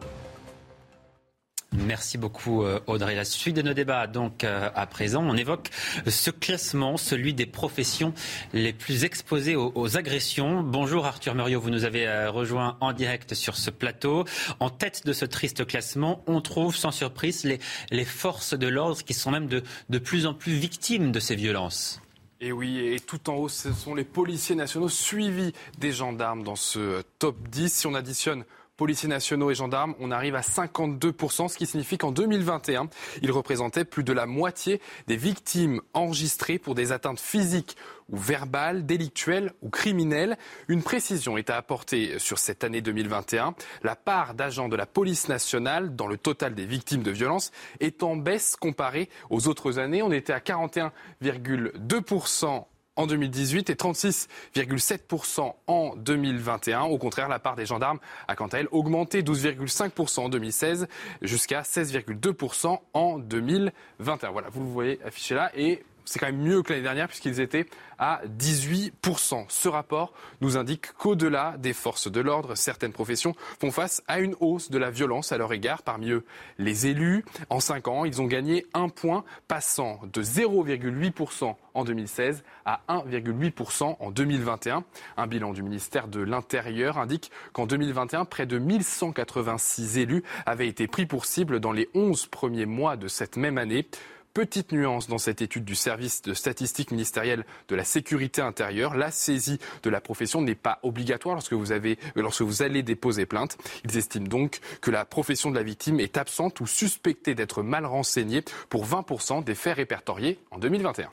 [1.72, 3.14] Merci beaucoup euh, Audrey.
[3.14, 5.70] La suite de nos débats, donc euh, à présent, on évoque
[6.06, 8.12] ce classement, celui des professions
[8.52, 10.62] les plus exposées aux, agressions.
[10.62, 14.24] Bonjour Arthur Muriot, vous nous avez euh, rejoint en direct sur ce plateau.
[14.60, 19.14] En tête de ce triste classement, on trouve sans surprise les, forces de l'ordre qui
[19.14, 22.02] sont même de, de plus en plus victimes de ces violences.
[22.40, 26.56] Et oui, et tout en haut, ce sont les policiers nationaux suivis des gendarmes dans
[26.56, 27.72] ce top 10.
[27.72, 28.44] Si on additionne
[28.76, 32.88] policiers nationaux et gendarmes, on arrive à 52%, ce qui signifie qu'en 2021,
[33.22, 37.76] ils représentaient plus de la moitié des victimes enregistrées pour des atteintes physiques
[38.08, 40.36] ou verbales, délictuelles ou criminelles.
[40.68, 43.54] Une précision est à apporter sur cette année 2021.
[43.82, 48.02] La part d'agents de la police nationale dans le total des victimes de violences est
[48.02, 50.02] en baisse comparée aux autres années.
[50.02, 52.64] On était à 41,2%
[52.96, 56.82] en 2018 et 36,7% en 2021.
[56.82, 57.98] Au contraire, la part des gendarmes
[58.28, 60.88] a quant à elle augmenté 12,5% en 2016
[61.22, 64.30] jusqu'à 16,2% en 2021.
[64.30, 67.40] Voilà, vous le voyez affiché là et c'est quand même mieux que l'année dernière puisqu'ils
[67.40, 67.66] étaient
[67.98, 69.44] à 18%.
[69.48, 74.34] Ce rapport nous indique qu'au-delà des forces de l'ordre, certaines professions font face à une
[74.40, 75.82] hausse de la violence à leur égard.
[75.82, 76.24] Parmi eux,
[76.58, 77.24] les élus.
[77.48, 83.96] En 5 ans, ils ont gagné un point, passant de 0,8% en 2016 à 1,8%
[83.98, 84.84] en 2021.
[85.16, 90.86] Un bilan du ministère de l'Intérieur indique qu'en 2021, près de 1186 élus avaient été
[90.86, 93.86] pris pour cible dans les 11 premiers mois de cette même année.
[94.34, 99.10] Petite nuance dans cette étude du service de statistique ministérielle de la sécurité intérieure, la
[99.10, 103.58] saisie de la profession n'est pas obligatoire lorsque vous, avez, lorsque vous allez déposer plainte.
[103.84, 107.84] Ils estiment donc que la profession de la victime est absente ou suspectée d'être mal
[107.84, 111.10] renseignée pour 20% des faits répertoriés en 2021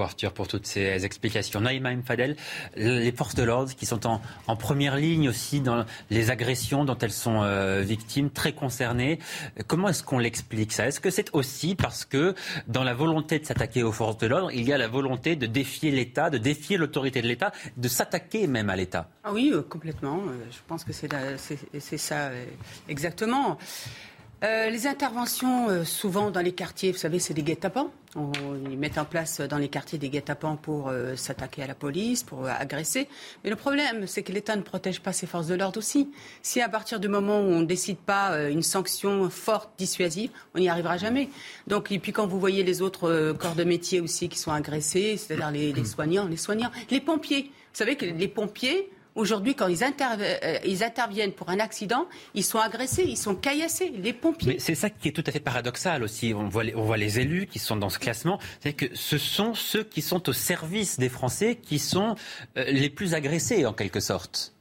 [0.00, 1.60] Arthur pour toutes ces explications.
[1.60, 2.36] Naïma Fadel,
[2.76, 6.96] les forces de l'ordre qui sont en, en, première ligne aussi dans les agressions dont
[6.98, 9.18] elles sont euh, victimes, très concernées.
[9.66, 10.86] Comment est-ce qu'on l'explique ça?
[10.86, 12.34] Est-ce que c'est aussi parce que
[12.68, 15.46] dans la volonté de s'attaquer aux forces de l'ordre, il y a la volonté de
[15.46, 19.08] défier l'État, de défier l'autorité de l'État, de s'attaquer même à l'État?
[19.24, 20.20] Ah oui, euh, complètement.
[20.28, 22.30] Euh, je pense que c'est ça
[22.88, 23.58] exactement.
[24.42, 27.90] Euh, les interventions, euh, souvent dans les quartiers, vous savez, c'est des guet-apens.
[28.70, 32.24] Ils mettent en place dans les quartiers des guet-apens pour euh, s'attaquer à la police,
[32.24, 33.08] pour agresser.
[33.44, 36.10] Mais le problème, c'est que l'État ne protège pas ses forces de l'ordre aussi.
[36.42, 40.58] Si à partir du moment où on ne décide pas une sanction forte, dissuasive, on
[40.58, 41.30] n'y arrivera jamais.
[41.68, 45.16] Donc, et puis quand vous voyez les autres corps de métier aussi qui sont agressés,
[45.16, 47.44] c'est-à-dire les, les soignants, les soignants, les pompiers.
[47.44, 52.58] Vous savez que les pompiers, Aujourd'hui, quand euh, ils, interviennent pour un accident, ils sont
[52.58, 54.58] agressés, ils sont caillassés, les pompiers.
[54.58, 56.32] c'est ça qui est tout à fait paradoxal aussi.
[56.34, 56.64] On voit,
[56.96, 58.38] les, élus qui sont dans ce classement.
[58.60, 62.14] C'est que ce sont ceux qui sont au service des Français qui sont
[62.56, 64.51] euh, les plus agressés, en quelque sorte.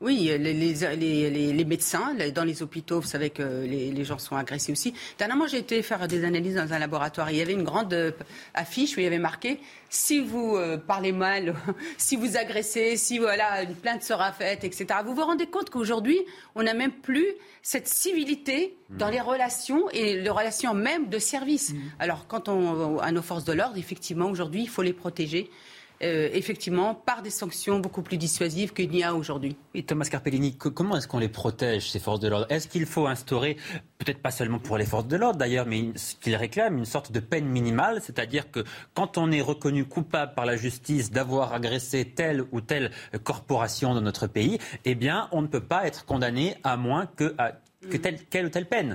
[0.00, 4.70] Oui, les, les, les, médecins, dans les hôpitaux, vous savez que les, gens sont agressés
[4.70, 4.94] aussi.
[5.18, 7.32] Dernièrement, j'ai été faire des analyses dans un laboratoire.
[7.32, 8.12] Il y avait une grande euh,
[8.54, 9.58] affiche où il y avait marqué
[9.90, 11.56] si vous euh, parlez mal,
[11.98, 14.86] si vous agressez, si voilà une plainte sera faite, etc.
[15.04, 16.20] Vous vous rendez compte qu'aujourd'hui,
[16.54, 17.26] on n'a même plus
[17.62, 21.72] cette civilité dans les relations et les relations même de service.
[21.72, 21.78] Mmh.
[21.98, 25.50] Alors, quand on a nos forces de l'ordre, effectivement, aujourd'hui, il faut les protéger.
[26.00, 29.56] Euh, effectivement, par des sanctions beaucoup plus dissuasives qu'il n'y a aujourd'hui.
[29.74, 32.46] Et Thomas Carpellini, comment est-ce qu'on les protège, ces forces de l'ordre?
[32.50, 33.56] Est-ce qu'il faut instaurer,
[33.98, 37.10] peut-être pas seulement pour les forces de l'ordre d'ailleurs, mais ce qu'ils réclament, une sorte
[37.10, 38.62] de peine minimale, c'est-à-dire que
[38.94, 42.92] quand on est reconnu coupable par la justice d'avoir agressé telle ou telle
[43.24, 47.34] corporation dans notre pays, eh bien, on ne peut pas être condamné à moins que,
[47.90, 48.94] que telle, quelle ou telle peine.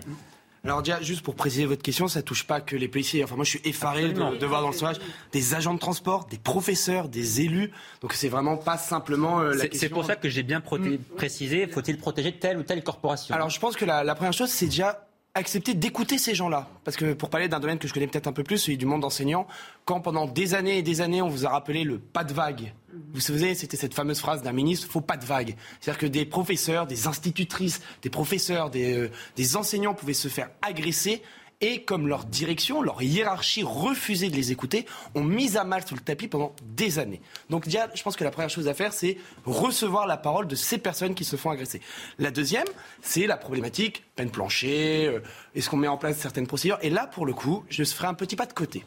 [0.65, 3.22] Alors déjà, juste pour préciser votre question, ça touche pas que les policiers.
[3.23, 4.95] Enfin, moi, je suis effaré de, voir dans le sondage
[5.34, 7.72] des agents de transport, des professeurs, des élus.
[8.02, 9.80] Donc, c'est vraiment pas simplement euh, la question.
[9.80, 10.98] C'est pour ça que j'ai bien mm.
[11.18, 11.68] précisé.
[11.68, 13.35] Faut-il protéger telle ou telle corporation?
[13.35, 16.68] Alors, je pense que la, la première chose, c'est déjà accepter d'écouter ces gens-là.
[16.84, 18.85] Parce que pour parler d'un domaine que je connais peut-être un peu plus, celui du
[18.85, 19.47] monde enseignant,
[19.85, 22.73] quand pendant des années et des années, on vous a rappelé le pas de vague,
[23.14, 25.55] vous savez, c'était cette fameuse phrase d'un ministre, faut pas de vague.
[25.80, 30.49] C'est-à-dire que des professeurs, des institutrices, des professeurs, des, euh, des enseignants pouvaient se faire
[30.61, 31.23] agresser
[31.64, 34.85] et comme leur direction, leur hiérarchie refusait de les écouter,
[35.15, 37.22] ont mis à mal sous le tapis pendant des années.
[37.49, 40.56] Donc déjà, je pense que la première chose à faire, c'est recevoir la parole de
[40.56, 41.80] ces personnes qui se font agresser.
[42.19, 42.68] La deuxième,
[43.02, 45.22] c'est la problématique peine plancher, euh,
[45.56, 46.80] est-ce qu'on met en place certaines procédures?
[46.81, 48.84] Et là, pour le coup, je ferai un petit pas de côté.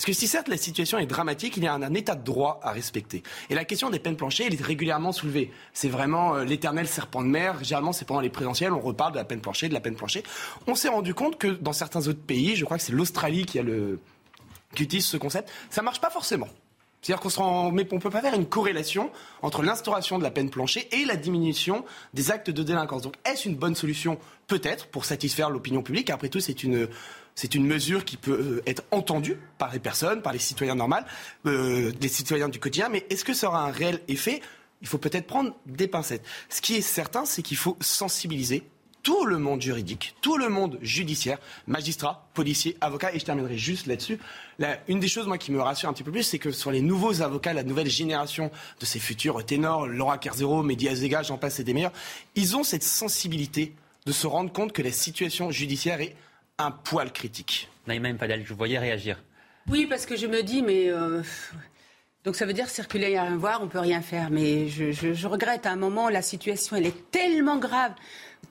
[0.00, 2.58] Parce que si certes la situation est dramatique, il y a un, état de droit
[2.62, 3.22] à respecter.
[3.50, 5.50] Et la question des peines planchées, elle est régulièrement soulevée.
[5.74, 7.62] C'est vraiment euh, l'éternel serpent de mer.
[7.62, 10.22] Généralement, c'est pendant les présidentielles, on reparle de la peine planchée, de la peine planchée.
[10.66, 13.60] On s'est rendu compte que dans certains autres pays, je crois que c'est l'Australie qui
[14.74, 16.48] qui utilise ce concept, ça marche pas forcément.
[17.02, 19.10] C'est-à-dire qu'on se peut pas faire une corrélation
[19.42, 23.02] entre l'instauration de la peine planchée et la diminution des actes de délinquance.
[23.02, 24.18] Donc, est-ce une bonne solution?
[24.46, 26.10] Peut-être pour satisfaire l'opinion publique.
[26.10, 26.88] Après tout, c'est une
[27.34, 30.96] c'est une mesure qui peut euh, être entendue par les personnes, par les citoyens normaux,
[31.46, 34.42] euh, les citoyens du quotidien, mais est-ce que ça aura un réel effet?
[34.82, 36.24] Il faut peut-être prendre des pincettes.
[36.48, 38.64] Ce qui est certain, c'est qu'il faut sensibiliser
[39.02, 43.86] tout le monde juridique, tout le monde judiciaire, magistrats, policiers, avocats, et je terminerai juste
[43.86, 44.18] là-dessus.
[44.88, 46.82] une des choses, moi, qui me rassure un petit peu plus, c'est que sur les
[46.82, 51.60] nouveaux avocats, la nouvelle génération de ces futurs ténors, Laura Kerzero, Mehdi Azega, j'en passe,
[51.60, 51.92] et des meilleurs,
[52.34, 53.74] ils ont cette sensibilité
[54.06, 56.16] de se rendre compte que la situation judiciaire est
[56.58, 57.68] un poil critique.
[57.86, 59.22] Naïma Padel, je vous voyais réagir.
[59.68, 60.88] Oui, parce que je me dis, mais.
[60.88, 61.22] Euh,
[62.24, 64.30] donc ça veut dire circuler à rien voir, on peut rien faire.
[64.30, 67.92] Mais je, je, regrette à un moment, la situation, elle est tellement grave,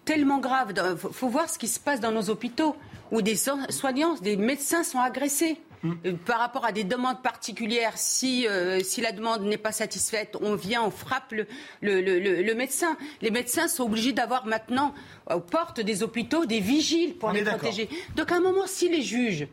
[0.09, 0.73] tellement grave.
[0.75, 2.75] Il faut voir ce qui se passe dans nos hôpitaux,
[3.11, 5.57] où des soignants, des médecins sont agressés.
[5.83, 5.93] Mm.
[6.05, 10.35] Euh, par rapport à des demandes particulières, si, euh, si la demande n'est pas satisfaite,
[10.41, 11.45] on vient, on frappe le,
[11.81, 12.97] le, le, le médecin.
[13.21, 14.93] Les médecins sont obligés d'avoir maintenant
[15.33, 17.87] aux portes des hôpitaux des vigiles pour les protéger.
[18.17, 19.47] Donc à un moment, si les juges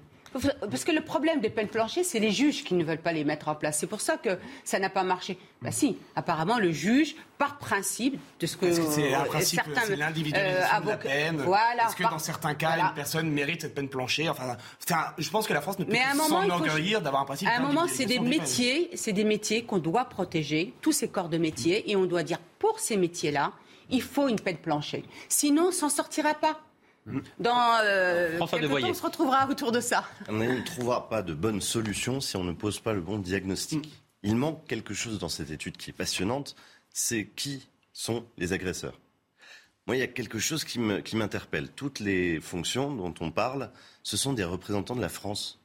[0.60, 3.24] parce que le problème des peines planchées, c'est les juges qui ne veulent pas les
[3.24, 3.78] mettre en place.
[3.78, 5.38] C'est pour ça que ça n'a pas marché.
[5.62, 9.96] Bah si, apparemment le juge, par principe, de ce que, c'est un principe, certains c'est
[9.96, 11.36] l'individualisation de la peine.
[11.38, 14.56] Voilà, Est-ce que dans certains cas, une personne mérite cette peine planchée Enfin,
[15.18, 17.48] je pense que la France ne peut pas s'enorgueillir d'avoir un principe.
[17.48, 21.28] À un moment, c'est des métiers, c'est des métiers qu'on doit protéger, tous ces corps
[21.28, 23.52] de métiers, et on doit dire pour ces métiers-là,
[23.90, 25.04] il faut une peine planchée.
[25.28, 26.60] Sinon, on s'en sortira pas.
[27.38, 30.04] Dans euh, on se retrouvera autour de ça.
[30.28, 33.86] On ne trouvera pas de bonne solution si on ne pose pas le bon diagnostic.
[33.86, 33.90] Mm.
[34.24, 36.56] Il manque quelque chose dans cette étude qui est passionnante,
[36.90, 38.98] c'est qui sont les agresseurs.
[39.86, 41.68] Moi, il y a quelque chose qui m'interpelle.
[41.70, 43.70] Toutes les fonctions dont on parle,
[44.02, 45.60] ce sont des représentants de la France.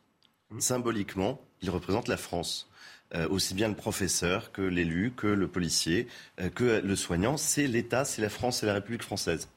[0.52, 0.60] Mm.
[0.60, 2.68] Symboliquement, ils représentent la France.
[3.14, 6.08] Euh, aussi bien le professeur que l'élu, que le policier,
[6.40, 9.50] euh, que le soignant, c'est l'État, c'est la France, c'est la République française.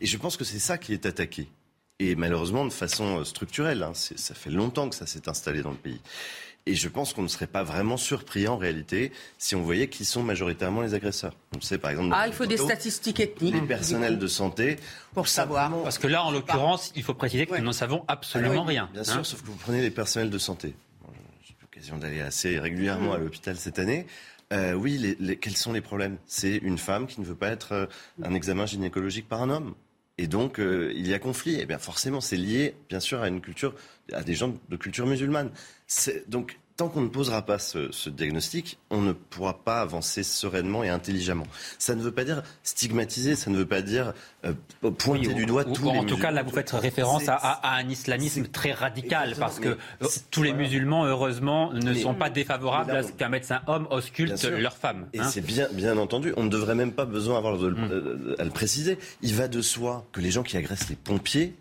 [0.00, 1.48] Et je pense que c'est ça qui est attaqué.
[1.98, 3.82] Et malheureusement de façon euh, structurelle.
[3.82, 3.92] Hein.
[3.94, 6.00] Ça fait longtemps que ça s'est installé dans le pays.
[6.68, 10.04] Et je pense qu'on ne serait pas vraiment surpris en réalité si on voyait qui
[10.04, 11.36] sont majoritairement les agresseurs.
[11.56, 12.12] On sait par exemple.
[12.12, 13.54] Ah, il faut des statistiques ethniques.
[13.54, 14.76] Les personnels de santé.
[15.14, 15.70] Pour savoir.
[15.84, 18.90] Parce que là, en l'occurrence, il faut préciser que nous n'en savons absolument rien.
[18.92, 19.24] Bien sûr, hein.
[19.24, 20.74] sauf que vous prenez les personnels de santé.
[21.44, 24.06] J'ai l'occasion d'aller assez régulièrement à l'hôpital cette année.
[24.52, 26.18] Euh, oui, quels sont les problèmes?
[26.26, 27.86] C'est une femme qui ne veut pas être euh,
[28.22, 29.74] un examen gynécologique par un homme.
[30.18, 31.56] Et donc, euh, il y a conflit.
[31.56, 33.74] Et eh bien forcément, c'est lié, bien sûr, à une culture,
[34.12, 35.50] à des gens de culture musulmane.
[36.28, 40.88] Donc, tant qu'on ne posera pas ce, diagnostic, on ne pourra pas avancer sereinement et
[40.88, 41.46] intelligemment.
[41.78, 44.12] Ça ne veut pas dire stigmatiser, ça ne veut pas dire
[44.44, 44.52] euh,
[44.98, 48.46] pointer du doigt tous les En tout cas, là, vous faites référence à, un islamisme
[48.46, 53.12] très radical, parce que euh, tous les musulmans, heureusement, ne sont pas défavorables à ce
[53.12, 55.06] qu'un médecin homme ausculte leur femme.
[55.14, 55.28] Et hein.
[55.28, 58.36] c'est bien, bien entendu, on ne devrait même pas besoin avoir de, mm.
[58.38, 58.98] à le préciser.
[59.22, 61.54] Il va de soi que les gens qui agressent les pompiers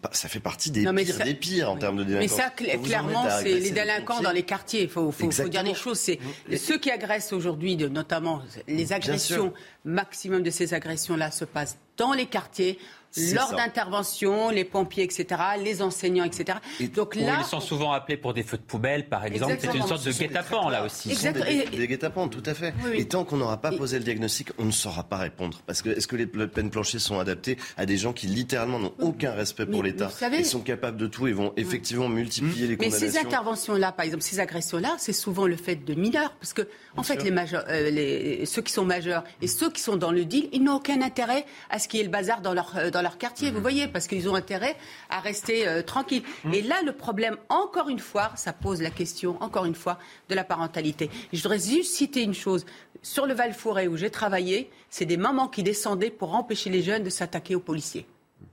[0.00, 2.36] pas, ça fait partie des pires des pires en termes de délinquance.
[2.36, 4.82] Mais ça, clairement, c'est les délinquants dans les quartiers.
[4.82, 5.98] Il faut, faut, dire les choses.
[5.98, 6.18] C'est
[6.56, 9.52] ceux qui agressent aujourd'hui, notamment les agressions,
[9.84, 12.78] maximum de ces agressions-là se passent dans les quartiers
[13.34, 15.26] lors d'interventions, les pompiers, etc.,
[15.62, 16.58] les enseignants, etc.
[16.94, 19.56] Donc là, ils sont souvent appelés pour des feux de poubelle, par exemple.
[19.58, 21.10] C'est une sorte de guet-apens là aussi.
[21.10, 21.44] Exactement.
[21.44, 22.74] Des, des guet-apens, tout à fait.
[22.94, 25.60] Et tant qu'on n'aura pas posé le diagnostic, on ne saura pas répondre.
[25.66, 28.94] Parce que est-ce que les peines planchées sont adaptées à des gens qui littéralement n'ont
[29.00, 33.06] aucun respect pour l'État Ils sont capables de tout et vont effectivement multiplier les condamnations.
[33.06, 36.68] Mais ces interventions-là, par exemple, ces agressions-là, c'est souvent le fait de mineurs, parce que
[36.96, 40.10] en fait, les majeurs, euh, les, ceux qui sont majeurs et ceux qui sont dans
[40.10, 42.76] le deal, ils n'ont aucun intérêt à ce qu'il y ait le bazar dans leur
[42.76, 43.62] euh, dans leur quartier, vous mhm.
[43.62, 44.76] voyez, parce qu'ils ont intérêt
[45.08, 46.24] à rester euh, tranquilles.
[46.44, 46.54] Mhm.
[46.54, 50.34] Et là, le problème, encore une fois, ça pose la question, encore une fois, de
[50.34, 51.10] la parentalité.
[51.32, 52.66] Je voudrais juste citer une chose.
[53.02, 57.04] Sur le Val-Forêt où j'ai travaillé, c'est des mamans qui descendaient pour empêcher les jeunes
[57.04, 58.04] de s'attaquer aux policiers.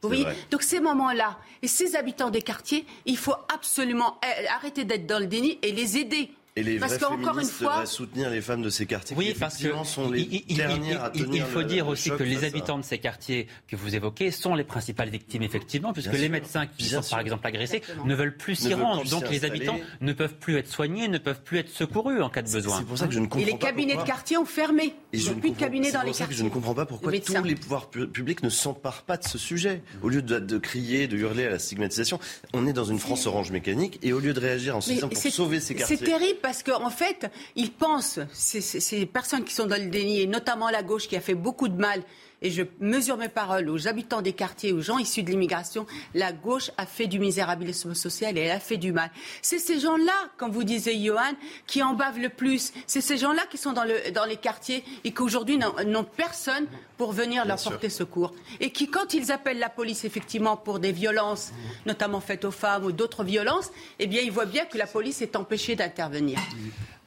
[0.04, 4.84] Vous voyez Donc ces moments-là, et ces habitants des quartiers, il faut absolument eh, arrêter
[4.84, 6.30] d'être dans le déni et les aider.
[6.58, 9.14] Et les parce qu'encore une fois, soutenir les femmes de ces quartiers.
[9.18, 12.46] Oui, parce que sont les il, dernières à tenir il faut dire aussi que les
[12.46, 16.66] habitants de ces quartiers que vous évoquez sont les principales victimes, effectivement, puisque les médecins
[16.66, 19.04] qui sont par exemple agressés ne veulent plus s'y rendre.
[19.10, 22.42] Donc les habitants ne peuvent plus être soignés, ne peuvent plus être secourus en cas
[22.42, 22.78] de besoin.
[22.78, 23.50] C'est pour ça que je ne comprends pas.
[23.50, 24.96] Et les cabinets de quartier ont fermé.
[25.12, 26.38] Il n'y a plus de cabinets dans les quartiers.
[26.38, 29.82] je ne comprends pas pourquoi tous les pouvoirs publics ne s'emparent pas de ce sujet.
[30.02, 32.18] Au lieu de, crier, de hurler à la stigmatisation,
[32.54, 35.10] on est dans une France orange mécanique et au lieu de réagir en se disant
[35.10, 35.98] pour sauver ces quartiers.
[35.98, 40.28] C'est terrible parce qu'en fait, ils pensent, ces, personnes qui sont dans le déni, et
[40.28, 42.04] notamment la gauche qui a fait beaucoup de mal,
[42.46, 46.32] et je mesure mes paroles aux habitants des quartiers, aux gens issus de l'immigration, la
[46.32, 49.10] gauche a fait du misérabilisme social et elle a fait du mal.
[49.42, 51.34] C'est ces gens-là, comme vous disiez, Johan,
[51.66, 52.72] qui en bavent le plus.
[52.86, 56.68] C'est ces gens-là qui sont dans, le, dans les quartiers et qui aujourd'hui n'ont personne
[57.00, 58.32] pour venir leur porter secours.
[58.60, 61.52] Et qui, quand ils appellent la police, effectivement, pour des violences,
[61.88, 65.24] notamment faites aux femmes ou d'autres violences, eh bien, ils voient bien que la police
[65.24, 66.38] est empêchée d'intervenir.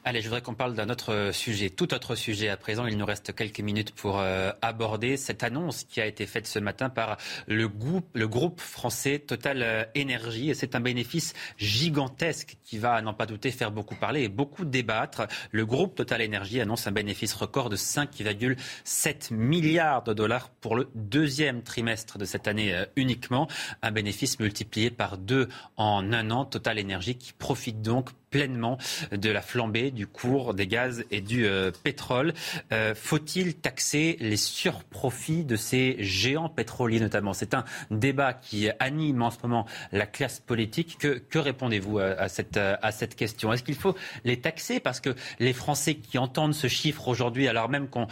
[0.05, 2.85] Allez, je voudrais qu'on parle d'un autre sujet, tout autre sujet à présent.
[2.85, 6.57] Il nous reste quelques minutes pour euh, aborder cette annonce qui a été faite ce
[6.57, 10.47] matin par le groupe, français Total Énergie.
[10.47, 14.23] Euh, et c'est un bénéfice gigantesque qui va, à n'en pas douter, faire beaucoup parler
[14.23, 15.27] et beaucoup débattre.
[15.51, 20.87] Le groupe Total Énergie annonce un bénéfice record de 5,7 milliards de dollars pour le
[20.95, 23.49] deuxième trimestre de cette année euh, uniquement.
[23.81, 26.45] Un bénéfice multiplié par deux en un an.
[26.45, 28.77] Total Énergie qui profite donc pleinement
[29.11, 32.33] de la flambée du cours des gaz et du euh, pétrole.
[32.71, 37.33] Euh, faut-il taxer les surprofits de ces géants pétroliers notamment?
[37.33, 40.97] C'est un débat qui anime en ce moment la classe politique.
[40.99, 43.53] Que, que répondez-vous à, cette, à cette question?
[43.53, 44.79] Est-ce qu'il faut les taxer?
[44.79, 48.07] Parce que les Français qui entendent ce chiffre aujourd'hui, alors même qu'on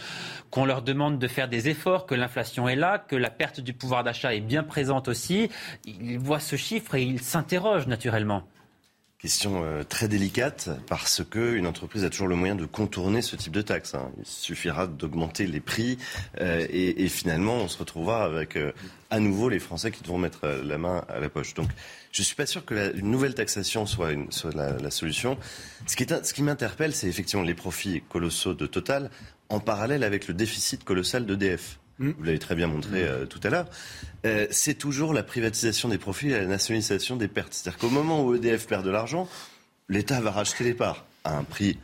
[0.50, 3.72] qu'on leur demande de faire des efforts, que l'inflation est là, que la perte du
[3.72, 5.50] pouvoir d'achat est bien présente aussi,
[5.84, 8.42] ils voient ce chiffre et ils s'interrogent naturellement.
[9.20, 13.52] Question euh, très délicate parce qu'une entreprise a toujours le moyen de contourner ce type
[13.52, 13.96] de taxe.
[13.96, 14.12] Hein.
[14.16, 15.98] Il suffira d'augmenter les prix
[16.40, 18.70] euh, et, finalement on se retrouvera avec euh,
[19.10, 21.54] à nouveau les Français qui devront mettre la main à la poche.
[21.54, 21.68] Donc
[22.12, 25.36] je ne suis pas sûr que une nouvelle taxation soit, une, la, solution.
[25.88, 29.10] Ce qui, ce qui m'interpelle, c'est effectivement les profits colossaux de Total
[29.48, 31.80] en parallèle avec le déficit colossal d'EDF.
[31.98, 32.10] Mmh.
[32.16, 33.66] Vous l'avez très bien montré euh, tout à l'heure.
[34.24, 37.54] Euh, c'est toujours la privatisation des profits et la nationalisation des pertes.
[37.54, 39.28] C'est-à-dire qu'au moment où EDF perd de l'argent,
[39.88, 41.78] l'État va racheter les parts à un prix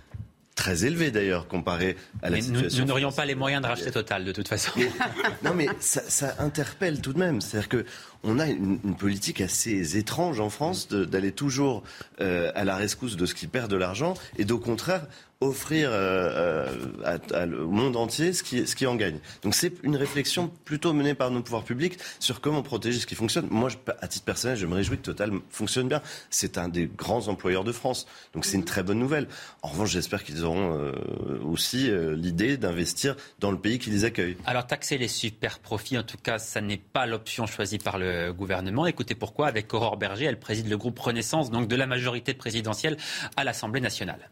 [0.54, 2.82] très élevé d'ailleurs comparé à la mais situation.
[2.82, 4.70] Nous n'aurions pas les moyens de racheter Total de toute façon.
[5.42, 7.40] non mais ça, ça, interpelle tout de même.
[7.40, 7.84] C'est-à-dire que
[8.22, 11.82] on a une, une, politique assez étrange en France d'aller toujours
[12.20, 15.06] euh, à la rescousse de ce qui perd de l'argent et d'au contraire
[15.40, 16.68] offrir euh,
[17.04, 19.18] à, à, au monde entier ce qui, en gagne.
[19.42, 23.14] Donc c'est une réflexion plutôt menée par nos pouvoirs publics sur comment protéger ce qui
[23.14, 23.46] fonctionne.
[23.50, 26.02] Moi, à titre personnel, je me réjouis que Total fonctionne bien.
[26.30, 29.28] C'est un des grands employeurs de France, donc c'est une très bonne nouvelle.
[29.62, 30.92] En revanche, j'espère qu'ils auront euh,
[31.44, 34.36] aussi euh, l'idée d'investir dans le pays qui les accueille.
[34.46, 38.32] Alors taxer les super profits, en tout cas, ça n'est pas l'option choisie par le
[38.32, 38.86] gouvernement.
[38.86, 42.96] Écoutez pourquoi, avec Aurore Berger, elle préside le groupe Renaissance, donc de la majorité présidentielle
[43.36, 44.30] à l'Assemblée nationale.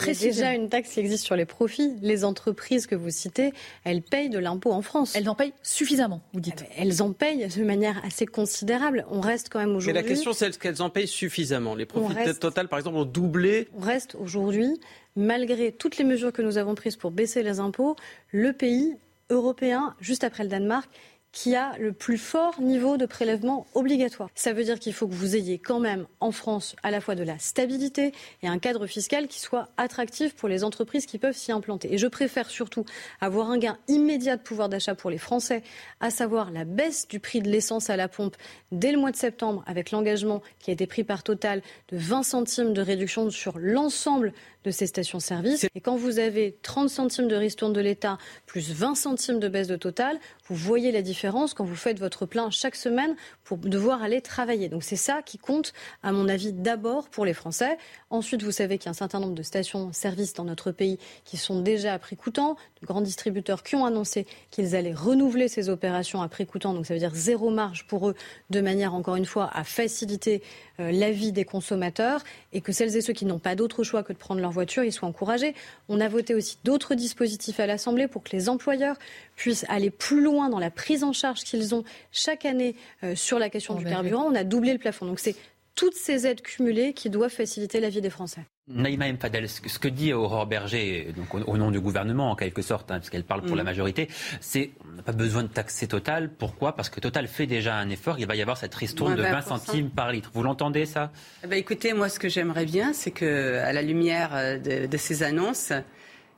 [0.00, 1.94] Il y a déjà une taxe qui existe sur les profits.
[2.02, 3.52] Les entreprises que vous citez,
[3.84, 5.14] elles payent de l'impôt en France.
[5.16, 6.64] Elles en payent suffisamment, vous dites.
[6.70, 9.06] Eh elles en payent de manière assez considérable.
[9.10, 9.92] On reste quand même aujourd'hui.
[9.92, 11.74] Mais la question, c'est est-ce qu'elles en payent suffisamment?
[11.74, 12.40] Les profits reste...
[12.40, 13.68] total, par exemple, ont doublé.
[13.76, 14.80] On reste aujourd'hui,
[15.16, 17.96] malgré toutes les mesures que nous avons prises pour baisser les impôts,
[18.32, 18.96] le pays
[19.30, 20.88] européen, juste après le Danemark,
[21.36, 24.30] qui a le plus fort niveau de prélèvement obligatoire.
[24.34, 27.14] Ça veut dire qu'il faut que vous ayez quand même en France à la fois
[27.14, 31.36] de la stabilité et un cadre fiscal qui soit attractif pour les entreprises qui peuvent
[31.36, 31.92] s'y implanter.
[31.92, 32.86] Et je préfère surtout
[33.20, 35.62] avoir un gain immédiat de pouvoir d'achat pour les Français,
[36.00, 38.36] à savoir la baisse du prix de l'essence à la pompe
[38.72, 42.22] dès le mois de septembre avec l'engagement qui a été pris par Total de 20
[42.22, 44.32] centimes de réduction sur l'ensemble
[44.66, 45.64] de ces stations-service.
[45.74, 49.68] Et quand vous avez 30 centimes de ristourne de l'État plus 20 centimes de baisse
[49.68, 53.14] de Total, vous voyez la différence quand vous faites votre plein chaque semaine
[53.44, 54.68] pour devoir aller travailler.
[54.68, 55.72] Donc c'est ça qui compte,
[56.02, 57.78] à mon avis, d'abord pour les Français.
[58.10, 61.36] Ensuite, vous savez qu'il y a un certain nombre de stations-service dans notre pays qui
[61.36, 65.68] sont déjà à prix coûtant, de grands distributeurs qui ont annoncé qu'ils allaient renouveler ces
[65.68, 66.74] opérations à prix coûtant.
[66.74, 68.14] Donc ça veut dire zéro marge pour eux,
[68.50, 70.42] de manière, encore une fois, à faciliter
[70.80, 72.22] euh, la vie des consommateurs
[72.52, 74.84] et que celles et ceux qui n'ont pas d'autre choix que de prendre leur voiture,
[74.84, 75.54] ils soient encouragés.
[75.88, 78.96] On a voté aussi d'autres dispositifs à l'Assemblée pour que les employeurs
[79.36, 82.74] puissent aller plus loin dans la prise en charge qu'ils ont chaque année
[83.04, 84.28] euh, sur la question oh, du ben carburant.
[84.28, 84.32] Oui.
[84.32, 85.06] On a doublé le plafond.
[85.06, 85.36] Donc c'est
[85.74, 88.42] toutes ces aides cumulées qui doivent faciliter la vie des Français.
[88.68, 89.16] Naïma M.
[89.16, 92.98] Fadel, ce que dit Aurore Berger, donc au, nom du gouvernement en quelque sorte, hein,
[92.98, 93.58] puisqu'elle parle pour mmh.
[93.58, 94.08] la majorité,
[94.40, 96.28] c'est on n'a pas besoin de taxer Total.
[96.28, 96.74] Pourquoi?
[96.74, 98.18] Parce que Total fait déjà un effort.
[98.18, 100.30] Il va y avoir cette ristourne de 20 centimes par litre.
[100.34, 101.12] Vous l'entendez ça?
[101.44, 104.96] Eh ben, Écoutez, moi ce que j'aimerais bien, c'est que à la lumière de, de,
[104.96, 105.72] ces annonces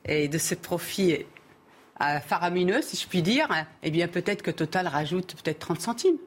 [0.05, 1.25] et de ce profit
[1.99, 3.47] faramineux, si je puis dire,
[3.81, 6.17] eh bien peut-être que Total rajoute peut-être 30 centimes.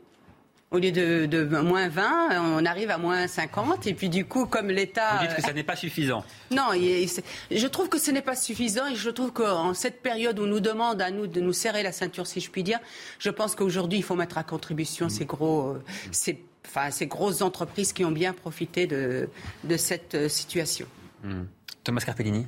[0.72, 3.86] Au lieu de, de, moins 20, on arrive à moins 50.
[3.86, 5.18] Et puis du coup, comme l'État...
[5.20, 6.24] Vous dites que ça n'est pas suffisant.
[6.50, 8.86] Non, je trouve que ce n'est pas suffisant.
[8.86, 11.82] Et je trouve qu'en cette période où on nous demande à nous de nous serrer
[11.82, 12.80] la ceinture, si je puis dire,
[13.18, 15.76] je pense qu'aujourd'hui, il faut mettre à contribution ces gros...
[16.10, 19.28] Ces, enfin, ces grosses entreprises qui ont bien profité de,
[19.64, 20.86] de cette situation.
[21.22, 21.42] Mmh.
[21.84, 22.46] Thomas Carpellini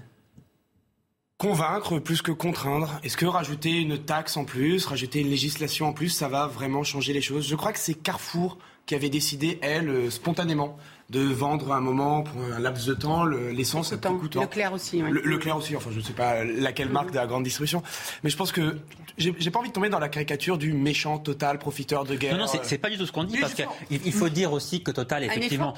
[1.36, 3.00] Convaincre plus que contraindre?
[3.02, 6.84] Est-ce que rajouter une taxe en plus, rajouter une législation en plus, ça va vraiment
[6.84, 7.48] changer les choses?
[7.48, 8.56] Je crois que c'est Carrefour
[8.86, 10.76] qui avait décidé, elle, euh, spontanément,
[11.10, 14.40] de vendre à un moment, pour un laps de temps, l'essence à tout coûtant.
[14.40, 15.10] Leclerc aussi, oui.
[15.10, 17.82] Le, Leclerc aussi, enfin je ne sais pas laquelle marque de la grande distribution.
[18.22, 18.78] Mais je pense que
[19.16, 22.36] j'ai pas envie de tomber dans la caricature du méchant Total, profiteur de guerre.
[22.36, 24.90] Non, non, c'est pas du tout ce qu'on dit, parce qu'il faut dire aussi que
[24.90, 25.74] Total, effectivement,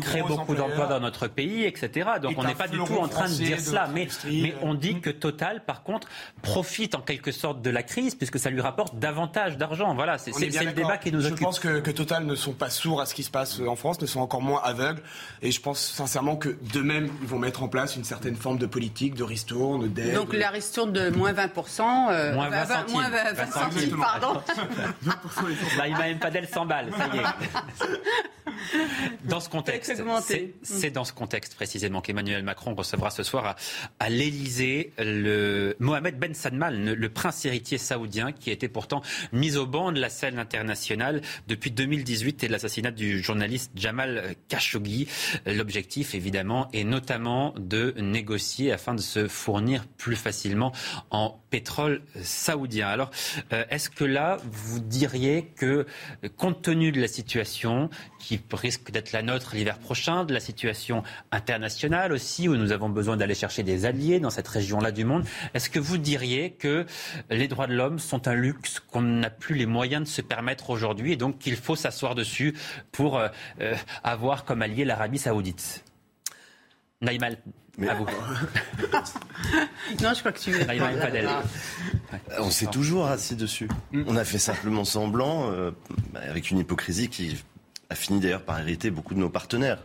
[0.00, 2.10] crée, beaucoup d'emplois dans notre pays, etc.
[2.22, 3.88] Donc on n'est pas du tout en train de dire cela.
[3.92, 6.08] Mais, mais on dit que Total, par contre,
[6.42, 9.94] profite en quelque sorte de la crise, puisque ça lui rapporte davantage d'argent.
[9.94, 11.38] Voilà, c'est le débat qui nous occupe.
[11.38, 13.76] Je pense que, que Total ne sont pas sourds à ce qui se passe en
[13.76, 15.02] France, ne sont encore moins aveugles.
[15.42, 18.58] Et je pense sincèrement que de même, ils vont mettre en place une certaine forme
[18.58, 20.14] de politique, de ristourne, d'aide.
[20.14, 22.10] Donc la ristourne de moins 20%.
[22.10, 22.92] Euh, moins 20 centimes.
[22.92, 24.40] Moins 20, 20 centimes, pardon.
[25.76, 27.82] bah, il m'a même pas d'elle 100 balles, ça y est.
[29.24, 29.92] Dans ce contexte,
[30.62, 33.56] c'est dans ce contexte précisément qu'Emmanuel Macron recevra ce soir à,
[33.98, 39.56] à l'Elysée le Mohamed Ben Salman, le, le, prince héritier saoudien, qui était pourtant mis
[39.56, 45.08] au banc de la scène internationale depuis 2018 et l'assassinat du journaliste Jamal Khashoggi.
[45.46, 50.72] L'objectif, évidemment, est notamment de négocier afin de se fournir plus facilement
[51.10, 52.88] en pétrole saoudien.
[52.88, 53.10] Alors,
[53.52, 55.86] euh, est-ce que là, vous diriez que,
[56.36, 61.02] compte tenu de la situation qui risque d'être la nôtre l'hiver prochain, de la situation
[61.30, 65.24] internationale aussi, où nous avons besoin d'aller chercher des alliés dans cette région-là du monde,
[65.54, 66.86] est-ce que vous diriez que
[67.30, 70.70] les droits de l'homme sont un luxe qu'on n'a plus les moyens de se permettre
[70.70, 72.54] aujourd'hui et donc qu'il faut s'asseoir dessus
[72.92, 73.28] pour euh,
[73.60, 73.74] euh,
[74.32, 75.84] avoir comme allié l'Arabie saoudite
[77.02, 77.36] Naïmal,
[77.86, 78.06] à vous.
[80.02, 80.64] non, je crois que tu veux.
[82.38, 83.68] On s'est toujours assis dessus.
[83.90, 84.04] Mm.
[84.06, 85.72] On a fait simplement semblant, euh,
[86.14, 87.42] avec une hypocrisie qui
[87.90, 89.84] a fini d'ailleurs par hériter beaucoup de nos partenaires.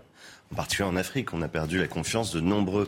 [0.54, 2.88] En particulier en Afrique, on a perdu la confiance de nombreux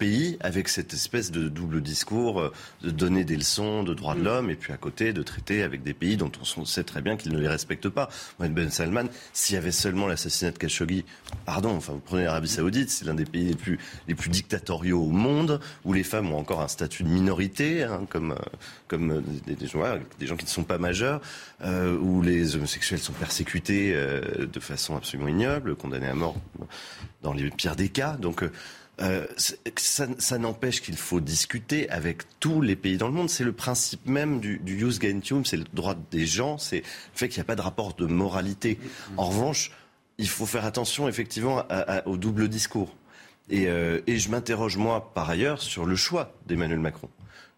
[0.00, 4.20] pays avec cette espèce de double discours euh, de donner des leçons de droits de
[4.20, 4.24] mm.
[4.24, 7.18] l'homme et puis à côté de traiter avec des pays dont on sait très bien
[7.18, 8.08] qu'ils ne les respectent pas.
[8.38, 9.04] Mohamed Ben Salman,
[9.34, 11.04] s'il y avait seulement l'assassinat de Khashoggi,
[11.44, 15.02] pardon, enfin vous prenez l'Arabie Saoudite, c'est l'un des pays les plus, les plus dictatoriaux
[15.02, 18.56] au monde, où les femmes ont encore un statut de minorité, hein, comme, euh,
[18.88, 19.82] comme euh, des, des, gens,
[20.18, 21.20] des, gens, qui ne sont pas majeurs,
[21.62, 26.36] euh, où les homosexuels sont persécutés euh, de façon absolument ignoble, condamnés à mort
[27.22, 28.16] dans les pires des cas.
[28.16, 28.42] Donc
[29.00, 29.26] euh,
[29.76, 33.30] ça, n'empêche qu'il faut discuter avec tous les pays dans le monde.
[33.30, 36.84] C'est le principe même du, du use gentium, c'est le droit des gens, c'est le
[37.14, 38.78] fait qu'il n'y a pas de rapport de moralité.
[39.16, 39.72] En revanche,
[40.18, 41.64] il faut faire attention effectivement
[42.04, 42.94] au double discours.
[43.48, 47.08] Et, euh, et je m'interroge moi par ailleurs sur le choix d'Emmanuel Macron.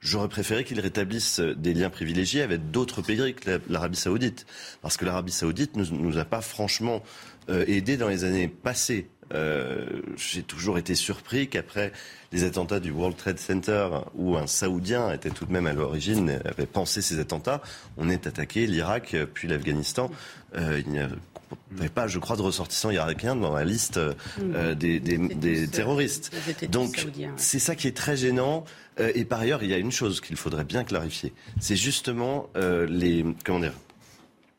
[0.01, 4.47] J'aurais préféré qu'il rétablisse des liens privilégiés avec d'autres pays que l'Arabie saoudite.
[4.81, 7.03] Parce que l'Arabie saoudite ne nous, a pas franchement
[7.49, 9.87] euh, aidés dans les années passées euh,
[10.17, 11.93] j'ai toujours été surpris qu'après
[12.33, 16.41] les attentats du World Trade Center, où un Saoudien était tout de même à l'origine,
[16.45, 17.61] avait pensé ces attentats,
[17.97, 20.11] on ait attaqué l'Irak puis l'Afghanistan.
[20.55, 25.01] Euh, il n'y avait pas, je crois, de ressortissants irakiens dans la liste euh, des,
[25.01, 26.31] des, des terroristes.
[26.71, 28.65] Donc, c'est ça qui est très gênant.
[28.99, 31.33] Et par ailleurs, il y a une chose qu'il faudrait bien clarifier.
[31.61, 33.73] C'est justement les, comment dire,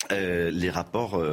[0.10, 1.24] les rapports,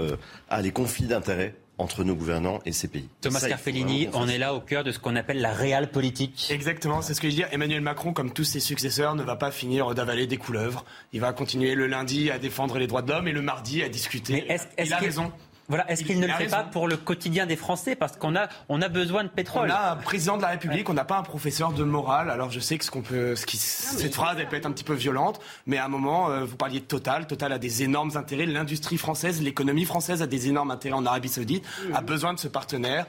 [0.49, 3.09] à les conflits d'intérêts entre nos gouvernants et ces pays.
[3.21, 6.49] Thomas Carfellini, on est là au cœur de ce qu'on appelle la réelle politique.
[6.51, 7.49] Exactement, c'est ce que je veux dire.
[7.53, 10.85] Emmanuel Macron, comme tous ses successeurs, ne va pas finir d'avaler des couleuvres.
[11.13, 13.89] Il va continuer le lundi à défendre les droits de l'homme et le mardi à
[13.89, 14.45] discuter.
[14.49, 15.33] Mais est-ce, est il a raison.
[15.71, 18.49] Voilà, est-ce qu'il ne le fait pas pour le quotidien des Français Parce qu'on a,
[18.69, 19.69] on a besoin de pétrole.
[19.71, 22.29] On a un président de la République, on n'a pas un professeur de morale.
[22.29, 24.73] Alors je sais que ce qu'on peut, ce qui, cette phrase, elle peut être un
[24.73, 27.29] petit peu violente, mais à un moment, euh, vous parliez de Total.
[27.29, 28.47] Total a des énormes intérêts.
[28.47, 32.49] L'industrie française, l'économie française a des énormes intérêts en Arabie Saoudite, a besoin de ce
[32.49, 33.07] partenaire.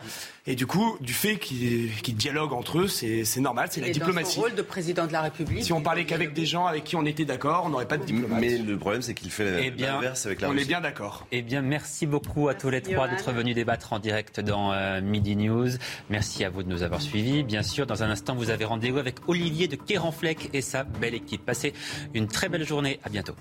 [0.47, 4.23] Et du coup, du fait qu'ils qu dialoguent entre eux, c'est normal, c'est la diplomatie.
[4.23, 5.63] Dans son rôle de président de la République.
[5.63, 8.05] Si on parlait qu'avec des gens avec qui on était d'accord, on n'aurait pas de
[8.05, 8.39] diplomate.
[8.39, 10.63] Mais le problème, c'est qu'il fait eh l'inverse avec la On Russie.
[10.63, 11.27] est bien d'accord.
[11.31, 14.99] Eh bien, merci beaucoup à tous les trois d'être venus débattre en direct dans euh,
[15.01, 15.69] Midi News.
[16.09, 17.43] Merci à vous de nous avoir suivis.
[17.43, 21.13] Bien sûr, dans un instant, vous avez rendez-vous avec Olivier de Kéranfleck et sa belle
[21.13, 21.45] équipe.
[21.45, 21.73] Passez
[22.15, 22.99] une très belle journée.
[23.03, 23.35] À bientôt.